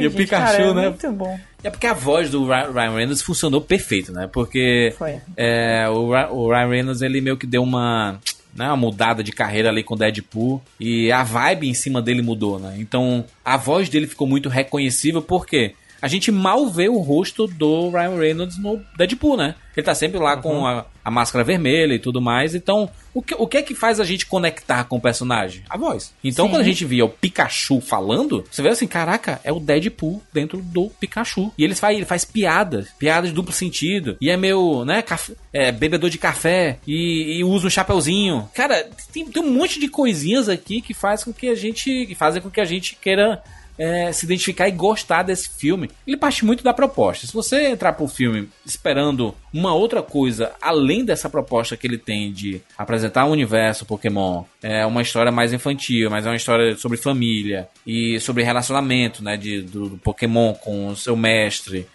E 0.00 0.06
o 0.08 0.10
Pikachu, 0.10 0.52
cara, 0.56 0.64
é 0.64 0.74
né? 0.74 0.88
Muito 0.88 1.12
bom. 1.12 1.38
É 1.62 1.70
porque 1.70 1.86
a 1.86 1.92
voz 1.94 2.28
do 2.28 2.44
Ryan 2.44 2.90
Reynolds 2.92 3.22
funcionou 3.22 3.60
perfeito, 3.60 4.10
né? 4.10 4.28
Porque 4.30 4.92
Foi. 4.98 5.20
é, 5.36 5.88
o, 5.88 6.08
o 6.08 6.48
Ryan 6.50 6.68
Reynolds 6.68 7.02
ele 7.02 7.20
meio 7.20 7.36
que 7.36 7.46
deu 7.46 7.62
uma, 7.62 8.18
né, 8.54 8.66
uma 8.68 8.76
mudada 8.76 9.22
de 9.22 9.32
carreira 9.32 9.68
ali 9.68 9.82
com 9.82 9.94
o 9.94 9.98
Deadpool 9.98 10.62
e 10.78 11.10
a 11.10 11.22
vibe 11.22 11.68
em 11.68 11.74
cima 11.74 12.00
dele 12.00 12.22
mudou, 12.22 12.58
né? 12.58 12.76
Então 12.78 13.24
a 13.44 13.56
voz 13.56 13.88
dele 13.88 14.06
ficou 14.06 14.26
muito 14.26 14.48
reconhecível 14.48 15.20
porque 15.20 15.74
a 16.04 16.06
gente 16.06 16.30
mal 16.30 16.68
vê 16.68 16.86
o 16.86 16.98
rosto 16.98 17.46
do 17.46 17.88
Ryan 17.88 18.18
Reynolds 18.18 18.58
no 18.58 18.78
Deadpool, 18.94 19.38
né? 19.38 19.54
Ele 19.74 19.86
tá 19.86 19.94
sempre 19.94 20.18
lá 20.18 20.36
com 20.36 20.66
a, 20.66 20.84
a 21.02 21.10
máscara 21.10 21.42
vermelha 21.42 21.94
e 21.94 21.98
tudo 21.98 22.20
mais. 22.20 22.54
Então, 22.54 22.90
o 23.14 23.22
que, 23.22 23.34
o 23.34 23.46
que 23.46 23.56
é 23.56 23.62
que 23.62 23.74
faz 23.74 23.98
a 23.98 24.04
gente 24.04 24.26
conectar 24.26 24.84
com 24.84 24.98
o 24.98 25.00
personagem? 25.00 25.62
A 25.66 25.78
voz. 25.78 26.12
Então, 26.22 26.44
Sim. 26.44 26.50
quando 26.52 26.60
a 26.60 26.64
gente 26.64 26.84
via 26.84 27.06
o 27.06 27.08
Pikachu 27.08 27.80
falando, 27.80 28.44
você 28.50 28.60
vê 28.60 28.68
assim, 28.68 28.86
caraca, 28.86 29.40
é 29.42 29.50
o 29.50 29.58
Deadpool 29.58 30.22
dentro 30.30 30.58
do 30.58 30.90
Pikachu. 30.90 31.50
E 31.56 31.64
ele 31.64 31.74
faz, 31.74 31.96
ele 31.96 32.04
faz 32.04 32.22
piadas, 32.22 32.88
piadas 32.98 33.30
de 33.30 33.34
duplo 33.34 33.54
sentido. 33.54 34.18
E 34.20 34.28
é 34.28 34.36
meu, 34.36 34.84
né, 34.84 35.00
café, 35.00 35.32
é, 35.54 35.72
bebedor 35.72 36.10
de 36.10 36.18
café 36.18 36.80
e, 36.86 37.38
e 37.38 37.44
usa 37.44 37.66
um 37.66 37.70
chapeuzinho. 37.70 38.46
Cara, 38.52 38.90
tem, 39.10 39.24
tem 39.24 39.42
um 39.42 39.50
monte 39.50 39.80
de 39.80 39.88
coisinhas 39.88 40.50
aqui 40.50 40.82
que 40.82 40.92
faz 40.92 41.24
com 41.24 41.32
que 41.32 41.48
a 41.48 41.54
gente, 41.54 42.04
que 42.04 42.14
fazem 42.14 42.42
com 42.42 42.50
que 42.50 42.60
a 42.60 42.66
gente 42.66 42.94
queira 42.94 43.42
é, 43.78 44.12
se 44.12 44.24
identificar 44.24 44.68
e 44.68 44.72
gostar 44.72 45.22
desse 45.22 45.48
filme. 45.48 45.90
Ele 46.06 46.16
parte 46.16 46.44
muito 46.44 46.62
da 46.62 46.72
proposta. 46.72 47.26
Se 47.26 47.32
você 47.32 47.68
entrar 47.68 47.92
pro 47.92 48.08
filme 48.08 48.48
esperando 48.64 49.34
uma 49.52 49.74
outra 49.74 50.02
coisa 50.02 50.52
além 50.60 51.04
dessa 51.04 51.28
proposta 51.28 51.76
que 51.76 51.86
ele 51.86 51.98
tem 51.98 52.32
de 52.32 52.60
apresentar 52.76 53.24
o 53.24 53.30
universo 53.30 53.86
Pokémon, 53.86 54.44
é 54.62 54.84
uma 54.86 55.02
história 55.02 55.30
mais 55.30 55.52
infantil, 55.52 56.10
mas 56.10 56.26
é 56.26 56.28
uma 56.28 56.36
história 56.36 56.76
sobre 56.76 56.98
família 56.98 57.68
e 57.86 58.18
sobre 58.20 58.42
relacionamento, 58.42 59.22
né, 59.22 59.36
de, 59.36 59.62
do, 59.62 59.90
do 59.90 59.96
Pokémon 59.98 60.54
com 60.54 60.88
o 60.88 60.96
seu 60.96 61.16
mestre. 61.16 61.86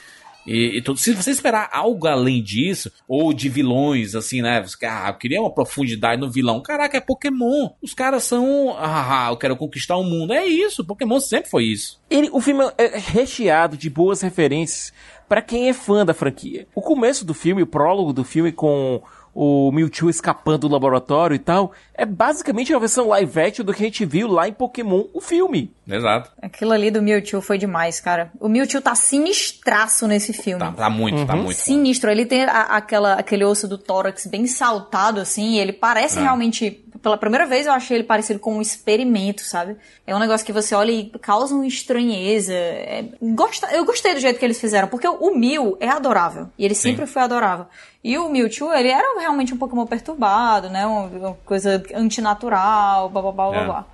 E, 0.50 0.78
e 0.78 0.82
tudo. 0.82 1.00
Se 1.00 1.14
você 1.14 1.32
esperar 1.32 1.70
algo 1.72 2.08
além 2.08 2.41
disso, 2.41 2.91
ou 3.08 3.32
de 3.32 3.47
vilões, 3.50 4.16
assim, 4.16 4.41
né? 4.41 4.62
Você, 4.62 4.86
Ah, 4.86 5.10
eu 5.10 5.14
queria 5.14 5.39
uma 5.41 5.54
profundidade 5.54 6.20
no 6.20 6.30
vilão. 6.30 6.62
Caraca, 6.62 6.97
é 6.97 7.02
Pokémon. 7.02 7.70
Os 7.82 7.93
caras 7.93 8.24
são. 8.24 8.76
Ah, 8.78 9.28
eu 9.30 9.38
quero 9.38 9.56
conquistar 9.56 9.97
o 9.97 10.04
mundo. 10.04 10.34
É 10.34 10.45
isso. 10.45 10.84
Pokémon 10.86 11.20
sempre 11.20 11.50
foi 11.50 11.66
isso. 11.66 12.00
Ele, 12.10 12.30
o 12.32 12.41
filme 12.41 12.64
é 12.78 12.97
recheado 12.97 13.78
de 13.78 13.89
boas 13.89 14.22
referências 14.22 14.91
pra 15.28 15.41
quem 15.43 15.70
é 15.70 15.74
fã 15.74 16.04
da 16.04 16.14
franquia. 16.14 16.68
O 16.74 16.82
começo 16.82 17.24
do 17.24 17.36
filme, 17.36 17.62
o 17.62 17.68
prólogo 17.68 18.12
do 18.12 18.24
filme 18.24 18.52
com 18.52 19.02
o 19.34 19.71
Mewtwo 19.71 20.09
escapando 20.09 20.67
do 20.67 20.73
laboratório 20.73 21.36
e 21.36 21.39
tal, 21.39 21.71
é 21.93 22.05
basicamente 22.05 22.73
uma 22.73 22.80
versão 22.80 23.07
live 23.09 23.39
action 23.39 23.65
do 23.65 23.73
que 23.73 23.82
a 23.84 23.86
gente 23.86 24.05
viu 24.05 24.27
lá 24.27 24.47
em 24.47 24.53
Pokémon, 24.53 25.05
o 25.13 25.21
filme. 25.21 25.71
Exato. 25.88 26.32
Aquilo 26.41 26.71
ali 26.71 26.91
do 26.91 27.01
Mewtwo 27.01 27.41
foi 27.41 27.57
demais, 27.57 27.99
cara. 27.99 28.32
O 28.39 28.47
Mewtwo 28.49 28.82
tá 28.82 28.93
sinistraço 28.95 30.07
nesse 30.07 30.34
filme. 30.34 30.59
Tá, 30.59 30.71
tá 30.71 30.89
muito, 30.89 31.25
tá 31.25 31.36
muito. 31.36 31.53
Sinistro. 31.53 32.09
Ele 32.11 32.25
tem 32.25 32.43
a- 32.43 32.61
aquela, 32.75 33.13
aquele 33.13 33.43
osso 33.45 33.67
do 33.67 33.77
tórax 33.77 34.25
bem 34.25 34.45
saltado, 34.47 35.19
assim, 35.19 35.55
e 35.55 35.59
ele 35.59 35.73
parece 35.73 36.19
É. 36.19 36.21
realmente. 36.23 36.86
Pela 37.02 37.18
primeira 37.18 37.45
vez 37.45 37.66
eu 37.66 37.72
achei 37.74 37.97
ele 37.97 38.04
parecido 38.04 38.39
com 38.39 38.56
um 38.56 38.62
experimento, 38.62 39.41
sabe? 39.43 39.78
É 40.06 40.16
um 40.16 40.20
negócio 40.20 40.45
que 40.45 40.52
você 40.52 40.76
olha 40.76 40.91
e 40.91 41.10
causa 41.22 41.54
uma 41.56 41.66
estranheza. 41.66 42.54
É- 42.54 43.06
gosta- 43.22 43.72
eu 43.72 43.86
gostei 43.86 44.14
do 44.14 44.20
jeito 44.20 44.38
que 44.39 44.45
eles 44.45 44.60
fizeram, 44.60 44.88
porque 44.88 45.08
o 45.08 45.36
Mew 45.36 45.78
é 45.80 45.88
adorável. 45.89 46.47
E 46.58 46.66
ele 46.66 46.76
sempre 46.76 47.06
foi 47.06 47.22
adorável. 47.22 47.66
E 48.04 48.18
o 48.18 48.30
Mewtwo, 48.30 48.72
ele 48.74 48.89
era 48.89 49.20
realmente 49.20 49.54
um 49.54 49.58
Pokémon 49.58 49.86
perturbado, 49.86 50.70
né? 50.70 50.86
Uma, 50.86 51.34
coisa 51.45 51.82
antinatural, 51.93 53.10
blá 53.10 53.22
blá 53.22 53.32
blá 53.32 53.50
blá 53.50 53.62
É. 53.62 53.66
blá. 53.66 53.86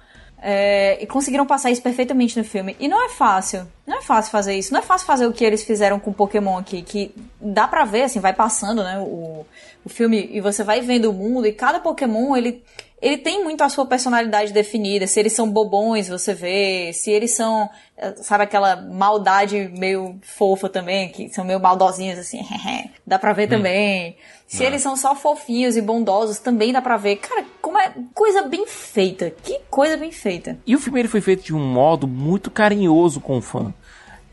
É, 0.47 0.97
e 1.01 1.07
conseguiram 1.07 1.45
passar 1.45 1.71
isso 1.71 1.81
perfeitamente 1.81 2.37
no 2.37 2.43
filme. 2.43 2.75
E 2.79 2.87
não 2.87 3.03
é 3.03 3.09
fácil. 3.09 3.67
Não 3.87 3.97
é 3.97 4.01
fácil 4.01 4.31
fazer 4.31 4.53
isso. 4.55 4.71
Não 4.73 4.79
é 4.79 4.83
fácil 4.83 5.07
fazer 5.07 5.25
o 5.25 5.33
que 5.33 5.43
eles 5.43 5.63
fizeram 5.63 5.99
com 5.99 6.13
Pokémon 6.13 6.57
aqui. 6.57 6.83
Que 6.83 7.15
dá 7.41 7.67
pra 7.67 7.83
ver, 7.83 8.03
assim, 8.03 8.19
vai 8.19 8.33
passando, 8.33 8.83
né? 8.83 8.99
O, 8.99 9.43
o 9.83 9.89
filme 9.89 10.29
e 10.31 10.41
você 10.41 10.63
vai 10.63 10.81
vendo 10.81 11.09
o 11.09 11.13
mundo. 11.13 11.47
E 11.47 11.51
cada 11.51 11.79
Pokémon, 11.79 12.35
ele, 12.35 12.63
ele 13.05 13.17
tem 13.19 13.43
muito 13.43 13.63
a 13.63 13.69
sua 13.69 13.85
personalidade 13.85 14.51
definida. 14.51 15.05
Se 15.05 15.19
eles 15.19 15.33
são 15.33 15.49
bobões, 15.49 16.07
você 16.07 16.33
vê. 16.33 16.91
Se 16.91 17.11
eles 17.11 17.31
são, 17.31 17.69
eh, 17.97 18.15
sabe, 18.17 18.43
aquela 18.45 18.75
maldade 18.77 19.71
meio 19.77 20.17
fofa 20.23 20.67
também, 20.67 21.09
que 21.09 21.29
são 21.29 21.45
meio 21.45 21.59
maldosinhos, 21.59 22.17
assim, 22.17 22.39
dá 23.05 23.19
pra 23.19 23.31
ver 23.33 23.47
também. 23.47 24.17
Se 24.47 24.63
É. 24.63 24.67
eles 24.67 24.81
são 24.81 24.95
só 24.97 25.13
fofinhos 25.15 25.77
e 25.77 25.81
bondosos, 25.81 26.39
também 26.39 26.73
dá 26.73 26.81
pra 26.81 26.97
ver. 26.97 27.17
Cara, 27.17 27.45
como 27.61 27.77
é 27.77 27.93
coisa 28.13 28.41
bem 28.43 28.65
feita. 28.67 29.29
Que 29.43 29.59
coisa 29.69 29.97
bem 29.97 30.11
feita. 30.11 30.57
E 30.65 30.75
o 30.75 30.79
filme 30.79 30.99
ele 30.99 31.07
foi 31.07 31.21
feito 31.21 31.43
de 31.43 31.53
um 31.53 31.59
modo 31.63 32.07
muito 32.07 32.49
carinhoso 32.49 33.19
com 33.21 33.37
o 33.37 33.41
fã. 33.41 33.73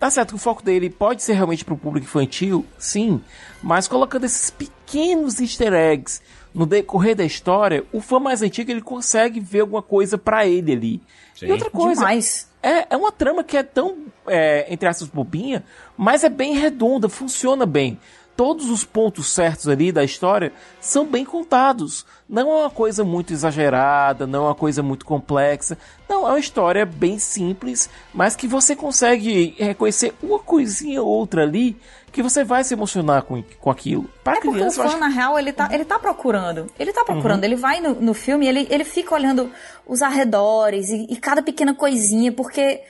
Tá 0.02 0.10
certo 0.10 0.30
que 0.30 0.34
o 0.34 0.38
foco 0.38 0.64
dele 0.64 0.90
pode 0.90 1.22
ser 1.22 1.34
realmente 1.34 1.64
pro 1.64 1.76
público 1.76 2.04
infantil, 2.04 2.66
sim, 2.76 3.22
mas 3.62 3.86
colocando 3.86 4.24
esses 4.24 4.50
pequenos 4.50 5.38
easter 5.38 5.72
eggs 5.72 6.20
no 6.52 6.66
decorrer 6.66 7.14
da 7.14 7.24
história, 7.24 7.84
o 7.92 8.00
fã 8.00 8.18
mais 8.18 8.42
antigo 8.42 8.68
ele 8.72 8.82
consegue 8.82 9.38
ver 9.38 9.60
alguma 9.60 9.80
coisa 9.80 10.18
pra 10.18 10.44
ele 10.44 10.72
ali. 10.72 11.00
Sim. 11.36 11.46
E 11.46 11.52
outra 11.52 11.70
coisa, 11.70 12.00
Demais. 12.00 12.48
É, 12.60 12.92
é 12.92 12.96
uma 12.96 13.12
trama 13.12 13.44
que 13.44 13.56
é 13.56 13.62
tão, 13.62 13.98
é, 14.26 14.66
entre 14.68 14.88
aspas, 14.88 15.06
bobinha, 15.06 15.64
mas 15.96 16.24
é 16.24 16.28
bem 16.28 16.54
redonda, 16.54 17.08
funciona 17.08 17.64
bem. 17.64 17.96
Todos 18.36 18.70
os 18.70 18.84
pontos 18.84 19.28
certos 19.28 19.68
ali 19.68 19.92
da 19.92 20.02
história 20.02 20.52
são 20.80 21.06
bem 21.06 21.24
contados. 21.24 22.06
Não 22.28 22.50
é 22.50 22.60
uma 22.62 22.70
coisa 22.70 23.04
muito 23.04 23.32
exagerada, 23.32 24.26
não 24.26 24.44
é 24.44 24.48
uma 24.48 24.54
coisa 24.54 24.82
muito 24.82 25.04
complexa. 25.04 25.76
Não, 26.08 26.26
é 26.26 26.30
uma 26.30 26.38
história 26.38 26.86
bem 26.86 27.18
simples, 27.18 27.90
mas 28.12 28.34
que 28.34 28.46
você 28.46 28.74
consegue 28.74 29.54
reconhecer 29.58 30.14
uma 30.22 30.38
coisinha 30.38 31.02
ou 31.02 31.08
outra 31.08 31.42
ali 31.42 31.76
que 32.12 32.22
você 32.22 32.44
vai 32.44 32.62
se 32.62 32.74
emocionar 32.74 33.22
com, 33.22 33.42
com 33.58 33.70
aquilo. 33.70 34.08
Para 34.22 34.34
É 34.34 34.36
porque 34.36 34.48
o 34.48 34.52
criança, 34.52 34.82
fã, 34.82 34.88
acho 34.88 34.98
na 34.98 35.08
real, 35.08 35.38
ele 35.38 35.52
tá, 35.52 35.68
ele 35.72 35.84
tá 35.84 35.98
procurando. 35.98 36.66
Ele 36.78 36.92
tá 36.92 37.04
procurando. 37.04 37.38
Uhum. 37.38 37.44
Ele 37.44 37.56
vai 37.56 37.80
no, 37.80 37.94
no 37.94 38.14
filme, 38.14 38.46
ele, 38.46 38.66
ele 38.70 38.84
fica 38.84 39.14
olhando 39.14 39.50
os 39.86 40.02
arredores 40.02 40.90
e, 40.90 41.06
e 41.08 41.16
cada 41.16 41.42
pequena 41.42 41.74
coisinha, 41.74 42.30
porque 42.30 42.82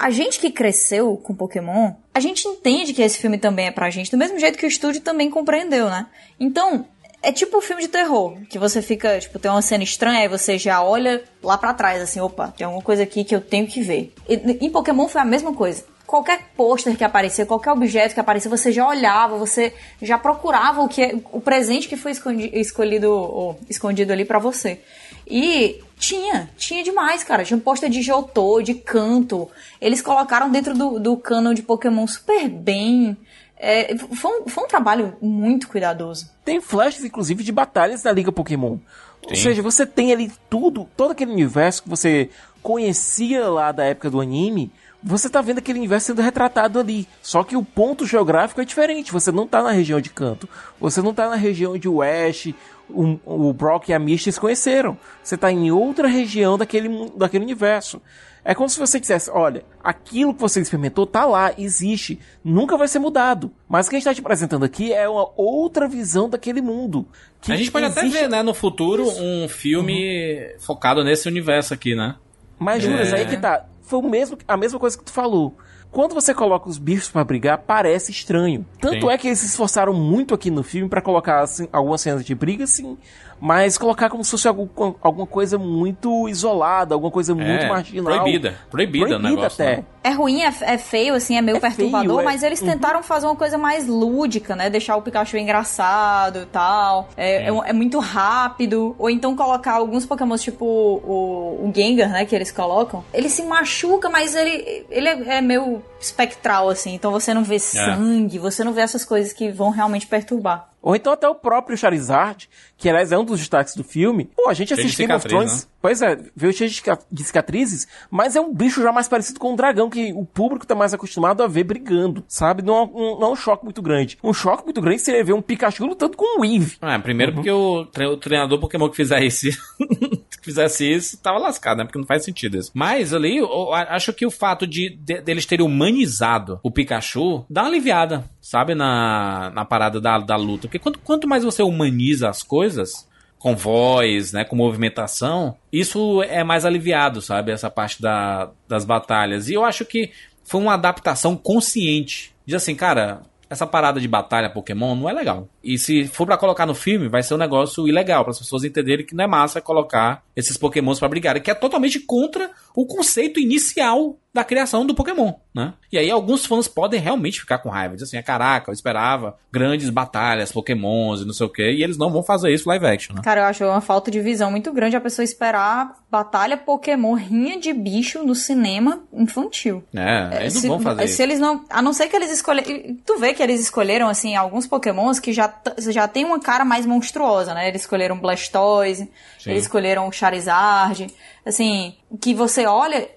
a 0.00 0.10
gente 0.10 0.38
que 0.38 0.50
cresceu 0.50 1.16
com 1.16 1.34
Pokémon, 1.34 1.92
a 2.14 2.20
gente 2.20 2.46
entende 2.46 2.92
que 2.92 3.02
esse 3.02 3.18
filme 3.18 3.38
também 3.38 3.66
é 3.66 3.70
pra 3.70 3.90
gente, 3.90 4.10
do 4.10 4.16
mesmo 4.16 4.38
jeito 4.38 4.58
que 4.58 4.66
o 4.66 4.68
estúdio 4.68 5.00
também 5.00 5.30
compreendeu, 5.30 5.88
né? 5.90 6.06
Então, 6.38 6.86
é 7.22 7.32
tipo 7.32 7.58
um 7.58 7.60
filme 7.60 7.82
de 7.82 7.88
terror, 7.88 8.36
que 8.48 8.58
você 8.58 8.80
fica, 8.80 9.18
tipo, 9.18 9.38
tem 9.38 9.50
uma 9.50 9.60
cena 9.62 9.82
estranha 9.82 10.24
e 10.24 10.28
você 10.28 10.56
já 10.56 10.82
olha 10.82 11.22
lá 11.42 11.58
pra 11.58 11.74
trás, 11.74 12.00
assim, 12.00 12.20
opa, 12.20 12.54
tem 12.56 12.64
alguma 12.64 12.82
coisa 12.82 13.02
aqui 13.02 13.24
que 13.24 13.34
eu 13.34 13.40
tenho 13.40 13.66
que 13.66 13.80
ver. 13.80 14.12
E, 14.28 14.34
em 14.64 14.70
Pokémon 14.70 15.08
foi 15.08 15.20
a 15.20 15.24
mesma 15.24 15.52
coisa. 15.52 15.84
Qualquer 16.06 16.40
pôster 16.56 16.96
que 16.96 17.04
aparecia, 17.04 17.44
qualquer 17.44 17.70
objeto 17.72 18.14
que 18.14 18.20
aparecia, 18.20 18.48
você 18.50 18.72
já 18.72 18.88
olhava, 18.88 19.36
você 19.36 19.74
já 20.00 20.16
procurava 20.16 20.80
o 20.80 20.88
que 20.88 21.22
o 21.32 21.40
presente 21.40 21.86
que 21.86 21.96
foi 21.96 22.12
escondi- 22.12 22.50
escolhido 22.54 23.12
ou 23.12 23.58
escondido 23.68 24.12
ali 24.12 24.24
pra 24.24 24.38
você. 24.38 24.80
E 25.26 25.80
tinha, 25.98 26.48
tinha 26.56 26.82
demais, 26.82 27.24
cara. 27.24 27.44
Tinha 27.44 27.56
um 27.56 27.60
pôster 27.60 27.90
de 27.90 28.00
Jotô, 28.00 28.62
de 28.62 28.74
canto. 28.74 29.48
Eles 29.80 30.00
colocaram 30.00 30.50
dentro 30.50 30.74
do, 30.74 30.98
do 30.98 31.16
canon 31.16 31.52
de 31.52 31.62
Pokémon 31.62 32.06
super 32.06 32.48
bem. 32.48 33.16
É, 33.56 33.96
foi, 33.96 34.40
um, 34.40 34.48
foi 34.48 34.64
um 34.64 34.68
trabalho 34.68 35.16
muito 35.20 35.68
cuidadoso. 35.68 36.30
Tem 36.44 36.60
flashes, 36.60 37.04
inclusive, 37.04 37.42
de 37.42 37.50
batalhas 37.50 38.02
da 38.02 38.12
Liga 38.12 38.30
Pokémon. 38.30 38.78
Ou 39.22 39.34
Sim. 39.34 39.42
seja, 39.42 39.60
você 39.62 39.84
tem 39.84 40.12
ali 40.12 40.30
tudo, 40.48 40.88
todo 40.96 41.10
aquele 41.10 41.32
universo 41.32 41.82
que 41.82 41.88
você 41.88 42.30
conhecia 42.62 43.48
lá 43.48 43.72
da 43.72 43.84
época 43.84 44.10
do 44.10 44.20
anime. 44.20 44.70
Você 45.02 45.28
tá 45.28 45.40
vendo 45.40 45.58
aquele 45.58 45.78
universo 45.78 46.08
sendo 46.08 46.22
retratado 46.22 46.78
ali. 46.78 47.06
Só 47.22 47.44
que 47.44 47.56
o 47.56 47.64
ponto 47.64 48.06
geográfico 48.06 48.60
é 48.60 48.64
diferente. 48.64 49.12
Você 49.12 49.30
não 49.30 49.46
tá 49.46 49.62
na 49.62 49.70
região 49.70 50.00
de 50.00 50.10
canto. 50.10 50.48
Você 50.80 51.00
não 51.02 51.14
tá 51.14 51.28
na 51.28 51.36
região 51.36 51.74
o 51.86 52.02
Ash, 52.02 52.52
o, 52.90 53.18
o 53.24 53.52
Brock 53.52 53.88
e 53.88 53.92
a 53.94 53.98
Misty 53.98 54.32
se 54.32 54.40
conheceram. 54.40 54.96
Você 55.22 55.36
tá 55.36 55.50
em 55.52 55.70
outra 55.70 56.08
região 56.08 56.56
daquele, 56.58 57.10
daquele 57.16 57.44
universo. 57.44 58.00
É 58.44 58.54
como 58.54 58.68
se 58.68 58.78
você 58.78 58.98
dissesse, 58.98 59.30
olha, 59.30 59.62
aquilo 59.84 60.32
que 60.32 60.40
você 60.40 60.60
experimentou 60.60 61.06
tá 61.06 61.26
lá, 61.26 61.52
existe, 61.58 62.18
nunca 62.42 62.78
vai 62.78 62.88
ser 62.88 62.98
mudado. 62.98 63.50
Mas 63.68 63.86
o 63.86 63.90
que 63.90 63.96
a 63.96 63.98
gente 63.98 64.04
tá 64.06 64.14
te 64.14 64.20
apresentando 64.20 64.64
aqui 64.64 64.92
é 64.92 65.06
uma 65.08 65.28
outra 65.36 65.86
visão 65.86 66.30
daquele 66.30 66.62
mundo. 66.62 67.06
que 67.42 67.52
a 67.52 67.56
gente 67.56 67.70
pode 67.70 67.84
até 67.86 68.00
existe- 68.00 68.18
ver, 68.20 68.28
né, 68.28 68.42
no 68.42 68.54
futuro, 68.54 69.06
um 69.20 69.48
filme 69.48 70.54
focado 70.60 71.04
nesse 71.04 71.28
universo 71.28 71.74
aqui, 71.74 71.94
né? 71.94 72.16
Mas, 72.58 72.82
Juras, 72.82 73.12
É. 73.12 73.16
aí 73.16 73.26
que 73.26 73.36
tá. 73.36 73.64
Foi 73.82 73.98
o 74.00 74.02
mesmo, 74.02 74.36
a 74.46 74.56
mesma 74.56 74.78
coisa 74.78 74.96
que 74.98 75.04
tu 75.04 75.12
falou. 75.12 75.54
Quando 75.90 76.14
você 76.14 76.34
coloca 76.34 76.68
os 76.68 76.78
bichos 76.78 77.08
pra 77.08 77.24
brigar, 77.24 77.58
parece 77.58 78.12
estranho. 78.12 78.64
Tanto 78.80 79.06
Sim. 79.06 79.10
é 79.10 79.18
que 79.18 79.26
eles 79.28 79.38
se 79.38 79.46
esforçaram 79.46 79.94
muito 79.94 80.34
aqui 80.34 80.50
no 80.50 80.62
filme 80.62 80.88
pra 80.88 81.00
colocar 81.00 81.40
assim, 81.40 81.66
algumas 81.72 82.00
cenas 82.00 82.24
de 82.24 82.34
briga, 82.34 82.66
sim. 82.66 82.98
Mas 83.40 83.78
colocar 83.78 84.08
como 84.10 84.24
se 84.24 84.30
fosse 84.32 84.48
algum- 84.48 84.94
alguma 85.00 85.26
coisa 85.26 85.56
muito 85.58 86.28
isolada, 86.28 86.94
alguma 86.94 87.10
coisa 87.10 87.34
muito 87.34 87.48
É, 87.48 87.68
marginal. 87.68 88.04
proibida. 88.20 88.54
Proibida 88.70 89.16
o 89.16 89.18
negócio, 89.18 89.64
até. 89.64 89.76
né? 89.76 89.84
É 90.02 90.10
ruim, 90.10 90.42
é, 90.42 90.52
é 90.62 90.78
feio, 90.78 91.14
assim, 91.14 91.36
é 91.36 91.42
meio 91.42 91.60
perturbador, 91.60 92.16
feio, 92.16 92.20
é. 92.20 92.24
mas 92.24 92.42
eles 92.42 92.60
tentaram 92.60 93.02
fazer 93.02 93.26
uma 93.26 93.36
coisa 93.36 93.58
mais 93.58 93.86
lúdica, 93.86 94.56
né? 94.56 94.70
Deixar 94.70 94.96
o 94.96 95.02
Pikachu 95.02 95.36
engraçado 95.36 96.40
e 96.42 96.46
tal. 96.46 97.08
É, 97.16 97.44
é, 97.44 97.48
é 97.48 97.72
muito 97.72 97.98
rápido. 97.98 98.96
Ou 98.98 99.10
então 99.10 99.36
colocar 99.36 99.74
alguns 99.74 100.06
Pokémons, 100.06 100.42
tipo 100.42 100.64
o, 100.64 101.68
o 101.68 101.72
Gengar, 101.74 102.10
né? 102.10 102.24
Que 102.24 102.34
eles 102.34 102.50
colocam. 102.50 103.04
Ele 103.12 103.28
se 103.28 103.42
machuca, 103.42 104.08
mas 104.08 104.34
ele, 104.34 104.86
ele 104.90 105.08
é, 105.08 105.38
é 105.38 105.40
meio 105.40 105.82
espectral, 106.00 106.68
assim. 106.68 106.94
Então 106.94 107.10
você 107.12 107.34
não 107.34 107.44
vê 107.44 107.58
sangue, 107.58 108.38
você 108.38 108.64
não 108.64 108.72
vê 108.72 108.80
essas 108.80 109.04
coisas 109.04 109.32
que 109.32 109.50
vão 109.50 109.70
realmente 109.70 110.06
perturbar. 110.06 110.67
Ou 110.80 110.94
então 110.94 111.12
até 111.12 111.28
o 111.28 111.34
próprio 111.34 111.76
Charizard, 111.76 112.48
que 112.76 112.88
aliás 112.88 113.10
é 113.10 113.18
um 113.18 113.24
dos 113.24 113.40
destaques 113.40 113.74
do 113.74 113.82
filme. 113.82 114.30
Pô, 114.36 114.48
a 114.48 114.54
gente 114.54 114.68
Cheio 114.68 114.80
de 114.80 114.86
assiste 114.86 114.98
Game 115.06 115.12
of 115.12 115.26
Thrones. 115.26 115.64
né? 115.64 115.70
Pois 115.82 116.00
é, 116.02 116.18
veio 116.34 116.52
cheio 116.52 116.70
de 116.70 116.76
cica- 116.76 116.98
de 117.10 117.24
cicatrizes, 117.24 117.86
mas 118.10 118.36
é 118.36 118.40
um 118.40 118.52
bicho 118.54 118.80
já 118.82 118.90
mais 118.92 119.08
parecido 119.08 119.38
com 119.40 119.52
um 119.52 119.56
dragão, 119.56 119.90
que 119.90 120.12
o 120.12 120.24
público 120.24 120.66
tá 120.66 120.74
mais 120.74 120.94
acostumado 120.94 121.42
a 121.42 121.46
ver 121.46 121.64
brigando, 121.64 122.24
sabe? 122.28 122.62
Não 122.62 122.76
é 122.76 122.82
um, 122.82 123.18
não 123.18 123.28
é 123.28 123.30
um 123.32 123.36
choque 123.36 123.64
muito 123.64 123.82
grande. 123.82 124.18
Um 124.22 124.32
choque 124.32 124.64
muito 124.64 124.80
grande 124.80 125.00
seria 125.02 125.22
ver 125.24 125.32
um 125.32 125.42
Pikachu 125.42 125.84
lutando 125.86 126.16
com 126.16 126.38
um 126.38 126.40
Weave. 126.42 126.76
Ah, 126.80 126.98
primeiro 126.98 127.32
porque 127.34 127.50
o, 127.50 127.84
tre- 127.86 128.06
o 128.06 128.16
treinador 128.16 128.58
Pokémon 128.60 128.88
que 128.88 128.96
fizesse 128.96 129.48
isso, 129.48 129.58
que 129.78 130.17
fizesse 130.48 130.90
isso, 130.90 131.18
tava 131.22 131.38
lascado, 131.38 131.78
né? 131.78 131.84
Porque 131.84 131.98
não 131.98 132.06
faz 132.06 132.24
sentido 132.24 132.56
isso. 132.56 132.70
Mas 132.74 133.12
ali, 133.12 133.36
eu, 133.36 133.72
acho 133.72 134.12
que 134.12 134.24
o 134.26 134.30
fato 134.30 134.66
de, 134.66 134.90
de- 134.90 135.20
deles 135.20 135.46
terem 135.46 135.64
humanizado 135.64 136.58
o 136.62 136.70
Pikachu 136.70 137.44
dá 137.48 137.62
uma 137.62 137.68
aliviada, 137.68 138.24
sabe? 138.40 138.74
Na, 138.74 139.50
na 139.54 139.64
parada 139.64 140.00
da, 140.00 140.18
da 140.18 140.36
luta. 140.36 140.62
Porque 140.68 140.78
quanto, 140.78 140.98
quanto 141.00 141.28
mais 141.28 141.44
você 141.44 141.62
humaniza 141.62 142.28
as 142.28 142.42
coisas, 142.42 143.06
com 143.38 143.54
voz, 143.54 144.32
né, 144.32 144.44
com 144.44 144.56
movimentação, 144.56 145.56
isso 145.72 146.22
é 146.24 146.42
mais 146.42 146.64
aliviado, 146.64 147.22
sabe? 147.22 147.52
Essa 147.52 147.70
parte 147.70 148.00
da, 148.02 148.50
das 148.66 148.84
batalhas. 148.84 149.48
E 149.48 149.54
eu 149.54 149.64
acho 149.64 149.84
que 149.84 150.10
foi 150.44 150.60
uma 150.60 150.74
adaptação 150.74 151.36
consciente. 151.36 152.32
Diz 152.46 152.56
assim, 152.56 152.74
cara, 152.74 153.22
essa 153.48 153.66
parada 153.66 154.00
de 154.00 154.08
batalha 154.08 154.50
Pokémon 154.50 154.94
não 154.94 155.08
é 155.08 155.12
legal. 155.12 155.48
E 155.62 155.78
se 155.78 156.06
for 156.06 156.26
pra 156.26 156.36
colocar 156.36 156.66
no 156.66 156.74
filme, 156.74 157.08
vai 157.08 157.22
ser 157.22 157.34
um 157.34 157.38
negócio 157.38 157.88
ilegal, 157.88 158.24
para 158.24 158.32
as 158.32 158.38
pessoas 158.38 158.64
entenderem 158.64 159.06
que 159.06 159.14
não 159.14 159.24
é 159.24 159.26
massa 159.26 159.60
colocar 159.60 160.22
esses 160.36 160.56
Pokémons 160.56 160.98
pra 160.98 161.08
brigarem, 161.08 161.42
que 161.42 161.50
é 161.50 161.54
totalmente 161.54 162.00
contra 162.00 162.50
o 162.74 162.86
conceito 162.86 163.40
inicial 163.40 164.16
da 164.32 164.44
criação 164.44 164.86
do 164.86 164.94
Pokémon, 164.94 165.32
né? 165.54 165.74
E 165.90 165.98
aí 165.98 166.10
alguns 166.10 166.44
fãs 166.44 166.68
podem 166.68 167.00
realmente 167.00 167.40
ficar 167.40 167.58
com 167.58 167.68
raiva, 167.68 167.94
dizer 167.94 168.04
assim, 168.04 168.18
ah, 168.18 168.22
caraca, 168.22 168.70
eu 168.70 168.74
esperava 168.74 169.36
grandes 169.50 169.88
batalhas, 169.90 170.52
Pokémons 170.52 171.22
e 171.22 171.24
não 171.24 171.32
sei 171.32 171.46
o 171.46 171.50
que, 171.50 171.70
e 171.70 171.82
eles 171.82 171.96
não 171.96 172.10
vão 172.10 172.22
fazer 172.22 172.52
isso 172.52 172.68
live 172.68 172.86
action, 172.86 173.14
né? 173.16 173.22
Cara, 173.22 173.40
eu 173.40 173.44
acho 173.46 173.64
uma 173.64 173.80
falta 173.80 174.10
de 174.10 174.20
visão 174.20 174.50
muito 174.50 174.72
grande 174.72 174.96
a 174.96 175.00
pessoa 175.00 175.24
esperar 175.24 175.98
batalha 176.10 176.56
Pokémon, 176.56 177.14
rinha 177.14 177.58
de 177.58 177.72
bicho 177.72 178.22
no 178.22 178.34
cinema 178.34 179.02
infantil. 179.12 179.84
É, 179.94 180.40
eles 180.40 180.54
se, 180.54 180.68
não 180.68 180.76
vão 180.76 180.84
fazer 180.84 181.06
se 181.06 181.12
isso. 181.14 181.22
eles 181.22 181.40
não. 181.40 181.64
A 181.68 181.82
não 181.82 181.92
ser 181.92 182.08
que 182.08 182.16
eles 182.16 182.30
escolheram. 182.30 182.96
Tu 183.04 183.18
vê 183.18 183.34
que 183.34 183.42
eles 183.42 183.60
escolheram, 183.60 184.08
assim, 184.08 184.34
alguns 184.34 184.66
Pokémons 184.66 185.18
que 185.18 185.32
já, 185.32 185.52
já 185.78 186.08
tem 186.08 186.24
uma 186.24 186.40
cara 186.40 186.64
mais 186.64 186.86
monstruosa, 186.86 187.54
né? 187.54 187.68
Eles 187.68 187.82
escolheram 187.82 188.18
Blastoise, 188.18 189.10
Sim. 189.38 189.50
eles 189.50 189.64
escolheram 189.64 190.10
Charizard. 190.10 191.08
Assim, 191.44 191.94
que 192.20 192.34
você 192.34 192.66
olha. 192.66 193.08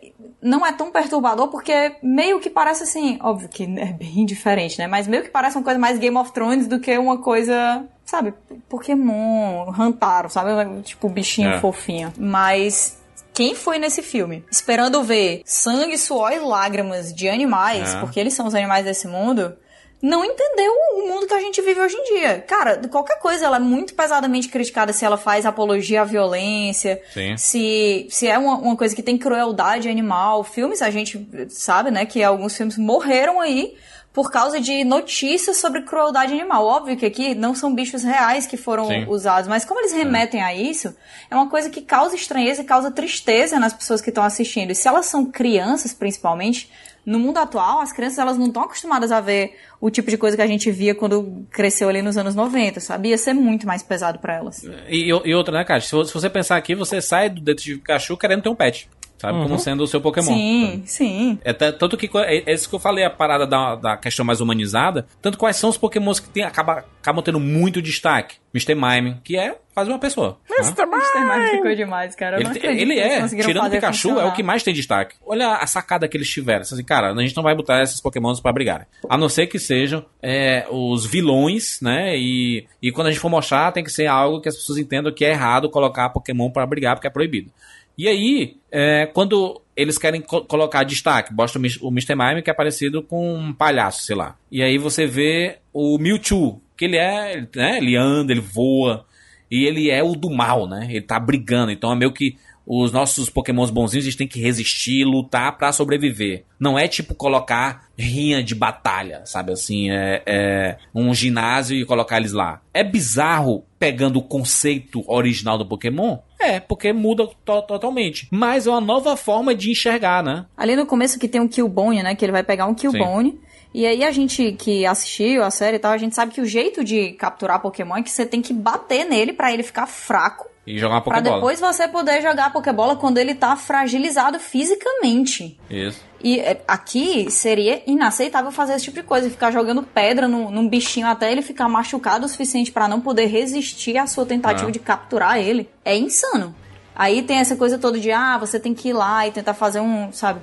Não 0.41 0.65
é 0.65 0.71
tão 0.71 0.91
perturbador 0.91 1.47
porque 1.49 1.95
meio 2.01 2.39
que 2.39 2.49
parece 2.49 2.83
assim, 2.83 3.19
óbvio 3.21 3.47
que 3.49 3.63
é 3.63 3.93
bem 3.93 4.25
diferente, 4.25 4.77
né? 4.79 4.87
Mas 4.87 5.07
meio 5.07 5.23
que 5.23 5.29
parece 5.29 5.57
uma 5.57 5.63
coisa 5.63 5.79
mais 5.79 5.99
Game 5.99 6.17
of 6.17 6.31
Thrones 6.31 6.67
do 6.67 6.79
que 6.79 6.97
uma 6.97 7.17
coisa, 7.19 7.85
sabe, 8.05 8.33
Pokémon, 8.67 9.71
Hantaro, 9.77 10.29
sabe? 10.29 10.49
Tipo 10.83 11.09
bichinho 11.09 11.49
É. 11.49 11.59
fofinho. 11.59 12.11
Mas 12.17 12.97
quem 13.33 13.55
foi 13.55 13.77
nesse 13.79 14.01
filme 14.01 14.43
esperando 14.51 15.03
ver 15.03 15.41
sangue, 15.45 15.97
suor 15.97 16.31
e 16.31 16.39
lágrimas 16.39 17.13
de 17.13 17.29
animais, 17.29 17.93
É. 17.95 17.99
porque 17.99 18.19
eles 18.19 18.33
são 18.33 18.47
os 18.47 18.55
animais 18.55 18.83
desse 18.85 19.07
mundo, 19.07 19.53
não 20.01 20.25
entendeu 20.25 20.73
o 20.93 21.07
mundo 21.07 21.27
que 21.27 21.33
a 21.33 21.39
gente 21.39 21.61
vive 21.61 21.79
hoje 21.79 21.95
em 21.95 22.15
dia. 22.15 22.43
Cara, 22.47 22.77
qualquer 22.89 23.19
coisa 23.19 23.45
ela 23.45 23.57
é 23.57 23.59
muito 23.59 23.93
pesadamente 23.93 24.49
criticada 24.49 24.91
se 24.91 25.05
ela 25.05 25.17
faz 25.17 25.45
apologia 25.45 26.01
à 26.01 26.05
violência, 26.05 27.01
Sim. 27.13 27.37
se, 27.37 28.07
se 28.09 28.27
é 28.27 28.37
uma, 28.37 28.55
uma 28.55 28.75
coisa 28.75 28.95
que 28.95 29.03
tem 29.03 29.17
crueldade 29.17 29.87
animal. 29.87 30.43
Filmes, 30.43 30.81
a 30.81 30.89
gente 30.89 31.27
sabe, 31.49 31.91
né, 31.91 32.05
que 32.05 32.23
alguns 32.23 32.57
filmes 32.57 32.77
morreram 32.77 33.39
aí 33.39 33.75
por 34.13 34.29
causa 34.29 34.59
de 34.59 34.83
notícias 34.83 35.57
sobre 35.57 35.83
crueldade 35.83 36.33
animal. 36.33 36.65
Óbvio 36.65 36.97
que 36.97 37.05
aqui 37.05 37.33
não 37.33 37.55
são 37.55 37.73
bichos 37.73 38.03
reais 38.03 38.45
que 38.45 38.57
foram 38.57 38.85
Sim. 38.87 39.05
usados, 39.07 39.47
mas 39.47 39.63
como 39.63 39.79
eles 39.79 39.93
remetem 39.93 40.41
a 40.43 40.53
isso, 40.53 40.93
é 41.29 41.35
uma 41.35 41.49
coisa 41.49 41.69
que 41.69 41.81
causa 41.81 42.15
estranheza 42.15 42.61
e 42.61 42.65
causa 42.65 42.91
tristeza 42.91 43.57
nas 43.59 43.71
pessoas 43.73 44.01
que 44.01 44.09
estão 44.09 44.23
assistindo. 44.23 44.71
E 44.71 44.75
se 44.75 44.87
elas 44.87 45.05
são 45.05 45.25
crianças, 45.25 45.93
principalmente, 45.93 46.69
no 47.05 47.17
mundo 47.17 47.37
atual, 47.37 47.79
as 47.79 47.91
crianças 47.93 48.19
elas 48.19 48.37
não 48.37 48.47
estão 48.47 48.63
acostumadas 48.63 49.11
a 49.11 49.21
ver 49.21 49.57
o 49.79 49.89
tipo 49.89 50.09
de 50.11 50.17
coisa 50.17 50.35
que 50.35 50.43
a 50.43 50.47
gente 50.47 50.69
via 50.69 50.93
quando 50.93 51.45
cresceu 51.49 51.87
ali 51.89 52.01
nos 52.01 52.17
anos 52.17 52.35
90, 52.35 52.79
sabe? 52.81 53.09
Ia 53.09 53.17
ser 53.17 53.33
muito 53.33 53.65
mais 53.65 53.81
pesado 53.81 54.19
pra 54.19 54.35
elas. 54.35 54.61
E, 54.89 55.07
e 55.07 55.33
outra, 55.33 55.57
né, 55.57 55.65
vo- 55.89 56.05
se 56.05 56.13
você 56.13 56.29
pensar 56.29 56.57
aqui, 56.57 56.75
você 56.75 57.01
sai 57.01 57.29
do 57.29 57.41
Detetive 57.41 57.79
Pikachu 57.79 58.17
querendo 58.17 58.43
ter 58.43 58.49
um 58.49 58.55
pet. 58.55 58.87
Sabe? 59.21 59.37
Uhum. 59.37 59.43
Como 59.43 59.59
sendo 59.59 59.83
o 59.83 59.87
seu 59.87 60.01
Pokémon. 60.01 60.33
Sim, 60.33 60.83
sim. 60.85 61.39
É 61.43 61.53
t- 61.53 61.71
tanto 61.73 61.95
que 61.95 62.09
é, 62.17 62.43
é 62.49 62.53
isso 62.53 62.67
que 62.67 62.73
eu 62.73 62.79
falei, 62.79 63.03
a 63.05 63.09
parada 63.09 63.45
da, 63.45 63.75
da 63.75 63.95
questão 63.97 64.25
mais 64.25 64.41
humanizada. 64.41 65.05
Tanto 65.21 65.37
quais 65.37 65.55
são 65.57 65.69
os 65.69 65.77
Pokémons 65.77 66.19
que 66.19 66.27
tem, 66.29 66.43
acaba, 66.43 66.83
acabam 67.01 67.23
tendo 67.23 67.39
muito 67.39 67.81
destaque. 67.83 68.37
Mr. 68.53 68.73
Mime, 68.75 69.17
que 69.23 69.37
é 69.37 69.55
quase 69.73 69.89
uma 69.89 69.99
pessoa. 69.99 70.37
né? 70.49 70.55
Mr. 70.59 70.85
Mime 70.85 71.49
ficou 71.51 71.75
demais, 71.75 72.15
cara. 72.15 72.41
Eu 72.41 72.49
Ele, 72.51 72.81
ele 72.81 72.99
é, 72.99 73.27
tirando 73.27 73.57
o 73.57 73.59
fazer 73.61 73.75
Pikachu, 73.77 74.07
é 74.09 74.11
o 74.11 74.15
funcionar. 74.15 74.35
que 74.35 74.43
mais 74.43 74.63
tem 74.63 74.73
destaque. 74.73 75.15
Olha 75.25 75.53
a 75.55 75.67
sacada 75.67 76.07
que 76.07 76.17
eles 76.17 76.27
tiveram. 76.27 76.61
Assim, 76.61 76.83
cara, 76.83 77.13
a 77.13 77.21
gente 77.21 77.35
não 77.35 77.43
vai 77.43 77.55
botar 77.55 77.81
esses 77.83 78.01
pokémons 78.01 78.41
pra 78.41 78.51
brigarem. 78.51 78.87
A 79.07 79.17
não 79.17 79.29
ser 79.29 79.45
que 79.47 79.59
sejam 79.59 80.03
é, 80.21 80.65
os 80.69 81.05
vilões, 81.05 81.79
né? 81.81 82.17
E, 82.17 82.65
e 82.81 82.91
quando 82.91 83.07
a 83.07 83.11
gente 83.11 83.19
for 83.21 83.29
mostrar, 83.29 83.71
tem 83.71 83.83
que 83.83 83.91
ser 83.91 84.07
algo 84.07 84.41
que 84.41 84.49
as 84.49 84.55
pessoas 84.55 84.79
entendam 84.79 85.13
que 85.13 85.23
é 85.23 85.29
errado 85.29 85.69
colocar 85.69 86.09
pokémon 86.09 86.49
pra 86.49 86.65
brigar, 86.65 86.95
porque 86.95 87.07
é 87.07 87.11
proibido. 87.11 87.51
E 87.97 88.07
aí, 88.07 88.57
é, 88.71 89.05
quando 89.13 89.61
eles 89.75 89.97
querem 89.97 90.21
co- 90.21 90.41
colocar 90.45 90.83
destaque, 90.83 91.33
bota 91.33 91.57
o 91.57 91.89
Mr. 91.89 92.15
Mime, 92.15 92.41
que 92.41 92.49
é 92.49 92.53
parecido 92.53 93.01
com 93.03 93.35
um 93.35 93.53
palhaço, 93.53 94.03
sei 94.03 94.15
lá. 94.15 94.35
E 94.51 94.61
aí 94.61 94.77
você 94.77 95.05
vê 95.05 95.57
o 95.73 95.97
Mewtwo, 95.97 96.61
que 96.77 96.85
ele 96.85 96.97
é, 96.97 97.47
né, 97.55 97.77
ele 97.77 97.95
anda, 97.95 98.31
ele 98.31 98.41
voa, 98.41 99.05
e 99.49 99.65
ele 99.65 99.89
é 99.89 100.01
o 100.03 100.13
do 100.15 100.29
mal, 100.29 100.67
né? 100.67 100.87
Ele 100.89 101.01
tá 101.01 101.19
brigando, 101.19 101.71
então 101.71 101.91
é 101.91 101.95
meio 101.95 102.11
que 102.11 102.37
os 102.65 102.91
nossos 102.91 103.29
pokémons 103.29 103.69
bonzinhos, 103.71 104.05
eles 104.05 104.15
têm 104.15 104.27
que 104.27 104.39
resistir, 104.39 105.03
lutar 105.03 105.57
pra 105.57 105.73
sobreviver. 105.73 106.45
Não 106.59 106.77
é 106.77 106.87
tipo 106.87 107.15
colocar 107.15 107.89
rinha 107.97 108.41
de 108.43 108.53
batalha, 108.55 109.23
sabe 109.25 109.51
assim, 109.51 109.89
é, 109.91 110.21
é 110.25 110.77
um 110.93 111.13
ginásio 111.13 111.75
e 111.75 111.85
colocar 111.85 112.17
eles 112.17 112.31
lá. 112.31 112.61
É 112.73 112.83
bizarro 112.83 113.65
pegando 113.79 114.19
o 114.19 114.23
conceito 114.23 115.03
original 115.07 115.57
do 115.57 115.65
Pokémon? 115.65 116.19
É, 116.41 116.59
porque 116.59 116.91
muda 116.91 117.27
to- 117.45 117.61
totalmente. 117.61 118.27
Mas 118.31 118.65
é 118.65 118.69
uma 118.71 118.81
nova 118.81 119.15
forma 119.15 119.53
de 119.53 119.71
enxergar, 119.71 120.23
né? 120.23 120.45
Ali 120.57 120.75
no 120.75 120.85
começo 120.85 121.19
que 121.19 121.27
tem 121.27 121.39
um 121.39 121.47
Killbone, 121.47 122.01
né? 122.01 122.15
Que 122.15 122.25
ele 122.25 122.31
vai 122.31 122.43
pegar 122.43 122.65
um 122.65 122.73
Killbone. 122.73 123.39
E 123.73 123.85
aí 123.85 124.03
a 124.03 124.11
gente 124.11 124.51
que 124.59 124.85
assistiu 124.85 125.43
a 125.43 125.49
série 125.49 125.77
e 125.77 125.79
tal, 125.79 125.91
a 125.93 125.97
gente 125.97 126.13
sabe 126.13 126.33
que 126.33 126.41
o 126.41 126.45
jeito 126.45 126.83
de 126.83 127.11
capturar 127.13 127.61
Pokémon 127.61 127.95
é 127.97 128.03
que 128.03 128.11
você 128.11 128.25
tem 128.25 128.41
que 128.41 128.53
bater 128.53 129.05
nele 129.05 129.31
pra 129.33 129.53
ele 129.53 129.63
ficar 129.63 129.87
fraco. 129.87 130.49
E 130.67 130.77
jogar 130.77 130.95
uma 130.95 131.01
Pra 131.01 131.15
Pokébola. 131.15 131.35
depois 131.37 131.59
você 131.59 131.87
poder 131.87 132.21
jogar 132.21 132.45
a 132.47 132.49
Pokébola 132.49 132.95
quando 132.95 133.17
ele 133.17 133.33
tá 133.33 133.55
fragilizado 133.55 134.39
fisicamente. 134.39 135.57
Isso. 135.69 135.99
E 136.23 136.39
é, 136.39 136.61
aqui 136.67 137.31
seria 137.31 137.81
inaceitável 137.87 138.51
fazer 138.51 138.73
esse 138.75 138.85
tipo 138.85 138.97
de 138.99 139.03
coisa, 139.03 139.29
ficar 139.29 139.49
jogando 139.51 139.81
pedra 139.81 140.27
num, 140.27 140.51
num 140.51 140.67
bichinho 140.67 141.07
até 141.07 141.31
ele 141.31 141.41
ficar 141.41 141.67
machucado 141.67 142.25
o 142.25 142.29
suficiente 142.29 142.71
pra 142.71 142.87
não 142.87 143.01
poder 143.01 143.25
resistir 143.25 143.97
à 143.97 144.05
sua 144.05 144.25
tentativa 144.25 144.69
É. 144.69 144.71
de 144.71 144.79
capturar 144.79 145.37
ele. 145.39 145.67
É 145.83 145.97
insano. 145.97 146.53
Aí 146.95 147.23
tem 147.23 147.37
essa 147.37 147.55
coisa 147.55 147.79
toda 147.79 147.99
de, 147.99 148.11
ah, 148.11 148.37
você 148.37 148.59
tem 148.59 148.73
que 148.75 148.89
ir 148.89 148.93
lá 148.93 149.25
e 149.27 149.31
tentar 149.31 149.53
fazer 149.55 149.79
um, 149.79 150.11
sabe, 150.11 150.41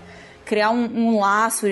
criar 0.49 0.71
um, 0.71 0.85
um 0.95 1.21
laço 1.21 1.67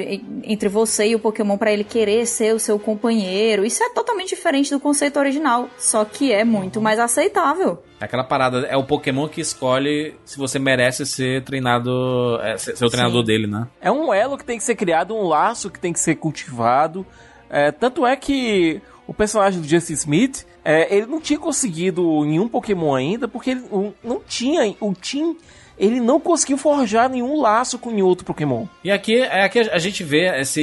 entre 0.44 0.68
você 0.68 1.08
e 1.08 1.14
o 1.14 1.18
Pokémon 1.18 1.56
pra 1.56 1.72
ele 1.72 1.82
querer 1.82 2.26
ser 2.26 2.54
o 2.54 2.58
seu 2.58 2.78
companheiro. 2.78 3.64
Isso 3.64 3.82
é 3.82 3.88
totalmente 3.88 4.28
diferente 4.28 4.70
do 4.70 4.78
conceito 4.78 5.18
original, 5.18 5.68
só 5.78 6.04
que 6.04 6.30
é 6.30 6.44
muito 6.44 6.80
mais 6.80 6.98
aceitável. 6.98 7.82
Aquela 7.98 8.22
parada, 8.22 8.66
é 8.66 8.76
o 8.76 8.84
Pokémon 8.84 9.26
que 9.26 9.40
escolhe 9.40 10.14
se 10.24 10.36
você 10.36 10.58
merece 10.58 11.06
ser 11.06 11.42
treinado, 11.42 12.38
é, 12.42 12.58
ser, 12.58 12.76
ser 12.76 12.84
o 12.84 12.90
treinador 12.90 13.20
Sim. 13.22 13.26
dele, 13.26 13.46
né? 13.46 13.66
É 13.80 13.90
um 13.90 14.12
elo 14.12 14.36
que 14.36 14.44
tem 14.44 14.58
que 14.58 14.64
ser 14.64 14.74
criado, 14.76 15.16
um 15.16 15.22
laço 15.26 15.70
que 15.70 15.80
tem 15.80 15.92
que 15.94 15.98
ser 16.00 16.16
cultivado. 16.16 17.06
É, 17.48 17.72
tanto 17.72 18.06
é 18.06 18.14
que 18.14 18.82
o 19.06 19.14
personagem 19.14 19.60
do 19.60 19.66
Justin 19.66 19.94
Smith, 19.94 20.44
é, 20.62 20.94
ele 20.94 21.06
não 21.06 21.20
tinha 21.20 21.38
conseguido 21.38 22.02
nenhum 22.24 22.48
Pokémon 22.48 22.94
ainda, 22.94 23.26
porque 23.26 23.52
ele 23.52 23.64
não- 23.72 23.94
não 24.04 24.20
tinha. 24.20 24.74
O 24.80 24.92
Team, 24.94 25.36
ele 25.78 26.00
não 26.00 26.18
conseguiu 26.18 26.58
forjar 26.58 27.08
nenhum 27.08 27.40
laço 27.40 27.78
com 27.78 27.90
nenhum 27.90 28.06
outro 28.06 28.24
Pokémon. 28.24 28.66
E 28.82 28.90
aqui, 28.90 29.16
é 29.16 29.42
aqui 29.42 29.60
a 29.60 29.78
gente 29.78 30.02
vê 30.02 30.40
esse. 30.40 30.62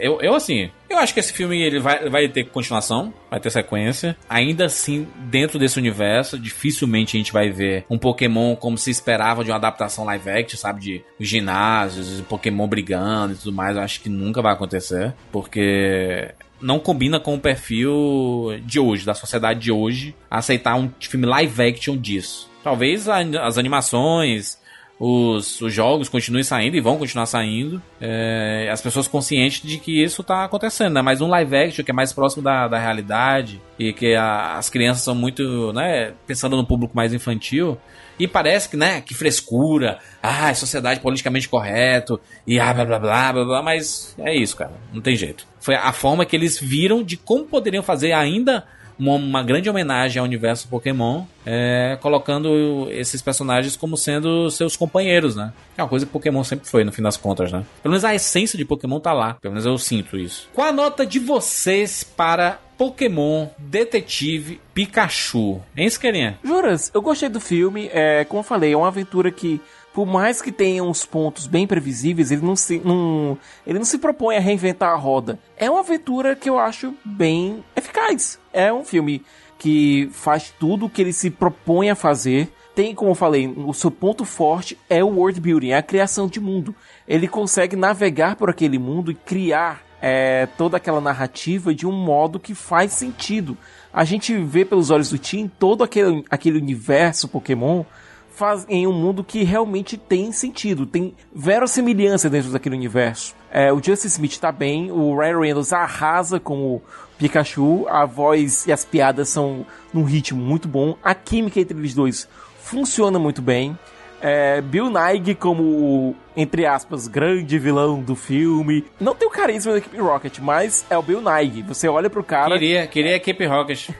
Eu, 0.00 0.20
eu 0.20 0.34
assim, 0.34 0.70
eu 0.88 0.98
acho 0.98 1.14
que 1.14 1.20
esse 1.20 1.32
filme 1.32 1.62
ele 1.62 1.78
vai, 1.78 2.08
vai 2.08 2.28
ter 2.28 2.44
continuação, 2.44 3.14
vai 3.30 3.38
ter 3.38 3.50
sequência. 3.50 4.16
Ainda 4.28 4.66
assim, 4.66 5.06
dentro 5.16 5.58
desse 5.58 5.78
universo, 5.78 6.38
dificilmente 6.38 7.16
a 7.16 7.20
gente 7.20 7.32
vai 7.32 7.48
ver 7.48 7.84
um 7.88 7.96
Pokémon 7.96 8.56
como 8.56 8.76
se 8.76 8.90
esperava 8.90 9.44
de 9.44 9.50
uma 9.50 9.56
adaptação 9.56 10.04
live 10.04 10.30
action, 10.30 10.58
sabe? 10.58 10.80
De 10.80 11.04
ginásios, 11.20 12.20
Pokémon 12.22 12.66
brigando 12.66 13.34
e 13.34 13.36
tudo 13.36 13.52
mais. 13.52 13.76
Eu 13.76 13.82
acho 13.82 14.00
que 14.00 14.08
nunca 14.08 14.42
vai 14.42 14.52
acontecer, 14.52 15.14
porque 15.30 16.34
não 16.60 16.78
combina 16.78 17.18
com 17.20 17.34
o 17.34 17.40
perfil 17.40 18.60
de 18.64 18.78
hoje, 18.78 19.04
da 19.06 19.14
sociedade 19.14 19.60
de 19.60 19.72
hoje, 19.72 20.14
aceitar 20.30 20.74
um 20.76 20.90
filme 21.00 21.26
live 21.26 21.62
action 21.62 21.96
disso. 21.96 22.48
Talvez 22.62 23.08
as 23.08 23.56
animações, 23.58 24.58
os, 24.98 25.58
os 25.62 25.72
jogos 25.72 26.10
continuem 26.10 26.44
saindo 26.44 26.76
e 26.76 26.80
vão 26.80 26.98
continuar 26.98 27.24
saindo. 27.24 27.80
É, 28.00 28.68
as 28.70 28.82
pessoas 28.82 29.08
conscientes 29.08 29.62
de 29.66 29.78
que 29.78 30.02
isso 30.02 30.22
tá 30.22 30.44
acontecendo, 30.44 30.92
né? 30.92 31.00
Mas 31.02 31.22
um 31.22 31.28
live 31.28 31.56
action 31.56 31.82
que 31.84 31.90
é 31.90 31.94
mais 31.94 32.12
próximo 32.12 32.42
da, 32.42 32.68
da 32.68 32.78
realidade 32.78 33.58
e 33.78 33.94
que 33.94 34.14
a- 34.14 34.58
as 34.58 34.68
crianças 34.68 35.02
são 35.02 35.14
muito, 35.14 35.72
né? 35.72 36.12
Pensando 36.26 36.54
no 36.56 36.66
público 36.66 36.94
mais 36.94 37.14
infantil. 37.14 37.78
E 38.20 38.28
parece 38.28 38.68
que, 38.68 38.76
né? 38.76 39.00
Que 39.00 39.14
frescura. 39.14 39.98
Ah, 40.22 40.50
é 40.50 40.54
sociedade 40.54 41.00
politicamente 41.00 41.48
correto. 41.48 42.20
E 42.46 42.60
ah, 42.60 42.72
blá 42.74 42.84
blá 42.84 42.98
blá 42.98 43.32
blá 43.32 43.44
blá. 43.44 43.62
Mas 43.62 44.14
é 44.18 44.34
isso, 44.36 44.54
cara. 44.54 44.72
Não 44.92 45.00
tem 45.00 45.16
jeito. 45.16 45.46
Foi 45.58 45.74
a 45.74 45.90
forma 45.90 46.26
que 46.26 46.36
eles 46.36 46.58
viram 46.58 47.02
de 47.02 47.16
como 47.16 47.46
poderiam 47.46 47.82
fazer 47.82 48.12
ainda 48.12 48.64
uma, 48.98 49.14
uma 49.14 49.42
grande 49.42 49.70
homenagem 49.70 50.20
ao 50.20 50.26
universo 50.26 50.68
Pokémon, 50.68 51.24
é, 51.46 51.96
colocando 52.02 52.88
esses 52.90 53.22
personagens 53.22 53.74
como 53.74 53.96
sendo 53.96 54.50
seus 54.50 54.76
companheiros, 54.76 55.34
né? 55.34 55.54
É 55.78 55.82
uma 55.82 55.88
coisa 55.88 56.04
que 56.04 56.12
Pokémon 56.12 56.44
sempre 56.44 56.68
foi, 56.68 56.84
no 56.84 56.92
fim 56.92 57.00
das 57.00 57.16
contas, 57.16 57.50
né? 57.50 57.64
Pelo 57.82 57.92
menos 57.92 58.04
a 58.04 58.14
essência 58.14 58.58
de 58.58 58.66
Pokémon 58.66 59.00
tá 59.00 59.14
lá. 59.14 59.34
Pelo 59.40 59.54
menos 59.54 59.64
eu 59.64 59.78
sinto 59.78 60.18
isso. 60.18 60.50
Qual 60.52 60.68
a 60.68 60.72
nota 60.72 61.06
de 61.06 61.18
vocês 61.18 62.04
para 62.04 62.58
Pokémon 62.80 63.48
Detetive 63.58 64.58
Pikachu? 64.72 65.60
Hein, 65.76 65.86
Esquerinha? 65.86 66.38
Juras, 66.42 66.90
eu 66.94 67.02
gostei 67.02 67.28
do 67.28 67.38
filme. 67.38 67.90
É, 67.92 68.24
como 68.24 68.40
eu 68.40 68.42
falei, 68.42 68.72
é 68.72 68.76
uma 68.76 68.88
aventura 68.88 69.30
que, 69.30 69.60
por 69.92 70.06
mais 70.06 70.40
que 70.40 70.50
tenha 70.50 70.82
uns 70.82 71.04
pontos 71.04 71.46
bem 71.46 71.66
previsíveis, 71.66 72.30
ele 72.30 72.40
não 72.40 72.56
se, 72.56 72.80
não, 72.82 73.36
ele 73.66 73.78
não 73.78 73.84
se 73.84 73.98
propõe 73.98 74.38
a 74.38 74.40
reinventar 74.40 74.94
a 74.94 74.96
roda. 74.96 75.38
É 75.58 75.70
uma 75.70 75.80
aventura 75.80 76.34
que 76.34 76.48
eu 76.48 76.58
acho 76.58 76.94
bem 77.04 77.62
eficaz. 77.76 78.38
É 78.50 78.72
um 78.72 78.82
filme 78.82 79.22
que 79.58 80.08
faz 80.10 80.50
tudo 80.58 80.86
o 80.86 80.90
que 80.90 81.02
ele 81.02 81.12
se 81.12 81.28
propõe 81.28 81.90
a 81.90 81.94
fazer. 81.94 82.50
Tem, 82.74 82.94
como 82.94 83.10
eu 83.10 83.14
falei, 83.14 83.46
o 83.46 83.74
seu 83.74 83.90
ponto 83.90 84.24
forte 84.24 84.78
é 84.88 85.04
o 85.04 85.16
world 85.16 85.38
building, 85.38 85.72
é 85.72 85.76
a 85.76 85.82
criação 85.82 86.26
de 86.26 86.40
mundo. 86.40 86.74
Ele 87.06 87.28
consegue 87.28 87.76
navegar 87.76 88.36
por 88.36 88.48
aquele 88.48 88.78
mundo 88.78 89.10
e 89.10 89.14
criar 89.14 89.89
é, 90.00 90.46
toda 90.56 90.76
aquela 90.76 91.00
narrativa 91.00 91.74
de 91.74 91.86
um 91.86 91.92
modo 91.92 92.38
que 92.38 92.54
faz 92.54 92.92
sentido. 92.92 93.56
A 93.92 94.04
gente 94.04 94.36
vê 94.36 94.64
pelos 94.64 94.90
olhos 94.90 95.10
do 95.10 95.18
Tim 95.18 95.50
todo 95.58 95.84
aquele, 95.84 96.24
aquele 96.30 96.58
universo 96.58 97.28
Pokémon 97.28 97.84
faz, 98.30 98.64
em 98.68 98.86
um 98.86 98.92
mundo 98.92 99.22
que 99.22 99.42
realmente 99.42 99.98
tem 99.98 100.32
sentido, 100.32 100.86
tem 100.86 101.14
verossimilhança 101.34 102.30
dentro 102.30 102.50
daquele 102.50 102.76
universo. 102.76 103.34
É, 103.50 103.72
o 103.72 103.82
Justin 103.82 104.06
Smith 104.06 104.38
tá 104.38 104.50
bem, 104.50 104.90
o 104.90 105.18
Ryan 105.18 105.40
Reynolds 105.40 105.72
arrasa 105.72 106.40
como 106.40 106.80
Pikachu, 107.18 107.86
a 107.88 108.06
voz 108.06 108.66
e 108.66 108.72
as 108.72 108.84
piadas 108.84 109.28
são 109.28 109.66
num 109.92 110.04
ritmo 110.04 110.40
muito 110.40 110.66
bom, 110.68 110.96
a 111.02 111.14
química 111.14 111.60
entre 111.60 111.76
eles 111.76 111.94
dois 111.94 112.26
funciona 112.70 113.18
muito 113.18 113.42
bem. 113.42 113.76
É, 114.22 114.60
Bill 114.60 114.90
Nighy 114.90 115.34
como 115.34 115.62
o, 115.62 116.16
entre 116.36 116.66
aspas, 116.66 117.08
grande 117.08 117.58
vilão 117.58 118.00
do 118.02 118.14
filme. 118.14 118.84
Não 119.00 119.14
tem 119.14 119.26
o 119.26 119.30
carisma 119.30 119.72
da 119.72 119.78
equipe 119.78 119.96
Rocket, 119.98 120.38
mas 120.40 120.84
é 120.90 120.96
o 120.98 121.02
Bill 121.02 121.22
Nighy. 121.22 121.62
Você 121.62 121.88
olha 121.88 122.10
pro 122.10 122.22
cara... 122.22 122.52
Queria, 122.58 122.86
queria 122.86 123.12
a 123.12 123.16
Equipe 123.16 123.46
Rocket. 123.46 123.90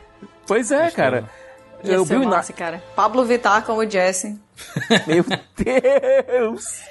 Pois 0.46 0.70
é, 0.70 0.90
cara. 0.90 1.24
Ia 1.82 2.02
o 2.02 2.04
Bill 2.04 2.24
massa, 2.24 2.52
cara. 2.52 2.82
Pablo 2.94 3.24
Vittar 3.24 3.64
como 3.64 3.88
Jesse. 3.88 4.38
Meu 5.06 5.24
Deus! 5.56 6.82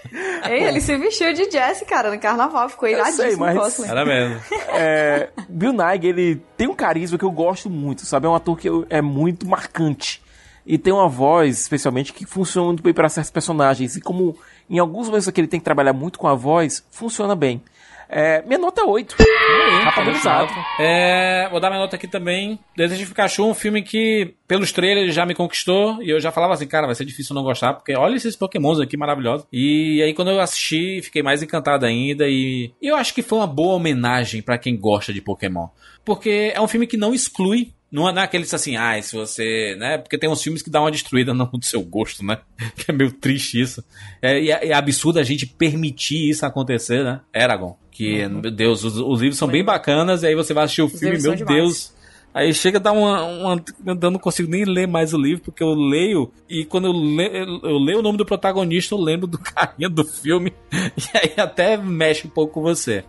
Ei, 0.50 0.64
ele 0.64 0.82
se 0.82 0.98
vestiu 0.98 1.32
de 1.34 1.52
Jesse, 1.52 1.86
cara, 1.86 2.10
no 2.10 2.20
carnaval. 2.20 2.68
Ficou 2.70 2.90
iradíssimo 2.90 3.24
sei, 3.28 3.36
o 3.36 3.40
mas-. 3.40 3.80
Era 3.88 4.04
mesmo. 4.04 4.42
É, 4.70 5.30
Bill 5.48 5.74
Nighy, 5.74 6.08
ele 6.08 6.42
tem 6.58 6.68
um 6.68 6.74
carisma 6.74 7.18
que 7.20 7.24
eu 7.26 7.30
gosto 7.30 7.70
muito, 7.70 8.04
sabe? 8.08 8.26
É 8.26 8.30
um 8.30 8.34
ator 8.34 8.58
que 8.58 8.68
eu- 8.68 8.88
é 8.90 9.00
muito 9.02 9.48
marcante. 9.48 10.24
E 10.70 10.78
tem 10.78 10.94
uma 10.94 11.10
voz, 11.10 11.62
especialmente, 11.62 12.14
que 12.14 12.28
funciona 12.28 12.68
muito 12.68 12.84
bem 12.84 12.94
para 12.94 13.10
certos 13.10 13.32
personagens. 13.32 13.96
E 13.96 14.02
como 14.02 14.38
em 14.70 14.78
alguns 14.78 15.08
momentos 15.08 15.28
que 15.28 15.42
ele 15.42 15.48
tem 15.48 15.60
que 15.60 15.64
trabalhar 15.64 15.94
muito 15.94 16.20
com 16.20 16.28
a 16.28 16.36
voz, 16.36 16.86
funciona 16.92 17.36
bem. 17.36 17.60
É, 18.08 18.44
minha 18.44 18.60
nota 18.60 18.82
é 18.82 18.84
8. 18.84 19.16
Tá 19.18 19.92
padronizado. 19.96 20.52
É, 20.80 21.48
vou 21.50 21.60
dar 21.60 21.72
minha 21.72 21.82
nota 21.82 21.96
aqui 21.96 22.08
também. 22.08 22.60
Detetive 22.78 23.10
Pikachu, 23.10 23.46
um 23.46 23.56
filme 23.56 23.82
que, 23.82 24.36
pelos 24.48 24.72
trailers, 24.72 25.14
já 25.14 25.26
me 25.26 25.34
conquistou. 25.34 26.04
E 26.04 26.10
eu 26.12 26.20
já 26.20 26.32
falava 26.32 26.54
assim, 26.54 26.68
cara, 26.68 26.86
vai 26.86 26.94
ser 26.94 27.06
difícil 27.06 27.34
não 27.34 27.42
gostar, 27.42 27.74
porque 27.74 27.96
olha 27.96 28.16
esses 28.16 28.36
pokémons 28.36 28.80
aqui 28.80 28.96
maravilhosos. 28.96 29.48
E 29.52 30.04
aí, 30.04 30.14
quando 30.14 30.30
eu 30.30 30.40
assisti, 30.40 31.02
fiquei 31.02 31.24
mais 31.24 31.42
encantado 31.42 31.84
ainda. 31.84 32.28
E, 32.28 32.72
eu 32.80 32.96
acho 32.96 33.14
que 33.16 33.24
foi 33.24 33.40
uma 33.40 33.48
boa 33.48 33.74
homenagem 33.74 34.44
pra 34.44 34.58
quem 34.60 34.78
gosta 34.78 35.12
de 35.12 35.22
Pokémon. 35.22 35.68
Porque 36.06 36.52
é 36.54 36.62
um 36.62 36.68
filme 36.68 36.86
que 36.86 36.98
não 36.98 37.12
exclui 37.12 37.74
não 37.92 38.08
é 38.08 38.14
naqueles 38.14 38.54
assim, 38.54 38.76
ah, 38.76 39.02
se 39.02 39.16
você. 39.16 39.76
né? 39.78 39.98
Porque 39.98 40.18
tem 40.18 40.30
uns 40.30 40.42
filmes 40.42 40.62
que 40.62 40.70
dão 40.70 40.84
uma 40.84 40.92
destruída 40.92 41.34
no 41.34 41.50
seu 41.62 41.82
gosto, 41.82 42.24
né? 42.24 42.38
Que 42.76 42.92
é 42.92 42.94
meio 42.94 43.12
triste 43.12 43.60
isso. 43.60 43.84
É, 44.22 44.40
e 44.40 44.52
é, 44.52 44.68
é 44.68 44.74
absurdo 44.74 45.20
a 45.20 45.24
gente 45.24 45.46
permitir 45.46 46.30
isso 46.30 46.46
acontecer, 46.46 47.04
né? 47.04 47.22
Eragon. 47.34 47.78
Que, 47.92 48.28
meu 48.30 48.52
Deus, 48.52 48.84
os, 48.84 48.98
os 48.98 49.20
livros 49.20 49.38
são 49.38 49.48
bem 49.48 49.64
bacanas, 49.64 50.24
e 50.24 50.28
aí 50.28 50.36
você 50.36 50.54
vai 50.54 50.64
assistir 50.64 50.84
o 50.84 50.88
filme, 50.88 51.18
livros 51.18 51.36
meu 51.36 51.46
Deus. 51.46 51.94
Aí 52.34 52.54
chega 52.54 52.78
a 52.78 52.82
dar 52.82 52.92
uma, 52.92 53.24
uma. 53.24 53.64
Eu 53.86 54.12
não 54.12 54.20
consigo 54.20 54.50
nem 54.50 54.64
ler 54.64 54.88
mais 54.88 55.14
o 55.14 55.18
livro, 55.18 55.44
porque 55.44 55.64
eu 55.64 55.74
leio, 55.74 56.32
e 56.48 56.64
quando 56.64 56.86
eu, 56.86 56.94
le, 56.94 57.28
eu 57.64 57.78
leio 57.78 58.00
o 58.00 58.02
nome 58.02 58.18
do 58.18 58.26
protagonista, 58.26 58.94
eu 58.94 59.00
lembro 59.00 59.26
do 59.26 59.38
carinha 59.42 59.90
do 59.90 60.06
filme, 60.06 60.54
e 60.72 61.18
aí 61.18 61.34
até 61.38 61.76
mexe 61.76 62.28
um 62.28 62.30
pouco 62.30 62.54
com 62.54 62.62
você. 62.62 63.04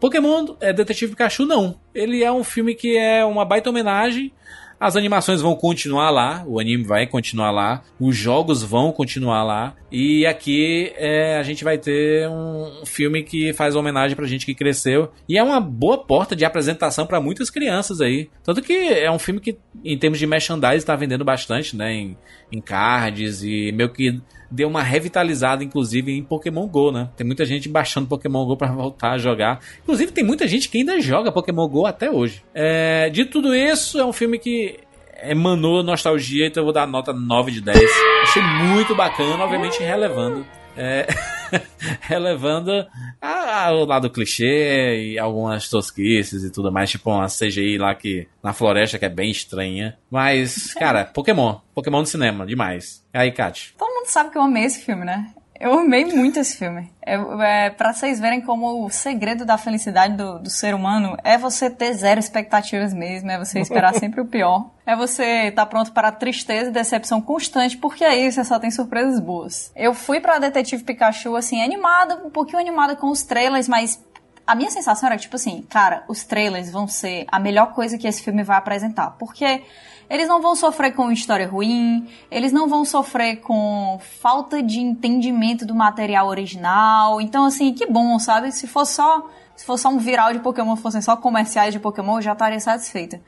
Pokémon 0.00 0.54
é 0.60 0.72
Detetive 0.72 1.12
Pikachu 1.12 1.46
não. 1.46 1.80
Ele 1.94 2.22
é 2.22 2.30
um 2.30 2.44
filme 2.44 2.74
que 2.74 2.96
é 2.96 3.24
uma 3.24 3.44
baita 3.44 3.70
homenagem. 3.70 4.32
As 4.78 4.94
animações 4.94 5.40
vão 5.40 5.56
continuar 5.56 6.10
lá, 6.10 6.44
o 6.46 6.60
anime 6.60 6.84
vai 6.84 7.06
continuar 7.06 7.50
lá, 7.50 7.82
os 7.98 8.14
jogos 8.14 8.62
vão 8.62 8.92
continuar 8.92 9.42
lá. 9.42 9.74
E 9.90 10.26
aqui 10.26 10.92
é, 10.96 11.38
a 11.38 11.42
gente 11.42 11.64
vai 11.64 11.78
ter 11.78 12.28
um, 12.28 12.84
filme 12.84 13.22
que 13.22 13.54
faz 13.54 13.74
homenagem 13.74 14.14
pra 14.14 14.26
gente 14.26 14.44
que 14.44 14.54
cresceu. 14.54 15.10
E 15.26 15.38
é 15.38 15.42
uma 15.42 15.60
boa 15.60 15.96
porta 15.96 16.36
de 16.36 16.44
apresentação 16.44 17.06
para 17.06 17.20
muitas 17.22 17.48
crianças 17.48 18.02
aí. 18.02 18.28
Tanto 18.44 18.60
que 18.60 18.74
é 18.74 19.10
um 19.10 19.18
filme 19.18 19.40
que, 19.40 19.56
em 19.82 19.96
termos 19.96 20.18
de 20.18 20.26
merchandise, 20.26 20.84
tá 20.84 20.94
vendendo 20.94 21.24
bastante, 21.24 21.74
né? 21.74 21.94
Em, 21.94 22.16
em 22.52 22.60
cards 22.60 23.42
e 23.42 23.72
meio 23.72 23.90
que 23.90 24.20
deu 24.50 24.68
uma 24.68 24.82
revitalizada, 24.82 25.62
inclusive, 25.62 26.12
em 26.12 26.22
Pokémon 26.22 26.66
GO, 26.66 26.92
né? 26.92 27.08
Tem 27.16 27.26
muita 27.26 27.44
gente 27.44 27.68
baixando 27.68 28.06
Pokémon 28.06 28.44
GO 28.46 28.56
para 28.56 28.72
voltar 28.72 29.12
a 29.12 29.18
jogar. 29.18 29.60
Inclusive, 29.82 30.12
tem 30.12 30.24
muita 30.24 30.46
gente 30.46 30.68
que 30.68 30.78
ainda 30.78 31.00
joga 31.00 31.32
Pokémon 31.32 31.68
GO 31.68 31.86
até 31.86 32.10
hoje. 32.10 32.42
É, 32.54 33.10
de 33.10 33.24
tudo 33.24 33.54
isso, 33.54 33.98
é 33.98 34.04
um 34.04 34.12
filme 34.12 34.38
que 34.38 34.78
emanou 35.22 35.82
nostalgia, 35.82 36.46
então 36.46 36.60
eu 36.60 36.64
vou 36.64 36.72
dar 36.72 36.86
nota 36.86 37.12
9 37.12 37.50
de 37.50 37.60
10. 37.60 37.78
Achei 38.22 38.42
muito 38.42 38.94
bacana, 38.94 39.44
obviamente 39.44 39.82
relevando. 39.82 40.46
É, 40.76 41.06
relevando 42.00 42.86
a- 43.20 43.66
a- 43.66 43.72
o 43.72 43.84
lado 43.84 44.10
clichê 44.10 45.12
e 45.12 45.18
algumas 45.18 45.68
tosquices 45.68 46.44
e 46.44 46.50
tudo 46.52 46.70
mais, 46.72 46.90
tipo 46.90 47.10
uma 47.10 47.26
CGI 47.26 47.78
lá 47.78 47.94
que 47.94 48.26
na 48.42 48.52
floresta 48.52 48.98
que 48.98 49.04
é 49.04 49.08
bem 49.08 49.30
estranha. 49.30 49.96
Mas, 50.10 50.72
cara, 50.74 51.04
Pokémon. 51.12 51.58
Pokémon 51.74 52.00
no 52.00 52.06
cinema, 52.06 52.46
demais. 52.46 53.04
E 53.12 53.18
aí, 53.18 53.32
Kat? 53.32 53.74
Todo 53.78 53.92
mundo 53.94 54.06
sabe 54.06 54.30
que 54.30 54.38
eu 54.38 54.42
amei 54.42 54.64
esse 54.64 54.80
filme, 54.84 55.04
né? 55.04 55.32
Eu 55.58 55.78
amei 55.78 56.04
muito 56.04 56.38
esse 56.38 56.56
filme. 56.56 56.90
É, 57.02 57.14
é, 57.14 57.70
pra 57.70 57.92
vocês 57.92 58.20
verem 58.20 58.40
como 58.40 58.84
o 58.84 58.90
segredo 58.90 59.44
da 59.44 59.56
felicidade 59.56 60.16
do, 60.16 60.38
do 60.38 60.50
ser 60.50 60.74
humano 60.74 61.16
é 61.24 61.38
você 61.38 61.70
ter 61.70 61.94
zero 61.94 62.20
expectativas 62.20 62.92
mesmo, 62.92 63.30
é 63.30 63.38
você 63.38 63.60
esperar 63.60 63.94
sempre 63.98 64.20
o 64.20 64.26
pior. 64.26 64.70
É 64.84 64.94
você 64.94 65.48
estar 65.48 65.66
pronto 65.66 65.92
para 65.92 66.12
tristeza 66.12 66.70
e 66.70 66.72
decepção 66.72 67.20
constante, 67.20 67.76
porque 67.76 68.04
aí 68.04 68.30
você 68.30 68.44
só 68.44 68.58
tem 68.58 68.70
surpresas 68.70 69.18
boas. 69.20 69.72
Eu 69.74 69.94
fui 69.94 70.20
pra 70.20 70.38
Detetive 70.38 70.84
Pikachu, 70.84 71.34
assim, 71.36 71.62
animada, 71.62 72.22
um 72.24 72.30
pouquinho 72.30 72.60
animada 72.60 72.94
com 72.94 73.10
os 73.10 73.22
trailers, 73.22 73.68
mas 73.68 74.00
a 74.46 74.54
minha 74.54 74.70
sensação 74.70 75.08
era 75.08 75.18
tipo 75.18 75.36
assim, 75.36 75.62
cara, 75.68 76.04
os 76.08 76.24
trailers 76.24 76.70
vão 76.70 76.86
ser 76.86 77.26
a 77.28 77.38
melhor 77.38 77.72
coisa 77.74 77.98
que 77.98 78.06
esse 78.06 78.22
filme 78.22 78.44
vai 78.44 78.56
apresentar. 78.56 79.10
Porque 79.18 79.62
eles 80.08 80.28
não 80.28 80.40
vão 80.40 80.54
sofrer 80.54 80.92
com 80.92 81.10
história 81.10 81.46
ruim, 81.46 82.08
eles 82.30 82.52
não 82.52 82.68
vão 82.68 82.84
sofrer 82.84 83.36
com 83.36 83.98
falta 84.20 84.62
de 84.62 84.80
entendimento 84.80 85.66
do 85.66 85.74
material 85.74 86.28
original. 86.28 87.20
Então, 87.20 87.44
assim, 87.44 87.72
que 87.72 87.86
bom, 87.86 88.18
sabe? 88.18 88.52
Se 88.52 88.66
fosse 88.66 88.94
só. 88.94 89.28
Se 89.56 89.64
fosse 89.64 89.84
só 89.84 89.88
um 89.88 89.96
viral 89.96 90.34
de 90.34 90.40
Pokémon, 90.40 90.76
fossem 90.76 91.00
só 91.00 91.16
comerciais 91.16 91.72
de 91.72 91.80
Pokémon, 91.80 92.18
eu 92.18 92.22
já 92.22 92.32
estaria 92.34 92.60
satisfeita. 92.60 93.22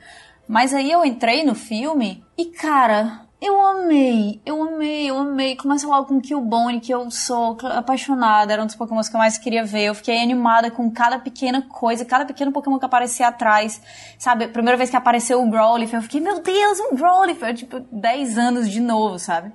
Mas 0.47 0.75
aí 0.75 0.91
eu 0.91 1.03
entrei 1.03 1.43
no 1.43 1.55
filme 1.55 2.23
e, 2.37 2.45
cara, 2.45 3.21
eu 3.41 3.59
amei, 3.61 4.41
eu 4.45 4.61
amei, 4.61 5.09
eu 5.09 5.17
amei. 5.17 5.55
Começa 5.55 5.87
logo 5.87 6.07
com 6.07 6.19
Killbone, 6.19 6.81
que 6.81 6.93
eu 6.93 7.09
sou 7.09 7.57
apaixonada, 7.63 8.51
era 8.51 8.61
um 8.61 8.65
dos 8.65 8.75
Pokémon 8.75 9.01
que 9.01 9.15
eu 9.15 9.17
mais 9.17 9.37
queria 9.37 9.63
ver. 9.63 9.85
Eu 9.85 9.95
fiquei 9.95 10.21
animada 10.21 10.69
com 10.69 10.91
cada 10.91 11.17
pequena 11.19 11.61
coisa, 11.61 12.03
cada 12.03 12.25
pequeno 12.25 12.51
Pokémon 12.51 12.77
que 12.77 12.85
aparecia 12.85 13.27
atrás. 13.29 13.81
Sabe, 14.17 14.49
primeira 14.49 14.77
vez 14.77 14.89
que 14.89 14.97
apareceu 14.97 15.41
o 15.41 15.49
Growlithe, 15.49 15.93
eu 15.93 16.01
fiquei, 16.01 16.19
meu 16.19 16.41
Deus, 16.41 16.79
um 16.79 16.95
Growlithe! 16.95 17.53
Tipo 17.53 17.79
10 17.91 18.37
anos 18.37 18.69
de 18.69 18.81
novo, 18.81 19.17
sabe? 19.17 19.53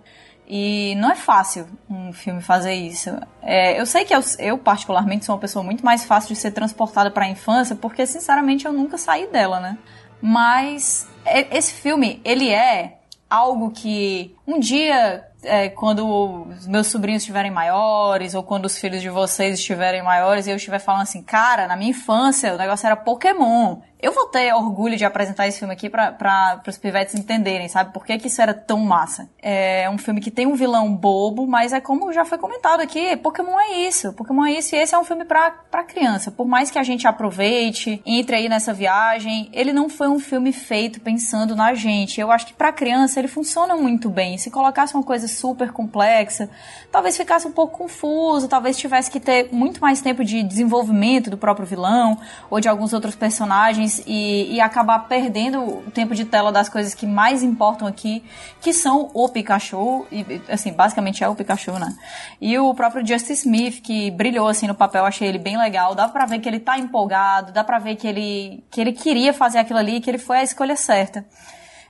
E 0.48 0.94
não 0.97 1.11
é 1.11 1.15
fácil 1.15 1.66
um 1.89 2.11
filme 2.12 2.40
fazer 2.40 2.73
isso. 2.74 3.11
É, 3.43 3.78
eu 3.78 3.85
sei 3.85 4.05
que 4.06 4.15
eu, 4.15 4.20
eu, 4.39 4.56
particularmente, 4.56 5.27
sou 5.27 5.35
uma 5.35 5.40
pessoa 5.40 5.62
muito 5.62 5.85
mais 5.85 6.05
fácil 6.05 6.35
de 6.35 6.40
ser 6.40 6.52
transportada 6.52 7.11
para 7.11 7.27
a 7.27 7.28
infância, 7.28 7.77
porque, 7.77 8.06
sinceramente, 8.06 8.65
eu 8.65 8.73
nunca 8.73 8.97
saí 8.97 9.27
dela, 9.27 9.61
né? 9.61 9.78
Mas 10.23 11.06
é- 11.24 11.56
esse 11.56 11.73
filme, 11.74 12.20
ele 12.24 12.51
é 12.51 12.98
algo 13.29 13.71
que 13.71 14.35
um 14.47 14.59
dia, 14.59 15.27
é, 15.45 15.69
quando 15.69 16.47
meus 16.66 16.89
sobrinhos 16.89 17.23
estiverem 17.23 17.51
maiores, 17.51 18.35
ou 18.35 18.43
quando 18.43 18.66
os 18.66 18.79
filhos 18.79 19.01
de 19.01 19.09
vocês 19.09 19.59
estiverem 19.59 20.03
maiores, 20.03 20.47
e 20.47 20.51
eu 20.51 20.57
estiver 20.57 20.79
falando 20.79 21.03
assim, 21.03 21.23
cara, 21.23 21.66
na 21.66 21.77
minha 21.77 21.91
infância 21.91 22.55
o 22.55 22.59
negócio 22.59 22.87
era 22.87 22.97
Pokémon. 22.97 23.79
Eu 24.05 24.12
vou 24.12 24.27
ter 24.27 24.53
orgulho 24.53 24.99
de 24.99 25.05
apresentar 25.07 25.49
esse 25.49 25.59
filme 25.59 25.73
aqui 25.73 25.89
para 25.89 26.61
os 26.69 26.77
pivetes 26.77 27.15
entenderem, 27.15 27.69
sabe? 27.69 27.91
Por 27.91 28.05
que, 28.05 28.19
que 28.19 28.27
isso 28.27 28.43
era 28.43 28.53
tão 28.53 28.79
massa. 28.81 29.31
É 29.41 29.89
um 29.89 29.97
filme 29.97 30.21
que 30.21 30.31
tem 30.31 30.47
um 30.47 30.55
vilão 30.55 30.95
bobo, 30.95 31.47
mas 31.47 31.73
é 31.73 31.81
como 31.81 32.12
já 32.12 32.23
foi 32.23 32.37
comentado 32.37 32.83
aqui, 32.83 33.16
Pokémon 33.16 33.59
é 33.59 33.79
isso. 33.89 34.12
Pokémon 34.12 34.45
é 34.45 34.59
isso 34.59 34.75
e 34.75 34.79
esse 34.79 34.95
é 34.95 34.99
um 34.99 35.05
filme 35.05 35.25
pra 35.25 35.83
criança. 35.89 36.31
Por 36.31 36.47
mais 36.47 36.71
que 36.71 36.79
a 36.79 36.83
gente 36.83 37.07
aproveite, 37.07 38.03
entre 38.05 38.37
aí 38.37 38.47
nessa 38.47 38.75
viagem, 38.75 39.49
ele 39.55 39.73
não 39.73 39.89
foi 39.89 40.09
um 40.09 40.19
filme 40.19 40.53
feito 40.53 41.01
pensando 41.01 41.57
na 41.57 41.73
gente. 41.73 42.21
Eu 42.21 42.31
acho 42.31 42.47
que 42.49 42.53
pra 42.53 42.73
criança 42.73 43.19
ele 43.19 43.29
funciona 43.29 43.75
muito 43.75 44.11
bem. 44.11 44.37
Se 44.37 44.51
colocasse 44.51 44.95
uma 44.95 45.03
coisa 45.03 45.27
super 45.35 45.73
complexa, 45.73 46.48
talvez 46.90 47.16
ficasse 47.16 47.47
um 47.47 47.52
pouco 47.52 47.78
confuso, 47.78 48.48
talvez 48.48 48.77
tivesse 48.77 49.11
que 49.11 49.20
ter 49.20 49.48
muito 49.52 49.81
mais 49.81 50.01
tempo 50.01 50.24
de 50.24 50.43
desenvolvimento 50.43 51.31
do 51.31 51.36
próprio 51.36 51.66
vilão 51.66 52.19
ou 52.51 52.61
de 52.61 52.69
alguns 52.69 52.93
outros 52.93 53.15
personagens 53.15 54.02
e, 54.06 54.55
e 54.55 54.61
acabar 54.61 55.01
perdendo 55.01 55.61
o 55.61 55.90
tempo 55.90 56.15
de 56.15 56.24
tela 56.24 56.52
das 56.52 56.69
coisas 56.69 56.94
que 56.94 57.06
mais 57.06 57.43
importam 57.43 57.86
aqui, 57.86 58.24
que 58.61 58.73
são 58.73 59.11
o 59.12 59.28
Pikachu, 59.28 60.06
e 60.11 60.40
assim, 60.48 60.73
basicamente 60.73 61.23
é 61.23 61.28
o 61.28 61.35
Pikachu, 61.35 61.73
né? 61.78 61.94
E 62.40 62.59
o 62.59 62.74
próprio 62.74 63.06
Justice 63.06 63.44
Smith, 63.44 63.82
que 63.82 64.11
brilhou 64.11 64.48
assim 64.48 64.66
no 64.66 64.74
papel, 64.74 65.05
achei 65.05 65.28
ele 65.28 65.39
bem 65.39 65.59
legal, 65.59 65.94
dá 65.94 66.09
pra 66.09 66.27
ver 66.27 66.39
que 66.39 66.48
ele 66.48 66.61
tá 66.61 66.78
empolgado, 66.78 67.52
dá 67.52 67.65
pra 67.65 67.78
ver 67.78 67.97
que 67.97 68.06
ele, 68.06 68.65
que 68.70 68.81
ele 68.81 68.93
queria 68.93 69.32
fazer 69.32 69.59
aquilo 69.59 69.78
ali, 69.78 70.01
que 70.01 70.11
ele 70.11 70.19
foi 70.19 70.39
a 70.39 70.43
escolha 70.43 70.77
certa. 70.77 71.24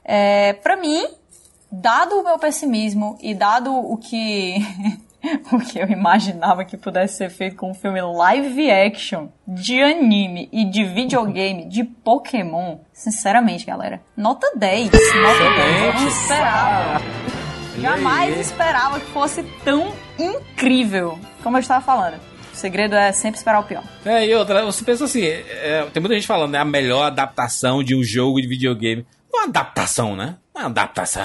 É, 0.04 0.52
pra 0.54 0.76
mim, 0.76 1.06
dado 1.80 2.20
o 2.20 2.24
meu 2.24 2.38
pessimismo 2.38 3.18
e 3.20 3.34
dado 3.34 3.74
o 3.74 3.96
que 3.96 4.56
o 5.52 5.58
que 5.58 5.78
eu 5.78 5.88
imaginava 5.88 6.64
que 6.64 6.76
pudesse 6.76 7.16
ser 7.16 7.30
feito 7.30 7.56
com 7.56 7.70
um 7.70 7.74
filme 7.74 8.00
live 8.00 8.70
action 8.70 9.28
de 9.46 9.82
anime 9.82 10.48
e 10.52 10.64
de 10.64 10.84
videogame 10.84 11.64
de 11.66 11.84
Pokémon, 11.84 12.78
sinceramente, 12.92 13.66
galera, 13.66 14.00
nota 14.16 14.52
10, 14.56 14.90
nota 14.90 15.00
10, 15.00 15.82
eu 15.82 15.94
não 15.94 16.08
esperava. 16.08 17.00
Jamais 17.80 18.38
esperava 18.38 19.00
que 19.00 19.06
fosse 19.06 19.42
tão 19.64 19.92
incrível. 20.18 21.18
Como 21.42 21.56
eu 21.56 21.60
estava 21.60 21.84
falando, 21.84 22.20
o 22.52 22.56
segredo 22.56 22.94
é 22.94 23.10
sempre 23.10 23.38
esperar 23.38 23.58
o 23.60 23.64
pior. 23.64 23.82
É, 24.04 24.24
e 24.24 24.34
outra, 24.34 24.64
você 24.64 24.84
pensa 24.84 25.06
assim, 25.06 25.24
é, 25.24 25.84
tem 25.92 26.00
muita 26.00 26.14
gente 26.14 26.26
falando, 26.26 26.52
né? 26.52 26.58
A 26.58 26.64
melhor 26.64 27.02
adaptação 27.02 27.82
de 27.82 27.96
um 27.96 28.02
jogo 28.02 28.40
de 28.40 28.46
videogame. 28.46 29.04
É 29.34 29.38
uma 29.40 29.44
adaptação, 29.44 30.16
né? 30.16 30.36
Não 30.54 30.62
é 30.62 30.64
uma 30.66 30.70
adaptação. 30.70 31.22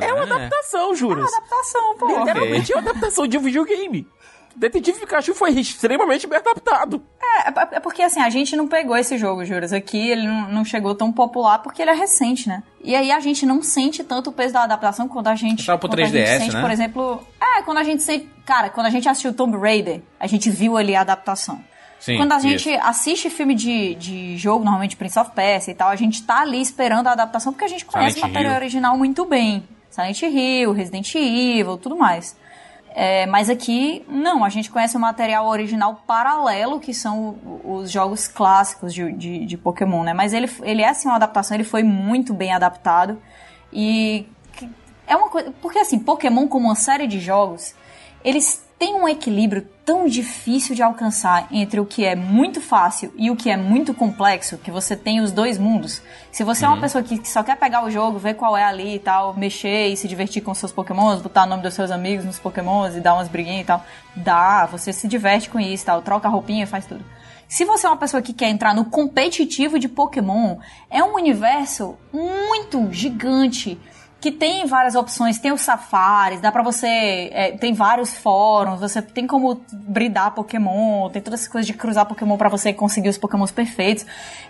É 0.00 0.12
uma 0.12 0.22
adaptação, 0.22 0.94
juras. 0.94 1.24
É 1.24 1.28
uma 1.28 1.36
adaptação, 1.38 1.96
pô. 1.98 2.18
Literalmente 2.18 2.72
é 2.72 2.76
uma 2.76 2.90
adaptação 2.90 3.26
de 3.26 3.36
um 3.36 3.40
videogame. 3.40 4.06
Detetive 4.56 5.00
Pikachu 5.00 5.34
foi 5.34 5.52
extremamente 5.52 6.26
bem 6.26 6.38
adaptado. 6.38 7.02
É, 7.22 7.48
é- 7.48 7.76
é 7.76 7.80
porque 7.80 8.02
assim, 8.02 8.20
a 8.20 8.28
gente 8.28 8.56
não 8.56 8.66
pegou 8.66 8.96
esse 8.96 9.16
jogo, 9.16 9.44
Juras. 9.44 9.72
Aqui 9.72 10.10
ele 10.10 10.26
não, 10.26 10.64
chegou 10.64 10.94
tão 10.94 11.12
popular 11.12 11.60
porque 11.60 11.80
ele 11.80 11.90
é 11.90 11.94
recente, 11.94 12.48
né? 12.48 12.62
E 12.82 12.94
aí 12.94 13.12
a 13.12 13.20
gente 13.20 13.46
não 13.46 13.62
sente 13.62 14.02
tanto 14.02 14.30
o 14.30 14.32
peso 14.32 14.52
da 14.54 14.64
adaptação 14.64 15.06
quando 15.08 15.28
a 15.28 15.34
gente. 15.36 15.64
Pro 15.64 15.78
quando 15.78 16.00
a 16.00 16.04
gente 16.04 16.14
3DS, 16.16 16.38
sente, 16.38 16.54
né? 16.54 16.60
por 16.60 16.70
exemplo. 16.70 17.26
É, 17.40 17.62
quando 17.62 17.78
a 17.78 17.84
gente 17.84 18.02
sente. 18.02 18.28
Cara, 18.44 18.68
quando 18.70 18.86
a 18.86 18.90
gente 18.90 19.08
assistiu 19.08 19.32
Tomb 19.32 19.56
Raider, 19.56 20.02
a 20.18 20.26
gente 20.26 20.50
viu 20.50 20.76
ali 20.76 20.96
a 20.96 21.02
adaptação. 21.02 21.62
Sim, 22.00 22.16
Quando 22.16 22.32
a 22.32 22.38
gente 22.38 22.70
isso. 22.70 22.82
assiste 22.82 23.28
filme 23.28 23.54
de, 23.54 23.94
de 23.94 24.36
jogo, 24.38 24.64
normalmente 24.64 24.96
Prince 24.96 25.18
of 25.18 25.32
Persia 25.32 25.72
e 25.72 25.74
tal, 25.74 25.90
a 25.90 25.96
gente 25.96 26.22
tá 26.22 26.40
ali 26.40 26.60
esperando 26.60 27.06
a 27.08 27.12
adaptação 27.12 27.52
porque 27.52 27.66
a 27.66 27.68
gente 27.68 27.84
conhece 27.84 28.14
Silent 28.14 28.24
o 28.24 28.28
material 28.28 28.52
Hill. 28.54 28.60
original 28.60 28.96
muito 28.96 29.26
bem. 29.26 29.62
Silent 29.90 30.22
Hill, 30.22 30.72
Resident 30.72 31.14
Evil, 31.14 31.76
tudo 31.76 31.96
mais. 31.96 32.34
É, 32.92 33.26
mas 33.26 33.48
aqui, 33.48 34.04
não, 34.08 34.44
a 34.44 34.48
gente 34.48 34.70
conhece 34.70 34.96
o 34.96 35.00
material 35.00 35.46
original 35.46 36.02
paralelo, 36.06 36.80
que 36.80 36.92
são 36.92 37.38
os 37.64 37.90
jogos 37.90 38.26
clássicos 38.26 38.92
de, 38.92 39.12
de, 39.12 39.46
de 39.46 39.56
Pokémon, 39.56 40.02
né? 40.02 40.12
Mas 40.12 40.32
ele, 40.32 40.50
ele 40.62 40.82
é 40.82 40.88
assim 40.88 41.06
uma 41.06 41.16
adaptação, 41.16 41.54
ele 41.54 41.64
foi 41.64 41.82
muito 41.82 42.32
bem 42.34 42.52
adaptado. 42.52 43.20
E 43.72 44.26
é 45.06 45.14
uma 45.14 45.28
coisa. 45.28 45.52
Porque 45.60 45.78
assim, 45.78 45.98
Pokémon, 45.98 46.48
como 46.48 46.66
uma 46.66 46.74
série 46.74 47.06
de 47.06 47.20
jogos, 47.20 47.74
eles 48.24 48.64
têm 48.80 48.94
um 48.94 49.06
equilíbrio 49.06 49.68
tão 49.84 50.06
difícil 50.06 50.74
de 50.74 50.82
alcançar 50.82 51.46
entre 51.52 51.78
o 51.78 51.84
que 51.84 52.02
é 52.02 52.16
muito 52.16 52.62
fácil 52.62 53.12
e 53.14 53.30
o 53.30 53.36
que 53.36 53.50
é 53.50 53.56
muito 53.56 53.92
complexo, 53.92 54.56
que 54.56 54.70
você 54.70 54.96
tem 54.96 55.20
os 55.20 55.30
dois 55.30 55.58
mundos. 55.58 56.00
Se 56.32 56.42
você 56.42 56.64
é 56.64 56.68
uma 56.68 56.76
Uhum. 56.76 56.80
pessoa 56.80 57.04
que 57.04 57.28
só 57.28 57.42
quer 57.42 57.58
pegar 57.58 57.84
o 57.84 57.90
jogo, 57.90 58.18
ver 58.18 58.34
qual 58.34 58.56
é 58.56 58.64
ali 58.64 58.94
e 58.94 58.98
tal, 58.98 59.34
mexer 59.36 59.88
e 59.88 59.96
se 59.98 60.08
divertir 60.08 60.42
com 60.42 60.54
seus 60.54 60.72
pokémons, 60.72 61.20
botar 61.20 61.44
o 61.44 61.46
nome 61.46 61.62
dos 61.62 61.74
seus 61.74 61.90
amigos 61.90 62.24
nos 62.24 62.38
pokémons 62.38 62.96
e 62.96 63.00
dar 63.00 63.12
umas 63.12 63.28
briguinhas 63.28 63.60
e 63.60 63.64
tal, 63.66 63.84
dá, 64.16 64.64
você 64.64 64.94
se 64.94 65.06
diverte 65.06 65.50
com 65.50 65.60
isso 65.60 65.82
e 65.82 65.86
tal, 65.86 66.00
troca 66.00 66.26
a 66.26 66.30
roupinha, 66.30 66.66
faz 66.66 66.86
tudo. 66.86 67.04
Se 67.46 67.66
você 67.66 67.86
é 67.86 67.90
uma 67.90 67.98
pessoa 67.98 68.22
que 68.22 68.32
quer 68.32 68.48
entrar 68.48 68.74
no 68.74 68.86
competitivo 68.86 69.78
de 69.78 69.88
Pokémon, 69.88 70.56
é 70.88 71.04
um 71.04 71.16
universo 71.16 71.98
muito 72.10 72.88
gigante 72.92 73.78
que 74.20 74.30
tem 74.30 74.66
várias 74.66 74.94
opções, 74.94 75.38
tem 75.38 75.50
os 75.50 75.62
safaris, 75.62 76.40
dá 76.40 76.52
pra 76.52 76.62
você. 76.62 76.86
é, 77.32 77.52
tem 77.52 77.72
vários 77.72 78.14
fóruns, 78.16 78.80
você 78.80 79.00
tem 79.00 79.26
como 79.26 79.60
bridar 79.72 80.34
Pokémon, 80.34 81.08
tem 81.08 81.22
todas 81.22 81.40
essas 81.40 81.52
coisas 81.52 81.66
de 81.66 81.72
cruzar 81.72 82.06
Pokémon 82.06 82.36
pra 82.36 82.48
você 82.48 82.72
conseguir 82.72 83.08
os 83.08 83.18
Pokémons 83.18 83.50
perfeitos. 83.50 84.04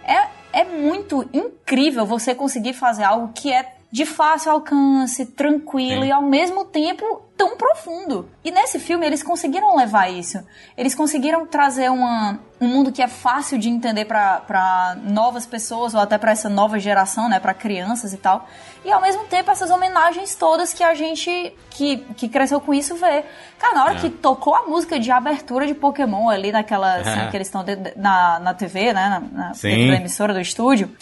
É, 0.05 0.61
é 0.61 0.65
muito 0.65 1.29
incrível 1.33 2.05
você 2.05 2.35
conseguir 2.35 2.73
fazer 2.73 3.05
algo 3.05 3.33
que 3.33 3.53
é 3.53 3.75
de 3.93 4.07
fácil 4.07 4.53
alcance, 4.53 5.27
tranquilo 5.27 6.03
Sim. 6.03 6.09
e 6.09 6.13
ao 6.13 6.23
mesmo 6.23 6.65
tempo 6.65 7.23
tão 7.41 7.57
profundo. 7.57 8.29
E 8.45 8.51
nesse 8.51 8.79
filme 8.79 9.07
eles 9.07 9.23
conseguiram 9.23 9.75
levar 9.75 10.11
isso. 10.11 10.39
Eles 10.77 10.95
conseguiram 10.95 11.47
trazer 11.47 11.91
uma, 11.91 12.39
um 12.61 12.69
mundo 12.69 12.93
que 12.93 13.01
é 13.01 13.09
fácil 13.09 13.57
de 13.57 13.71
entender 13.71 14.05
para 14.05 14.95
novas 15.05 15.47
pessoas 15.47 15.95
ou 15.95 16.01
até 16.01 16.19
para 16.19 16.33
essa 16.33 16.51
nova 16.51 16.79
geração, 16.79 17.31
né, 17.31 17.41
para 17.41 17.55
crianças 17.55 18.13
e 18.13 18.19
tal. 18.19 18.47
E 18.85 18.93
ao 18.93 19.01
mesmo 19.01 19.25
tempo 19.25 19.51
essas 19.51 19.71
homenagens 19.71 20.35
todas 20.35 20.75
que 20.75 20.85
a 20.85 20.93
gente 20.95 21.57
que, 21.71 21.97
que 22.15 22.29
cresceu 22.29 22.61
com 22.61 22.75
isso 22.75 22.95
vê. 22.97 23.25
Cara, 23.59 23.75
na 23.75 23.85
hora 23.85 23.95
É. 23.95 24.01
que 24.01 24.11
tocou 24.11 24.55
a 24.55 24.65
música 24.67 25.01
de 25.01 25.11
abertura 25.11 25.67
de 25.67 25.73
Pokémon 25.73 26.29
ali 26.29 26.53
naquela 26.53 26.99
É. 27.09 27.31
que 27.31 27.37
eles 27.39 27.47
estão 27.47 27.65
na, 27.97 28.39
na 28.39 28.53
TV, 28.53 28.93
né, 28.93 29.09
na, 29.33 29.45
na 29.45 29.53
da 29.53 29.69
emissora 29.97 30.35
do 30.35 30.41
estúdio. 30.43 30.95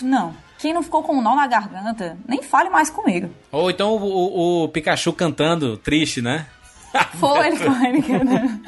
Não. 0.00 0.32
Quem 0.58 0.72
não 0.72 0.82
ficou 0.82 1.02
com 1.02 1.16
um 1.16 1.22
nó 1.22 1.34
na 1.34 1.46
garganta, 1.46 2.16
nem 2.26 2.42
fale 2.42 2.70
mais 2.70 2.88
comigo. 2.90 3.30
Ou 3.52 3.70
então 3.70 3.90
o, 3.96 4.02
o- 4.04 4.64
o 4.64 4.68
Pikachu 4.68 5.12
cantando, 5.12 5.76
triste, 5.76 6.22
né? 6.22 6.46
Foi 7.20 7.46
ele 7.48 7.58
com 7.58 7.84
ele 7.84 8.02
cantando. 8.02 8.60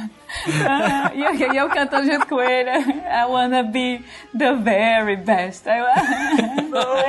Ah, 0.69 1.11
E 1.15 1.23
eu, 1.23 1.53
e 1.53 1.57
eu 1.57 1.69
cantando 1.71 2.13
junto 2.13 2.27
com 2.27 2.41
ele. 2.43 2.69
I 2.71 3.25
wanna 3.27 3.63
be 3.63 4.05
the 4.37 4.55
very 4.55 5.17
best. 5.17 5.67
I 5.67 5.81
wanna- 5.81 7.09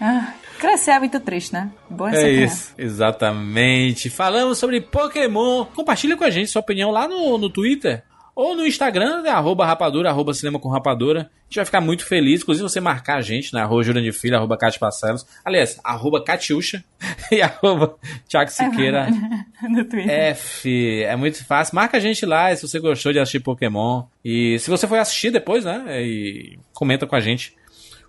Ah, 0.00 0.32
Crescer 0.58 0.92
é 0.92 0.98
muito 0.98 1.20
triste, 1.20 1.52
né? 1.52 1.70
Boa 1.90 2.10
É 2.10 2.12
criança. 2.22 2.54
isso, 2.54 2.74
exatamente. 2.78 4.08
Falamos 4.08 4.58
sobre 4.58 4.80
Pokémon. 4.80 5.64
Compartilha 5.66 6.16
com 6.16 6.24
a 6.24 6.30
gente 6.30 6.50
sua 6.50 6.60
opinião 6.62 6.90
lá 6.90 7.06
no, 7.08 7.36
no 7.38 7.50
Twitter 7.50 8.02
ou 8.34 8.56
no 8.56 8.66
Instagram, 8.66 9.22
né? 9.22 9.30
arroba 9.30 9.64
rapadura, 9.64 10.10
arroba 10.10 10.34
cinema 10.34 10.58
com 10.58 10.68
rapadura. 10.68 11.20
A 11.20 11.44
gente 11.44 11.56
vai 11.56 11.64
ficar 11.64 11.80
muito 11.80 12.04
feliz. 12.04 12.42
Inclusive, 12.42 12.68
você 12.68 12.80
marcar 12.80 13.18
a 13.18 13.20
gente 13.20 13.52
na 13.52 13.62
arroba 13.62 13.82
Jurandir 13.82 14.12
Filho, 14.12 14.36
arroba 14.36 14.56
Cate 14.56 14.78
Parcelos. 14.78 15.24
Aliás, 15.44 15.78
arroba 15.84 16.22
Catiuxa 16.22 16.82
e 17.30 17.40
arroba 17.40 17.96
Thiago 18.28 18.50
Siqueira. 18.50 19.06
no 19.62 19.84
Twitter. 19.84 20.10
F, 20.10 21.02
é 21.04 21.14
muito 21.14 21.44
fácil. 21.44 21.76
Marca 21.76 21.96
a 21.96 22.00
gente 22.00 22.26
lá 22.26 22.54
se 22.56 22.66
você 22.66 22.80
gostou 22.80 23.12
de 23.12 23.20
assistir 23.20 23.40
Pokémon. 23.40 24.04
E 24.24 24.58
se 24.58 24.68
você 24.68 24.88
foi 24.88 24.98
assistir 24.98 25.30
depois, 25.30 25.64
né? 25.64 26.02
E 26.02 26.58
comenta 26.72 27.06
com 27.06 27.14
a 27.14 27.20
gente 27.20 27.54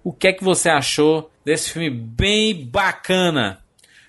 o 0.04 0.12
que 0.12 0.28
é 0.28 0.34
que 0.34 0.44
você 0.44 0.70
achou 0.70 1.32
desse 1.44 1.72
filme 1.72 1.90
bem 1.90 2.66
bacana. 2.66 3.60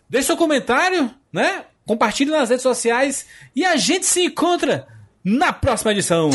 Deixe 0.09 0.27
seu 0.27 0.37
comentário, 0.37 1.11
né? 1.33 1.65
Compartilhe 1.87 2.31
nas 2.31 2.49
redes 2.49 2.63
sociais 2.63 3.27
e 3.55 3.65
a 3.65 3.77
gente 3.77 4.07
se 4.07 4.25
encontra 4.25 4.87
na 5.27 5.53
próxima 5.53 5.91
edição. 5.91 6.31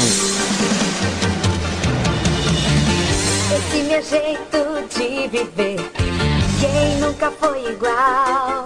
Esse 3.55 3.83
meu 3.83 4.01
jeito 4.01 4.83
de 4.89 5.29
viver, 5.29 5.77
quem 6.59 6.97
nunca 6.99 7.31
foi 7.31 7.71
igual? 7.71 8.65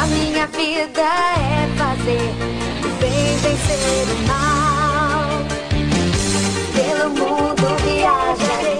A 0.00 0.06
minha 0.06 0.46
vida 0.46 1.02
é 1.02 1.68
fazer 1.76 2.30
o 2.84 2.88
bem 3.00 3.36
vencer 3.38 4.06
o 4.06 4.18
mal. 4.28 5.30
Pelo 6.76 7.10
mundo 7.10 7.66
viajarei, 7.82 8.78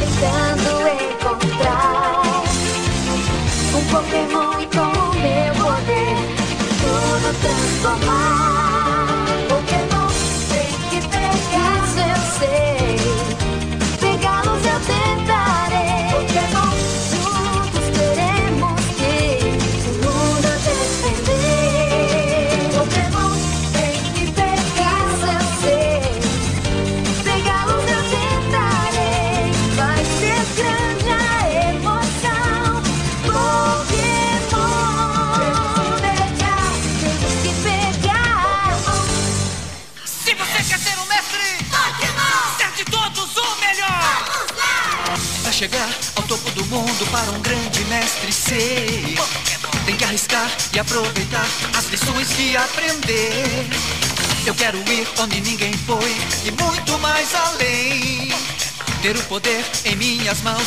tentando 0.00 0.72
encontrar 1.14 2.22
um 3.72 3.82
Pokémon 3.84 4.66
com 4.74 4.91
e 50.74 50.78
aproveitar 50.78 51.46
as 51.76 51.86
lições 51.86 52.28
que 52.28 52.56
aprender. 52.56 53.66
Eu 54.44 54.54
quero 54.54 54.78
ir 54.78 55.06
onde 55.18 55.40
ninguém 55.40 55.72
foi 55.72 56.16
e 56.44 56.50
muito 56.50 56.98
mais 56.98 57.32
além 57.32 58.28
Ter 59.00 59.16
o 59.16 59.22
poder 59.24 59.64
em 59.84 59.94
minhas 59.94 60.40
mãos 60.42 60.66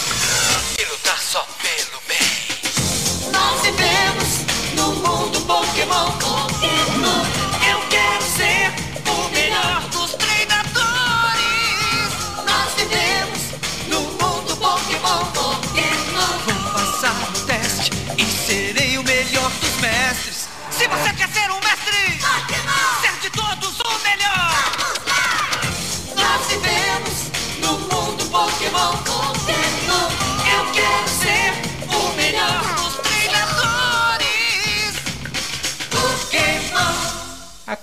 e 0.80 0.86
lutar 0.86 1.19
só 1.22 1.45
pelo 1.61 2.02
bem 2.07 3.34
Nós 3.34 3.61
vivemos 3.61 4.76
no 4.76 4.94
mundo 4.94 5.41
Pokémon 5.41 6.11
Pokémon 6.11 6.25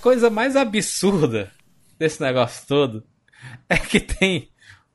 coisa 0.02 0.28
mais 0.28 0.56
absurda 0.56 1.52
desse 1.96 2.20
negócio 2.20 2.66
todo 2.66 3.04
é 3.68 3.78
que 3.78 4.00
tem 4.00 4.50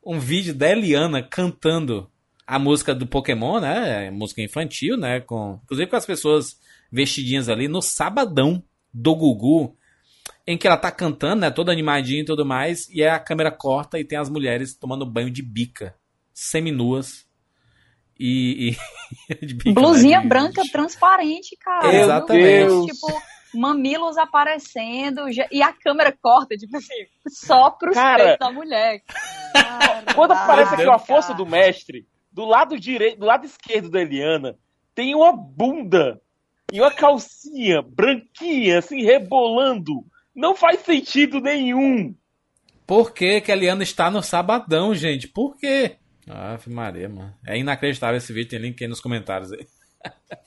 um 0.05 0.19
vídeo 0.19 0.53
da 0.53 0.69
Eliana 0.69 1.23
cantando 1.23 2.11
a 2.45 2.59
música 2.59 2.93
do 2.93 3.07
Pokémon, 3.07 3.59
né? 3.59 4.11
Música 4.11 4.41
infantil, 4.41 4.97
né? 4.97 5.21
Com, 5.21 5.59
inclusive 5.63 5.89
com 5.89 5.95
as 5.95 6.05
pessoas 6.05 6.59
vestidinhas 6.91 7.49
ali 7.49 7.67
no 7.67 7.81
sabadão 7.81 8.61
do 8.93 9.15
Gugu, 9.15 9.75
em 10.45 10.57
que 10.57 10.67
ela 10.67 10.77
tá 10.77 10.91
cantando, 10.91 11.41
né? 11.41 11.51
Toda 11.51 11.71
animadinha 11.71 12.21
e 12.21 12.25
tudo 12.25 12.45
mais, 12.45 12.89
e 12.89 13.01
aí 13.01 13.09
a 13.09 13.19
câmera 13.19 13.51
corta 13.51 13.99
e 13.99 14.03
tem 14.05 14.17
as 14.17 14.29
mulheres 14.29 14.75
tomando 14.75 15.05
banho 15.05 15.31
de 15.31 15.41
bica, 15.41 15.95
seminuas. 16.33 17.25
E. 18.19 18.75
e 19.29 19.35
de 19.45 19.53
bica, 19.53 19.69
né? 19.69 19.73
Blusinha 19.73 20.21
De- 20.21 20.27
branca 20.27 20.63
transparente, 20.71 21.55
cara. 21.57 21.95
Exatamente. 21.95 22.93
Tipo, 22.93 23.21
mamilos 23.53 24.17
aparecendo 24.17 25.31
já- 25.31 25.47
e 25.51 25.61
a 25.61 25.71
câmera 25.73 26.15
corta, 26.21 26.55
tipo 26.55 26.77
assim, 26.77 26.93
só 27.27 27.69
pros 27.71 27.93
Cara. 27.95 28.23
peitos 28.23 28.47
da 28.47 28.51
mulher. 28.53 29.01
Quando 30.15 30.31
Caraca. 30.31 30.43
aparece 30.53 30.73
aqui 30.75 30.89
a 30.89 30.99
força 30.99 31.33
do 31.33 31.45
mestre, 31.45 32.05
do 32.31 32.45
lado 32.45 32.79
direito, 32.79 33.19
do 33.19 33.25
lado 33.25 33.45
esquerdo 33.45 33.89
da 33.89 34.01
Eliana, 34.01 34.55
tem 34.93 35.15
uma 35.15 35.31
bunda 35.35 36.21
e 36.71 36.79
uma 36.81 36.91
calcinha 36.91 37.81
branquinha, 37.81 38.79
assim, 38.79 39.03
rebolando. 39.03 40.03
Não 40.35 40.55
faz 40.55 40.81
sentido 40.81 41.39
nenhum. 41.39 42.15
Por 42.85 43.13
que 43.13 43.41
que 43.41 43.51
a 43.51 43.55
Eliana 43.55 43.83
está 43.83 44.09
no 44.11 44.21
sabadão, 44.21 44.93
gente? 44.95 45.27
Por 45.27 45.57
quê? 45.57 45.97
Ave 46.29 46.69
Maria, 46.69 47.07
mano. 47.09 47.33
É 47.45 47.57
inacreditável 47.57 48.17
esse 48.17 48.31
vídeo, 48.33 48.49
tem 48.51 48.59
link 48.59 48.81
aí 48.81 48.87
nos 48.89 48.99
comentários 49.01 49.51
aí. 49.51 49.65